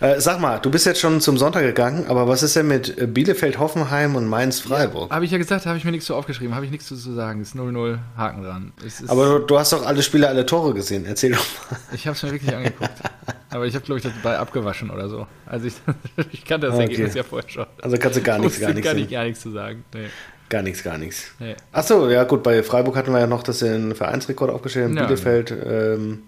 Äh, 0.00 0.20
sag 0.20 0.40
mal, 0.40 0.58
du 0.58 0.70
bist 0.70 0.86
jetzt 0.86 1.00
schon 1.00 1.20
zum 1.20 1.38
Sonntag 1.38 1.62
gegangen, 1.62 2.06
aber 2.08 2.26
was 2.26 2.42
ist 2.42 2.56
denn 2.56 2.68
mit 2.68 2.96
äh, 2.98 3.06
Bielefeld, 3.06 3.58
Hoffenheim 3.58 4.16
und 4.16 4.26
Mainz-Freiburg? 4.26 5.10
Ja, 5.10 5.16
habe 5.16 5.24
ich 5.24 5.30
ja 5.30 5.38
gesagt, 5.38 5.66
habe 5.66 5.78
ich 5.78 5.84
mir 5.84 5.90
nichts 5.90 6.06
zu 6.06 6.14
aufgeschrieben, 6.14 6.54
habe 6.54 6.64
ich 6.64 6.70
nichts 6.70 6.86
zu 6.86 6.96
sagen. 6.96 7.40
Es 7.40 7.48
ist 7.48 7.56
0-0, 7.56 7.98
Haken 8.16 8.42
dran. 8.42 8.72
aber 9.08 9.38
du, 9.38 9.46
du, 9.46 9.58
hast 9.58 9.72
doch 9.72 9.86
alle 9.86 10.02
Spiele, 10.02 10.28
alle 10.28 10.46
Tore 10.46 10.74
gesehen. 10.74 11.04
Erzähl 11.06 11.32
doch 11.32 11.44
mal. 11.70 11.78
Ich 11.92 12.06
habe 12.06 12.16
es 12.16 12.22
mir 12.22 12.32
wirklich 12.32 12.54
angeguckt. 12.54 12.90
aber 13.52 13.66
ich 13.66 13.74
habe, 13.74 13.84
glaube 13.84 13.98
ich, 13.98 14.04
das 14.04 14.12
bei 14.22 14.38
abgewaschen 14.38 14.90
oder 14.90 15.08
so. 15.08 15.26
Also 15.46 15.66
ich, 15.66 15.74
ich 16.32 16.44
kannte 16.44 16.68
das 16.68 16.74
okay. 16.74 16.84
Ergebnis 16.84 17.14
ja 17.14 17.22
vorher 17.22 17.48
schon. 17.48 17.66
Also 17.80 17.96
kannst 17.98 18.18
du 18.18 18.22
gar 18.22 18.38
nichts, 18.38 18.60
gar 18.60 18.72
nichts. 18.72 18.84
Gar, 18.84 18.94
nicht, 18.94 19.10
gar 19.10 19.24
nichts 19.24 19.40
zu 19.40 19.50
sagen. 19.50 19.84
Nee. 19.94 20.08
Gar 20.48 20.62
nichts, 20.62 20.82
gar 20.82 20.98
nichts. 20.98 21.32
Nee. 21.38 21.56
Achso, 21.72 22.10
ja 22.10 22.24
gut, 22.24 22.42
bei 22.42 22.62
Freiburg 22.62 22.96
hatten 22.96 23.12
wir 23.12 23.20
ja 23.20 23.26
noch 23.26 23.42
das 23.42 23.62
in 23.62 23.94
Vereinsrekord 23.94 24.50
aufgestellt. 24.50 24.90
In 24.90 24.96
ja, 24.96 25.04
Bielefeld 25.04 25.50
ähm, 25.50 26.22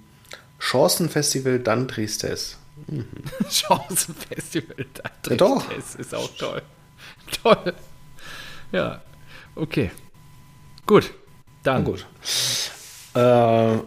Chancenfestival, 0.59 1.59
dann 1.59 1.89
Tristes. 1.89 2.59
Mhm. 2.87 3.07
Chancenfestival. 3.51 4.87
Ja, 5.29 5.37
doch. 5.37 5.64
Ist 5.99 6.14
auch 6.14 6.31
toll. 6.37 6.62
Toll. 7.43 7.75
Ja, 8.72 9.03
okay. 9.55 9.91
Gut. 10.87 11.12
Dann. 11.62 11.83
Na 11.83 11.91
gut. 11.91 12.07
Äh, 13.14 13.83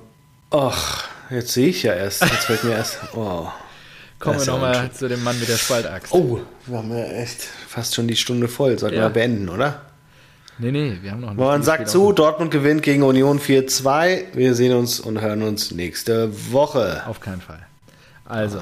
ach, 0.52 1.10
jetzt 1.30 1.54
sehe 1.54 1.68
ich 1.68 1.84
ja 1.84 1.94
erst. 1.94 2.22
Jetzt 2.22 2.46
fällt 2.46 2.64
mir 2.64 2.72
erst. 2.72 3.00
Oh. 3.14 3.48
Kommen 4.20 4.40
wir 4.40 4.46
nochmal 4.48 4.92
zu 4.92 5.08
dem 5.08 5.24
Mann 5.24 5.40
mit 5.40 5.48
der 5.48 5.58
Spaltaxt. 5.58 6.12
Oh, 6.12 6.40
wir 6.66 6.78
haben 6.80 6.90
ja 6.90 7.04
echt 7.04 7.42
fast 7.42 7.94
schon 7.94 8.08
die 8.08 8.16
Stunde 8.16 8.48
voll. 8.48 8.80
Sollten 8.80 8.98
ja. 8.98 9.04
wir 9.04 9.10
beenden, 9.10 9.48
oder? 9.48 9.82
Nee, 10.58 10.72
nee, 10.72 10.98
wir 11.04 11.12
haben 11.12 11.22
noch 11.22 11.36
Man 11.36 11.62
sagt 11.62 11.88
zu, 11.88 12.14
Dortmund 12.14 12.50
gewinnt 12.50 12.82
gegen 12.82 13.04
Union 13.04 13.40
4-2. 13.40 14.34
Wir 14.34 14.56
sehen 14.56 14.76
uns 14.76 15.00
und 15.00 15.22
hören 15.22 15.44
uns 15.44 15.70
nächste 15.70 16.52
Woche. 16.52 17.04
Auf 17.06 17.20
keinen 17.20 17.42
Fall. 17.42 17.68
Also, 18.26 18.60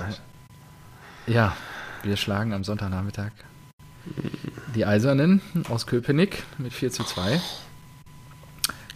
ja, 1.25 1.55
wir 2.03 2.17
schlagen 2.17 2.51
am 2.51 2.65
Sonntagnachmittag 2.65 3.31
die 4.75 4.85
Eisernen 4.85 5.41
aus 5.69 5.87
Köpenick 5.87 6.43
mit 6.57 6.73
4 6.73 6.91
zu 6.91 7.03
2. 7.03 7.39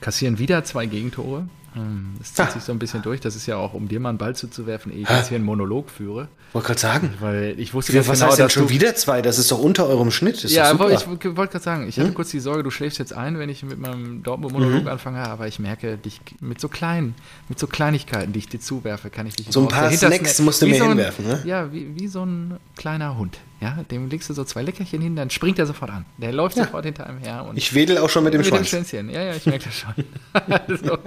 Kassieren 0.02 0.40
wieder 0.40 0.64
zwei 0.64 0.86
Gegentore. 0.86 1.48
Ähm, 1.76 2.16
das 2.18 2.34
zieht 2.34 2.46
ah. 2.46 2.52
sich 2.52 2.64
so 2.64 2.72
ein 2.72 2.80
bisschen 2.80 3.02
durch. 3.02 3.20
Das 3.20 3.36
ist 3.36 3.46
ja 3.46 3.58
auch, 3.58 3.74
um 3.74 3.88
dir 3.88 4.00
mal 4.00 4.10
einen 4.10 4.18
Ball 4.18 4.36
zuzuwerfen, 4.36 4.92
ehe 4.92 5.02
ich 5.02 5.10
jetzt 5.10 5.30
hier 5.30 5.36
einen 5.36 5.46
Monolog 5.46 5.90
führe. 5.90 6.28
Wollte 6.54 6.68
gerade 6.68 6.80
sagen. 6.80 7.14
Weil 7.20 7.56
ich 7.58 7.74
wusste 7.74 7.94
ja, 7.94 8.08
was 8.08 8.20
genau, 8.20 8.32
heißt 8.32 8.40
denn 8.40 8.50
schon 8.50 8.70
wieder 8.70 8.96
zwei? 8.96 9.22
Das 9.22 9.38
ist 9.38 9.52
doch 9.52 9.60
unter 9.60 9.88
eurem 9.88 10.12
Schnitt. 10.12 10.44
ja, 10.44 10.70
aber 10.70 10.92
ich 10.92 11.08
wollte 11.08 11.34
gerade 11.34 11.60
sagen, 11.60 11.88
ich 11.88 11.98
hatte 11.98 12.10
hm? 12.10 12.16
kurz 12.16 12.30
die 12.30 12.40
Sorge, 12.40 12.64
du 12.64 12.72
schläfst 12.72 13.00
jetzt 13.00 13.14
ein, 13.14 13.38
wenn 13.40 13.50
ich 13.50 13.64
mit 13.64 13.80
meinem 13.80 14.24
Dortmund-Monolog 14.24 14.84
mhm. 14.84 14.88
anfange, 14.88 15.20
aber 15.20 15.48
ich 15.48 15.60
merke, 15.60 15.98
dich 15.98 16.22
mit 16.40 16.60
so 16.60 16.70
kleinen, 16.70 17.16
mit 17.50 17.60
so 17.60 17.68
Kleinigkeiten, 17.68 18.34
die 18.34 18.40
ich 18.40 18.48
dir 18.48 18.60
zuwerfe, 18.60 19.10
kann 19.10 19.28
ich 19.28 19.36
dich 19.36 19.48
So 19.50 19.62
ein 19.62 19.68
paar 19.68 19.92
Snacks 19.92 20.40
musst 20.40 20.62
du 20.62 20.68
mir 20.68 20.78
so 20.78 20.84
ein, 20.86 20.90
hinwerfen, 20.90 21.28
ne? 21.28 21.42
Ja, 21.46 21.72
wie, 21.72 21.96
wie 21.96 22.08
so 22.08 22.26
ein 22.26 22.58
kleiner 22.76 23.18
Hund. 23.18 23.40
Ja, 23.62 23.84
dem 23.92 24.08
legst 24.08 24.30
du 24.30 24.34
so 24.34 24.46
zwei 24.46 24.62
Leckerchen 24.62 25.02
hin, 25.02 25.18
dann 25.18 25.30
springt 25.30 25.60
er 25.60 25.66
sofort 25.66 25.92
an. 25.92 26.06
Der 26.18 26.32
läuft 26.32 26.56
ja. 26.56 26.64
sofort 26.64 26.86
hinter 26.86 27.08
einem 27.08 27.18
her. 27.20 27.52
ich 27.56 27.74
wedel 27.74 27.98
auch 27.98 28.10
schon 28.10 28.24
mit 28.24 28.34
dem 28.34 28.40
mit 28.40 28.48
Schwanz. 28.48 28.72
Mit 28.72 28.82
dem 28.82 28.86
Schwänzchen. 28.86 29.10
Ja, 29.10 29.22
ja, 29.22 29.36
ich 29.36 29.46
merke 29.46 29.66
das 29.66 29.76
schon. 29.76 30.78
so. 30.78 30.98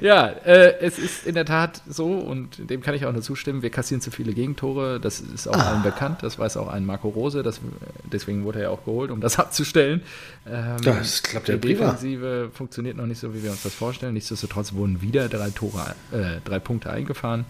Ja, 0.00 0.26
äh, 0.26 0.80
es 0.80 0.98
ist 0.98 1.26
in 1.26 1.34
der 1.34 1.44
Tat 1.44 1.80
so 1.88 2.06
und 2.06 2.70
dem 2.70 2.80
kann 2.82 2.94
ich 2.94 3.06
auch 3.06 3.12
nur 3.12 3.22
zustimmen. 3.22 3.62
Wir 3.62 3.70
kassieren 3.70 4.00
zu 4.00 4.10
viele 4.10 4.32
Gegentore. 4.32 4.98
Das 4.98 5.20
ist 5.20 5.46
auch 5.46 5.54
ah. 5.54 5.70
allen 5.70 5.82
bekannt. 5.84 6.22
Das 6.22 6.40
weiß 6.40 6.56
auch 6.56 6.68
ein 6.68 6.84
Marco 6.84 7.08
Rose. 7.08 7.44
Das, 7.44 7.60
deswegen 8.04 8.44
wurde 8.44 8.58
er 8.58 8.64
ja 8.64 8.70
auch 8.70 8.84
geholt, 8.84 9.12
um 9.12 9.20
das 9.20 9.38
abzustellen. 9.38 10.02
Ähm, 10.44 10.76
das 10.82 11.22
klappt 11.22 11.48
ja 11.48 11.56
Die 11.56 11.68
Defensive 11.68 12.50
funktioniert 12.52 12.96
noch 12.96 13.06
nicht 13.06 13.20
so, 13.20 13.32
wie 13.32 13.44
wir 13.44 13.52
uns 13.52 13.62
das 13.62 13.74
vorstellen. 13.74 14.14
Nichtsdestotrotz 14.14 14.72
wurden 14.72 15.02
wieder 15.02 15.28
drei 15.28 15.50
Tore, 15.50 15.94
äh, 16.12 16.40
drei 16.44 16.58
Punkte 16.58 16.90
eingefahren. 16.90 17.44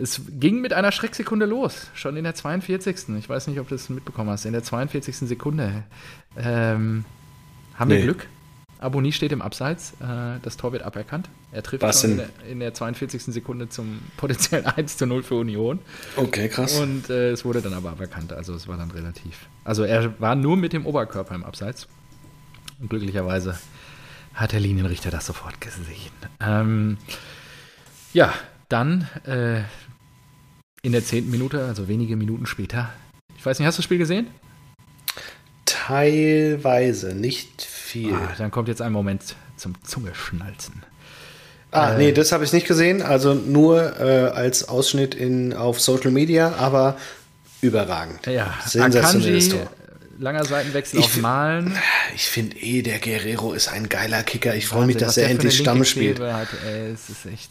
Es 0.00 0.20
ging 0.28 0.60
mit 0.60 0.72
einer 0.72 0.92
Schrecksekunde 0.92 1.46
los, 1.46 1.90
schon 1.94 2.16
in 2.16 2.24
der 2.24 2.34
42. 2.34 3.16
Ich 3.18 3.28
weiß 3.28 3.46
nicht, 3.46 3.58
ob 3.60 3.68
du 3.68 3.74
das 3.74 3.88
mitbekommen 3.88 4.30
hast. 4.30 4.44
In 4.44 4.52
der 4.52 4.62
42. 4.62 5.16
Sekunde 5.28 5.84
ähm, 6.36 7.04
haben 7.74 7.88
nee. 7.88 7.96
wir 7.96 8.02
Glück. 8.02 8.26
Aboni 8.78 9.12
steht 9.12 9.32
im 9.32 9.40
Abseits. 9.40 9.92
Äh, 10.00 10.38
das 10.42 10.58
Tor 10.58 10.72
wird 10.72 10.82
aberkannt. 10.82 11.30
Er 11.50 11.62
trifft 11.62 11.82
Was 11.82 12.04
in 12.04 12.18
der, 12.18 12.28
in 12.48 12.60
der, 12.60 12.74
42. 12.74 13.22
Sekunde 13.22 13.68
zum 13.68 14.00
potenziellen 14.18 14.66
1 14.76 14.98
zu 14.98 15.06
0 15.06 15.22
für 15.22 15.36
Union. 15.36 15.78
Okay, 16.16 16.48
krass. 16.48 16.78
Und 16.78 17.08
äh, 17.08 17.30
es 17.30 17.44
wurde 17.44 17.62
dann 17.62 17.72
aber 17.72 17.90
aberkannt. 17.90 18.32
Also 18.32 18.54
es 18.54 18.68
war 18.68 18.76
dann 18.76 18.90
relativ. 18.90 19.48
Also 19.64 19.84
er 19.84 20.20
war 20.20 20.34
nur 20.34 20.56
mit 20.56 20.74
dem 20.74 20.84
Oberkörper 20.84 21.34
im 21.34 21.44
Abseits. 21.44 21.88
Und 22.78 22.90
glücklicherweise 22.90 23.58
hat 24.34 24.52
der 24.52 24.60
Linienrichter 24.60 25.10
das 25.10 25.24
sofort 25.24 25.58
gesehen. 25.62 26.12
Ähm, 26.40 26.98
ja, 28.12 28.34
dann 28.68 29.08
äh, 29.24 29.62
in 30.86 30.92
der 30.92 31.04
zehnten 31.04 31.32
Minute, 31.32 31.64
also 31.64 31.88
wenige 31.88 32.14
Minuten 32.14 32.46
später. 32.46 32.92
Ich 33.36 33.44
weiß 33.44 33.58
nicht, 33.58 33.66
hast 33.66 33.76
du 33.76 33.80
das 33.80 33.84
Spiel 33.84 33.98
gesehen? 33.98 34.28
Teilweise, 35.64 37.12
nicht 37.12 37.60
viel. 37.60 38.14
Ah, 38.14 38.34
dann 38.38 38.52
kommt 38.52 38.68
jetzt 38.68 38.80
ein 38.80 38.92
Moment 38.92 39.34
zum 39.56 39.74
Zungeschnalzen. 39.82 40.84
Ah, 41.72 41.94
äh, 41.94 41.98
nee, 41.98 42.12
das 42.12 42.30
habe 42.30 42.44
ich 42.44 42.52
nicht 42.52 42.68
gesehen. 42.68 43.02
Also 43.02 43.34
nur 43.34 43.98
äh, 43.98 44.28
als 44.28 44.68
Ausschnitt 44.68 45.16
in, 45.16 45.54
auf 45.54 45.80
Social 45.80 46.12
Media, 46.12 46.54
aber 46.56 46.96
überragend. 47.62 48.24
Ja, 48.26 48.54
Sensationelles 48.64 49.48
Tor. 49.48 49.68
Langer 50.20 50.44
Seitenwechsel 50.44 51.00
ich 51.00 51.06
auf 51.06 51.16
Malen. 51.16 51.76
Ich 52.14 52.26
finde 52.26 52.56
eh, 52.58 52.82
der 52.82 53.00
Guerrero 53.00 53.54
ist 53.54 53.66
ein 53.66 53.88
geiler 53.88 54.22
Kicker. 54.22 54.54
Ich 54.54 54.68
freue 54.68 54.86
mich, 54.86 54.98
dass 54.98 55.16
er 55.16 55.28
endlich 55.30 55.58
Stamm 55.58 55.84
spielt. 55.84 56.20
Hat, 56.20 56.46
ey, 56.64 56.92
es 56.92 57.10
ist 57.10 57.26
echt 57.26 57.50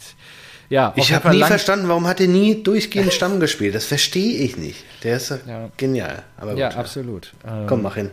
ja, 0.68 0.92
ich 0.96 1.12
habe 1.12 1.30
nie 1.30 1.42
verstanden, 1.42 1.88
warum 1.88 2.06
hat 2.06 2.20
er 2.20 2.28
nie 2.28 2.62
durchgehend 2.62 3.12
Stamm 3.12 3.40
gespielt. 3.40 3.74
Das 3.74 3.84
verstehe 3.84 4.38
ich 4.38 4.56
nicht. 4.56 4.84
Der 5.02 5.16
ist 5.16 5.30
ja. 5.30 5.70
genial. 5.76 6.24
Aber 6.36 6.52
gut, 6.52 6.60
ja, 6.60 6.68
absolut. 6.70 7.32
Komm, 7.66 7.82
mach 7.82 7.94
hin. 7.94 8.10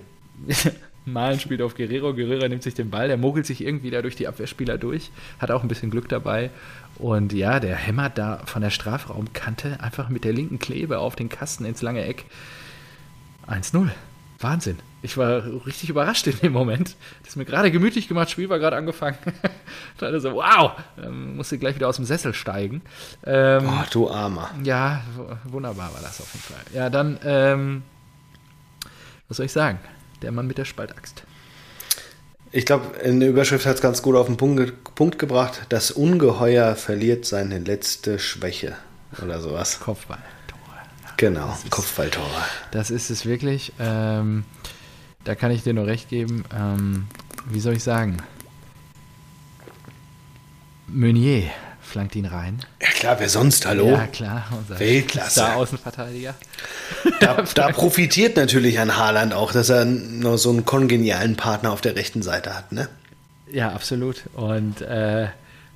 Malen 1.06 1.40
spielt 1.40 1.62
auf 1.62 1.76
Guerrero. 1.76 2.14
Guerrero 2.14 2.48
nimmt 2.48 2.64
sich 2.64 2.76
den 2.76 2.90
Ball. 2.90 3.08
Der 3.08 3.18
mogelt 3.18 3.46
sich 3.46 3.62
irgendwie 3.62 3.90
da 3.90 4.02
durch 4.02 4.16
die 4.16 4.28
Abwehrspieler 4.28 4.78
durch. 4.78 5.12
Hat 5.40 5.52
auch 5.52 5.62
ein 5.62 5.68
bisschen 5.68 5.92
Glück 5.92 6.08
dabei. 6.08 6.50
Und 6.98 7.34
ja, 7.34 7.60
der 7.60 7.76
hämmert 7.76 8.18
da 8.18 8.42
von 8.46 8.62
der 8.62 8.70
Strafraumkante 8.70 9.80
einfach 9.82 10.10
mit 10.10 10.24
der 10.24 10.34
linken 10.34 10.60
Klebe 10.60 11.00
auf 11.00 11.16
den 11.16 11.30
Kasten 11.30 11.66
ins 11.66 11.82
lange 11.82 12.06
Eck. 12.06 12.26
1-0. 13.48 13.90
Wahnsinn. 14.44 14.78
Ich 15.02 15.18
war 15.18 15.44
richtig 15.66 15.90
überrascht 15.90 16.28
in 16.28 16.38
dem 16.40 16.54
Moment. 16.54 16.96
Das 17.22 17.30
ist 17.30 17.36
mir 17.36 17.46
gerade 17.46 17.72
gemütlich 17.72 18.08
gemacht, 18.08 18.30
Spiel 18.30 18.50
war 18.50 18.60
gerade 18.60 18.78
angefangen. 18.78 19.18
da 19.98 20.20
so, 20.20 20.36
wow, 20.36 20.74
ähm, 21.04 21.36
musste 21.36 21.58
gleich 21.58 21.76
wieder 21.76 21.88
aus 21.88 21.98
dem 21.98 22.06
Sessel 22.06 22.34
steigen. 22.34 22.82
Ähm, 23.26 23.68
oh, 23.68 23.84
du 23.92 24.10
Armer. 24.10 24.52
Ja, 24.64 25.02
wunderbar 25.46 25.94
war 25.94 26.02
das 26.02 26.22
auf 26.22 26.32
jeden 26.34 26.46
Fall. 26.46 26.64
Ja, 26.74 26.90
dann, 26.90 27.20
ähm, 27.26 27.84
was 29.28 29.38
soll 29.38 29.46
ich 29.46 29.52
sagen? 29.52 29.80
Der 30.22 30.32
Mann 30.32 30.48
mit 30.48 30.58
der 30.58 30.66
Spaltaxt. 30.66 31.24
Ich 32.52 32.66
glaube, 32.66 32.98
in 33.00 33.20
der 33.20 33.30
Überschrift 33.30 33.66
hat 33.66 33.76
es 33.76 33.82
ganz 33.82 34.04
gut 34.04 34.16
auf 34.16 34.28
den 34.28 34.38
Punkt, 34.38 34.96
Punkt 34.96 35.18
gebracht. 35.18 35.66
Das 35.70 35.90
Ungeheuer 35.92 36.76
verliert 36.76 37.26
seine 37.26 37.58
letzte 37.58 38.20
Schwäche 38.20 38.76
oder 39.24 39.42
sowas. 39.42 39.80
Kopfball. 39.80 40.24
Genau, 41.18 41.58
Kopfballtore. 41.70 42.44
Das 42.72 42.92
ist 42.92 43.10
es 43.10 43.26
wirklich. 43.26 43.72
Ähm, 43.80 44.46
da 45.24 45.36
kann 45.36 45.52
ich 45.52 45.64
dir 45.64 45.74
nur 45.74 45.88
recht 45.88 46.10
geben. 46.10 46.44
Ähm, 46.54 47.08
wie 47.46 47.60
soll 47.60 47.74
ich 47.74 47.84
sagen? 47.84 48.18
Meunier 50.88 51.50
flankt 51.82 52.16
ihn 52.16 52.26
rein. 52.26 52.60
Ja 52.82 52.88
klar, 52.88 53.20
wer 53.20 53.30
sonst, 53.30 53.66
hallo? 53.66 53.92
Ja 53.92 54.08
klar, 54.08 54.46
unser 54.58 54.80
Weltklasse. 54.80 55.42
Da 55.42 55.54
Außenverteidiger. 55.56 56.34
Da, 57.20 57.44
da, 57.54 57.70
profitiert 57.70 58.36
natürlich 58.36 58.80
an 58.80 58.98
Haaland 58.98 59.34
auch, 59.34 59.52
dass 59.52 59.70
er 59.70 59.86
noch 59.86 60.38
so 60.38 60.50
einen 60.50 60.66
kongenialen 60.66 61.36
Partner 61.36 61.72
auf 61.72 61.82
der 61.82 61.96
rechten 61.96 62.22
Seite 62.22 62.56
hat, 62.56 62.72
ne? 62.72 62.90
Ja, 63.52 63.72
absolut. 63.72 64.24
Und 64.34 64.82
äh, 64.82 65.28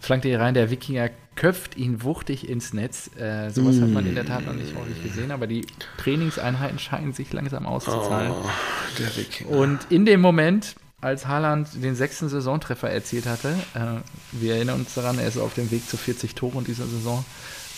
flankt 0.07 0.25
ihn 0.25 0.35
rein, 0.35 0.53
der 0.53 0.71
Wikinger 0.71 1.09
köpft 1.35 1.75
ihn 1.75 2.01
wuchtig 2.01 2.49
ins 2.49 2.73
Netz. 2.73 3.11
Äh, 3.17 3.49
sowas 3.49 3.75
mm. 3.75 3.81
hat 3.83 3.89
man 3.89 4.07
in 4.07 4.15
der 4.15 4.25
Tat 4.25 4.45
noch 4.45 4.53
nicht 4.53 4.73
häufig 4.73 5.03
gesehen, 5.03 5.31
aber 5.31 5.47
die 5.47 5.67
Trainingseinheiten 5.97 6.79
scheinen 6.79 7.11
sich 7.11 7.31
langsam 7.33 7.65
auszuzahlen. 7.65 8.31
Oh, 8.31 9.53
Und 9.53 9.79
in 9.89 10.05
dem 10.05 10.21
Moment, 10.21 10.75
als 11.01 11.27
Haaland 11.27 11.67
den 11.83 11.95
sechsten 11.95 12.29
Saisontreffer 12.29 12.89
erzielt 12.89 13.25
hatte, 13.25 13.49
äh, 13.75 14.01
wir 14.31 14.55
erinnern 14.55 14.79
uns 14.79 14.93
daran, 14.93 15.19
er 15.19 15.27
ist 15.27 15.37
auf 15.37 15.53
dem 15.53 15.69
Weg 15.71 15.87
zu 15.87 15.97
40 15.97 16.35
Toren 16.35 16.63
dieser 16.63 16.87
Saison, 16.87 17.25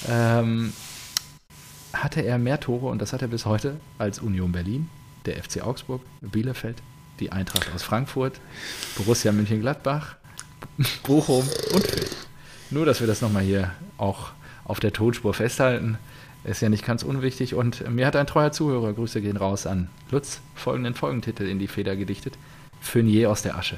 ähm, 0.08 0.72
hatte 1.94 2.22
er 2.22 2.38
mehr 2.38 2.60
Tore, 2.60 2.86
und 2.86 3.02
das 3.02 3.12
hat 3.12 3.24
er 3.24 3.28
bis 3.28 3.48
heute, 3.48 3.78
als 3.98 4.20
Union 4.20 4.52
Berlin, 4.52 4.88
der 5.26 5.44
FC 5.44 5.64
Augsburg, 5.64 6.02
Bielefeld, 6.22 6.78
die 7.20 7.32
Eintracht 7.32 7.74
aus 7.74 7.82
Frankfurt, 7.82 8.40
Borussia 8.96 9.32
München-Gladbach, 9.32 10.19
Bochum 11.04 11.48
und 11.74 11.88
Fürth. 11.88 12.16
Nur, 12.72 12.86
dass 12.86 13.00
wir 13.00 13.08
das 13.08 13.22
nochmal 13.22 13.44
hier 13.44 13.72
auch 13.98 14.32
auf 14.64 14.80
der 14.80 14.94
Tonspur 14.94 15.34
festhalten. 15.34 15.98
Ist 16.44 16.62
ja 16.62 16.70
nicht 16.70 16.86
ganz 16.86 17.04
unwichtig. 17.04 17.54
Und 17.54 17.90
mir 17.90 18.06
hat 18.06 18.16
ein 18.16 18.28
treuer 18.28 18.52
Zuhörer, 18.52 18.94
Grüße 18.94 19.22
gehen 19.22 19.38
raus 19.38 19.66
an 19.66 19.90
Lutz, 20.10 20.40
folgenden 20.56 20.94
Folgentitel 20.94 21.44
in 21.44 21.60
die 21.60 21.68
Feder 21.68 21.96
gedichtet. 21.96 22.38
Fürnier 22.80 23.30
aus 23.30 23.42
der 23.42 23.58
Asche. 23.58 23.78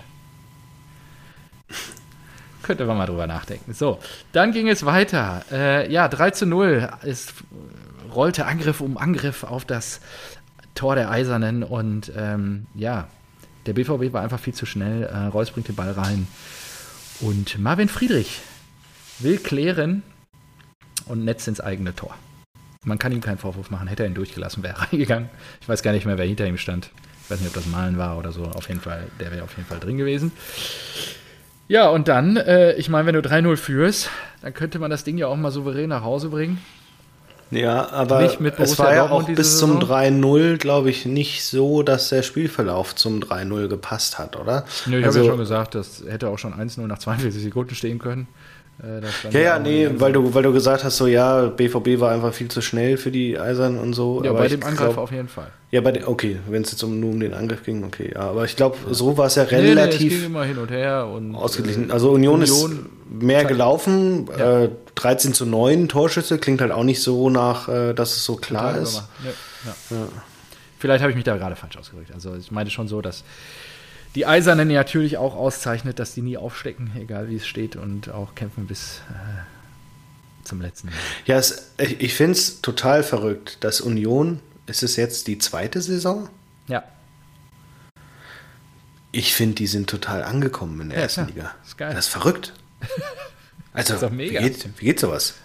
Könnte 2.62 2.86
man 2.86 2.98
mal 2.98 3.08
drüber 3.08 3.26
nachdenken. 3.26 3.74
So, 3.74 4.00
dann 4.32 4.52
ging 4.52 4.68
es 4.70 4.86
weiter. 4.86 5.44
Äh, 5.52 5.92
ja, 5.92 6.08
3 6.08 6.32
zu 6.32 6.46
0. 6.46 6.90
Es 7.02 7.34
rollte 8.14 8.46
Angriff 8.46 8.82
um 8.82 8.98
Angriff 8.98 9.44
auf 9.44 9.66
das 9.66 10.02
Tor 10.76 10.96
der 10.96 11.10
Eisernen. 11.10 11.64
Und 11.64 12.12
ähm, 12.16 12.68
ja, 12.76 13.08
der 13.66 13.74
BVB 13.74 14.14
war 14.14 14.22
einfach 14.22 14.40
viel 14.40 14.54
zu 14.54 14.68
schnell. 14.68 15.04
Äh, 15.04 15.18
Reus 15.28 15.50
bringt 15.50 15.68
den 15.68 15.76
Ball 15.76 15.92
rein. 15.92 16.28
Und 17.22 17.60
Marvin 17.60 17.88
Friedrich 17.88 18.42
will 19.20 19.38
klären 19.38 20.02
und 21.06 21.24
netzt 21.24 21.48
ins 21.48 21.62
eigene 21.62 21.96
Tor. 21.96 22.16
Man 22.84 22.98
kann 22.98 23.12
ihm 23.12 23.22
keinen 23.22 23.38
Vorwurf 23.38 23.70
machen, 23.70 23.88
hätte 23.88 24.02
er 24.02 24.10
ihn 24.10 24.16
durchgelassen, 24.16 24.64
wäre 24.64 24.74
er 24.76 24.82
reingegangen. 24.92 25.30
Ich 25.62 25.70
weiß 25.70 25.84
gar 25.84 25.92
nicht 25.92 26.08
mehr, 26.08 26.18
wer 26.18 26.26
hinter 26.26 26.48
ihm 26.48 26.58
stand. 26.58 26.90
Ich 27.24 27.30
weiß 27.30 27.40
nicht, 27.40 27.50
ob 27.50 27.54
das 27.54 27.68
Malen 27.68 28.00
war 28.00 28.18
oder 28.18 28.32
so. 28.32 28.46
Auf 28.46 28.68
jeden 28.70 28.82
Fall, 28.82 29.08
der 29.20 29.32
wäre 29.32 29.44
auf 29.44 29.56
jeden 29.56 29.70
Fall 29.70 29.80
drin 29.80 29.98
gewesen. 29.98 30.32
Ja, 31.68 31.90
und 31.90 32.08
dann, 32.08 32.38
äh, 32.38 32.74
ich 32.74 32.90
meine, 32.90 33.06
wenn 33.06 33.14
du 33.14 33.22
3-0 33.22 33.56
führst, 33.56 34.10
dann 34.42 34.56
könnte 34.56 34.80
man 34.80 34.90
das 34.90 35.04
Ding 35.04 35.20
ja 35.20 35.28
auch 35.28 35.38
mal 35.38 35.52
souverän 35.52 35.90
nach 35.90 36.04
Hause 36.04 36.30
bringen. 36.30 36.60
Ja, 37.52 37.90
aber 37.92 38.24
es 38.60 38.80
war 38.80 38.96
ja 38.96 39.10
auch 39.10 39.28
bis 39.28 39.60
zum 39.60 39.80
3-0, 39.80 40.58
glaube 40.58 40.90
ich, 40.90 41.06
nicht 41.06 41.44
so, 41.44 41.84
dass 41.84 42.10
der 42.10 42.24
Spielverlauf 42.24 42.96
zum 42.96 43.20
3-0 43.20 43.68
gepasst 43.68 44.18
hat, 44.18 44.38
oder? 44.38 44.66
Nö, 44.86 45.00
ich 45.00 45.06
also, 45.06 45.20
habe 45.20 45.26
ja 45.26 45.32
schon 45.34 45.40
gesagt, 45.40 45.76
das 45.76 46.04
hätte 46.08 46.30
auch 46.30 46.40
schon 46.40 46.54
1-0 46.54 46.80
nach 46.88 47.00
42 47.00 47.44
Sekunden 47.44 47.76
stehen 47.76 48.00
können. 48.00 48.28
Äh, 48.82 49.02
ja, 49.32 49.40
ja, 49.40 49.60
nee, 49.60 49.90
weil 49.96 50.14
du, 50.14 50.34
weil 50.34 50.44
du 50.44 50.54
gesagt 50.54 50.84
hast, 50.84 50.98
so 50.98 51.08
ja, 51.08 51.48
BVB 51.48 52.00
war 52.00 52.12
einfach 52.12 52.34
viel 52.34 52.48
zu 52.48 52.62
schnell 52.62 52.98
für 52.98 53.12
die 53.12 53.38
Eisern 53.38 53.78
und 53.78 53.94
so. 53.94 54.24
Ja, 54.24 54.34
bei 54.34 54.48
dem 54.48 54.64
Angriff 54.64 54.94
glaub, 54.94 54.98
auf 54.98 55.12
jeden 55.12 55.28
Fall. 55.28 55.52
Ja, 55.72 55.80
bei 55.80 55.94
den, 55.94 56.04
okay, 56.04 56.38
wenn 56.50 56.64
es 56.64 56.72
jetzt 56.72 56.84
um, 56.84 57.00
nur 57.00 57.12
um 57.12 57.20
den 57.20 57.34
Angriff 57.34 57.64
ging, 57.64 57.86
okay, 57.86 58.12
ja. 58.14 58.22
Aber 58.22 58.44
ich 58.44 58.58
glaube, 58.58 58.78
so 58.94 59.18
war 59.18 59.28
es 59.28 59.36
ja 59.36 59.44
relativ. 59.44 60.00
Nee, 60.00 60.06
nee, 60.06 60.14
es 60.14 60.20
ging 60.20 60.26
immer 60.26 60.44
hin 60.44 60.58
und 60.58 60.70
her 60.70 61.08
und. 61.08 61.34
Ausgeglichen. 61.34 61.90
Äh, 61.90 61.94
also 61.94 62.12
Union, 62.12 62.42
Union 62.42 62.72
ist 62.72 63.22
mehr 63.22 63.46
gelaufen. 63.46 64.30
Ja. 64.38 64.64
Äh, 64.64 64.70
13 64.96 65.34
zu 65.34 65.46
9 65.46 65.88
Torschüsse 65.88 66.38
klingt 66.38 66.60
halt 66.60 66.72
auch 66.74 66.84
nicht 66.84 67.02
so 67.02 67.30
nach, 67.30 67.70
äh, 67.70 67.94
dass 67.94 68.18
es 68.18 68.26
so 68.26 68.36
klar 68.36 68.74
Total 68.74 68.84
ist. 68.84 69.04
Ja. 69.24 69.96
Ja. 69.98 70.08
Vielleicht 70.78 71.02
habe 71.02 71.12
ich 71.12 71.16
mich 71.16 71.26
da 71.26 71.38
gerade 71.38 71.56
falsch 71.56 71.78
ausgedrückt. 71.78 72.12
Also 72.14 72.36
ich 72.36 72.52
meine 72.52 72.70
schon 72.70 72.88
so, 72.88 73.02
dass 73.02 73.24
die 74.16 74.26
Eisernen 74.26 74.68
natürlich 74.68 75.18
auch 75.18 75.36
auszeichnet, 75.36 76.00
dass 76.00 76.14
die 76.14 76.22
nie 76.22 76.38
aufstecken, 76.38 76.92
egal 77.00 77.30
wie 77.30 77.38
es 77.38 77.48
steht, 77.48 77.78
und 77.78 78.10
auch 78.10 78.36
kämpfen 78.36 78.68
bis 78.68 79.02
äh, 79.10 80.44
zum 80.44 80.60
letzten. 80.60 80.90
Ja, 81.26 81.38
es, 81.38 81.72
ich, 81.78 82.02
ich 82.02 82.14
finde 82.14 82.34
es 82.34 82.62
total 82.62 83.04
verrückt, 83.04 83.64
dass 83.64 83.80
Union 83.80 84.40
ist 84.72 84.84
es 84.84 84.96
jetzt 84.96 85.28
die 85.28 85.38
zweite 85.38 85.82
Saison? 85.82 86.30
Ja. 86.68 86.84
Ich 89.12 89.36
finde, 89.36 89.56
die 89.56 89.68
sind 89.68 89.90
total 89.90 90.24
angekommen 90.24 90.80
in 90.82 90.90
der 90.90 91.00
ja, 91.00 91.04
ersten 91.04 91.28
klar. 91.28 91.36
Liga. 91.36 91.56
Das 91.60 91.68
ist 91.68 91.78
geil. 91.78 91.94
Das 91.94 92.06
ist 92.08 92.12
verrückt. 92.12 92.54
Also, 93.74 93.94
das 93.94 94.04
ist. 94.04 94.18
Wie, 94.18 94.28
geht, 94.28 94.68
wie 94.82 94.86
geht 94.86 95.00
sowas? 95.00 95.36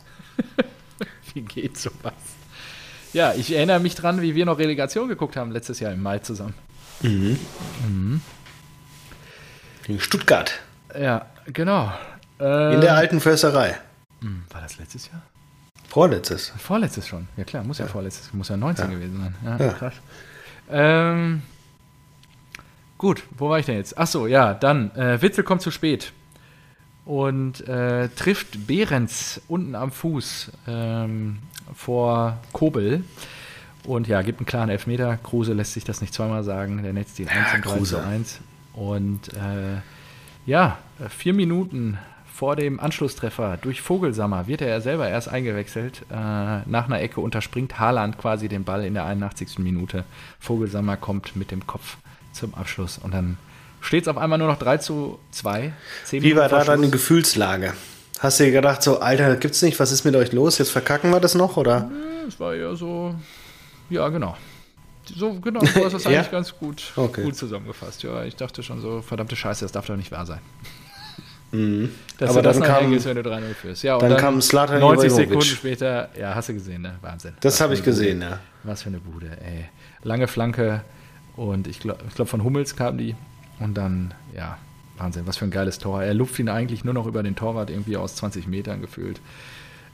wie 1.33 1.43
geht 1.43 1.79
sowas? 1.79 2.13
Ja, 3.13 3.35
ich 3.35 3.55
erinnere 3.55 3.79
mich 3.79 3.95
dran, 3.95 4.21
wie 4.21 4.35
wir 4.35 4.45
noch 4.45 4.59
Relegation 4.59 5.07
geguckt 5.07 5.37
haben 5.37 5.53
letztes 5.53 5.79
Jahr 5.79 5.93
im 5.93 6.03
Mai 6.03 6.19
zusammen. 6.19 6.55
Mhm. 7.03 7.39
Mhm. 7.87 8.21
In 9.87 10.01
Stuttgart. 10.01 10.59
Ja, 11.01 11.27
genau. 11.47 11.93
in 12.41 12.81
der 12.81 12.97
alten 12.97 13.21
Försterei. 13.21 13.79
Hm, 14.23 14.43
war 14.51 14.61
das 14.61 14.77
letztes 14.79 15.07
Jahr? 15.07 15.23
Vorletztes. 15.89 16.53
Vorletztes 16.59 17.07
schon. 17.07 17.29
Ja 17.37 17.45
klar, 17.45 17.65
muss 17.65 17.79
ja, 17.79 17.87
ja 17.87 17.91
vorletztes. 17.91 18.33
Muss 18.33 18.49
ja 18.49 18.57
19 18.57 18.85
ja. 18.85 18.97
gewesen 18.97 19.21
sein. 19.21 19.35
Ja, 19.45 19.67
ja. 19.67 19.73
krass. 19.73 19.95
Ähm, 20.71 21.43
gut, 22.99 23.23
wo 23.39 23.49
war 23.49 23.59
ich 23.59 23.67
denn 23.67 23.77
jetzt? 23.77 23.97
Achso, 23.97 24.27
ja, 24.27 24.55
dann. 24.55 24.95
Äh, 24.97 25.21
Witzel 25.23 25.45
kommt 25.45 25.63
zu 25.63 25.71
spät 25.71 26.13
und 27.05 27.67
äh, 27.69 28.09
trifft 28.09 28.67
Behrens 28.67 29.41
unten 29.49 29.75
am 29.75 29.93
Fuß 29.93 30.51
ähm, 30.67 31.39
vor 31.75 32.39
Kobel. 32.53 33.05
Und 33.85 34.09
ja, 34.09 34.23
gibt 34.23 34.41
einen 34.41 34.47
klaren 34.47 34.69
Elfmeter. 34.69 35.17
Kruse 35.23 35.53
lässt 35.53 35.75
sich 35.75 35.85
das 35.85 36.01
nicht 36.01 36.13
zweimal 36.13 36.43
sagen. 36.43 36.83
Der 36.83 36.93
netzt 36.93 37.19
ihn 37.21 37.29
1 37.29 37.55
und 37.55 37.65
3 37.65 37.81
zu 37.85 38.05
1. 38.05 38.41
Und 38.75 39.33
äh, 39.35 39.81
ja, 40.45 40.79
vier 41.09 41.35
Minuten 41.35 41.99
vor 42.37 42.55
dem 42.55 42.79
Anschlusstreffer 42.79 43.57
durch 43.63 43.81
Vogelsammer 43.81 44.47
wird 44.47 44.61
er 44.61 44.83
selber 44.83 45.09
erst 45.09 45.29
eingewechselt. 45.29 46.03
Äh, 46.11 46.15
nach 46.15 46.85
einer 46.85 47.01
Ecke 47.01 47.23
unterspringt 47.23 47.79
Haaland 47.79 48.19
quasi 48.19 48.49
den 48.49 48.65
Ball 48.65 48.85
in 48.85 48.93
der 48.93 49.07
81. 49.07 49.59
Minute. 49.59 50.05
Vogelsammer 50.39 50.99
kommt 50.99 51.35
mit 51.35 51.51
dem 51.51 51.67
Kopf 51.67 51.97
zum 52.33 52.55
Abschluss 52.55 52.99
und 52.99 53.15
dann 53.15 53.39
steht 53.81 54.03
es 54.03 54.09
auf 54.09 54.19
einmal 54.19 54.39
nur 54.39 54.49
noch 54.49 54.59
3 54.59 54.77
zu 54.77 55.19
2. 55.31 55.73
Wie 56.11 56.37
war 56.37 56.51
da 56.51 56.63
deine 56.63 56.91
Gefühlslage? 56.91 57.73
Hast 58.19 58.39
du 58.39 58.45
dir 58.45 58.53
gedacht, 58.53 58.83
so, 58.83 59.01
Alter, 59.01 59.37
gibt's 59.37 59.63
nicht, 59.63 59.81
was 59.81 59.91
ist 59.91 60.05
mit 60.05 60.15
euch 60.15 60.33
los? 60.33 60.59
Jetzt 60.59 60.73
verkacken 60.73 61.13
wir 61.13 61.21
das 61.21 61.35
noch, 61.35 61.57
oder? 61.57 61.91
Es 62.29 62.39
war 62.39 62.55
ja 62.55 62.75
so, 62.75 63.15
ja, 63.89 64.09
genau. 64.11 64.37
So, 65.07 65.41
genau, 65.41 65.61
du 65.61 65.85
hast 65.85 65.95
das 65.95 66.05
ja? 66.05 66.11
eigentlich 66.11 66.31
ganz 66.33 66.55
gut, 66.55 66.93
okay. 66.97 67.23
gut 67.23 67.37
zusammengefasst. 67.37 68.03
Ja, 68.03 68.25
ich 68.25 68.37
dachte 68.37 68.63
schon 68.63 68.83
so, 68.83 69.01
verdammte 69.01 69.37
Scheiße, 69.37 69.65
das 69.65 69.73
darf 69.73 69.87
doch 69.87 69.97
nicht 69.97 70.13
wahr 70.13 70.27
sein. 70.27 70.41
Mhm. 71.53 71.91
Dass 72.19 72.31
Aber 72.31 72.43
dann 72.43 72.61
kam, 72.63 72.93
ist, 72.93 73.05
wenn 73.05 73.17
du 73.17 73.23
3-0 73.23 73.55
führst. 73.55 73.83
Ja, 73.83 73.99
dann, 73.99 74.11
dann 74.11 74.19
kam 74.21 74.43
Slatan 74.43 74.81
90 74.81 75.13
Sekunden 75.13 75.43
später, 75.43 76.09
ja, 76.19 76.35
hast 76.35 76.49
du 76.49 76.55
gesehen, 76.55 76.83
ne? 76.83 76.95
Wahnsinn. 77.03 77.35
Das 77.41 77.61
habe 77.61 77.75
ich 77.75 77.83
gesehen, 77.83 78.21
Bude. 78.21 78.31
ja. 78.31 78.41
Was 78.65 78.83
für 78.83 78.89
eine 78.89 78.99
Bude, 78.99 79.31
ey. 79.43 79.67
Lange 80.03 80.27
Flanke 80.29 80.83
und 81.37 81.67
ich 81.67 81.81
glaube, 81.81 82.01
ich 82.09 82.15
glaub, 82.15 82.29
von 82.29 82.43
Hummels 82.43 82.77
kam 82.77 82.99
die 82.99 83.15
und 83.61 83.75
dann, 83.75 84.15
ja, 84.35 84.59
Wahnsinn, 84.99 85.27
was 85.27 85.37
für 85.37 85.45
ein 85.45 85.51
geiles 85.51 85.79
Tor. 85.79 86.03
Er 86.03 86.15
lupft 86.15 86.39
ihn 86.39 86.49
eigentlich 86.49 86.85
nur 86.85 86.95
noch 86.95 87.07
über 87.07 87.23
den 87.23 87.37
Torwart 87.37 87.71
irgendwie 87.71 87.97
aus 87.97 88.17
20 88.17 88.47
Metern 88.47 88.81
gefühlt. 88.81 89.21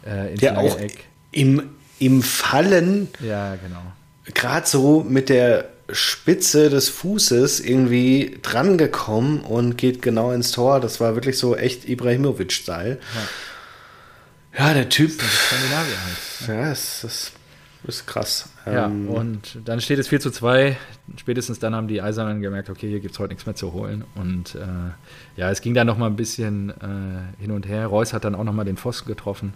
Äh, 0.05 0.37
Der 0.37 0.59
auch 0.59 0.79
Eck. 0.79 1.05
Im, 1.33 1.63
im 1.99 2.23
Fallen. 2.23 3.09
Ja, 3.21 3.57
genau. 3.57 3.83
Gerade 4.35 4.67
so 4.67 5.03
mit 5.03 5.29
der 5.29 5.69
Spitze 5.93 6.71
des 6.71 6.89
Fußes 6.89 7.61
irgendwie 7.61 8.39
drangekommen 8.43 9.41
und 9.41 9.77
geht 9.77 10.03
genau 10.03 10.33
ins 10.33 10.51
Tor. 10.51 10.81
Das 10.81 11.01
war 11.01 11.15
wirklich 11.15 11.39
so 11.39 11.57
echt 11.57 11.89
Ibrahimovic-Style. 11.89 12.99
Ja. 14.55 14.67
ja. 14.67 14.75
der 14.75 14.89
Typ. 14.89 15.11
Skandinavier 15.11 15.97
halt. 16.05 16.49
Ja, 16.49 16.71
das 16.71 17.05
ist, 17.05 17.33
ist 17.87 18.07
krass. 18.07 18.49
Ja, 18.67 18.87
ähm, 18.87 19.09
und 19.09 19.59
dann 19.65 19.81
steht 19.81 19.99
es 19.99 20.09
4 20.09 20.21
zu 20.21 20.31
2. 20.31 20.77
Spätestens 21.17 21.59
dann 21.59 21.75
haben 21.75 21.89
die 21.89 22.01
Eisernen 22.01 22.41
gemerkt, 22.41 22.71
okay, 22.71 22.89
hier 22.89 23.01
gibt 23.01 23.15
es 23.15 23.19
heute 23.19 23.35
nichts 23.35 23.47
mehr 23.47 23.55
zu 23.55 23.73
holen. 23.73 24.05
Und 24.15 24.55
äh, 24.55 24.61
ja, 25.37 25.51
es 25.51 25.61
ging 25.61 25.75
dann 25.75 25.87
noch 25.87 25.99
mal 25.99 26.07
ein 26.07 26.17
bisschen 26.17 26.71
äh, 26.71 27.41
hin 27.41 27.51
und 27.51 27.67
her. 27.67 27.87
Reus 27.87 28.13
hat 28.13 28.25
dann 28.25 28.35
auch 28.35 28.45
noch 28.45 28.53
mal 28.53 28.65
den 28.65 28.77
Pfosten 28.77 29.09
getroffen. 29.09 29.55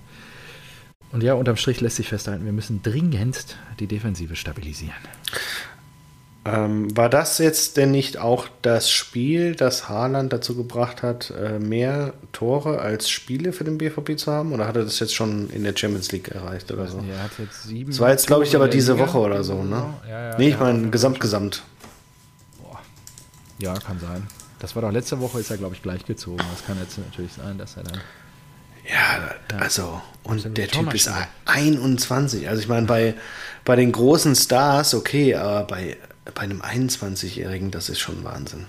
Und 1.13 1.23
ja, 1.23 1.35
unterm 1.35 1.57
Strich 1.57 1.81
lässt 1.81 1.97
sich 1.97 2.09
festhalten, 2.09 2.45
wir 2.45 2.53
müssen 2.53 2.83
dringendst 2.83 3.57
die 3.79 3.87
Defensive 3.87 4.35
stabilisieren. 4.37 4.97
Ähm, 6.47 6.97
war 6.97 7.09
das 7.09 7.39
jetzt 7.39 7.77
denn 7.77 7.91
nicht 7.91 8.19
auch 8.19 8.47
das 8.63 8.91
Spiel, 8.91 9.57
das 9.57 9.89
Haaland 9.89 10.33
dazu 10.33 10.55
gebracht 10.55 11.03
hat, 11.03 11.31
äh, 11.31 11.59
mehr 11.59 12.13
Tore 12.33 12.79
als 12.79 13.11
Spiele 13.11 13.53
für 13.53 13.65
den 13.65 13.79
BVB 13.79 14.17
zu 14.17 14.31
haben? 14.31 14.53
Oder 14.53 14.69
hat 14.69 14.77
er 14.77 14.85
das 14.85 15.01
jetzt 15.01 15.15
schon 15.15 15.51
in 15.51 15.65
der 15.65 15.77
Champions 15.77 16.13
League 16.13 16.29
erreicht 16.29 16.71
oder 16.71 16.87
so? 16.87 16.99
Er 16.99 17.25
hat 17.25 17.33
jetzt 17.39 17.65
sieben. 17.65 17.91
Das 17.91 18.01
war 18.01 18.11
jetzt, 18.11 18.27
glaube 18.27 18.45
ich, 18.45 18.55
aber 18.55 18.69
diese 18.69 18.93
Liga. 18.93 19.07
Woche 19.07 19.19
oder 19.19 19.43
so, 19.43 19.63
ne? 19.63 19.95
Ja, 20.09 20.31
ja, 20.31 20.39
nee, 20.39 20.51
ich 20.51 20.59
meine 20.59 20.89
gesamt, 20.91 21.19
gesamt. 21.19 21.65
Boah. 22.63 22.81
Ja, 23.59 23.75
kann 23.75 23.99
sein. 23.99 24.27
Das 24.61 24.75
war 24.75 24.83
doch 24.83 24.93
letzte 24.93 25.21
Woche, 25.21 25.41
ist 25.41 25.51
er, 25.51 25.57
glaube 25.57 25.75
ich, 25.75 25.83
gleichgezogen. 25.83 26.45
Das 26.53 26.65
kann 26.65 26.79
jetzt 26.81 26.97
natürlich 26.99 27.33
sein, 27.33 27.59
dass 27.59 27.77
er 27.77 27.83
dann. 27.83 28.01
Ja, 28.89 29.59
also, 29.59 30.01
und 30.23 30.57
der 30.57 30.69
Typ 30.69 30.95
ist 30.95 31.11
21. 31.45 32.49
Also, 32.49 32.63
ich 32.63 32.69
meine, 32.69 32.87
bei, 32.87 33.15
bei 33.65 33.75
den 33.75 33.91
großen 33.91 34.37
Stars, 34.37 34.95
okay, 34.95 35.35
aber 35.35 35.65
bei 35.65 35.97
bei 36.35 36.43
einem 36.43 36.63
21-Jährigen, 36.63 37.71
das 37.71 37.89
ist 37.89 38.01
schon 38.01 38.25
Wahnsinn. 38.25 38.67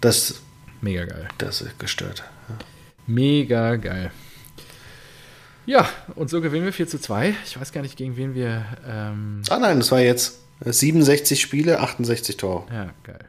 Das. 0.00 0.42
Mega 0.80 1.04
geil. 1.04 1.28
Das 1.38 1.60
ist 1.60 1.78
gestört. 1.78 2.22
Ja. 2.48 2.54
Mega 3.06 3.76
geil. 3.76 4.10
Ja, 5.64 5.88
und 6.14 6.30
so 6.30 6.40
gewinnen 6.40 6.64
wir 6.64 6.72
4 6.72 6.86
zu 6.86 7.00
2. 7.00 7.34
Ich 7.44 7.60
weiß 7.60 7.72
gar 7.72 7.82
nicht, 7.82 7.96
gegen 7.96 8.16
wen 8.16 8.34
wir. 8.34 8.64
Ähm 8.86 9.42
ah 9.48 9.58
nein, 9.58 9.78
das 9.78 9.90
war 9.90 10.00
jetzt 10.00 10.40
67 10.60 11.40
Spiele, 11.40 11.80
68 11.80 12.36
Tore. 12.36 12.66
Ja, 12.72 12.90
geil. 13.02 13.24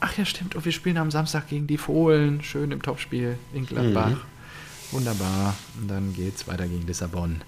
Ach 0.00 0.16
ja, 0.16 0.24
stimmt. 0.24 0.54
Und 0.54 0.64
wir 0.64 0.72
spielen 0.72 0.96
am 0.96 1.10
Samstag 1.10 1.48
gegen 1.48 1.66
die 1.66 1.78
Fohlen. 1.78 2.42
Schön 2.42 2.70
im 2.70 2.80
Topspiel 2.80 3.36
in 3.52 3.66
Gladbach. 3.66 4.10
Mhm. 4.10 4.20
Wunderbar. 4.92 5.56
Und 5.80 5.88
dann 5.88 6.14
geht's 6.14 6.46
weiter 6.46 6.68
gegen 6.68 6.86
Lissabon. 6.86 7.42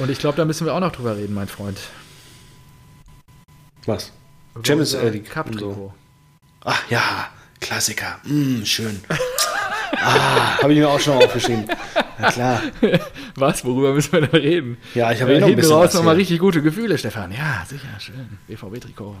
Und 0.00 0.10
ich 0.10 0.18
glaube, 0.18 0.38
da 0.38 0.46
müssen 0.46 0.66
wir 0.66 0.74
auch 0.74 0.80
noch 0.80 0.92
drüber 0.92 1.16
reden, 1.16 1.34
mein 1.34 1.48
Freund. 1.48 1.78
Was? 3.84 4.10
Champions 4.62 4.94
League. 4.94 5.30
Cup 5.30 5.48
so. 5.58 5.92
Ach 6.64 6.90
ja, 6.90 7.28
Klassiker. 7.60 8.18
Mm, 8.24 8.64
schön. 8.64 9.00
ah, 9.96 10.58
habe 10.62 10.72
ich 10.72 10.78
mir 10.78 10.88
auch 10.88 11.00
schon 11.00 11.22
aufgeschrieben. 11.22 11.66
Na 12.18 12.30
klar. 12.30 12.62
Was? 13.36 13.64
Worüber 13.64 13.92
müssen 13.94 14.12
wir 14.12 14.22
da 14.22 14.36
reden? 14.36 14.78
Ja, 14.94 15.12
ich 15.12 15.20
habe 15.22 15.34
eh 15.34 15.40
noch 15.40 15.48
ein 15.48 15.56
bisschen 15.56 15.72
raus 15.72 15.94
nochmal 15.94 16.16
richtig 16.16 16.38
gute 16.38 16.62
Gefühle, 16.62 16.98
Stefan. 16.98 17.32
Ja, 17.32 17.64
sicher, 17.68 17.88
schön. 17.98 18.38
BVB-Trikot. 18.48 19.16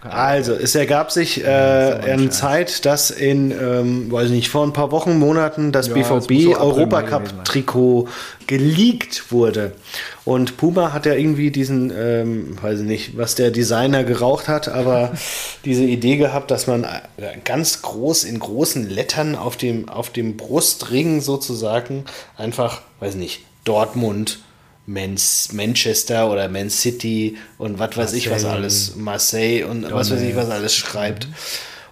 Also, 0.00 0.54
es 0.54 0.74
ergab 0.74 1.10
sich 1.10 1.44
äh, 1.44 1.46
eine 1.46 2.30
Zeit, 2.30 2.84
dass 2.86 3.10
in, 3.10 3.50
ähm, 3.50 4.10
weiß 4.10 4.30
nicht, 4.30 4.48
vor 4.48 4.64
ein 4.64 4.72
paar 4.72 4.90
Wochen, 4.90 5.18
Monaten 5.18 5.72
das 5.72 5.88
ja, 5.88 5.94
BVB 5.94 6.56
Europacup-Trikot 6.58 8.08
geleakt 8.46 9.32
wurde. 9.32 9.72
Und 10.24 10.56
Puma 10.56 10.92
hat 10.92 11.06
ja 11.06 11.14
irgendwie 11.14 11.50
diesen, 11.50 11.92
ähm, 11.96 12.56
weiß 12.60 12.80
ich 12.80 12.86
nicht, 12.86 13.16
was 13.16 13.34
der 13.34 13.50
Designer 13.50 14.04
geraucht 14.04 14.48
hat, 14.48 14.68
aber 14.68 15.12
diese 15.64 15.84
Idee 15.84 16.16
gehabt, 16.16 16.50
dass 16.50 16.66
man 16.66 16.84
äh, 16.84 16.98
ganz 17.44 17.82
groß 17.82 18.24
in 18.24 18.38
großen 18.38 18.88
Lettern 18.88 19.34
auf 19.36 19.56
dem, 19.56 19.88
auf 19.88 20.10
dem 20.10 20.36
Brustring 20.36 21.20
sozusagen 21.20 22.04
einfach, 22.36 22.82
weiß 23.00 23.14
ich 23.14 23.20
nicht, 23.20 23.40
Dortmund, 23.64 24.40
Manchester 24.86 26.30
oder 26.30 26.48
Man 26.48 26.70
City 26.70 27.36
und 27.58 27.78
was 27.78 27.96
weiß 27.96 28.12
ich 28.12 28.30
was 28.30 28.44
alles, 28.44 28.94
Marseille 28.94 29.64
und 29.64 29.82
Donne. 29.82 29.94
was 29.94 30.10
weiß 30.10 30.20
ich 30.20 30.36
was 30.36 30.48
alles 30.48 30.76
schreibt. 30.76 31.28
Mhm. 31.28 31.34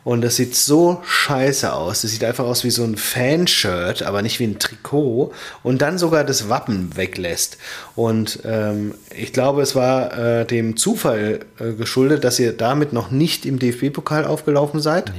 Und 0.05 0.21
das 0.21 0.37
sieht 0.37 0.55
so 0.55 1.03
scheiße 1.07 1.73
aus. 1.73 2.03
Das 2.03 2.11
sieht 2.11 2.25
einfach 2.25 2.45
aus 2.45 2.63
wie 2.63 2.71
so 2.71 2.85
ein 2.85 2.97
Fanshirt, 2.97 4.03
aber 4.03 4.21
nicht 4.21 4.39
wie 4.39 4.45
ein 4.45 4.59
Trikot. 4.59 5.33
Und 5.63 5.81
dann 5.81 5.97
sogar 5.97 6.25
das 6.25 6.51
Wappen 6.51 6.95
weglässt. 6.95 7.57
Und 7.97 8.41
ähm, 8.45 8.95
ich 9.17 9.33
glaube, 9.33 9.63
es 9.63 9.75
war 9.75 10.17
äh, 10.17 10.45
dem 10.45 10.77
Zufall 10.77 11.47
äh, 11.59 11.73
geschuldet, 11.73 12.23
dass 12.23 12.39
ihr 12.39 12.53
damit 12.53 12.93
noch 12.93 13.11
nicht 13.11 13.47
im 13.47 13.59
DFB-Pokal 13.59 14.27
aufgelaufen 14.27 14.81
seid. 14.81 15.11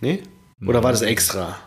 Nee. 0.00 0.18
Nee? 0.60 0.66
Oder 0.68 0.82
war 0.82 0.90
das 0.90 1.02
extra? 1.02 1.60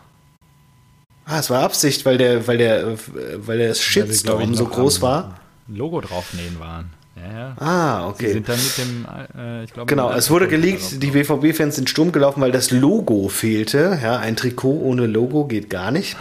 Ah, 1.26 1.40
es 1.40 1.50
war 1.50 1.62
Absicht, 1.64 2.06
weil 2.06 2.18
der, 2.18 2.48
weil 2.48 2.58
der, 2.58 2.98
weil 3.38 3.58
der 3.58 3.74
Shitstorm 3.74 4.56
so 4.56 4.66
groß 4.66 5.02
war. 5.02 5.40
Logo 5.68 6.02
draufnähen 6.02 6.60
waren. 6.60 6.90
Ja, 7.16 7.32
ja. 7.32 7.56
Ah, 7.60 8.08
okay. 8.08 8.28
Sie 8.28 8.34
sind 8.34 8.50
dann 8.50 8.58
mit 8.58 8.78
dem, 8.78 9.08
äh, 9.38 9.64
ich 9.64 9.74
glaube. 9.74 9.88
Genau, 9.88 10.12
es 10.12 10.30
wurde 10.30 10.48
geleakt, 10.48 11.04
die 11.04 11.12
BVB-Fans 11.12 11.76
sind 11.76 11.90
stumm 11.90 12.12
gelaufen, 12.12 12.42
weil 12.42 12.52
das 12.52 12.72
Logo 12.72 13.28
fehlte. 13.28 14.00
Ja, 14.02 14.18
ein 14.18 14.36
Trikot 14.36 14.82
ohne 14.82 15.06
Logo 15.06 15.46
geht 15.46 15.70
gar 15.70 15.92
nicht. 15.92 16.16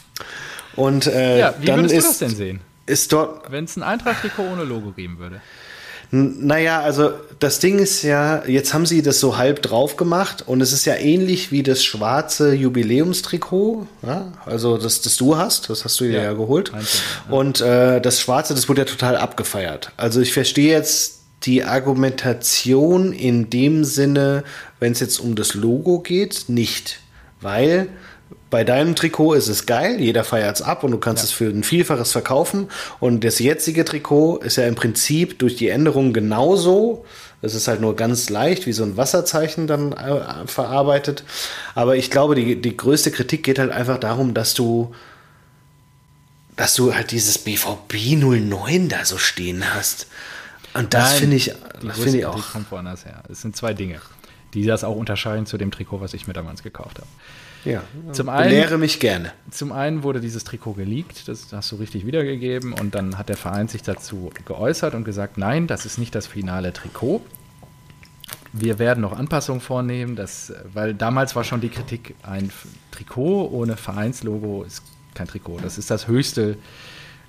Und 0.76 1.06
äh, 1.06 1.38
ja, 1.38 1.54
wie 1.58 1.66
dann 1.66 1.80
würdest 1.80 1.94
ist, 1.94 2.04
du 2.04 2.08
das 2.08 2.18
denn 2.18 2.36
sehen? 2.36 2.60
Ist 2.86 3.12
dort. 3.12 3.50
Wenn 3.50 3.64
es 3.64 3.76
ein 3.76 3.82
Eintracht-Trikot 3.82 4.42
ohne 4.42 4.64
Logo 4.64 4.92
geben 4.92 5.18
würde. 5.18 5.40
Naja, 6.14 6.82
also 6.82 7.10
das 7.38 7.58
Ding 7.58 7.78
ist 7.78 8.02
ja, 8.02 8.44
jetzt 8.46 8.74
haben 8.74 8.84
sie 8.84 9.00
das 9.00 9.18
so 9.18 9.38
halb 9.38 9.62
drauf 9.62 9.96
gemacht 9.96 10.44
und 10.46 10.60
es 10.60 10.74
ist 10.74 10.84
ja 10.84 10.94
ähnlich 10.94 11.50
wie 11.52 11.62
das 11.62 11.82
schwarze 11.82 12.52
Jubiläumstrikot, 12.52 13.86
ja? 14.02 14.30
also 14.44 14.76
das, 14.76 15.00
das 15.00 15.16
du 15.16 15.38
hast, 15.38 15.70
das 15.70 15.86
hast 15.86 15.98
du 16.00 16.04
dir 16.04 16.18
ja, 16.18 16.22
ja 16.24 16.32
geholt. 16.34 16.74
Einzelne, 16.74 17.02
ja. 17.30 17.34
Und 17.34 17.60
äh, 17.62 18.00
das 18.02 18.20
schwarze, 18.20 18.54
das 18.54 18.68
wurde 18.68 18.82
ja 18.82 18.84
total 18.84 19.16
abgefeiert. 19.16 19.90
Also 19.96 20.20
ich 20.20 20.34
verstehe 20.34 20.70
jetzt 20.70 21.20
die 21.44 21.64
Argumentation 21.64 23.14
in 23.14 23.48
dem 23.48 23.84
Sinne, 23.84 24.44
wenn 24.80 24.92
es 24.92 25.00
jetzt 25.00 25.18
um 25.18 25.34
das 25.34 25.54
Logo 25.54 26.00
geht, 26.00 26.44
nicht. 26.48 27.00
Weil 27.40 27.88
bei 28.52 28.64
deinem 28.64 28.94
Trikot 28.94 29.32
ist 29.32 29.48
es 29.48 29.64
geil, 29.64 29.98
jeder 29.98 30.24
feiert 30.24 30.56
es 30.56 30.62
ab 30.62 30.84
und 30.84 30.90
du 30.90 30.98
kannst 30.98 31.22
ja. 31.22 31.24
es 31.24 31.32
für 31.32 31.46
ein 31.46 31.64
Vielfaches 31.64 32.12
verkaufen. 32.12 32.68
Und 33.00 33.24
das 33.24 33.38
jetzige 33.38 33.82
Trikot 33.82 34.36
ist 34.40 34.56
ja 34.56 34.66
im 34.66 34.74
Prinzip 34.74 35.38
durch 35.38 35.56
die 35.56 35.70
Änderungen 35.70 36.12
genauso. 36.12 37.06
Es 37.40 37.54
ist 37.54 37.66
halt 37.66 37.80
nur 37.80 37.96
ganz 37.96 38.28
leicht, 38.28 38.66
wie 38.66 38.74
so 38.74 38.84
ein 38.84 38.98
Wasserzeichen 38.98 39.66
dann 39.66 39.92
äh, 39.92 40.46
verarbeitet. 40.46 41.24
Aber 41.74 41.96
ich 41.96 42.10
glaube, 42.10 42.34
die, 42.34 42.60
die 42.60 42.76
größte 42.76 43.10
Kritik 43.10 43.42
geht 43.42 43.58
halt 43.58 43.70
einfach 43.70 43.96
darum, 43.96 44.34
dass 44.34 44.52
du, 44.52 44.94
dass 46.54 46.74
du 46.74 46.94
halt 46.94 47.10
dieses 47.10 47.38
BVB 47.38 48.18
09 48.18 48.90
da 48.90 49.06
so 49.06 49.16
stehen 49.16 49.64
hast. 49.74 50.08
Und 50.74 50.92
das 50.92 51.14
finde 51.14 51.36
ich, 51.36 51.54
das 51.82 51.98
finde 51.98 52.18
ich 52.18 52.26
auch. 52.26 52.52
kommt 52.52 52.70
woanders 52.70 53.06
her. 53.06 53.22
Es 53.30 53.40
sind 53.40 53.56
zwei 53.56 53.72
Dinge, 53.72 54.02
die 54.52 54.66
das 54.66 54.84
auch 54.84 54.96
unterscheiden 54.96 55.46
zu 55.46 55.56
dem 55.56 55.70
Trikot, 55.70 56.02
was 56.02 56.12
ich 56.12 56.26
mir 56.26 56.34
damals 56.34 56.62
gekauft 56.62 56.98
habe. 56.98 57.08
Ja, 57.64 57.82
zum 58.12 58.28
einen, 58.28 58.80
mich 58.80 58.98
gerne. 58.98 59.32
Zum 59.50 59.72
einen 59.72 60.02
wurde 60.02 60.20
dieses 60.20 60.44
Trikot 60.44 60.74
geleakt, 60.74 61.28
das 61.28 61.52
hast 61.52 61.70
du 61.70 61.76
richtig 61.76 62.06
wiedergegeben, 62.06 62.72
und 62.72 62.94
dann 62.94 63.18
hat 63.18 63.28
der 63.28 63.36
Verein 63.36 63.68
sich 63.68 63.82
dazu 63.82 64.30
geäußert 64.44 64.94
und 64.94 65.04
gesagt, 65.04 65.38
nein, 65.38 65.66
das 65.66 65.86
ist 65.86 65.98
nicht 65.98 66.14
das 66.14 66.26
finale 66.26 66.72
Trikot. 66.72 67.22
Wir 68.52 68.78
werden 68.78 69.00
noch 69.00 69.16
Anpassungen 69.16 69.60
vornehmen, 69.60 70.16
das, 70.16 70.52
weil 70.74 70.92
damals 70.92 71.36
war 71.36 71.44
schon 71.44 71.60
die 71.60 71.68
Kritik, 71.68 72.14
ein 72.22 72.50
Trikot 72.90 73.48
ohne 73.50 73.76
Vereinslogo 73.76 74.64
ist 74.64 74.82
kein 75.14 75.26
Trikot. 75.26 75.60
Das 75.62 75.78
ist 75.78 75.90
das 75.90 76.08
Höchste, 76.08 76.56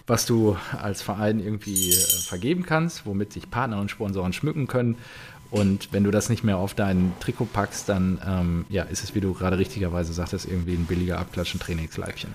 was 0.07 0.25
du 0.25 0.57
als 0.81 1.01
Verein 1.01 1.39
irgendwie 1.39 1.91
äh, 1.91 1.93
vergeben 1.93 2.65
kannst, 2.65 3.05
womit 3.05 3.31
sich 3.33 3.49
Partner 3.49 3.79
und 3.79 3.89
Sponsoren 3.89 4.33
schmücken 4.33 4.67
können. 4.67 4.97
Und 5.53 5.89
wenn 5.91 6.03
du 6.03 6.09
das 6.09 6.29
nicht 6.29 6.43
mehr 6.43 6.57
auf 6.57 6.73
dein 6.73 7.13
Trikot 7.19 7.45
packst, 7.45 7.87
dann 7.87 8.19
ähm, 8.25 8.65
ja, 8.69 8.81
ist 8.81 9.03
es, 9.03 9.13
wie 9.13 9.21
du 9.21 9.35
gerade 9.35 9.59
richtigerweise 9.59 10.11
sagtest, 10.11 10.47
irgendwie 10.47 10.73
ein 10.73 10.85
billiger 10.85 11.19
Abklatschen-Trainingsleibchen. 11.19 12.33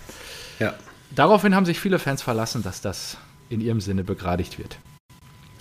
Ja. 0.61 0.75
Daraufhin 1.17 1.57
haben 1.57 1.67
sich 1.67 1.81
viele 1.81 1.99
Fans 1.99 2.23
verlassen, 2.23 2.63
dass 2.63 2.81
das 2.81 3.17
in 3.49 3.61
ihrem 3.61 3.81
Sinne 3.81 4.05
begradigt 4.05 4.61
wird. 4.61 4.79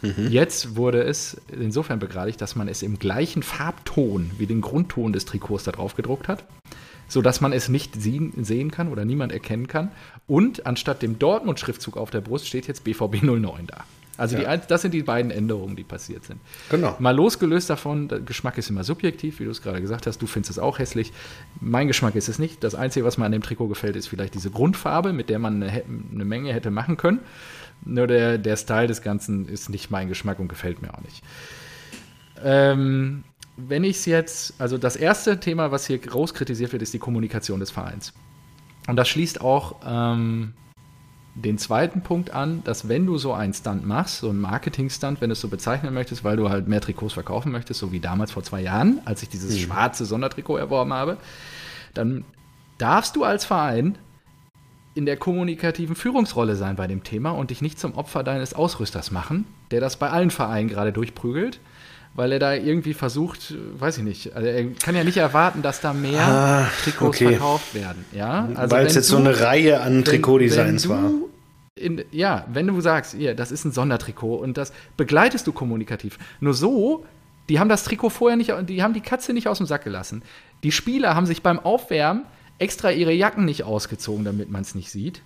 Mhm. 0.04 0.28
Jetzt 0.30 0.76
wurde 0.76 1.02
es 1.02 1.42
insofern 1.52 1.98
begradigt, 1.98 2.40
dass 2.42 2.56
man 2.56 2.68
es 2.68 2.84
im 2.84 3.00
gleichen 3.00 3.42
Farbton 3.42 4.30
wie 4.38 4.46
den 4.46 4.62
Grundton 4.62 5.12
des 5.12 5.26
Trikots 5.26 5.64
da 5.64 5.72
drauf 5.72 5.96
gedruckt 5.96 6.28
hat, 6.28 6.46
sodass 7.08 7.42
man 7.42 7.54
es 7.54 7.70
nicht 7.70 7.96
sehen 8.00 8.70
kann 8.70 8.90
oder 8.90 9.04
niemand 9.04 9.32
erkennen 9.32 9.66
kann. 9.66 9.90
Und 10.28 10.68
anstatt 10.68 11.02
dem 11.02 11.18
Dortmund-Schriftzug 11.18 11.98
auf 11.98 12.12
der 12.12 12.22
Brust 12.22 12.46
steht 12.46 12.68
jetzt 12.68 12.84
BVB 12.84 13.24
09 13.24 13.66
da. 13.66 13.84
Also 14.18 14.38
ja. 14.38 14.57
die, 14.57 14.68
das 14.68 14.81
sind 14.81 14.94
die 14.94 15.03
beiden 15.03 15.31
Änderungen, 15.31 15.76
die 15.76 15.84
passiert 15.84 16.26
sind. 16.26 16.39
Genau. 16.69 16.95
Mal 16.99 17.15
losgelöst 17.15 17.69
davon, 17.69 18.10
Geschmack 18.26 18.57
ist 18.57 18.69
immer 18.69 18.84
subjektiv, 18.84 19.39
wie 19.39 19.45
du 19.45 19.52
es 19.52 19.61
gerade 19.61 19.80
gesagt 19.80 20.07
hast. 20.07 20.22
Du 20.22 20.27
findest 20.27 20.52
es 20.52 20.60
auch 20.60 20.80
hässlich. 20.80 21.14
Mein 21.61 21.88
Geschmack 21.88 22.15
ist 22.15 22.27
es 22.27 22.39
nicht. 22.39 22.64
Das 22.64 22.73
Einzige, 22.76 23.06
was 23.06 23.18
mir 23.18 23.26
an 23.26 23.31
dem 23.31 23.44
Trikot 23.44 23.68
gefällt, 23.68 23.95
ist 23.95 24.07
vielleicht 24.07 24.34
diese 24.34 24.49
Grundfarbe, 24.49 25.14
mit 25.14 25.30
der 25.30 25.39
man 25.39 25.61
eine, 25.61 25.84
eine 26.11 26.26
Menge 26.26 26.52
hätte 26.52 26.72
machen 26.72 26.98
können. 26.98 27.19
Nur 27.85 28.07
der, 28.07 28.38
der 28.38 28.57
Style 28.57 28.88
des 28.88 29.02
Ganzen 29.02 29.48
ist 29.48 29.69
nicht 29.69 29.91
mein 29.91 30.07
Geschmack 30.07 30.39
und 30.39 30.48
gefällt 30.48 30.81
mir 30.81 30.94
auch 30.94 31.02
nicht. 31.02 31.23
Ähm, 32.44 33.23
wenn 33.56 33.84
ich 33.84 33.98
es 33.98 34.06
jetzt, 34.06 34.60
also 34.60 34.77
das 34.77 34.95
erste 34.95 35.39
Thema, 35.39 35.72
was 35.72 35.88
hier 35.88 35.98
groß 35.98 36.34
kritisiert 36.34 36.72
wird, 36.72 36.81
ist 36.81 36.94
die 36.94 36.99
Kommunikation 36.99 37.60
des 37.60 37.72
Vereins. 37.72 38.14
Und 38.88 38.95
das 38.95 39.10
schließt 39.10 39.41
auch 39.41 39.76
ähm, 39.85 40.53
den 41.43 41.57
zweiten 41.57 42.01
Punkt 42.01 42.31
an, 42.31 42.64
dass 42.64 42.89
wenn 42.89 43.05
du 43.05 43.18
so 43.18 43.34
einen 43.34 43.53
Stunt 43.53 43.85
machst, 43.85 44.19
so 44.19 44.30
einen 44.30 44.41
Marketing-Stunt, 44.41 45.22
wenn 45.22 45.30
du 45.30 45.34
es 45.34 45.41
so 45.41 45.47
bezeichnen 45.47 45.93
möchtest, 45.93 46.23
weil 46.23 46.35
du 46.35 46.49
halt 46.49 46.68
mehr 46.68 46.81
Trikots 46.81 47.14
verkaufen 47.14 47.51
möchtest, 47.51 47.80
so 47.80 47.91
wie 47.91 47.99
damals 47.99 48.31
vor 48.31 48.43
zwei 48.43 48.61
Jahren, 48.61 48.99
als 49.05 49.22
ich 49.22 49.30
dieses 49.30 49.53
mhm. 49.53 49.59
schwarze 49.59 50.05
Sondertrikot 50.05 50.57
erworben 50.57 50.93
habe, 50.93 51.18
dann 51.93 52.26
darfst 52.77 53.15
du 53.15 53.23
als 53.23 53.45
Verein 53.45 53.97
in 54.95 55.05
der 55.05 55.18
kommunikativen 55.18 55.95
Führungsrolle 55.95 56.55
sein 56.55 56.76
bei 56.76 56.88
dem 56.88 57.03
Thema 57.03 57.31
und 57.31 57.51
dich 57.51 57.61
nicht 57.61 57.80
zum 57.80 57.93
Opfer 57.93 58.23
deines 58.23 58.55
Ausrüsters 58.55 59.11
machen, 59.11 59.45
der 59.69 59.80
das 59.80 59.97
bei 59.97 60.09
allen 60.09 60.31
Vereinen 60.31 60.69
gerade 60.69 60.91
durchprügelt 60.91 61.59
weil 62.18 62.31
er 62.31 62.39
da 62.39 62.56
irgendwie 62.56 62.95
versucht, 62.95 63.53
weiß 63.73 63.99
ich 63.99 64.03
nicht, 64.03 64.35
also 64.35 64.48
er 64.48 64.72
kann 64.73 64.95
ja 64.95 65.03
nicht 65.03 65.18
erwarten, 65.18 65.61
dass 65.61 65.81
da 65.81 65.94
mehr 65.94 66.19
ah, 66.19 66.68
Trikots 66.84 67.22
okay. 67.22 67.30
verkauft 67.30 67.76
werden. 67.76 68.06
Ja? 68.11 68.49
Also 68.56 68.76
weil 68.76 68.88
es 68.88 68.95
jetzt 68.95 69.11
du, 69.11 69.18
so 69.18 69.18
eine 69.19 69.39
Reihe 69.39 69.81
an 69.81 70.03
Trikotdesigns 70.03 70.89
war. 70.89 71.11
In, 71.76 72.03
ja, 72.11 72.48
wenn 72.52 72.65
du 72.65 72.81
sagst, 72.81 73.14
ja, 73.14 73.35
das 73.35 73.52
ist 73.52 73.65
ein 73.65 73.72
Sondertrikot 73.72 74.38
und 74.38 74.57
das 74.57 74.73
begleitest 74.98 75.45
du 75.45 75.53
kommunikativ. 75.53 76.18
Nur 76.39 76.56
so, 76.56 77.06
die 77.49 77.60
haben 77.60 77.69
das 77.69 77.84
Trikot 77.84 78.10
vorher 78.10 78.35
nicht, 78.35 78.52
die 78.68 78.81
haben 78.81 78.95
die 78.95 79.02
Katze 79.02 79.31
nicht 79.31 79.48
aus 79.48 79.60
dem 79.60 79.68
Sack 79.68 79.84
gelassen. 79.84 80.23
Die 80.64 80.72
Spieler 80.72 81.14
haben 81.14 81.27
sich 81.27 81.44
beim 81.44 81.60
Aufwärmen 81.60 82.26
extra 82.57 82.89
ihre 82.89 83.14
Jacken 83.14 83.45
nicht 83.45 83.64
ausgezogen, 83.64 84.26
damit 84.26 84.49
man 84.49 84.64
es 84.64 84.73
nicht 84.73 84.89
sieht. 84.89 85.22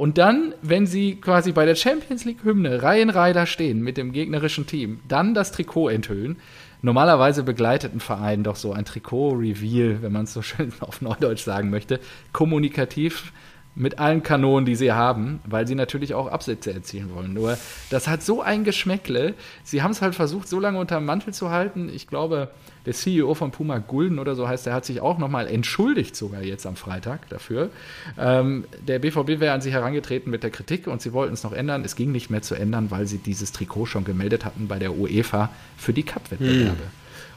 Und 0.00 0.16
dann, 0.16 0.54
wenn 0.62 0.86
sie 0.86 1.16
quasi 1.16 1.52
bei 1.52 1.66
der 1.66 1.74
Champions 1.74 2.24
League-Hymne 2.24 2.82
Reihenreihe 2.82 3.34
da 3.34 3.44
stehen 3.44 3.82
mit 3.82 3.98
dem 3.98 4.12
gegnerischen 4.12 4.66
Team, 4.66 5.00
dann 5.08 5.34
das 5.34 5.52
Trikot 5.52 5.90
enthüllen. 5.90 6.38
Normalerweise 6.80 7.42
begleitet 7.42 7.94
ein 7.94 8.00
Verein 8.00 8.42
doch 8.42 8.56
so 8.56 8.72
ein 8.72 8.86
Trikot-Reveal, 8.86 10.00
wenn 10.00 10.12
man 10.12 10.24
es 10.24 10.32
so 10.32 10.40
schön 10.40 10.72
auf 10.80 11.02
Neudeutsch 11.02 11.42
sagen 11.42 11.68
möchte, 11.68 12.00
kommunikativ 12.32 13.34
mit 13.74 13.98
allen 13.98 14.22
Kanonen, 14.22 14.64
die 14.64 14.74
sie 14.74 14.90
haben, 14.90 15.40
weil 15.44 15.66
sie 15.66 15.74
natürlich 15.74 16.14
auch 16.14 16.28
Absätze 16.28 16.72
erzielen 16.72 17.14
wollen. 17.14 17.34
Nur 17.34 17.58
das 17.90 18.08
hat 18.08 18.22
so 18.22 18.40
ein 18.40 18.64
Geschmäckle. 18.64 19.34
Sie 19.64 19.82
haben 19.82 19.90
es 19.90 20.00
halt 20.00 20.14
versucht, 20.14 20.48
so 20.48 20.60
lange 20.60 20.78
unter 20.78 20.96
dem 20.96 21.04
Mantel 21.04 21.34
zu 21.34 21.50
halten. 21.50 21.90
Ich 21.94 22.06
glaube, 22.06 22.48
der 22.86 22.94
CEO 22.94 23.34
von 23.34 23.50
Puma 23.50 23.78
Gulden 23.78 24.18
oder 24.18 24.34
so 24.34 24.48
heißt, 24.48 24.66
der 24.66 24.72
hat 24.72 24.84
sich 24.84 25.00
auch 25.00 25.18
nochmal 25.18 25.46
entschuldigt, 25.46 26.16
sogar 26.16 26.42
jetzt 26.42 26.66
am 26.66 26.76
Freitag 26.76 27.28
dafür. 27.28 27.70
Ähm, 28.18 28.64
der 28.86 28.98
BVB 28.98 29.40
wäre 29.40 29.52
an 29.52 29.60
sie 29.60 29.70
herangetreten 29.70 30.30
mit 30.30 30.42
der 30.42 30.50
Kritik 30.50 30.86
und 30.86 31.02
sie 31.02 31.12
wollten 31.12 31.34
es 31.34 31.42
noch 31.42 31.52
ändern. 31.52 31.84
Es 31.84 31.96
ging 31.96 32.12
nicht 32.12 32.30
mehr 32.30 32.42
zu 32.42 32.54
ändern, 32.54 32.90
weil 32.90 33.06
sie 33.06 33.18
dieses 33.18 33.52
Trikot 33.52 33.86
schon 33.86 34.04
gemeldet 34.04 34.44
hatten 34.44 34.68
bei 34.68 34.78
der 34.78 34.96
UEFA 34.96 35.50
für 35.76 35.92
die 35.92 36.02
Cup-Wettbewerbe. 36.02 36.76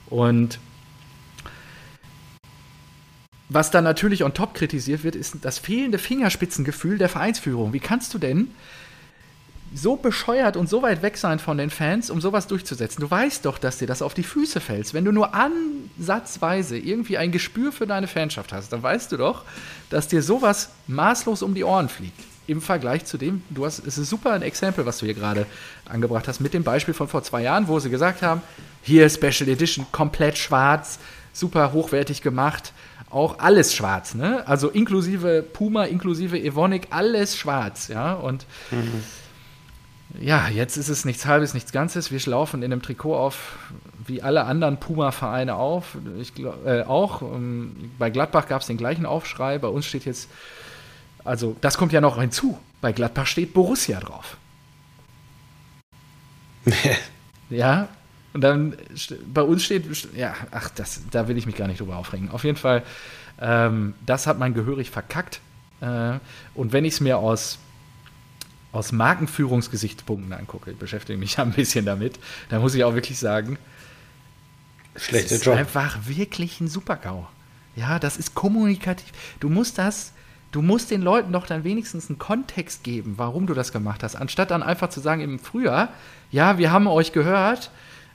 Hm. 0.10 0.18
Und 0.18 0.60
was 3.50 3.70
dann 3.70 3.84
natürlich 3.84 4.24
on 4.24 4.34
top 4.34 4.54
kritisiert 4.56 5.04
wird, 5.04 5.16
ist 5.16 5.38
das 5.42 5.60
fehlende 5.60 6.00
Fingerspitzengefühl 6.00 6.98
der 6.98 7.10
Vereinsführung. 7.10 7.74
Wie 7.74 7.80
kannst 7.80 8.14
du 8.14 8.18
denn 8.18 8.48
so 9.76 9.96
bescheuert 9.96 10.58
und 10.58 10.70
so 10.70 10.82
weit 10.82 11.02
weg 11.02 11.18
sein 11.18 11.40
von 11.40 11.58
den 11.58 11.70
Fans, 11.70 12.10
um 12.10 12.22
sowas 12.22 12.48
durchzusetzen? 12.48 13.02
Du 13.02 13.10
weißt 13.10 13.46
doch, 13.46 13.58
dass 13.58 13.78
dir 13.78 13.88
das 13.88 14.02
auf 14.02 14.14
die 14.14 14.24
Füße 14.24 14.60
fällt. 14.60 14.94
Wenn 14.94 15.06
du 15.06 15.12
nur 15.12 15.34
ansatzweise 15.34 16.78
irgendwie 16.78 17.18
ein 17.18 17.32
Gespür 17.32 17.72
für 17.72 17.88
deine 17.88 18.08
Fanschaft 18.08 18.54
hast, 18.54 18.74
dann 18.74 18.84
weißt 18.84 19.12
du 19.12 19.18
doch, 19.18 19.44
dass 19.90 20.08
dir 20.08 20.22
sowas 20.22 20.70
maßlos 20.88 21.42
um 21.42 21.54
die 21.54 21.64
Ohren 21.64 21.90
fliegt. 21.90 22.20
Im 22.46 22.62
Vergleich 22.62 23.06
zu 23.06 23.18
dem, 23.18 23.42
du 23.50 23.66
hast, 23.66 23.88
es 23.88 23.98
ist 23.98 24.10
super 24.10 24.34
ein 24.34 24.42
Exempel, 24.42 24.86
was 24.86 24.98
du 24.98 25.06
hier 25.06 25.16
gerade 25.16 25.46
angebracht 25.86 26.28
hast, 26.28 26.42
mit 26.42 26.54
dem 26.54 26.64
Beispiel 26.64 26.94
von 26.94 27.08
vor 27.08 27.24
zwei 27.24 27.42
Jahren, 27.42 27.70
wo 27.70 27.80
sie 27.80 27.90
gesagt 27.90 28.22
haben, 28.22 28.42
hier 28.82 29.10
Special 29.10 29.48
Edition, 29.48 29.86
komplett 29.94 30.38
schwarz, 30.38 31.00
super 31.32 31.72
hochwertig 31.72 32.22
gemacht 32.22 32.74
auch 33.14 33.40
alles 33.40 33.76
schwarz, 33.76 34.16
ne? 34.16 34.46
Also 34.48 34.70
inklusive 34.70 35.44
Puma, 35.44 35.84
inklusive 35.86 36.40
Evonik, 36.40 36.88
alles 36.90 37.38
schwarz, 37.38 37.88
ja. 37.88 38.14
Und 38.14 38.46
mhm. 38.72 39.04
Ja, 40.20 40.48
jetzt 40.48 40.78
ist 40.78 40.90
es 40.90 41.06
nichts 41.06 41.26
Halbes, 41.26 41.54
nichts 41.54 41.72
Ganzes. 41.72 42.12
Wir 42.12 42.20
laufen 42.26 42.62
in 42.62 42.72
einem 42.72 42.82
Trikot 42.82 43.16
auf, 43.16 43.58
wie 44.06 44.22
alle 44.22 44.44
anderen 44.46 44.78
Puma-Vereine 44.78 45.56
auf. 45.56 45.98
Ich 46.20 46.36
glaub, 46.36 46.66
äh, 46.66 46.84
auch. 46.84 47.22
Ähm, 47.22 47.92
bei 47.98 48.10
Gladbach 48.10 48.48
gab 48.48 48.62
es 48.62 48.68
den 48.68 48.78
gleichen 48.78 49.06
Aufschrei. 49.06 49.58
Bei 49.58 49.68
uns 49.68 49.86
steht 49.86 50.06
jetzt, 50.06 50.30
also 51.24 51.56
das 51.62 51.78
kommt 51.78 51.94
ja 51.94 52.02
noch 52.02 52.20
hinzu. 52.20 52.60
Bei 52.82 52.92
Gladbach 52.92 53.26
steht 53.26 53.54
Borussia 53.54 54.00
drauf. 54.00 54.38
ja, 57.50 57.90
und 58.34 58.42
dann 58.42 58.76
bei 59.32 59.42
uns 59.42 59.64
steht, 59.64 59.86
ja, 60.16 60.34
ach, 60.52 60.70
das, 60.70 61.02
da 61.12 61.28
will 61.28 61.38
ich 61.38 61.46
mich 61.46 61.56
gar 61.56 61.68
nicht 61.68 61.80
drüber 61.80 61.98
aufregen. 61.98 62.30
Auf 62.32 62.44
jeden 62.44 62.58
Fall, 62.58 62.84
ähm, 63.40 63.94
das 64.06 64.28
hat 64.28 64.40
man 64.40 64.54
gehörig 64.54 64.90
verkackt. 64.90 65.40
Äh, 65.82 66.20
und 66.56 66.72
wenn 66.72 66.86
ich 66.86 66.96
es 66.96 67.00
mir 67.02 67.18
aus 67.18 67.60
aus 68.74 68.92
Markenführungsgesichtspunkten 68.92 70.34
angucke, 70.34 70.72
ich 70.72 70.78
beschäftige 70.78 71.18
mich 71.18 71.38
ja 71.38 71.44
ein 71.46 71.54
bisschen 71.54 71.86
damit, 71.86 72.20
da 72.50 72.60
muss 72.60 72.76
ich 72.76 72.84
auch 72.84 72.96
wirklich 72.96 73.18
sagen, 73.18 73.58
Schlechter 74.96 75.36
ist 75.36 75.46
Job. 75.46 75.56
einfach 75.56 76.00
wirklich 76.06 76.60
ein 76.60 76.68
Super-GAU. 76.68 77.26
Ja, 77.76 77.98
das 77.98 78.18
ist 78.18 78.36
kommunikativ. 78.36 79.12
Du 79.40 79.50
musst 79.50 79.80
das, 79.80 80.14
du 80.52 80.62
musst 80.62 80.92
den 80.92 81.02
Leuten 81.02 81.32
doch 81.32 81.48
dann 81.48 81.64
wenigstens 81.64 82.10
einen 82.10 82.20
Kontext 82.20 82.84
geben, 82.84 83.16
warum 83.18 83.48
du 83.48 83.54
das 83.56 83.72
gemacht 83.72 84.04
hast, 84.04 84.16
anstatt 84.16 84.52
dann 84.52 84.62
einfach 84.62 84.90
zu 84.90 85.00
sagen 85.00 85.22
im 85.22 85.40
Frühjahr, 85.40 85.90
ja, 86.32 86.58
wir 86.58 86.72
haben 86.72 86.88
euch 86.88 87.12
gehört, 87.12 87.72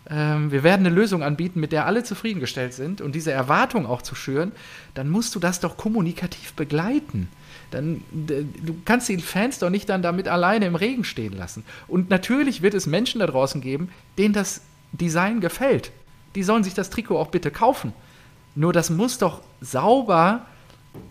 ähm, 0.09 0.53
wir 0.53 0.63
werden 0.63 0.87
eine 0.87 0.95
Lösung 0.95 1.23
anbieten, 1.23 1.61
mit 1.61 1.73
der 1.73 1.87
alle 1.87 2.05
zufriedengestellt 2.05 2.75
sind 2.75 3.01
und 3.01 3.15
diese 3.15 3.33
Erwartung 3.33 3.87
auch 3.87 4.03
zu 4.03 4.15
schüren, 4.15 4.53
dann 4.95 5.09
musst 5.09 5.35
du 5.35 5.41
das 5.41 5.61
doch 5.61 5.77
kommunikativ 5.77 6.55
begleiten. 6.55 7.29
Dann, 7.71 8.03
du 8.11 8.77
kannst 8.85 9.09
die 9.09 9.19
Fans 9.19 9.59
doch 9.59 9.71
nicht 9.71 9.89
dann 9.89 10.03
damit 10.03 10.29
alleine 10.29 10.67
im 10.67 10.75
Regen 10.75 11.05
stehen 11.05 11.37
lassen. 11.37 11.65
Und 11.87 12.11
natürlich 12.11 12.63
wird 12.63 12.75
es 12.75 12.87
Menschen 12.87 13.21
da 13.21 13.27
draußen 13.27 13.61
geben, 13.61 13.91
denen 14.17 14.33
das 14.33 14.63
Design 14.93 15.41
gefällt. 15.41 15.93
Die 16.35 16.43
sollen 16.43 16.65
sich 16.65 16.75
das 16.75 16.91
Trikot 16.91 17.19
auch 17.19 17.29
bitte 17.29 17.51
kaufen. 17.51 17.93
Nur 18.55 18.73
das 18.73 18.91
muss 18.91 19.19
doch 19.19 19.43
sauber 19.61 20.47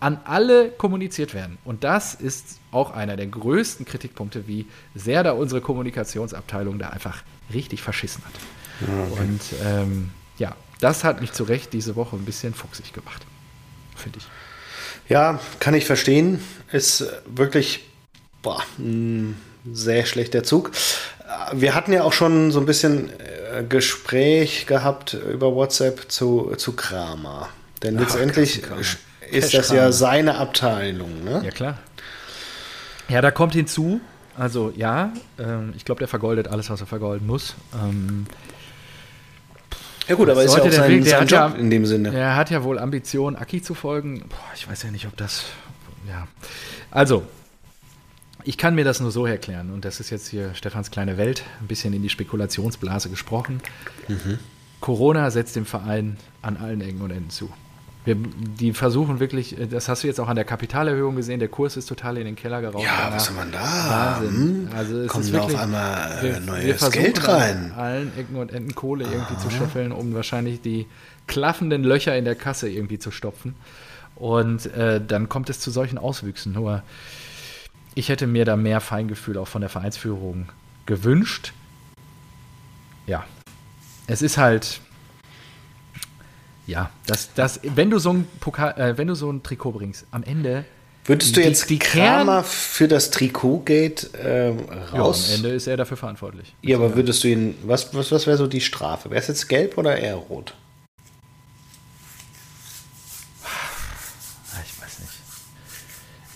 an 0.00 0.20
alle 0.24 0.70
kommuniziert 0.70 1.34
werden. 1.34 1.58
Und 1.64 1.84
das 1.84 2.14
ist 2.14 2.58
auch 2.72 2.90
einer 2.90 3.16
der 3.16 3.26
größten 3.26 3.86
Kritikpunkte, 3.86 4.46
wie 4.46 4.66
sehr 4.94 5.22
da 5.22 5.32
unsere 5.32 5.60
Kommunikationsabteilung 5.60 6.78
da 6.78 6.90
einfach 6.90 7.22
richtig 7.52 7.82
verschissen 7.82 8.22
hat. 8.24 8.32
Okay. 8.82 9.22
Und 9.22 9.40
ähm, 9.64 10.10
ja, 10.38 10.56
das 10.80 11.04
hat 11.04 11.20
mich 11.20 11.32
zu 11.32 11.44
Recht 11.44 11.72
diese 11.72 11.96
Woche 11.96 12.16
ein 12.16 12.24
bisschen 12.24 12.54
fuchsig 12.54 12.92
gemacht, 12.92 13.24
finde 13.96 14.18
ich. 14.18 14.26
Ja, 15.08 15.40
kann 15.60 15.74
ich 15.74 15.86
verstehen. 15.86 16.40
Ist 16.70 17.04
wirklich 17.26 17.88
boah, 18.42 18.62
ein 18.78 19.36
sehr 19.72 20.06
schlechter 20.06 20.44
Zug. 20.44 20.70
Wir 21.52 21.74
hatten 21.74 21.92
ja 21.92 22.02
auch 22.02 22.12
schon 22.12 22.50
so 22.50 22.60
ein 22.60 22.66
bisschen 22.66 23.10
äh, 23.10 23.62
Gespräch 23.68 24.66
gehabt 24.66 25.14
über 25.14 25.54
WhatsApp 25.54 26.10
zu, 26.10 26.54
zu 26.56 26.72
Kramer. 26.72 27.48
Denn 27.82 27.96
Ach, 27.96 28.00
letztendlich 28.00 28.62
ist 29.30 29.54
das 29.54 29.70
ja 29.70 29.92
seine 29.92 30.36
Abteilung. 30.36 31.24
Ne? 31.24 31.42
Ja, 31.44 31.50
klar. 31.50 31.78
Ja, 33.08 33.20
da 33.20 33.30
kommt 33.30 33.54
hinzu, 33.54 34.00
also 34.36 34.72
ja, 34.76 35.12
ähm, 35.38 35.72
ich 35.76 35.84
glaube, 35.84 36.00
der 36.00 36.08
vergoldet 36.08 36.48
alles, 36.48 36.70
was 36.70 36.80
er 36.80 36.86
vergolden 36.86 37.26
muss. 37.26 37.54
Ja 40.08 40.14
gut, 40.14 40.30
aber 40.30 40.42
ist 40.42 40.56
ja 40.56 40.62
auch 40.62 40.72
sein, 40.72 40.90
Weg, 40.90 41.06
sein 41.06 41.26
Job 41.26 41.30
ja, 41.30 41.46
in 41.48 41.70
dem 41.70 41.84
Sinne. 41.84 42.14
Er 42.14 42.34
hat 42.34 42.50
ja 42.50 42.64
wohl 42.64 42.78
Ambitionen, 42.78 43.36
Aki 43.36 43.62
zu 43.62 43.74
folgen. 43.74 44.20
Boah, 44.28 44.52
ich 44.54 44.68
weiß 44.68 44.82
ja 44.84 44.90
nicht, 44.90 45.06
ob 45.06 45.16
das... 45.16 45.44
Ja. 46.08 46.26
Also, 46.90 47.24
ich 48.44 48.56
kann 48.56 48.74
mir 48.74 48.84
das 48.84 49.00
nur 49.00 49.10
so 49.10 49.26
erklären. 49.26 49.70
Und 49.70 49.84
das 49.84 50.00
ist 50.00 50.08
jetzt 50.08 50.28
hier 50.28 50.54
Stefans 50.54 50.90
kleine 50.90 51.18
Welt, 51.18 51.44
ein 51.60 51.66
bisschen 51.66 51.92
in 51.92 52.02
die 52.02 52.08
Spekulationsblase 52.08 53.10
gesprochen. 53.10 53.60
Mhm. 54.08 54.38
Corona 54.80 55.30
setzt 55.30 55.56
dem 55.56 55.66
Verein 55.66 56.16
an 56.40 56.56
allen 56.56 56.80
Ecken 56.80 57.02
und 57.02 57.10
Enden 57.10 57.30
zu. 57.30 57.50
Wir, 58.08 58.16
die 58.16 58.72
versuchen 58.72 59.20
wirklich, 59.20 59.54
das 59.70 59.90
hast 59.90 60.02
du 60.02 60.06
jetzt 60.06 60.18
auch 60.18 60.28
an 60.28 60.36
der 60.36 60.46
Kapitalerhöhung 60.46 61.14
gesehen, 61.14 61.40
der 61.40 61.48
Kurs 61.48 61.76
ist 61.76 61.86
total 61.86 62.16
in 62.16 62.24
den 62.24 62.36
Keller 62.36 62.62
geraucht. 62.62 62.82
Ja, 62.82 63.10
was 63.12 63.26
soll 63.26 63.36
man 63.36 63.52
da? 63.52 63.58
Wahnsinn. 63.60 64.30
Hm? 64.30 64.68
Also 64.74 65.00
es 65.00 65.08
Kommt 65.08 65.24
ist 65.26 65.34
da 65.34 65.38
wirklich, 65.40 65.56
auf 65.56 65.62
einmal 65.62 66.18
wir, 66.22 66.40
neues 66.40 66.80
wir 66.80 66.90
Geld 66.90 67.28
rein? 67.28 67.72
An 67.74 67.78
allen 67.78 68.18
Ecken 68.18 68.36
und 68.36 68.50
Enden 68.50 68.74
Kohle 68.74 69.04
irgendwie 69.04 69.34
Aha. 69.34 69.40
zu 69.40 69.50
scheffeln, 69.50 69.92
um 69.92 70.14
wahrscheinlich 70.14 70.62
die 70.62 70.86
klaffenden 71.26 71.84
Löcher 71.84 72.16
in 72.16 72.24
der 72.24 72.34
Kasse 72.34 72.70
irgendwie 72.70 72.98
zu 72.98 73.10
stopfen. 73.10 73.54
Und 74.16 74.64
äh, 74.74 75.04
dann 75.06 75.28
kommt 75.28 75.50
es 75.50 75.60
zu 75.60 75.70
solchen 75.70 75.98
Auswüchsen. 75.98 76.54
Nur 76.54 76.82
ich 77.94 78.08
hätte 78.08 78.26
mir 78.26 78.46
da 78.46 78.56
mehr 78.56 78.80
Feingefühl 78.80 79.36
auch 79.36 79.48
von 79.48 79.60
der 79.60 79.68
Vereinsführung 79.68 80.48
gewünscht. 80.86 81.52
Ja, 83.06 83.26
es 84.06 84.22
ist 84.22 84.38
halt, 84.38 84.80
ja, 86.68 86.90
das, 87.06 87.30
das, 87.34 87.60
wenn 87.62 87.88
du 87.88 87.98
so 87.98 88.12
ein 88.12 88.28
Pokal, 88.40 88.78
äh, 88.78 88.98
wenn 88.98 89.08
du 89.08 89.14
so 89.14 89.30
ein 89.32 89.42
Trikot 89.42 89.72
bringst, 89.72 90.06
am 90.10 90.22
Ende. 90.22 90.66
Würdest 91.06 91.34
du 91.34 91.42
jetzt 91.42 91.70
die, 91.70 91.78
die 91.78 91.78
Kramer 91.78 92.44
für 92.44 92.86
das 92.86 93.10
Trikotgate 93.10 94.10
ähm, 94.22 94.58
raus? 94.92 95.28
Ja, 95.28 95.34
am 95.34 95.44
Ende 95.44 95.56
ist 95.56 95.66
er 95.66 95.78
dafür 95.78 95.96
verantwortlich. 95.96 96.54
Ja, 96.60 96.76
aber 96.76 96.94
würdest 96.94 97.24
du 97.24 97.28
ihn, 97.28 97.54
was, 97.64 97.94
was, 97.94 98.12
was 98.12 98.26
wäre 98.26 98.36
so 98.36 98.46
die 98.46 98.60
Strafe? 98.60 99.08
Wäre 99.08 99.18
es 99.18 99.28
jetzt 99.28 99.48
gelb 99.48 99.78
oder 99.78 99.96
eher 99.96 100.16
rot? 100.16 100.52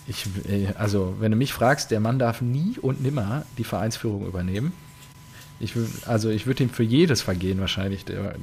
Ich, 0.07 0.25
äh, 0.49 0.67
also, 0.77 1.15
wenn 1.19 1.31
du 1.31 1.37
mich 1.37 1.53
fragst, 1.53 1.91
der 1.91 1.99
Mann 1.99 2.19
darf 2.19 2.41
nie 2.41 2.77
und 2.81 3.01
nimmer 3.01 3.45
die 3.57 3.63
Vereinsführung 3.63 4.25
übernehmen. 4.25 4.73
Ich, 5.63 5.73
also 6.05 6.29
ich 6.29 6.45
würde 6.45 6.63
ihm 6.63 6.69
für 6.69 6.83
jedes 6.83 7.21
Vergehen 7.21 7.59
wahrscheinlich 7.61 8.03
der, 8.03 8.35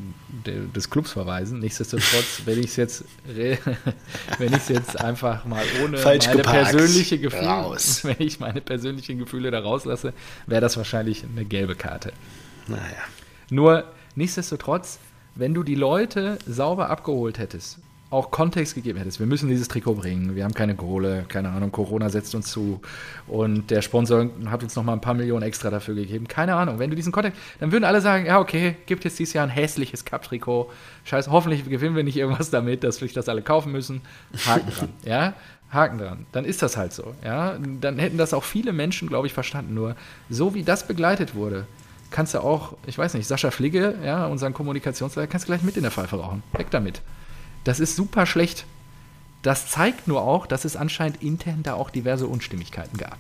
der, 0.47 0.61
des 0.75 0.89
Clubs 0.89 1.13
verweisen. 1.13 1.59
Nichtsdestotrotz, 1.61 2.43
wenn 2.47 2.59
ich 2.59 2.67
es 2.67 2.77
jetzt, 2.77 3.05
wenn 4.39 4.55
ich 4.55 4.69
jetzt 4.71 4.99
einfach 4.99 5.45
mal 5.45 5.63
ohne 5.85 5.99
Falsch 5.99 6.27
meine 6.29 6.39
geparkt. 6.39 6.71
persönliche 6.71 7.19
Gefühle, 7.19 7.47
Raus. 7.47 8.05
wenn 8.05 8.17
ich 8.19 8.41
meine 8.41 8.63
persönlichen 8.63 9.19
Gefühle 9.19 9.51
da 9.51 9.61
rauslasse, 9.61 10.15
wäre 10.47 10.63
das 10.63 10.79
wahrscheinlich 10.79 11.25
eine 11.25 11.45
gelbe 11.45 11.75
Karte. 11.75 12.13
Naja. 12.69 12.81
Nur 13.51 13.85
nichtsdestotrotz, 14.15 14.99
wenn 15.35 15.53
du 15.53 15.63
die 15.63 15.75
Leute 15.75 16.39
sauber 16.47 16.89
abgeholt 16.89 17.39
hättest 17.39 17.79
auch 18.11 18.33
Kontext 18.33 18.75
gegeben 18.75 18.99
hättest. 18.99 19.21
Wir 19.21 19.27
müssen 19.27 19.49
dieses 19.49 19.69
Trikot 19.69 19.95
bringen. 19.95 20.35
Wir 20.35 20.43
haben 20.43 20.53
keine 20.53 20.75
Kohle, 20.75 21.25
keine 21.29 21.51
Ahnung, 21.51 21.71
Corona 21.71 22.09
setzt 22.09 22.35
uns 22.35 22.51
zu 22.51 22.81
und 23.29 23.71
der 23.71 23.83
Sponsor 23.83 24.29
hat 24.47 24.65
uns 24.65 24.75
noch 24.75 24.83
mal 24.83 24.95
ein 24.95 25.01
paar 25.01 25.15
Millionen 25.15 25.45
extra 25.45 25.71
dafür 25.71 25.95
gegeben. 25.95 26.27
Keine 26.27 26.57
Ahnung. 26.57 26.81
Wenn 26.81 26.91
du 26.91 26.97
diesen 26.97 27.13
Kontext, 27.13 27.41
dann 27.61 27.71
würden 27.71 27.85
alle 27.85 28.01
sagen, 28.01 28.27
ja 28.27 28.41
okay, 28.41 28.77
gibt 28.87 29.05
jetzt 29.05 29.19
dieses 29.21 29.33
Jahr 29.33 29.47
ein 29.47 29.51
hässliches 29.51 30.05
Cup-Trikot. 30.05 30.71
Scheiße, 31.05 31.31
hoffentlich 31.31 31.65
gewinnen 31.65 31.95
wir 31.95 32.03
nicht 32.03 32.17
irgendwas 32.17 32.51
damit, 32.51 32.83
dass 32.83 33.01
wir 33.01 33.09
das 33.09 33.29
alle 33.29 33.43
kaufen 33.43 33.71
müssen. 33.71 34.01
Haken 34.45 34.71
dran, 34.71 34.89
ja. 35.05 35.35
Haken 35.73 35.99
dran. 35.99 36.27
Dann 36.33 36.45
ist 36.45 36.63
das 36.63 36.77
halt 36.77 36.93
so, 36.93 37.15
ja. 37.25 37.57
Dann 37.81 38.01
hätten 38.01 38.19
das 38.19 38.35
auch 38.35 38.43
viele 38.43 38.73
Menschen, 38.73 39.07
glaube 39.07 39.29
ich, 39.29 39.33
verstanden. 39.33 39.75
Nur 39.75 39.95
so 40.29 40.53
wie 40.53 40.65
das 40.65 40.85
begleitet 40.85 41.37
wurde, 41.37 41.65
kannst 42.11 42.35
du 42.35 42.41
auch, 42.41 42.75
ich 42.87 42.99
weiß 42.99 43.15
nicht, 43.15 43.29
Sascha 43.29 43.53
Fligge, 43.53 43.95
ja, 44.05 44.27
unseren 44.27 44.53
Kommunikationsleiter, 44.53 45.29
kannst 45.29 45.47
du 45.47 45.53
gleich 45.53 45.63
mit 45.63 45.77
in 45.77 45.85
der 45.85 45.93
Pfeife 45.93 46.17
rauchen. 46.17 46.43
Weg 46.55 46.73
damit. 46.73 47.03
Das 47.65 47.81
ist 47.81 47.97
super 47.97 48.27
schlecht. 48.27 48.65
Das 49.43 49.69
zeigt 49.69 50.07
nur 50.07 50.23
auch, 50.23 50.47
dass 50.47 50.65
es 50.65 50.77
anscheinend 50.77 51.23
intern 51.23 51.63
da 51.63 51.75
auch 51.75 51.91
diverse 51.91 52.27
Unstimmigkeiten 52.27 52.99
gab. 52.99 53.19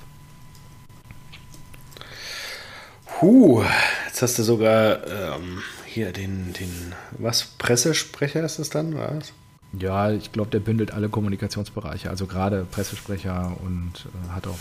Huh, 3.21 3.62
jetzt 4.07 4.23
hast 4.23 4.39
du 4.39 4.43
sogar 4.43 5.07
ähm, 5.07 5.62
hier 5.85 6.12
den, 6.12 6.53
den, 6.55 6.95
was, 7.19 7.45
Pressesprecher 7.45 8.43
ist 8.45 8.59
es 8.59 8.71
dann, 8.71 8.97
was? 8.97 9.33
Ja, 9.79 10.11
ich 10.11 10.33
glaube, 10.33 10.51
der 10.51 10.61
bündelt 10.61 10.93
alle 10.93 11.09
Kommunikationsbereiche, 11.09 12.11
also 12.11 12.27
gerade 12.27 12.65
Pressesprecher 12.65 13.57
und 13.62 14.07
äh, 14.07 14.33
hat 14.33 14.47
auch 14.47 14.59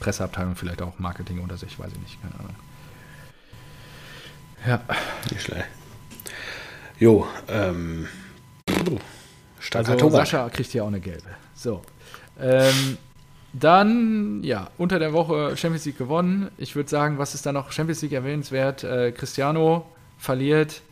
Presseabteilung, 0.00 0.56
vielleicht 0.56 0.82
auch 0.82 0.98
Marketing 0.98 1.40
unter 1.40 1.56
sich, 1.56 1.78
weiß 1.78 1.92
ich 1.92 2.00
nicht, 2.00 2.22
keine 2.22 2.34
Ahnung. 2.34 2.56
Ja. 4.66 4.80
Nicht 5.30 5.42
schlecht. 5.42 5.66
Jo, 6.98 7.26
ähm, 7.48 8.08
Starker 9.60 9.92
also 9.92 10.06
Tobak. 10.06 10.26
Sascha 10.26 10.48
kriegt 10.48 10.70
hier 10.70 10.84
auch 10.84 10.88
eine 10.88 11.00
gelbe. 11.00 11.28
So. 11.54 11.82
Ähm, 12.40 12.96
dann, 13.52 14.42
ja, 14.42 14.70
unter 14.78 14.98
der 14.98 15.12
Woche 15.12 15.56
Champions 15.56 15.84
League 15.84 15.98
gewonnen. 15.98 16.50
Ich 16.56 16.76
würde 16.76 16.88
sagen, 16.88 17.18
was 17.18 17.34
ist 17.34 17.46
da 17.46 17.52
noch 17.52 17.72
Champions 17.72 18.02
League 18.02 18.12
erwähnenswert? 18.12 18.84
Äh, 18.84 19.12
Cristiano 19.12 19.86
verliert 20.18 20.82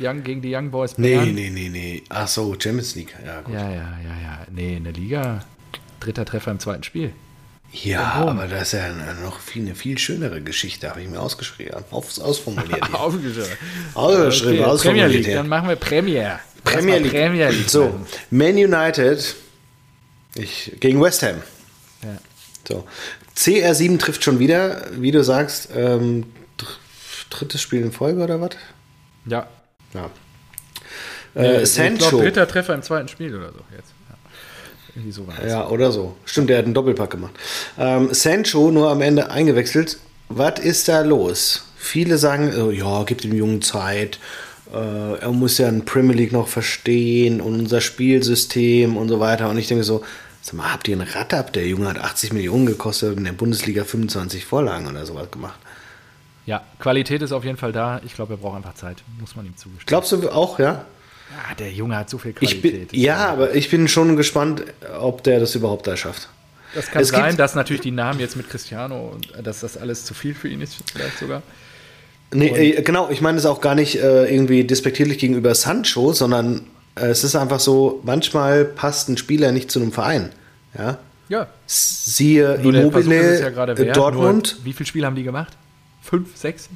Young, 0.00 0.22
gegen 0.22 0.42
die 0.42 0.54
Young 0.54 0.70
Boys. 0.70 0.96
Nee, 0.98 1.16
Bern. 1.16 1.34
nee, 1.34 1.50
nee, 1.50 1.68
nee. 1.68 2.02
Ach 2.08 2.28
so, 2.28 2.54
Champions 2.58 2.94
League. 2.94 3.14
Ja, 3.24 3.40
gut. 3.40 3.54
Ja, 3.54 3.68
ja, 3.68 3.98
ja, 4.02 4.20
ja. 4.22 4.46
Nee, 4.50 4.76
in 4.76 4.84
der 4.84 4.92
Liga. 4.92 5.44
Dritter 6.00 6.24
Treffer 6.24 6.50
im 6.50 6.58
zweiten 6.58 6.82
Spiel. 6.82 7.12
Ja, 7.72 8.12
aber 8.12 8.46
das 8.48 8.74
ist 8.74 8.80
ja 8.80 8.92
noch 9.22 9.38
viel, 9.38 9.62
eine 9.62 9.74
viel 9.74 9.96
schönere 9.96 10.42
Geschichte, 10.42 10.90
habe 10.90 11.00
ich 11.00 11.08
mir 11.08 11.20
ausgeschrieben, 11.20 11.74
aus, 11.90 12.18
ausformuliert. 12.18 12.82
ausgeschrieben. 12.92 13.56
Ausgeschrieben, 13.94 14.58
okay, 14.60 14.64
ausformuliert. 14.64 15.06
Premier 15.06 15.06
League, 15.06 15.34
dann 15.34 15.48
machen 15.48 15.68
wir 15.68 15.76
Premier. 15.76 16.40
Premier 16.64 16.98
League. 16.98 17.12
Premier 17.12 17.50
League. 17.50 17.68
So, 17.68 17.94
Man 18.30 18.56
United 18.56 19.34
ich, 20.34 20.72
gegen 20.80 21.00
West 21.00 21.22
Ham. 21.22 21.42
Ja. 22.02 22.18
So. 22.68 22.84
CR7 23.36 23.98
trifft 23.98 24.24
schon 24.24 24.38
wieder, 24.38 24.86
wie 24.92 25.10
du 25.10 25.22
sagst, 25.24 25.68
ähm, 25.74 26.24
drittes 27.30 27.60
Spiel 27.60 27.82
in 27.82 27.92
Folge 27.92 28.22
oder 28.22 28.40
was? 28.40 28.50
Ja. 29.26 29.48
Ja. 29.94 30.10
Äh, 31.34 31.64
Sancho. 31.64 31.94
Ich 31.94 32.08
glaube, 32.08 32.24
dritter 32.24 32.48
Treffer 32.48 32.74
im 32.74 32.82
zweiten 32.82 33.08
Spiel 33.08 33.34
oder 33.34 33.52
so 33.52 33.60
jetzt. 33.74 33.92
Ja. 34.08 34.16
Irgendwie 34.94 35.12
so 35.12 35.26
war 35.26 35.34
das. 35.36 35.50
Ja, 35.50 35.68
oder 35.68 35.92
so. 35.92 36.16
Stimmt, 36.24 36.50
der 36.50 36.58
hat 36.58 36.66
einen 36.66 36.74
Doppelpack 36.74 37.10
gemacht. 37.10 37.32
Ähm, 37.78 38.12
Sancho 38.12 38.70
nur 38.70 38.90
am 38.90 39.00
Ende 39.00 39.30
eingewechselt. 39.30 39.98
Was 40.28 40.60
ist 40.60 40.88
da 40.88 41.00
los? 41.00 41.64
Viele 41.76 42.18
sagen, 42.18 42.54
oh, 42.56 42.70
ja, 42.70 43.02
gibt 43.04 43.24
dem 43.24 43.34
Jungen 43.34 43.62
Zeit 43.62 44.18
er 44.72 45.30
muss 45.32 45.58
ja 45.58 45.68
in 45.68 45.84
Premier 45.84 46.16
League 46.16 46.32
noch 46.32 46.48
verstehen 46.48 47.40
und 47.40 47.60
unser 47.60 47.80
Spielsystem 47.80 48.96
und 48.96 49.08
so 49.08 49.20
weiter. 49.20 49.50
Und 49.50 49.58
ich 49.58 49.68
denke 49.68 49.84
so, 49.84 50.02
Sag 50.42 50.54
mal, 50.54 50.72
habt 50.72 50.88
ihr 50.88 51.00
einen 51.00 51.08
Rad 51.08 51.32
ab? 51.34 51.52
Der 51.52 51.68
Junge 51.68 51.88
hat 51.88 51.98
80 51.98 52.32
Millionen 52.32 52.66
gekostet 52.66 53.10
und 53.12 53.18
in 53.18 53.24
der 53.24 53.32
Bundesliga 53.32 53.84
25 53.84 54.44
Vorlagen 54.44 54.88
oder 54.88 55.06
sowas 55.06 55.30
gemacht. 55.30 55.58
Ja, 56.46 56.62
Qualität 56.80 57.22
ist 57.22 57.30
auf 57.30 57.44
jeden 57.44 57.56
Fall 57.56 57.70
da. 57.70 58.00
Ich 58.04 58.14
glaube, 58.14 58.34
er 58.34 58.36
braucht 58.38 58.56
einfach 58.56 58.74
Zeit. 58.74 59.04
Muss 59.20 59.36
man 59.36 59.46
ihm 59.46 59.56
zugestehen. 59.56 59.86
Glaubst 59.86 60.10
du 60.10 60.28
auch, 60.30 60.58
ja? 60.58 60.84
Ja, 61.30 61.54
der 61.56 61.70
Junge 61.70 61.96
hat 61.96 62.10
so 62.10 62.18
viel 62.18 62.32
Qualität. 62.32 62.88
Bin, 62.90 63.00
ja, 63.00 63.28
aber 63.28 63.54
ich 63.54 63.70
bin 63.70 63.86
schon 63.86 64.16
gespannt, 64.16 64.64
ob 65.00 65.22
der 65.22 65.38
das 65.38 65.54
überhaupt 65.54 65.86
da 65.86 65.96
schafft. 65.96 66.28
Das 66.74 66.90
kann 66.90 67.02
es 67.02 67.08
sein, 67.10 67.36
dass 67.36 67.54
natürlich 67.54 67.82
die 67.82 67.92
Namen 67.92 68.18
jetzt 68.18 68.36
mit 68.36 68.50
Cristiano, 68.50 69.16
dass 69.42 69.60
das 69.60 69.76
alles 69.76 70.04
zu 70.04 70.12
viel 70.12 70.34
für 70.34 70.48
ihn 70.48 70.60
ist, 70.60 70.76
vielleicht 70.92 71.18
sogar. 71.18 71.42
Nee, 72.32 72.48
äh, 72.48 72.82
genau, 72.82 73.10
ich 73.10 73.20
meine 73.20 73.38
es 73.38 73.46
auch 73.46 73.60
gar 73.60 73.74
nicht 73.74 73.96
äh, 73.96 74.32
irgendwie 74.32 74.64
despektierlich 74.64 75.18
gegenüber 75.18 75.54
Sancho, 75.54 76.12
sondern 76.12 76.62
äh, 76.94 77.06
es 77.06 77.24
ist 77.24 77.36
einfach 77.36 77.60
so, 77.60 78.00
manchmal 78.04 78.64
passt 78.64 79.08
ein 79.08 79.16
Spieler 79.16 79.52
nicht 79.52 79.70
zu 79.70 79.80
einem 79.80 79.92
Verein. 79.92 80.30
Ja. 80.76 80.98
Ja. 81.28 81.46
Siehe 81.66 82.58
Nur 82.62 82.74
Immobile, 82.74 83.40
ja 83.40 83.66
äh, 83.66 83.92
Dortmund. 83.92 84.58
Wie 84.64 84.72
viele 84.72 84.86
Spiele 84.86 85.06
haben 85.06 85.16
die 85.16 85.22
gemacht? 85.22 85.56
Fünf, 86.02 86.36
sechs? 86.36 86.68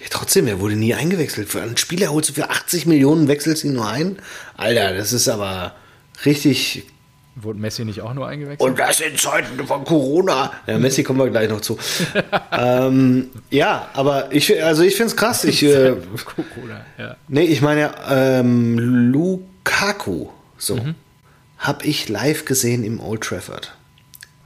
Ja, 0.00 0.06
trotzdem, 0.10 0.46
er 0.48 0.60
wurde 0.60 0.74
nie 0.74 0.94
eingewechselt. 0.94 1.48
Für 1.48 1.62
einen 1.62 1.76
Spieler 1.76 2.10
holst 2.10 2.30
du 2.30 2.34
für 2.34 2.50
80 2.50 2.86
Millionen, 2.86 3.28
wechselst 3.28 3.64
ihn 3.64 3.74
nur 3.74 3.88
ein. 3.88 4.16
Alter, 4.56 4.94
das 4.94 5.12
ist 5.12 5.28
aber 5.28 5.74
richtig 6.24 6.84
Wurde 7.34 7.58
Messi 7.58 7.84
nicht 7.84 8.02
auch 8.02 8.12
nur 8.12 8.28
eingewechselt? 8.28 8.60
Und 8.60 8.78
das 8.78 9.00
in 9.00 9.16
Zeiten 9.16 9.66
von 9.66 9.84
Corona. 9.84 10.52
Ja, 10.66 10.78
Messi 10.78 11.02
kommen 11.02 11.18
wir 11.18 11.30
gleich 11.30 11.48
noch 11.48 11.62
zu. 11.62 11.78
ähm, 12.52 13.30
ja, 13.50 13.88
aber 13.94 14.30
ich, 14.32 14.62
also 14.62 14.82
ich 14.82 14.96
finde 14.96 15.08
es 15.12 15.16
krass. 15.16 15.44
Ich, 15.44 15.62
äh, 15.62 15.94
Corona, 16.24 16.84
ja. 16.98 17.16
Nee, 17.28 17.44
ich 17.44 17.62
meine, 17.62 17.90
ähm, 18.08 18.78
Lukaku, 18.78 20.28
so, 20.58 20.76
mhm. 20.76 20.94
habe 21.56 21.86
ich 21.86 22.10
live 22.10 22.44
gesehen 22.44 22.84
im 22.84 23.00
Old 23.00 23.22
Trafford. 23.22 23.74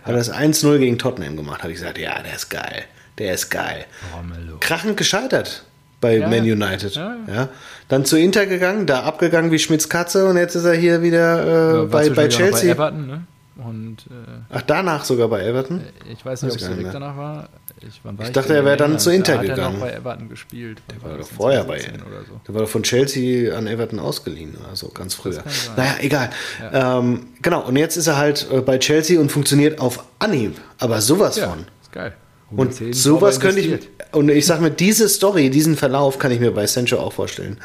Hat 0.02 0.12
ja. 0.12 0.16
das 0.16 0.32
1-0 0.32 0.78
gegen 0.78 0.98
Tottenham 0.98 1.36
gemacht. 1.36 1.62
Habe 1.62 1.72
ich 1.72 1.80
gesagt, 1.80 1.98
ja, 1.98 2.22
der 2.22 2.36
ist 2.36 2.50
geil. 2.50 2.84
Der 3.18 3.34
ist 3.34 3.50
geil. 3.50 3.86
Oh, 4.14 4.56
Krachend 4.60 4.96
gescheitert 4.96 5.65
bei 6.00 6.18
ja, 6.18 6.28
Man 6.28 6.40
United. 6.40 6.94
Ja, 6.94 7.16
ja. 7.26 7.48
Dann 7.88 8.04
zu 8.04 8.18
Inter 8.18 8.46
gegangen, 8.46 8.86
da 8.86 9.02
abgegangen 9.02 9.50
wie 9.50 9.58
Schmitz 9.58 9.88
Katze 9.88 10.26
und 10.26 10.36
jetzt 10.36 10.54
ist 10.54 10.64
er 10.64 10.74
hier 10.74 11.02
wieder 11.02 11.82
äh, 11.82 11.86
bei, 11.86 12.10
bei 12.10 12.28
Chelsea. 12.28 12.74
Bei 12.74 12.88
Everton, 12.88 13.06
ne? 13.06 13.22
Und, 13.56 14.06
äh, 14.10 14.42
Ach, 14.50 14.62
danach 14.62 15.04
sogar 15.04 15.28
bei 15.28 15.42
Everton? 15.42 15.80
Äh, 15.80 16.12
ich 16.12 16.24
weiß 16.24 16.42
nicht, 16.42 16.52
ob 16.52 16.60
es 16.60 16.68
direkt 16.68 16.92
danach 16.92 17.16
war. 17.16 17.48
Ich, 17.80 18.00
ich 18.20 18.32
dachte, 18.32 18.54
er 18.54 18.64
wäre 18.64 18.76
dann 18.76 18.98
zu 18.98 19.10
Inter 19.10 19.38
gegangen. 19.38 19.80
Er 19.80 19.86
bei 19.86 19.92
Everton 19.92 20.28
gespielt. 20.28 20.82
Der 20.90 21.02
war 21.02 21.18
doch 21.18 21.26
vorher 21.26 21.64
bei 21.64 21.78
oder 21.78 22.24
so. 22.26 22.40
Der 22.46 22.54
war 22.54 22.62
doch 22.62 22.68
von 22.68 22.82
Chelsea 22.82 23.56
an 23.56 23.66
Everton 23.66 23.98
ausgeliehen 23.98 24.56
oder 24.56 24.76
so, 24.76 24.88
ganz 24.88 25.14
früher. 25.14 25.42
Naja, 25.76 25.94
egal. 26.00 26.30
Ja. 26.60 26.98
Ähm, 26.98 27.28
genau, 27.40 27.66
und 27.66 27.76
jetzt 27.76 27.96
ist 27.96 28.06
er 28.06 28.16
halt 28.16 28.46
äh, 28.50 28.60
bei 28.60 28.78
Chelsea 28.78 29.18
und 29.20 29.30
funktioniert 29.30 29.80
auf 29.80 30.04
Anhieb. 30.18 30.60
Aber 30.78 31.00
sowas 31.00 31.36
ja, 31.36 31.48
von. 31.48 31.60
Ist 31.82 31.92
geil. 31.92 32.14
Und 32.50 32.94
sowas 32.94 33.40
könnte 33.40 33.60
ich, 33.60 33.78
und 34.12 34.28
ich 34.28 34.46
sage 34.46 34.62
mir, 34.62 34.70
diese 34.70 35.08
Story, 35.08 35.50
diesen 35.50 35.76
Verlauf 35.76 36.18
kann 36.18 36.30
ich 36.30 36.40
mir 36.40 36.52
bei 36.52 36.66
Sancho 36.66 36.98
auch 36.98 37.12
vorstellen. 37.12 37.58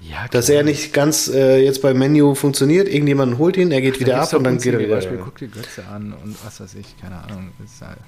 Ja, 0.00 0.26
Dass 0.30 0.48
er 0.48 0.64
nicht 0.64 0.92
ganz 0.92 1.28
äh, 1.28 1.62
jetzt 1.62 1.80
beim 1.80 1.96
Menü 1.96 2.34
funktioniert, 2.34 2.88
irgendjemand 2.88 3.38
holt 3.38 3.56
ihn, 3.56 3.70
er 3.70 3.80
geht 3.80 3.94
Ach, 3.96 4.00
wieder 4.00 4.20
ab 4.20 4.32
und 4.32 4.44
dann 4.44 4.58
geht 4.58 4.74
er 4.74 4.80
wieder. 4.80 4.96
Beispiel, 4.96 5.18
guck 5.22 5.36
dir 5.38 5.46
Götze 5.46 5.84
an 5.86 6.12
und 6.12 6.36
was 6.44 6.60
weiß 6.60 6.74
ich, 6.74 7.00
keine 7.00 7.22
Ahnung. 7.22 7.52
Halt 7.80 7.98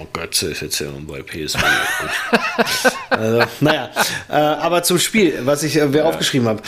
oh, 0.00 0.06
Götze 0.14 0.50
ist 0.50 0.62
jetzt 0.62 0.78
ja 0.78 0.86
bei 1.06 1.22
PSV. 1.22 1.58
also, 3.10 3.42
naja, 3.60 3.90
äh, 4.30 4.32
aber 4.32 4.82
zum 4.82 4.98
Spiel, 4.98 5.40
was 5.44 5.62
ich 5.62 5.76
äh, 5.76 5.86
ja. 5.88 6.04
aufgeschrieben 6.04 6.48
habe. 6.48 6.62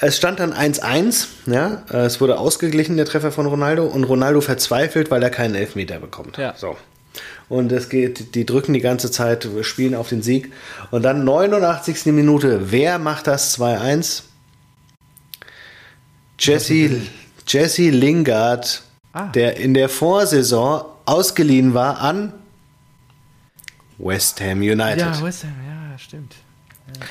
Es 0.00 0.16
stand 0.16 0.38
dann 0.38 0.52
1-1, 0.52 1.26
ja, 1.46 1.82
äh, 1.90 2.04
es 2.04 2.20
wurde 2.20 2.38
ausgeglichen, 2.38 2.96
der 2.98 3.06
Treffer 3.06 3.32
von 3.32 3.46
Ronaldo, 3.46 3.86
und 3.86 4.04
Ronaldo 4.04 4.42
verzweifelt, 4.42 5.10
weil 5.10 5.22
er 5.22 5.30
keinen 5.30 5.54
Elfmeter 5.54 5.98
bekommt. 5.98 6.36
Ja. 6.36 6.54
So 6.56 6.76
und 7.48 7.72
es 7.72 7.88
geht, 7.88 8.34
die 8.34 8.44
drücken 8.44 8.74
die 8.74 8.80
ganze 8.80 9.10
Zeit, 9.10 9.48
spielen 9.62 9.94
auf 9.94 10.08
den 10.08 10.22
Sieg. 10.22 10.52
Und 10.90 11.02
dann 11.02 11.24
89. 11.24 12.06
Minute, 12.06 12.70
wer 12.70 12.98
macht 12.98 13.26
das 13.26 13.58
2-1? 13.58 14.22
Jesse, 16.38 17.00
Jesse 17.46 17.90
Lingard, 17.90 18.82
ah. 19.12 19.26
der 19.28 19.56
in 19.56 19.74
der 19.74 19.88
Vorsaison 19.88 20.84
ausgeliehen 21.06 21.74
war 21.74 22.00
an 22.00 22.32
West 23.98 24.40
Ham 24.40 24.60
United. 24.60 24.98
Ja, 24.98 25.22
West 25.22 25.44
Ham, 25.44 25.54
ja, 25.66 25.98
stimmt. 25.98 26.34
Ja. 26.94 27.06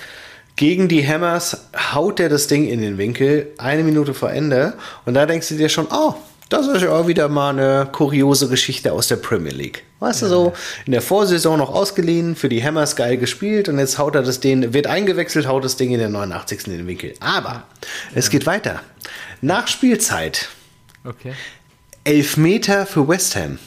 Gegen 0.55 0.88
die 0.88 1.07
Hammers 1.07 1.68
haut 1.93 2.19
er 2.19 2.30
das 2.30 2.47
Ding 2.47 2.68
in 2.68 2.81
den 2.81 2.97
Winkel, 2.97 3.51
eine 3.59 3.84
Minute 3.84 4.15
vor 4.15 4.31
Ende. 4.31 4.73
Und 5.05 5.14
da 5.14 5.26
denkst 5.26 5.49
du 5.49 5.55
dir 5.55 5.69
schon, 5.69 5.88
oh, 5.91 6.15
das 6.49 6.68
ist 6.68 6.82
ja 6.82 6.91
auch 6.91 7.07
wieder 7.07 7.30
mal 7.30 7.49
eine 7.49 7.90
kuriose 7.91 8.48
Geschichte 8.48 8.94
aus 8.94 9.07
der 9.07 9.18
Premier 9.18 9.52
League. 9.52 9.84
Weißt 9.99 10.22
ja. 10.22 10.28
du 10.28 10.34
so, 10.34 10.53
in 10.86 10.91
der 10.91 11.02
Vorsaison 11.02 11.57
noch 11.57 11.74
ausgeliehen, 11.74 12.36
für 12.36 12.49
die 12.49 12.64
Hammers 12.64 12.95
geil 12.95 13.18
gespielt 13.18 13.68
und 13.69 13.80
jetzt 13.80 13.98
haut 13.98 14.15
er 14.15 14.24
das 14.24 14.40
Ding, 14.40 14.74
wird 14.74 14.88
eingewechselt, 14.88 15.48
haut 15.48 15.64
das 15.64 15.76
Ding 15.76 15.91
in 15.91 15.99
der 15.99 16.10
89. 16.10 16.68
in 16.68 16.78
den 16.78 16.88
Winkel. 16.88 17.14
Aber 17.19 17.49
ja. 17.49 17.64
es 18.15 18.30
geht 18.30 18.45
weiter. 18.45 18.82
Nach 19.41 19.68
Spielzeit. 19.68 20.49
Okay. 21.03 21.34
Elfmeter 22.03 22.86
für 22.86 23.07
West 23.07 23.36
Ham. 23.36 23.60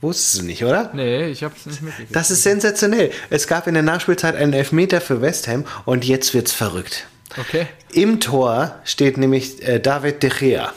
Wusstest 0.00 0.40
du 0.40 0.46
nicht, 0.46 0.64
oder? 0.64 0.90
Nee, 0.94 1.26
ich 1.26 1.44
hab's 1.44 1.66
nicht 1.66 1.82
mitgekriegt. 1.82 2.16
Das 2.16 2.30
ist 2.30 2.42
sensationell. 2.42 3.10
Es 3.28 3.46
gab 3.46 3.66
in 3.66 3.74
der 3.74 3.82
Nachspielzeit 3.82 4.34
einen 4.34 4.54
Elfmeter 4.54 5.00
für 5.00 5.20
West 5.20 5.46
Ham 5.46 5.66
und 5.84 6.04
jetzt 6.06 6.32
wird's 6.32 6.52
verrückt. 6.52 7.06
Okay. 7.38 7.66
Im 7.92 8.20
Tor 8.20 8.76
steht 8.84 9.16
nämlich 9.16 9.66
äh, 9.66 9.80
David 9.80 10.22
De 10.22 10.30
Gea. 10.30 10.72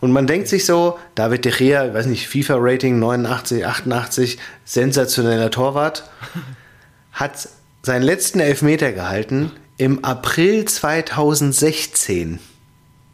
Und 0.00 0.12
man 0.12 0.26
denkt 0.26 0.48
sich 0.48 0.64
so, 0.64 0.98
David 1.14 1.44
De 1.44 1.52
Gea, 1.52 1.86
ich 1.86 1.94
weiß 1.94 2.06
nicht, 2.06 2.28
FIFA-Rating 2.28 2.98
89, 2.98 3.66
88, 3.66 4.38
sensationeller 4.64 5.50
Torwart, 5.50 6.08
hat 7.12 7.48
seinen 7.82 8.02
letzten 8.02 8.40
Elfmeter 8.40 8.92
gehalten 8.92 9.52
im 9.76 10.04
April 10.04 10.64
2016. 10.66 12.38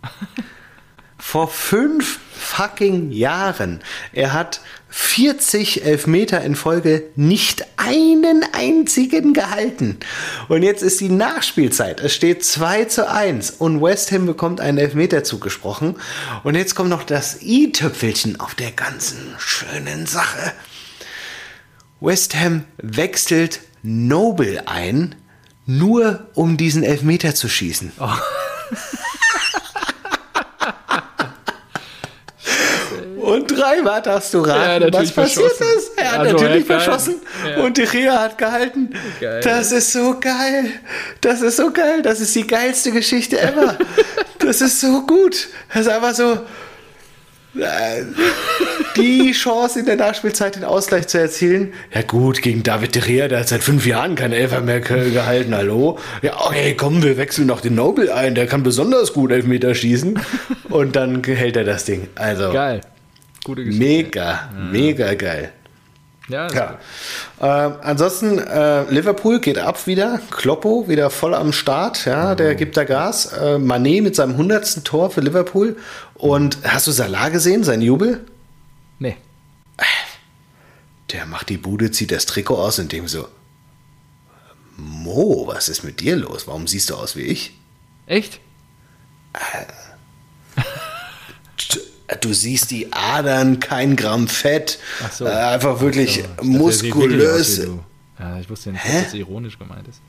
Vor 1.18 1.48
fünf 1.48 2.20
fucking 2.32 3.10
Jahren. 3.10 3.80
Er 4.12 4.34
hat 4.34 4.60
40 4.96 5.84
Elfmeter 5.84 6.40
in 6.42 6.54
Folge 6.54 7.02
nicht 7.16 7.66
einen 7.76 8.44
einzigen 8.52 9.34
gehalten. 9.34 9.98
Und 10.46 10.62
jetzt 10.62 10.84
ist 10.84 11.00
die 11.00 11.08
Nachspielzeit. 11.08 12.00
Es 12.00 12.14
steht 12.14 12.44
2 12.44 12.84
zu 12.84 13.10
1 13.10 13.50
und 13.50 13.82
West 13.82 14.12
Ham 14.12 14.24
bekommt 14.24 14.60
einen 14.60 14.78
Elfmeter 14.78 15.24
zugesprochen. 15.24 15.96
Und 16.44 16.54
jetzt 16.54 16.76
kommt 16.76 16.90
noch 16.90 17.02
das 17.02 17.42
i-Tüpfelchen 17.42 18.38
auf 18.38 18.54
der 18.54 18.70
ganzen 18.70 19.34
schönen 19.38 20.06
Sache. 20.06 20.52
West 22.00 22.36
Ham 22.36 22.62
wechselt 22.76 23.62
Noble 23.82 24.68
ein, 24.68 25.16
nur 25.66 26.28
um 26.34 26.56
diesen 26.56 26.84
Elfmeter 26.84 27.34
zu 27.34 27.48
schießen. 27.48 27.90
Oh. 27.98 28.08
Und 33.24 33.50
dreimal 33.50 34.02
darfst 34.02 34.34
du 34.34 34.40
raten, 34.40 34.84
ja, 34.84 34.92
was 34.92 35.12
passiert 35.12 35.52
ist. 35.52 35.92
Er 35.96 36.12
hat 36.12 36.20
also 36.20 36.32
natürlich 36.34 36.66
verschossen 36.66 37.14
ja. 37.48 37.62
und 37.62 37.78
die 37.78 37.84
Rea 37.84 38.20
hat 38.20 38.36
gehalten. 38.36 38.90
Geil. 39.18 39.40
Das 39.42 39.72
ist 39.72 39.92
so 39.92 40.20
geil. 40.20 40.66
Das 41.22 41.40
ist 41.40 41.56
so 41.56 41.70
geil. 41.70 42.02
Das 42.02 42.20
ist 42.20 42.34
die 42.34 42.46
geilste 42.46 42.92
Geschichte 42.92 43.40
ever. 43.40 43.78
das 44.38 44.60
ist 44.60 44.78
so 44.78 45.06
gut. 45.06 45.48
Das 45.72 45.86
ist 45.86 45.88
einfach 45.88 46.14
so. 46.14 46.38
Äh, 47.56 48.02
die 48.96 49.30
Chance 49.32 49.78
in 49.78 49.86
der 49.86 49.96
Nachspielzeit 49.96 50.56
den 50.56 50.64
Ausgleich 50.64 51.06
zu 51.06 51.18
erzielen. 51.18 51.72
Ja 51.94 52.02
gut, 52.02 52.42
gegen 52.42 52.62
David 52.64 52.96
de 52.96 53.02
Rea, 53.04 53.28
der 53.28 53.40
hat 53.40 53.48
seit 53.48 53.62
fünf 53.62 53.86
Jahren 53.86 54.16
keine 54.16 54.36
Elfer 54.36 54.60
mehr 54.60 54.80
gehalten. 54.80 55.54
Hallo? 55.54 55.98
Ja, 56.20 56.46
okay, 56.46 56.74
komm, 56.74 57.02
wir 57.02 57.16
wechseln 57.16 57.46
noch 57.46 57.60
den 57.60 57.76
Noble 57.76 58.12
ein. 58.12 58.34
Der 58.34 58.48
kann 58.48 58.64
besonders 58.64 59.12
gut 59.12 59.30
Elfmeter 59.30 59.74
schießen. 59.74 60.18
Und 60.68 60.96
dann 60.96 61.22
hält 61.22 61.56
er 61.56 61.64
das 61.64 61.84
Ding. 61.84 62.08
Also. 62.16 62.52
Geil. 62.52 62.80
Gute 63.44 63.64
Geschichte. 63.64 63.86
Mega, 63.86 64.50
mhm. 64.56 64.72
mega 64.72 65.14
geil. 65.14 65.52
Ja, 66.28 66.48
ja. 66.48 66.78
Äh, 67.38 67.44
ansonsten, 67.82 68.38
äh, 68.38 68.90
Liverpool 68.90 69.40
geht 69.40 69.58
ab 69.58 69.86
wieder. 69.86 70.20
Kloppo 70.30 70.88
wieder 70.88 71.10
voll 71.10 71.34
am 71.34 71.52
Start. 71.52 72.06
Ja, 72.06 72.32
oh. 72.32 72.34
der 72.34 72.54
gibt 72.54 72.78
da 72.78 72.84
Gas. 72.84 73.26
Äh, 73.26 73.58
Manet 73.58 74.02
mit 74.02 74.16
seinem 74.16 74.32
100. 74.32 74.84
Tor 74.84 75.10
für 75.10 75.20
Liverpool. 75.20 75.76
Und 76.14 76.58
hast 76.64 76.86
du 76.86 76.92
Salah 76.92 77.28
gesehen, 77.28 77.62
sein 77.62 77.82
Jubel? 77.82 78.24
Nee. 78.98 79.16
Der 81.12 81.26
macht 81.26 81.48
die 81.50 81.58
Bude, 81.58 81.90
zieht 81.90 82.10
das 82.10 82.26
Trikot 82.26 82.56
aus 82.56 82.78
und 82.78 82.90
dem 82.90 83.06
so: 83.06 83.28
Mo, 84.76 85.46
was 85.46 85.68
ist 85.68 85.84
mit 85.84 86.00
dir 86.00 86.16
los? 86.16 86.48
Warum 86.48 86.66
siehst 86.66 86.90
du 86.90 86.94
aus 86.94 87.14
wie 87.14 87.22
ich? 87.22 87.56
Echt? 88.06 88.40
Äh, 89.34 89.64
du 92.20 92.32
siehst 92.32 92.70
die 92.70 92.92
Adern, 92.92 93.60
kein 93.60 93.96
Gramm 93.96 94.28
Fett, 94.28 94.78
so. 95.10 95.26
äh, 95.26 95.30
einfach 95.30 95.80
wirklich 95.80 96.24
so. 96.36 96.44
muskulös. 96.44 97.58
Wirklich 97.58 97.80
ja, 98.18 98.38
ich 98.38 98.48
wusste 98.48 98.70
nicht, 98.70 98.84
dass 98.84 99.04
das 99.04 99.14
ironisch 99.14 99.58
gemeint 99.58 99.88
ist. 99.88 100.00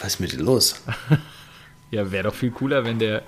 Was 0.00 0.14
ist 0.14 0.20
mit 0.20 0.32
dir 0.32 0.40
los? 0.40 0.80
ja, 1.90 2.10
wäre 2.10 2.24
doch 2.24 2.34
viel 2.34 2.50
cooler, 2.50 2.84
wenn 2.84 2.98
der 2.98 3.22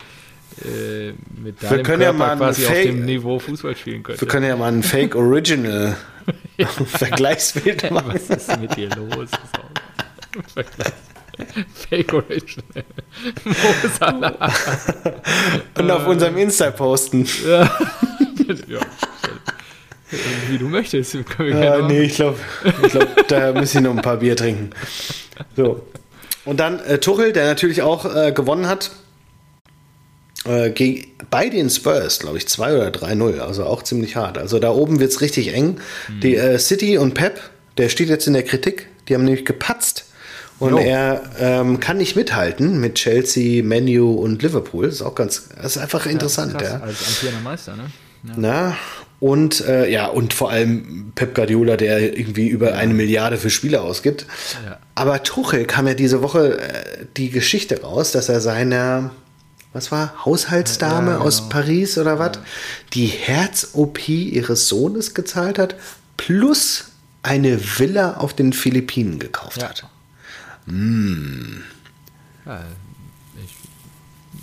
äh, 0.65 1.13
mit 1.41 1.63
deinem 1.63 1.77
wir 1.77 1.83
können 1.83 1.85
Körper 1.85 2.03
ja 2.03 2.13
mal 2.13 2.37
quasi 2.37 2.63
Fake, 2.63 2.77
auf 2.77 2.83
dem 2.83 3.05
Niveau 3.05 3.39
Fußball 3.39 3.77
spielen 3.77 4.03
könnte. 4.03 4.21
Wir 4.21 4.29
können 4.29 4.47
ja 4.47 4.57
mal 4.57 4.73
ein 4.73 4.83
Fake 4.83 5.15
Original 5.15 5.97
Vergleichsbild 6.87 7.91
machen. 7.91 8.13
Was 8.15 8.31
ist 8.31 8.61
mit 8.61 8.77
dir 8.77 8.89
los? 8.91 9.31
Fake 11.91 12.13
Original. 12.13 12.85
Und 15.79 15.91
auf 15.91 16.07
unserem 16.07 16.37
Insta 16.39 16.71
posten. 16.71 17.27
ja. 17.47 17.63
ja. 18.69 18.81
Wie 20.49 20.59
du 20.59 20.69
möchtest. 20.69 21.17
Ja, 21.39 21.81
nee, 21.87 22.03
ich 22.03 22.17
glaube, 22.17 22.39
ich 22.83 22.91
glaub, 22.91 23.29
da 23.29 23.53
müssen 23.53 23.79
ich 23.79 23.85
noch 23.85 23.97
ein 23.97 24.03
paar 24.03 24.19
Bier 24.19 24.37
trinken. 24.37 24.71
So. 25.57 25.87
Und 26.45 26.61
dann 26.61 26.81
äh, 26.81 26.99
Tuchel, 26.99 27.33
der 27.33 27.47
natürlich 27.47 27.81
auch 27.81 28.05
äh, 28.15 28.33
gewonnen 28.33 28.67
hat 28.67 28.91
äh, 30.45 30.73
bei 31.31 31.49
den 31.49 31.71
Spurs, 31.71 32.19
glaube 32.19 32.39
ich, 32.39 32.49
2 32.49 32.77
oder 32.77 32.89
3-0, 32.89 33.39
also 33.39 33.65
auch 33.65 33.83
ziemlich 33.83 34.17
hart. 34.17 34.39
Also 34.39 34.59
da 34.59 34.71
oben 34.71 35.01
wird 35.01 35.13
es 35.13 35.21
richtig 35.21 35.55
eng. 35.55 35.81
Mhm. 36.09 36.21
Die 36.21 36.37
äh, 36.37 36.59
City 36.59 36.99
und 36.99 37.15
Pep, 37.15 37.41
der 37.77 37.89
steht 37.89 38.09
jetzt 38.09 38.27
in 38.27 38.33
der 38.33 38.43
Kritik, 38.43 38.89
die 39.09 39.15
haben 39.15 39.25
nämlich 39.25 39.45
gepatzt. 39.45 40.07
Und 40.63 40.75
jo. 40.75 40.79
er 40.79 41.23
ähm, 41.41 41.81
kann 41.81 41.97
nicht 41.97 42.15
mithalten 42.15 42.81
mit 42.81 42.95
Chelsea, 42.95 43.65
Menu 43.65 44.13
und 44.13 44.43
Liverpool. 44.43 44.87
Das 44.87 44.95
ist 44.95 45.03
auch 45.03 45.17
ganz, 45.17 45.49
das 45.61 45.75
ist 45.75 45.83
einfach 45.83 46.07
interessant. 46.07 46.57
Krass, 46.57 46.69
ja. 46.69 46.81
Als 46.81 47.05
amtierender 47.05 47.41
Meister, 47.43 47.75
ne? 47.75 47.83
Ja. 48.23 48.35
Na, 48.37 48.77
und 49.19 49.61
äh, 49.67 49.91
ja, 49.91 50.07
und 50.07 50.33
vor 50.35 50.51
allem 50.53 51.11
Pep 51.17 51.35
Guardiola, 51.35 51.77
der 51.77 52.17
irgendwie 52.17 52.47
über 52.47 52.71
ja. 52.71 52.77
eine 52.77 52.95
Milliarde 52.95 53.39
für 53.39 53.51
Spiele 53.51 53.81
ausgibt. 53.81 54.25
Ja. 54.65 54.79
Aber 54.95 55.25
Tuchel 55.25 55.65
kam 55.65 55.89
ja 55.89 55.95
diese 55.95 56.23
Woche 56.23 56.61
äh, 56.61 57.07
die 57.17 57.31
Geschichte 57.31 57.83
raus, 57.83 58.13
dass 58.13 58.29
er 58.29 58.41
seiner 58.41 59.11
was 59.73 59.91
war, 59.91 60.25
Haushaltsdame 60.25 61.11
ja, 61.11 61.13
genau. 61.15 61.27
aus 61.27 61.49
Paris 61.49 61.99
oder 61.99 62.21
was, 62.21 62.37
ja. 62.37 62.43
die 62.93 63.07
Herz-OP 63.07 64.09
ihres 64.09 64.69
Sohnes 64.69 65.15
gezahlt 65.15 65.59
hat, 65.59 65.75
plus 66.17 66.85
eine 67.25 67.59
Villa 67.79 68.19
auf 68.19 68.35
den 68.35 68.53
Philippinen 68.53 69.19
gekauft 69.19 69.63
ja. 69.63 69.71
hat. 69.71 69.87
Mm. 70.67 71.63
Ja, 72.47 72.65
ich, 73.43 73.55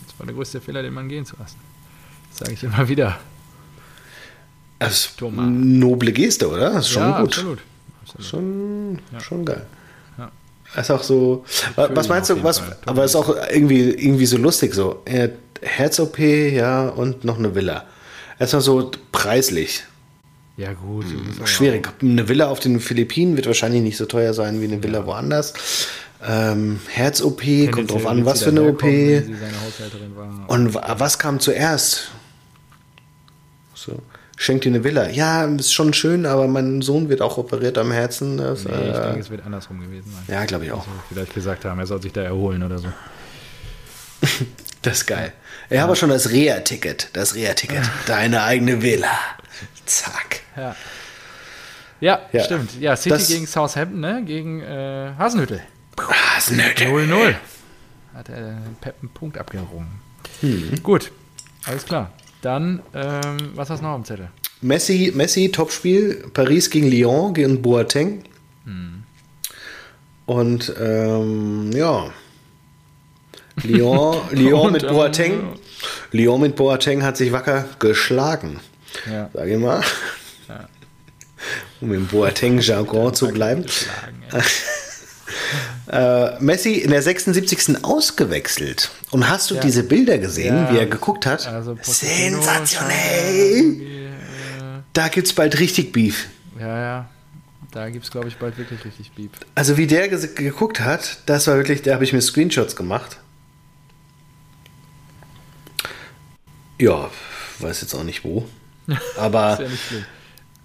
das 0.08 0.20
war 0.20 0.26
der 0.26 0.36
größte 0.36 0.62
Fehler, 0.62 0.82
den 0.82 0.94
man 0.94 1.10
gehen 1.10 1.26
zu 1.26 1.36
lassen. 1.38 1.58
Das 2.30 2.40
sage 2.40 2.54
ich 2.54 2.64
immer 2.64 2.88
wieder. 2.88 3.20
Das 4.80 5.06
ist 5.06 5.22
eine 5.22 5.42
noble 5.42 6.14
Geste, 6.14 6.50
oder? 6.50 6.72
Das 6.72 6.86
ist 6.86 6.92
schon 6.92 7.12
gut. 7.12 7.28
Absolut. 7.28 7.60
absolut. 8.02 8.28
Schon, 8.28 9.00
schon 9.20 9.46
geil. 9.46 9.66
Ist 10.78 10.92
auch 10.92 11.04
so. 11.04 11.46
Was 11.76 12.08
meinst 12.08 12.30
du, 12.30 12.44
was, 12.44 12.62
aber 12.86 13.04
ist 13.04 13.16
auch 13.16 13.36
irgendwie, 13.52 13.90
irgendwie 13.90 14.26
so 14.26 14.38
lustig 14.38 14.74
so. 14.74 15.04
Herz-OP, 15.62 16.20
ja, 16.20 16.88
und 16.90 17.24
noch 17.24 17.38
eine 17.38 17.56
Villa. 17.56 17.86
Erstmal 18.38 18.62
so 18.62 18.92
preislich. 19.12 19.84
Ja, 20.58 20.74
gut. 20.74 21.06
Schwierig. 21.46 21.90
Eine 22.02 22.28
Villa 22.28 22.48
auf 22.48 22.60
den 22.60 22.80
Philippinen 22.80 23.36
wird 23.36 23.48
wahrscheinlich 23.48 23.82
nicht 23.82 23.98
so 23.98 24.06
teuer 24.06 24.34
sein 24.34 24.62
wie 24.62 24.66
eine 24.66 24.84
Villa 24.84 25.00
ja. 25.00 25.06
woanders. 25.06 25.54
Ähm, 26.22 26.80
Herz-OP, 26.90 27.42
kommt 27.72 27.92
drauf 27.92 28.06
an, 28.06 28.26
was 28.26 28.44
für 28.44 28.50
eine 28.50 28.64
OP. 28.64 28.84
Und 28.84 30.76
was 30.76 31.18
kam 31.18 31.40
zuerst? 31.40 32.12
So 33.74 34.02
schenkt 34.40 34.64
dir 34.64 34.70
eine 34.70 34.84
Villa. 34.84 35.10
Ja, 35.10 35.44
ist 35.46 35.74
schon 35.74 35.94
schön, 35.94 36.26
aber 36.26 36.48
mein 36.48 36.82
Sohn 36.82 37.10
wird 37.10 37.22
auch 37.22 37.38
operiert 37.38 37.78
am 37.78 37.92
Herzen. 37.92 38.38
Das, 38.38 38.64
nee, 38.64 38.72
ich 38.72 38.96
äh, 38.96 39.02
denke, 39.02 39.20
es 39.20 39.30
wird 39.30 39.46
andersrum 39.46 39.82
gewesen 39.82 40.12
sein. 40.12 40.24
Ja, 40.34 40.46
glaube 40.46 40.66
ich 40.66 40.72
auch. 40.72 40.88
Also 40.88 40.92
vielleicht 41.10 41.34
gesagt 41.34 41.66
haben, 41.66 41.78
er 41.78 41.86
soll 41.86 42.02
sich 42.02 42.14
da 42.14 42.22
erholen 42.22 42.64
oder 42.64 42.80
so. 42.80 42.88
das 44.82 45.00
ist 45.00 45.06
geil. 45.06 45.34
Er 45.70 45.82
ja. 45.82 45.88
hat 45.88 45.98
schon 45.98 46.10
das 46.10 46.32
Reha-Ticket. 46.32 47.10
Das 47.14 47.36
Reha-Ticket. 47.36 47.84
Deine 48.08 48.44
eigene 48.44 48.82
Villa. 48.82 49.12
Zack. 49.86 50.40
Ja. 50.56 50.76
Ja, 52.00 52.22
ja. 52.32 52.44
stimmt. 52.46 52.80
Ja, 52.80 52.96
City 52.96 53.10
das 53.10 53.28
gegen 53.28 53.46
Southampton, 53.46 54.00
ne? 54.00 54.24
Gegen 54.26 54.62
äh, 54.62 55.12
Hasenhüttel. 55.18 55.62
Hasenhüttel. 56.08 56.88
0-0. 56.88 57.36
Hat 58.14 58.30
er 58.30 58.58
Pep 58.82 58.96
einen 59.02 59.10
Punkt 59.12 59.38
abgerungen. 59.38 59.88
Hm. 60.42 60.82
Gut, 60.84 61.12
alles 61.66 61.86
klar. 61.86 62.12
Dann, 62.42 62.82
ähm, 62.94 63.52
was 63.56 63.70
hast 63.70 63.80
du 63.80 63.86
noch 63.86 63.94
am 63.94 64.06
Zettel? 64.06 64.30
Messi, 64.62 65.12
Messi, 65.16 65.52
Topspiel, 65.52 66.30
Paris 66.34 66.70
gegen 66.70 66.90
Lyon, 66.90 67.34
gegen 67.34 67.62
Boateng. 67.62 68.24
Hm. 68.66 69.04
Und 70.26 70.74
ähm, 70.80 71.72
ja, 71.74 72.12
Lyon, 73.64 74.18
Lyon 74.32 74.72
mit 74.72 74.88
Boateng. 74.88 75.32
Ähm, 75.32 75.48
Lyon 76.12 76.42
mit 76.42 76.56
Boateng 76.56 77.04
hat 77.04 77.18
sich 77.18 77.32
wacker 77.32 77.66
geschlagen. 77.80 78.60
Ja. 79.10 79.30
Sag 79.34 79.48
ich 79.48 79.58
mal. 79.58 79.82
Ja. 80.48 80.68
Um 81.80 81.94
im 81.94 82.06
Boateng-Jargon 82.08 83.14
zu 83.14 83.30
bleiben. 83.30 83.64
Ja. 84.34 84.42
Äh, 85.92 86.40
Messi 86.40 86.74
in 86.74 86.92
der 86.92 87.02
76. 87.02 87.84
ausgewechselt. 87.84 88.92
Und 89.12 89.30
hast 89.30 89.50
du 89.50 89.56
ja. 89.56 89.62
diese 89.62 89.84
Bilder 89.84 90.18
gesehen, 90.18 90.56
ja, 90.56 90.72
wie 90.72 90.78
er 90.78 90.86
geguckt 90.86 91.26
hat? 91.26 91.48
Also 91.48 91.78
Sensationell! 91.82 94.10
Da 94.94 95.08
gibt 95.08 95.28
es 95.28 95.34
bald 95.34 95.60
richtig 95.60 95.92
Beef. 95.92 96.28
Ja, 96.60 96.80
ja. 96.80 97.10
Da 97.72 97.90
gibt 97.90 98.06
es, 98.06 98.12
glaube 98.12 98.28
ich, 98.28 98.38
bald 98.38 98.58
wirklich 98.58 98.84
richtig 98.84 99.12
Beef. 99.12 99.30
Also 99.56 99.78
wie 99.78 99.88
der 99.88 100.08
geguckt 100.08 100.80
hat, 100.80 101.20
das 101.26 101.48
war 101.48 101.58
wirklich, 101.58 101.82
da 101.84 101.94
habe 101.94 102.04
ich 102.04 102.14
mir 102.14 102.22
Screenshots 102.22 102.76
gemacht. 102.76 103.18
Ja, 106.80 107.10
weiß 107.60 107.82
jetzt 107.82 107.94
auch 107.94 108.04
nicht 108.04 108.24
wo. 108.24 108.48
Aber. 109.18 109.54
ist 109.54 109.60
ja 109.60 109.68
nicht 109.68 109.88
schlimm. 109.88 110.06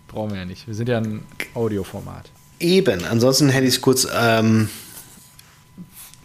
Brauchen 0.08 0.30
wir 0.30 0.38
ja 0.38 0.44
nicht. 0.44 0.66
Wir 0.66 0.74
sind 0.74 0.88
ja 0.88 0.98
ein 0.98 1.24
Audioformat. 1.54 2.30
Eben, 2.60 3.04
ansonsten 3.04 3.48
hätte 3.48 3.66
ich 3.66 3.74
es 3.74 3.80
kurz 3.80 4.06
ähm, 4.14 4.68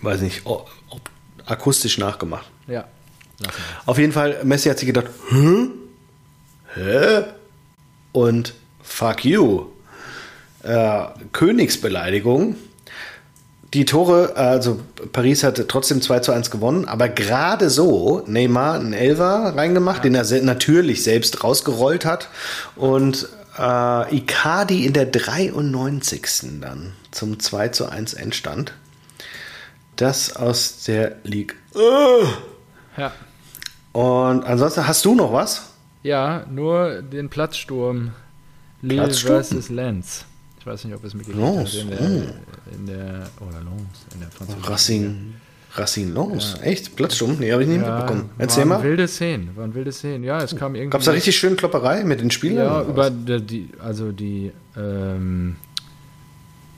weiß 0.02 0.22
nicht, 0.22 0.42
ob, 0.46 0.70
akustisch 1.46 1.98
nachgemacht. 1.98 2.46
Ja. 2.68 2.86
Auf 3.86 3.98
jeden 3.98 4.14
Fall, 4.14 4.40
Messi 4.44 4.70
hat 4.70 4.80
sich 4.80 4.88
gedacht, 4.88 5.08
Hä? 5.30 5.68
Hä? 6.76 7.24
Und 8.12 8.54
fuck 8.84 9.26
you. 9.26 9.68
Äh, 10.64 11.06
Königsbeleidigung. 11.32 12.56
Die 13.74 13.86
Tore, 13.86 14.36
also 14.36 14.80
Paris 15.14 15.44
hat 15.44 15.64
trotzdem 15.68 16.02
2 16.02 16.20
zu 16.20 16.32
1 16.32 16.50
gewonnen, 16.50 16.86
aber 16.86 17.08
gerade 17.08 17.70
so 17.70 18.24
Neymar 18.26 18.76
einen 18.76 18.94
Elfer 18.94 19.54
reingemacht, 19.56 19.98
ja. 19.98 20.04
den 20.04 20.16
er 20.16 20.26
se 20.26 20.42
natürlich 20.42 21.04
selbst 21.04 21.44
rausgerollt 21.44 22.04
hat. 22.04 22.30
Und 22.76 23.30
äh, 23.60 24.16
Icardi 24.16 24.86
in 24.86 24.94
der 24.94 25.06
93. 25.06 26.62
dann 26.62 26.94
zum 27.12 27.40
2 27.40 27.70
zu 27.70 27.90
1 27.90 28.14
Endstand. 28.14 28.74
Das 29.96 30.36
aus 30.36 30.84
der 30.86 31.18
League. 31.24 31.56
Ja. 32.98 33.12
Und 33.92 34.46
ansonsten 34.46 34.88
hast 34.88 35.04
du 35.04 35.14
noch 35.14 35.34
was? 35.34 35.74
Ja, 36.04 36.46
nur 36.50 37.02
den 37.02 37.30
Platzsturm. 37.30 38.14
Lille 38.82 39.04
Platzsturm? 39.04 39.44
versus 39.44 39.70
Lenz. 39.70 40.24
Ich 40.60 40.66
weiß 40.66 40.86
nicht, 40.86 40.96
ob 40.96 41.04
es 41.04 41.14
mitgekriegt 41.14 41.46
hat. 41.46 41.74
In 41.74 41.90
der, 41.90 42.00
in 42.72 42.86
der, 42.86 43.30
oder 43.42 43.60
Lens, 43.60 44.06
in 44.14 44.20
der 44.22 44.32
französischen. 44.32 44.72
Racing. 44.72 45.34
Racing 45.80 46.14
Lens, 46.14 46.56
ja. 46.60 46.66
echt? 46.66 46.96
Platzsturm? 46.96 47.38
Nee, 47.40 47.52
habe 47.52 47.64
ich 47.64 47.70
nicht 47.70 47.82
ja, 47.82 47.96
mitbekommen. 47.96 48.30
Erzähl 48.38 48.62
waren 48.62 48.70
mal. 48.70 48.84
wilde 48.84 49.08
Szenen, 49.08 49.56
waren 49.56 49.74
wilde 49.74 49.92
Szenen. 49.92 50.24
Ja, 50.24 50.42
es 50.42 50.56
kam 50.56 50.76
irgendwie. 50.76 50.92
Gab 50.92 51.02
es 51.02 51.06
da 51.06 51.12
richtig 51.12 51.38
schön 51.38 51.56
Klopperei 51.56 52.04
mit 52.04 52.22
den 52.22 52.32
Spielern? 52.32 52.66
Ja, 52.66 52.82
über 52.84 53.10
die, 53.10 53.70
also 53.80 54.12
die 54.12 54.52
ähm, 54.78 55.56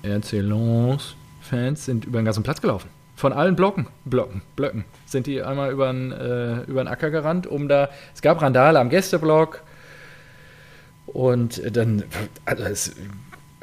RC 0.04 0.32
Lens 0.34 1.16
Fans 1.42 1.86
sind 1.86 2.06
über 2.06 2.22
den 2.22 2.26
ganzen 2.26 2.44
Platz 2.44 2.62
gelaufen 2.62 2.90
von 3.22 3.34
allen 3.34 3.56
Blocken, 3.56 3.86
Blocken, 4.04 4.42
Blöcken, 4.56 4.84
sind 5.06 5.28
die 5.28 5.44
einmal 5.44 5.72
über 5.72 5.94
den, 5.94 6.12
äh, 6.12 6.62
über 6.64 6.84
den 6.84 6.88
Acker 6.88 7.12
gerannt, 7.12 7.46
um 7.46 7.68
da, 7.68 7.90
es 8.16 8.24
gab 8.24 8.42
Randale 8.42 8.80
am 8.80 8.90
Gästeblock 8.90 9.62
und 11.06 11.62
dann, 11.78 12.04
also 12.46 12.64
es, 12.64 12.96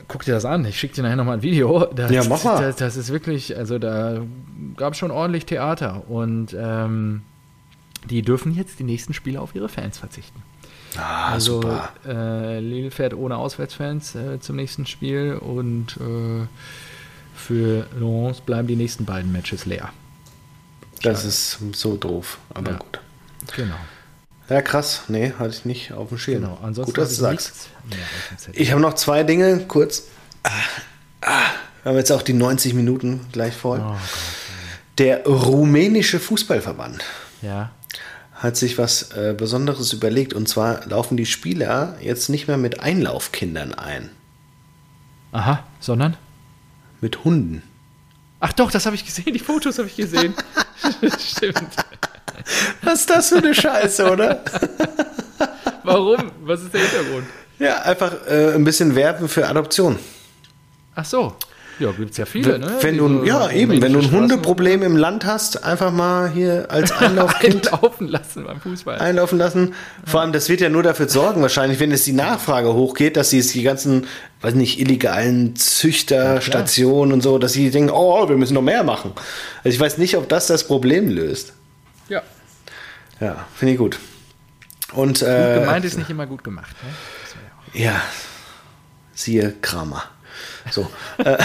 guck 0.08 0.24
dir 0.24 0.32
das 0.32 0.44
an, 0.44 0.64
ich 0.64 0.78
schicke 0.78 0.94
dir 0.94 1.02
nachher 1.02 1.16
nochmal 1.16 1.38
ein 1.38 1.42
Video. 1.42 1.86
Das, 1.94 2.10
ja, 2.10 2.24
mach 2.24 2.42
mal. 2.44 2.60
Das, 2.62 2.76
das, 2.76 2.96
ist 2.96 3.10
wirklich, 3.10 3.56
also 3.56 3.78
da 3.78 4.22
gab 4.76 4.94
es 4.94 4.98
schon 4.98 5.10
ordentlich 5.10 5.46
Theater 5.46 6.08
und 6.08 6.56
ähm, 6.58 7.22
die 8.08 8.22
dürfen 8.22 8.54
jetzt 8.54 8.78
die 8.78 8.84
nächsten 8.84 9.14
Spiele 9.14 9.40
auf 9.40 9.54
ihre 9.54 9.68
Fans 9.68 9.98
verzichten. 9.98 10.42
Ah, 10.96 11.32
also, 11.32 11.60
super. 11.60 11.90
Äh, 12.06 12.60
Lille 12.60 12.90
fährt 12.90 13.14
ohne 13.14 13.36
Auswärtsfans 13.36 14.14
äh, 14.14 14.40
zum 14.40 14.56
nächsten 14.56 14.86
Spiel 14.86 15.34
und 15.34 15.96
äh, 15.98 16.46
für 17.34 17.86
Lens 17.98 18.40
bleiben 18.40 18.66
die 18.66 18.76
nächsten 18.76 19.04
beiden 19.04 19.30
Matches 19.30 19.66
leer. 19.66 19.90
Das 21.02 21.24
ist 21.24 21.58
so 21.72 21.96
doof, 21.96 22.38
aber 22.54 22.72
ja. 22.72 22.76
gut. 22.78 23.00
Genau. 23.54 23.76
Ja, 24.48 24.62
krass. 24.62 25.02
Nee, 25.08 25.34
hatte 25.38 25.50
ich 25.50 25.64
nicht 25.64 25.92
auf 25.92 26.08
dem 26.08 26.18
Schirm. 26.18 26.42
Genau, 26.42 26.58
ansonsten 26.62 26.94
Gut, 26.94 26.98
dass 26.98 27.10
du 27.10 27.16
sagst. 27.16 27.68
Ich 28.52 28.70
habe 28.72 28.80
noch 28.80 28.94
zwei 28.94 29.22
Dinge, 29.22 29.58
kurz. 29.68 30.04
Ah, 30.42 30.50
ah, 31.20 31.50
wir 31.82 31.90
haben 31.90 31.98
jetzt 31.98 32.10
auch 32.12 32.22
die 32.22 32.32
90 32.32 32.74
Minuten 32.74 33.26
gleich 33.32 33.54
voll. 33.54 33.80
Oh 33.84 33.96
Der 34.96 35.26
rumänische 35.26 36.18
Fußballverband 36.18 37.04
ja. 37.42 37.72
hat 38.32 38.56
sich 38.56 38.78
was 38.78 39.12
äh, 39.12 39.34
Besonderes 39.36 39.92
überlegt. 39.92 40.32
Und 40.32 40.48
zwar 40.48 40.86
laufen 40.86 41.18
die 41.18 41.26
Spieler 41.26 41.96
jetzt 42.00 42.30
nicht 42.30 42.48
mehr 42.48 42.56
mit 42.56 42.80
Einlaufkindern 42.80 43.74
ein. 43.74 44.10
Aha, 45.32 45.64
sondern? 45.78 46.16
Mit 47.02 47.22
Hunden. 47.24 47.62
Ach 48.40 48.52
doch, 48.54 48.70
das 48.70 48.86
habe 48.86 48.96
ich 48.96 49.04
gesehen, 49.04 49.34
die 49.34 49.40
Fotos 49.40 49.78
habe 49.78 49.88
ich 49.88 49.96
gesehen. 49.96 50.32
Stimmt. 51.18 51.68
Was 52.82 53.00
ist 53.00 53.10
das 53.10 53.28
für 53.28 53.38
eine 53.38 53.54
Scheiße, 53.54 54.10
oder? 54.10 54.42
Warum? 55.84 56.30
Was 56.42 56.62
ist 56.62 56.74
der 56.74 56.80
Hintergrund? 56.80 57.26
Ja, 57.58 57.82
einfach 57.82 58.12
äh, 58.28 58.54
ein 58.54 58.64
bisschen 58.64 58.94
werben 58.94 59.28
für 59.28 59.48
Adoption. 59.48 59.98
Ach 60.94 61.04
so. 61.04 61.34
Ja, 61.78 61.92
gibt 61.92 62.10
es 62.10 62.16
ja 62.16 62.26
viele, 62.26 62.58
ne? 62.58 62.78
Wenn 62.80 62.98
du, 62.98 63.24
ja, 63.24 63.50
eben, 63.52 63.80
wenn 63.80 63.92
du 63.92 64.00
ein 64.00 64.10
Hundeproblem 64.10 64.82
im 64.82 64.96
Land 64.96 65.24
hast, 65.24 65.62
einfach 65.62 65.92
mal 65.92 66.28
hier 66.28 66.66
als 66.70 66.90
Einlaufkind 66.98 67.72
einlaufen 67.72 68.08
lassen 68.08 68.44
beim 68.44 68.60
Fußball. 68.60 68.98
Einlaufen 68.98 69.38
lassen. 69.38 69.74
Vor 70.04 70.20
allem, 70.20 70.32
das 70.32 70.48
wird 70.48 70.60
ja 70.60 70.70
nur 70.70 70.82
dafür 70.82 71.08
sorgen, 71.08 71.40
wahrscheinlich, 71.40 71.78
wenn 71.78 71.92
es 71.92 72.04
die 72.04 72.12
Nachfrage 72.12 72.74
hochgeht, 72.74 73.16
dass 73.16 73.30
sie 73.30 73.38
es 73.38 73.52
die 73.52 73.62
ganzen, 73.62 74.08
weiß 74.40 74.54
nicht, 74.54 74.80
illegalen 74.80 75.54
Züchterstationen 75.54 77.10
ja, 77.10 77.14
und 77.14 77.22
so, 77.22 77.38
dass 77.38 77.52
sie 77.52 77.70
denken, 77.70 77.90
oh, 77.90 78.28
wir 78.28 78.36
müssen 78.36 78.54
noch 78.54 78.62
mehr 78.62 78.82
machen. 78.82 79.12
Also 79.62 79.74
ich 79.74 79.80
weiß 79.80 79.98
nicht, 79.98 80.16
ob 80.16 80.28
das 80.28 80.48
das 80.48 80.64
Problem 80.64 81.08
löst. 81.08 81.52
Ja. 83.20 83.26
Ja, 83.26 83.46
finde 83.54 83.72
ich 83.72 83.78
gut. 83.78 83.98
Und, 84.92 85.20
gut 85.20 85.28
äh, 85.28 85.60
gemeint 85.60 85.84
ist 85.84 85.98
nicht 85.98 86.10
immer 86.10 86.26
gut 86.26 86.42
gemacht. 86.44 86.74
Ne? 86.82 87.80
Ja, 87.80 88.02
siehe 89.12 89.54
Kramer. 89.60 90.04
So. 90.70 90.90
Äh, 91.18 91.36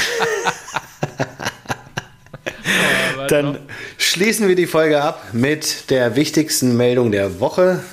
Dann 3.28 3.60
schließen 3.98 4.48
wir 4.48 4.56
die 4.56 4.68
Folge 4.68 5.02
ab 5.02 5.34
mit 5.34 5.90
der 5.90 6.16
wichtigsten 6.16 6.78
Meldung 6.78 7.12
der 7.12 7.40
Woche. 7.40 7.84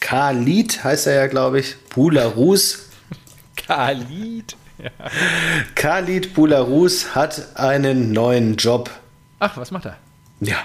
Khalid 0.00 0.84
heißt 0.84 1.06
er 1.06 1.14
ja, 1.14 1.26
glaube 1.26 1.60
ich. 1.60 1.76
Bularus. 1.94 2.88
Khalid. 3.56 4.56
Ja. 4.78 4.90
Khalid 5.74 6.34
Bularus 6.34 7.14
hat 7.14 7.56
einen 7.56 8.12
neuen 8.12 8.56
Job. 8.56 8.90
Ach, 9.38 9.56
was 9.56 9.70
macht 9.70 9.86
er? 9.86 9.96
Ja. 10.40 10.58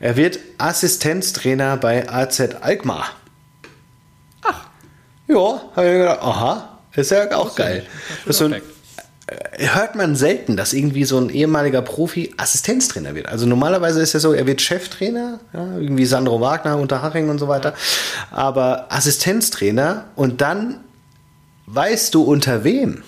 Er 0.00 0.16
wird 0.16 0.38
Assistenztrainer 0.58 1.76
bei 1.76 2.08
AZ 2.08 2.40
Alkmaar. 2.60 3.06
Ach. 4.42 4.66
Ja, 5.28 5.62
habe 5.74 5.86
ich 5.86 5.98
gedacht, 5.98 6.22
aha, 6.22 6.78
ist 6.94 7.10
ja 7.10 7.36
auch 7.36 7.54
geil. 7.54 7.86
Das 8.24 8.36
ist 8.36 8.38
so 8.38 8.44
ein 8.46 8.62
äh, 9.26 9.68
hört 9.74 9.96
man 9.96 10.14
selten, 10.14 10.56
dass 10.56 10.72
irgendwie 10.72 11.04
so 11.04 11.18
ein 11.18 11.30
ehemaliger 11.30 11.82
Profi 11.82 12.32
Assistenztrainer 12.36 13.14
wird. 13.14 13.26
Also 13.26 13.46
normalerweise 13.46 14.00
ist 14.00 14.12
ja 14.12 14.20
so, 14.20 14.32
er 14.32 14.46
wird 14.46 14.62
Cheftrainer, 14.62 15.40
ja, 15.52 15.78
irgendwie 15.78 16.06
Sandro 16.06 16.40
Wagner, 16.40 16.78
Unterhaching 16.78 17.28
und 17.28 17.38
so 17.38 17.48
weiter. 17.48 17.74
Aber 18.30 18.86
Assistenztrainer 18.90 20.04
und 20.14 20.40
dann 20.40 20.80
weißt 21.66 22.14
du 22.14 22.22
unter 22.22 22.62
wem? 22.62 23.02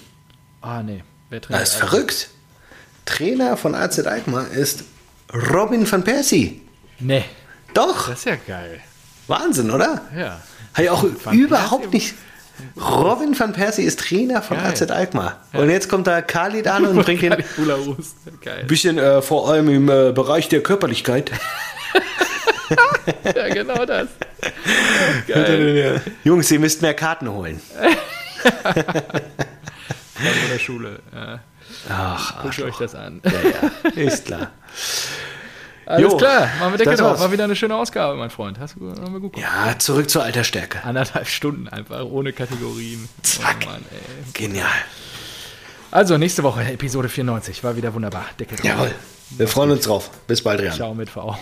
Ah, 0.60 0.82
nee. 0.82 1.05
Wer 1.31 1.40
trainiert? 1.40 1.62
Das 1.62 1.74
ist 1.74 1.77
verrückt. 1.77 2.31
Trainer 3.05 3.56
von 3.56 3.74
AZ 3.74 4.01
Alkmaar 4.01 4.51
ist 4.51 4.85
Robin 5.52 5.90
van 5.90 6.02
Persie. 6.02 6.62
Nee. 6.99 7.25
Doch. 7.75 8.09
Das 8.09 8.20
ist 8.20 8.25
ja 8.25 8.37
geil. 8.37 8.81
Wahnsinn, 9.27 9.70
oder? 9.70 10.01
Ja. 10.16 10.41
Hat 10.75 10.85
ja 10.85 10.93
auch 10.93 11.05
van 11.25 11.37
überhaupt 11.37 11.93
nicht 11.93 12.15
Robin 12.77 13.39
van 13.39 13.53
Persie 13.53 13.83
ist 13.83 14.01
Trainer 14.01 14.43
von 14.43 14.57
Geil. 14.57 14.66
AZ 14.66 14.83
Alkmaar. 14.83 15.41
Ja. 15.53 15.61
Und 15.61 15.70
jetzt 15.70 15.89
kommt 15.89 16.07
da 16.07 16.20
Khalid 16.23 16.66
an 16.66 16.87
und 16.87 16.97
bringt 17.05 17.23
ihn 17.23 17.33
ein 17.33 17.45
bisschen 18.66 18.99
äh, 18.99 19.23
vor 19.23 19.49
allem 19.49 19.69
im 19.69 19.89
äh, 19.89 20.12
Bereich 20.12 20.49
der 20.49 20.62
Körperlichkeit. 20.62 21.31
ja, 23.25 23.49
genau 23.49 23.85
das. 23.85 24.09
Geil. 25.27 26.03
Jungs, 26.25 26.51
ihr 26.51 26.59
müsst 26.59 26.83
mehr 26.83 26.95
Karten 26.95 27.31
holen. 27.31 27.61
Von 28.62 28.75
der 30.53 30.59
Schule. 30.59 30.99
Ja. 31.15 31.41
Ach, 31.89 32.43
Guckt 32.43 32.61
euch 32.61 32.77
das 32.77 32.95
an. 32.95 33.23
Ja, 33.25 33.33
ja. 33.33 33.91
Ist 34.03 34.27
klar. 34.27 34.51
Alles 35.89 36.02
jo, 36.02 36.19
klar, 36.19 36.51
machen 36.59 36.73
wir 36.73 36.77
Deckel 36.77 36.97
drauf. 36.98 37.19
War 37.19 37.32
wieder 37.32 37.44
eine 37.44 37.56
schöne 37.56 37.74
Ausgabe, 37.74 38.15
mein 38.16 38.28
Freund. 38.28 38.59
Hast 38.60 38.77
du 38.78 38.90
haben 38.90 39.10
wir 39.10 39.20
gut 39.20 39.32
gemacht. 39.32 39.51
Ja, 39.51 39.78
zurück 39.78 40.10
zur 40.10 40.23
alter 40.23 40.44
Stärke. 40.44 40.85
Anderthalb 40.85 41.27
Stunden 41.27 41.66
einfach, 41.66 42.05
ohne 42.05 42.35
Kategorien. 42.35 43.09
Zack. 43.23 43.56
Oh 43.62 43.70
Mann, 43.70 43.85
Genial. 44.35 44.66
Also, 45.90 46.19
nächste 46.19 46.43
Woche, 46.43 46.60
Episode 46.60 47.09
94. 47.09 47.65
War 47.65 47.74
wieder 47.77 47.94
wunderbar. 47.94 48.27
Deckel 48.39 48.59
drauf. 48.59 48.66
Jawohl. 48.66 48.94
Wir 49.31 49.48
freuen 49.48 49.70
uns 49.70 49.86
drauf. 49.86 50.10
Bis 50.27 50.43
bald, 50.43 50.60
Rian. 50.60 50.74
Ciao 50.74 50.93
mit 50.93 51.09
V. 51.09 51.35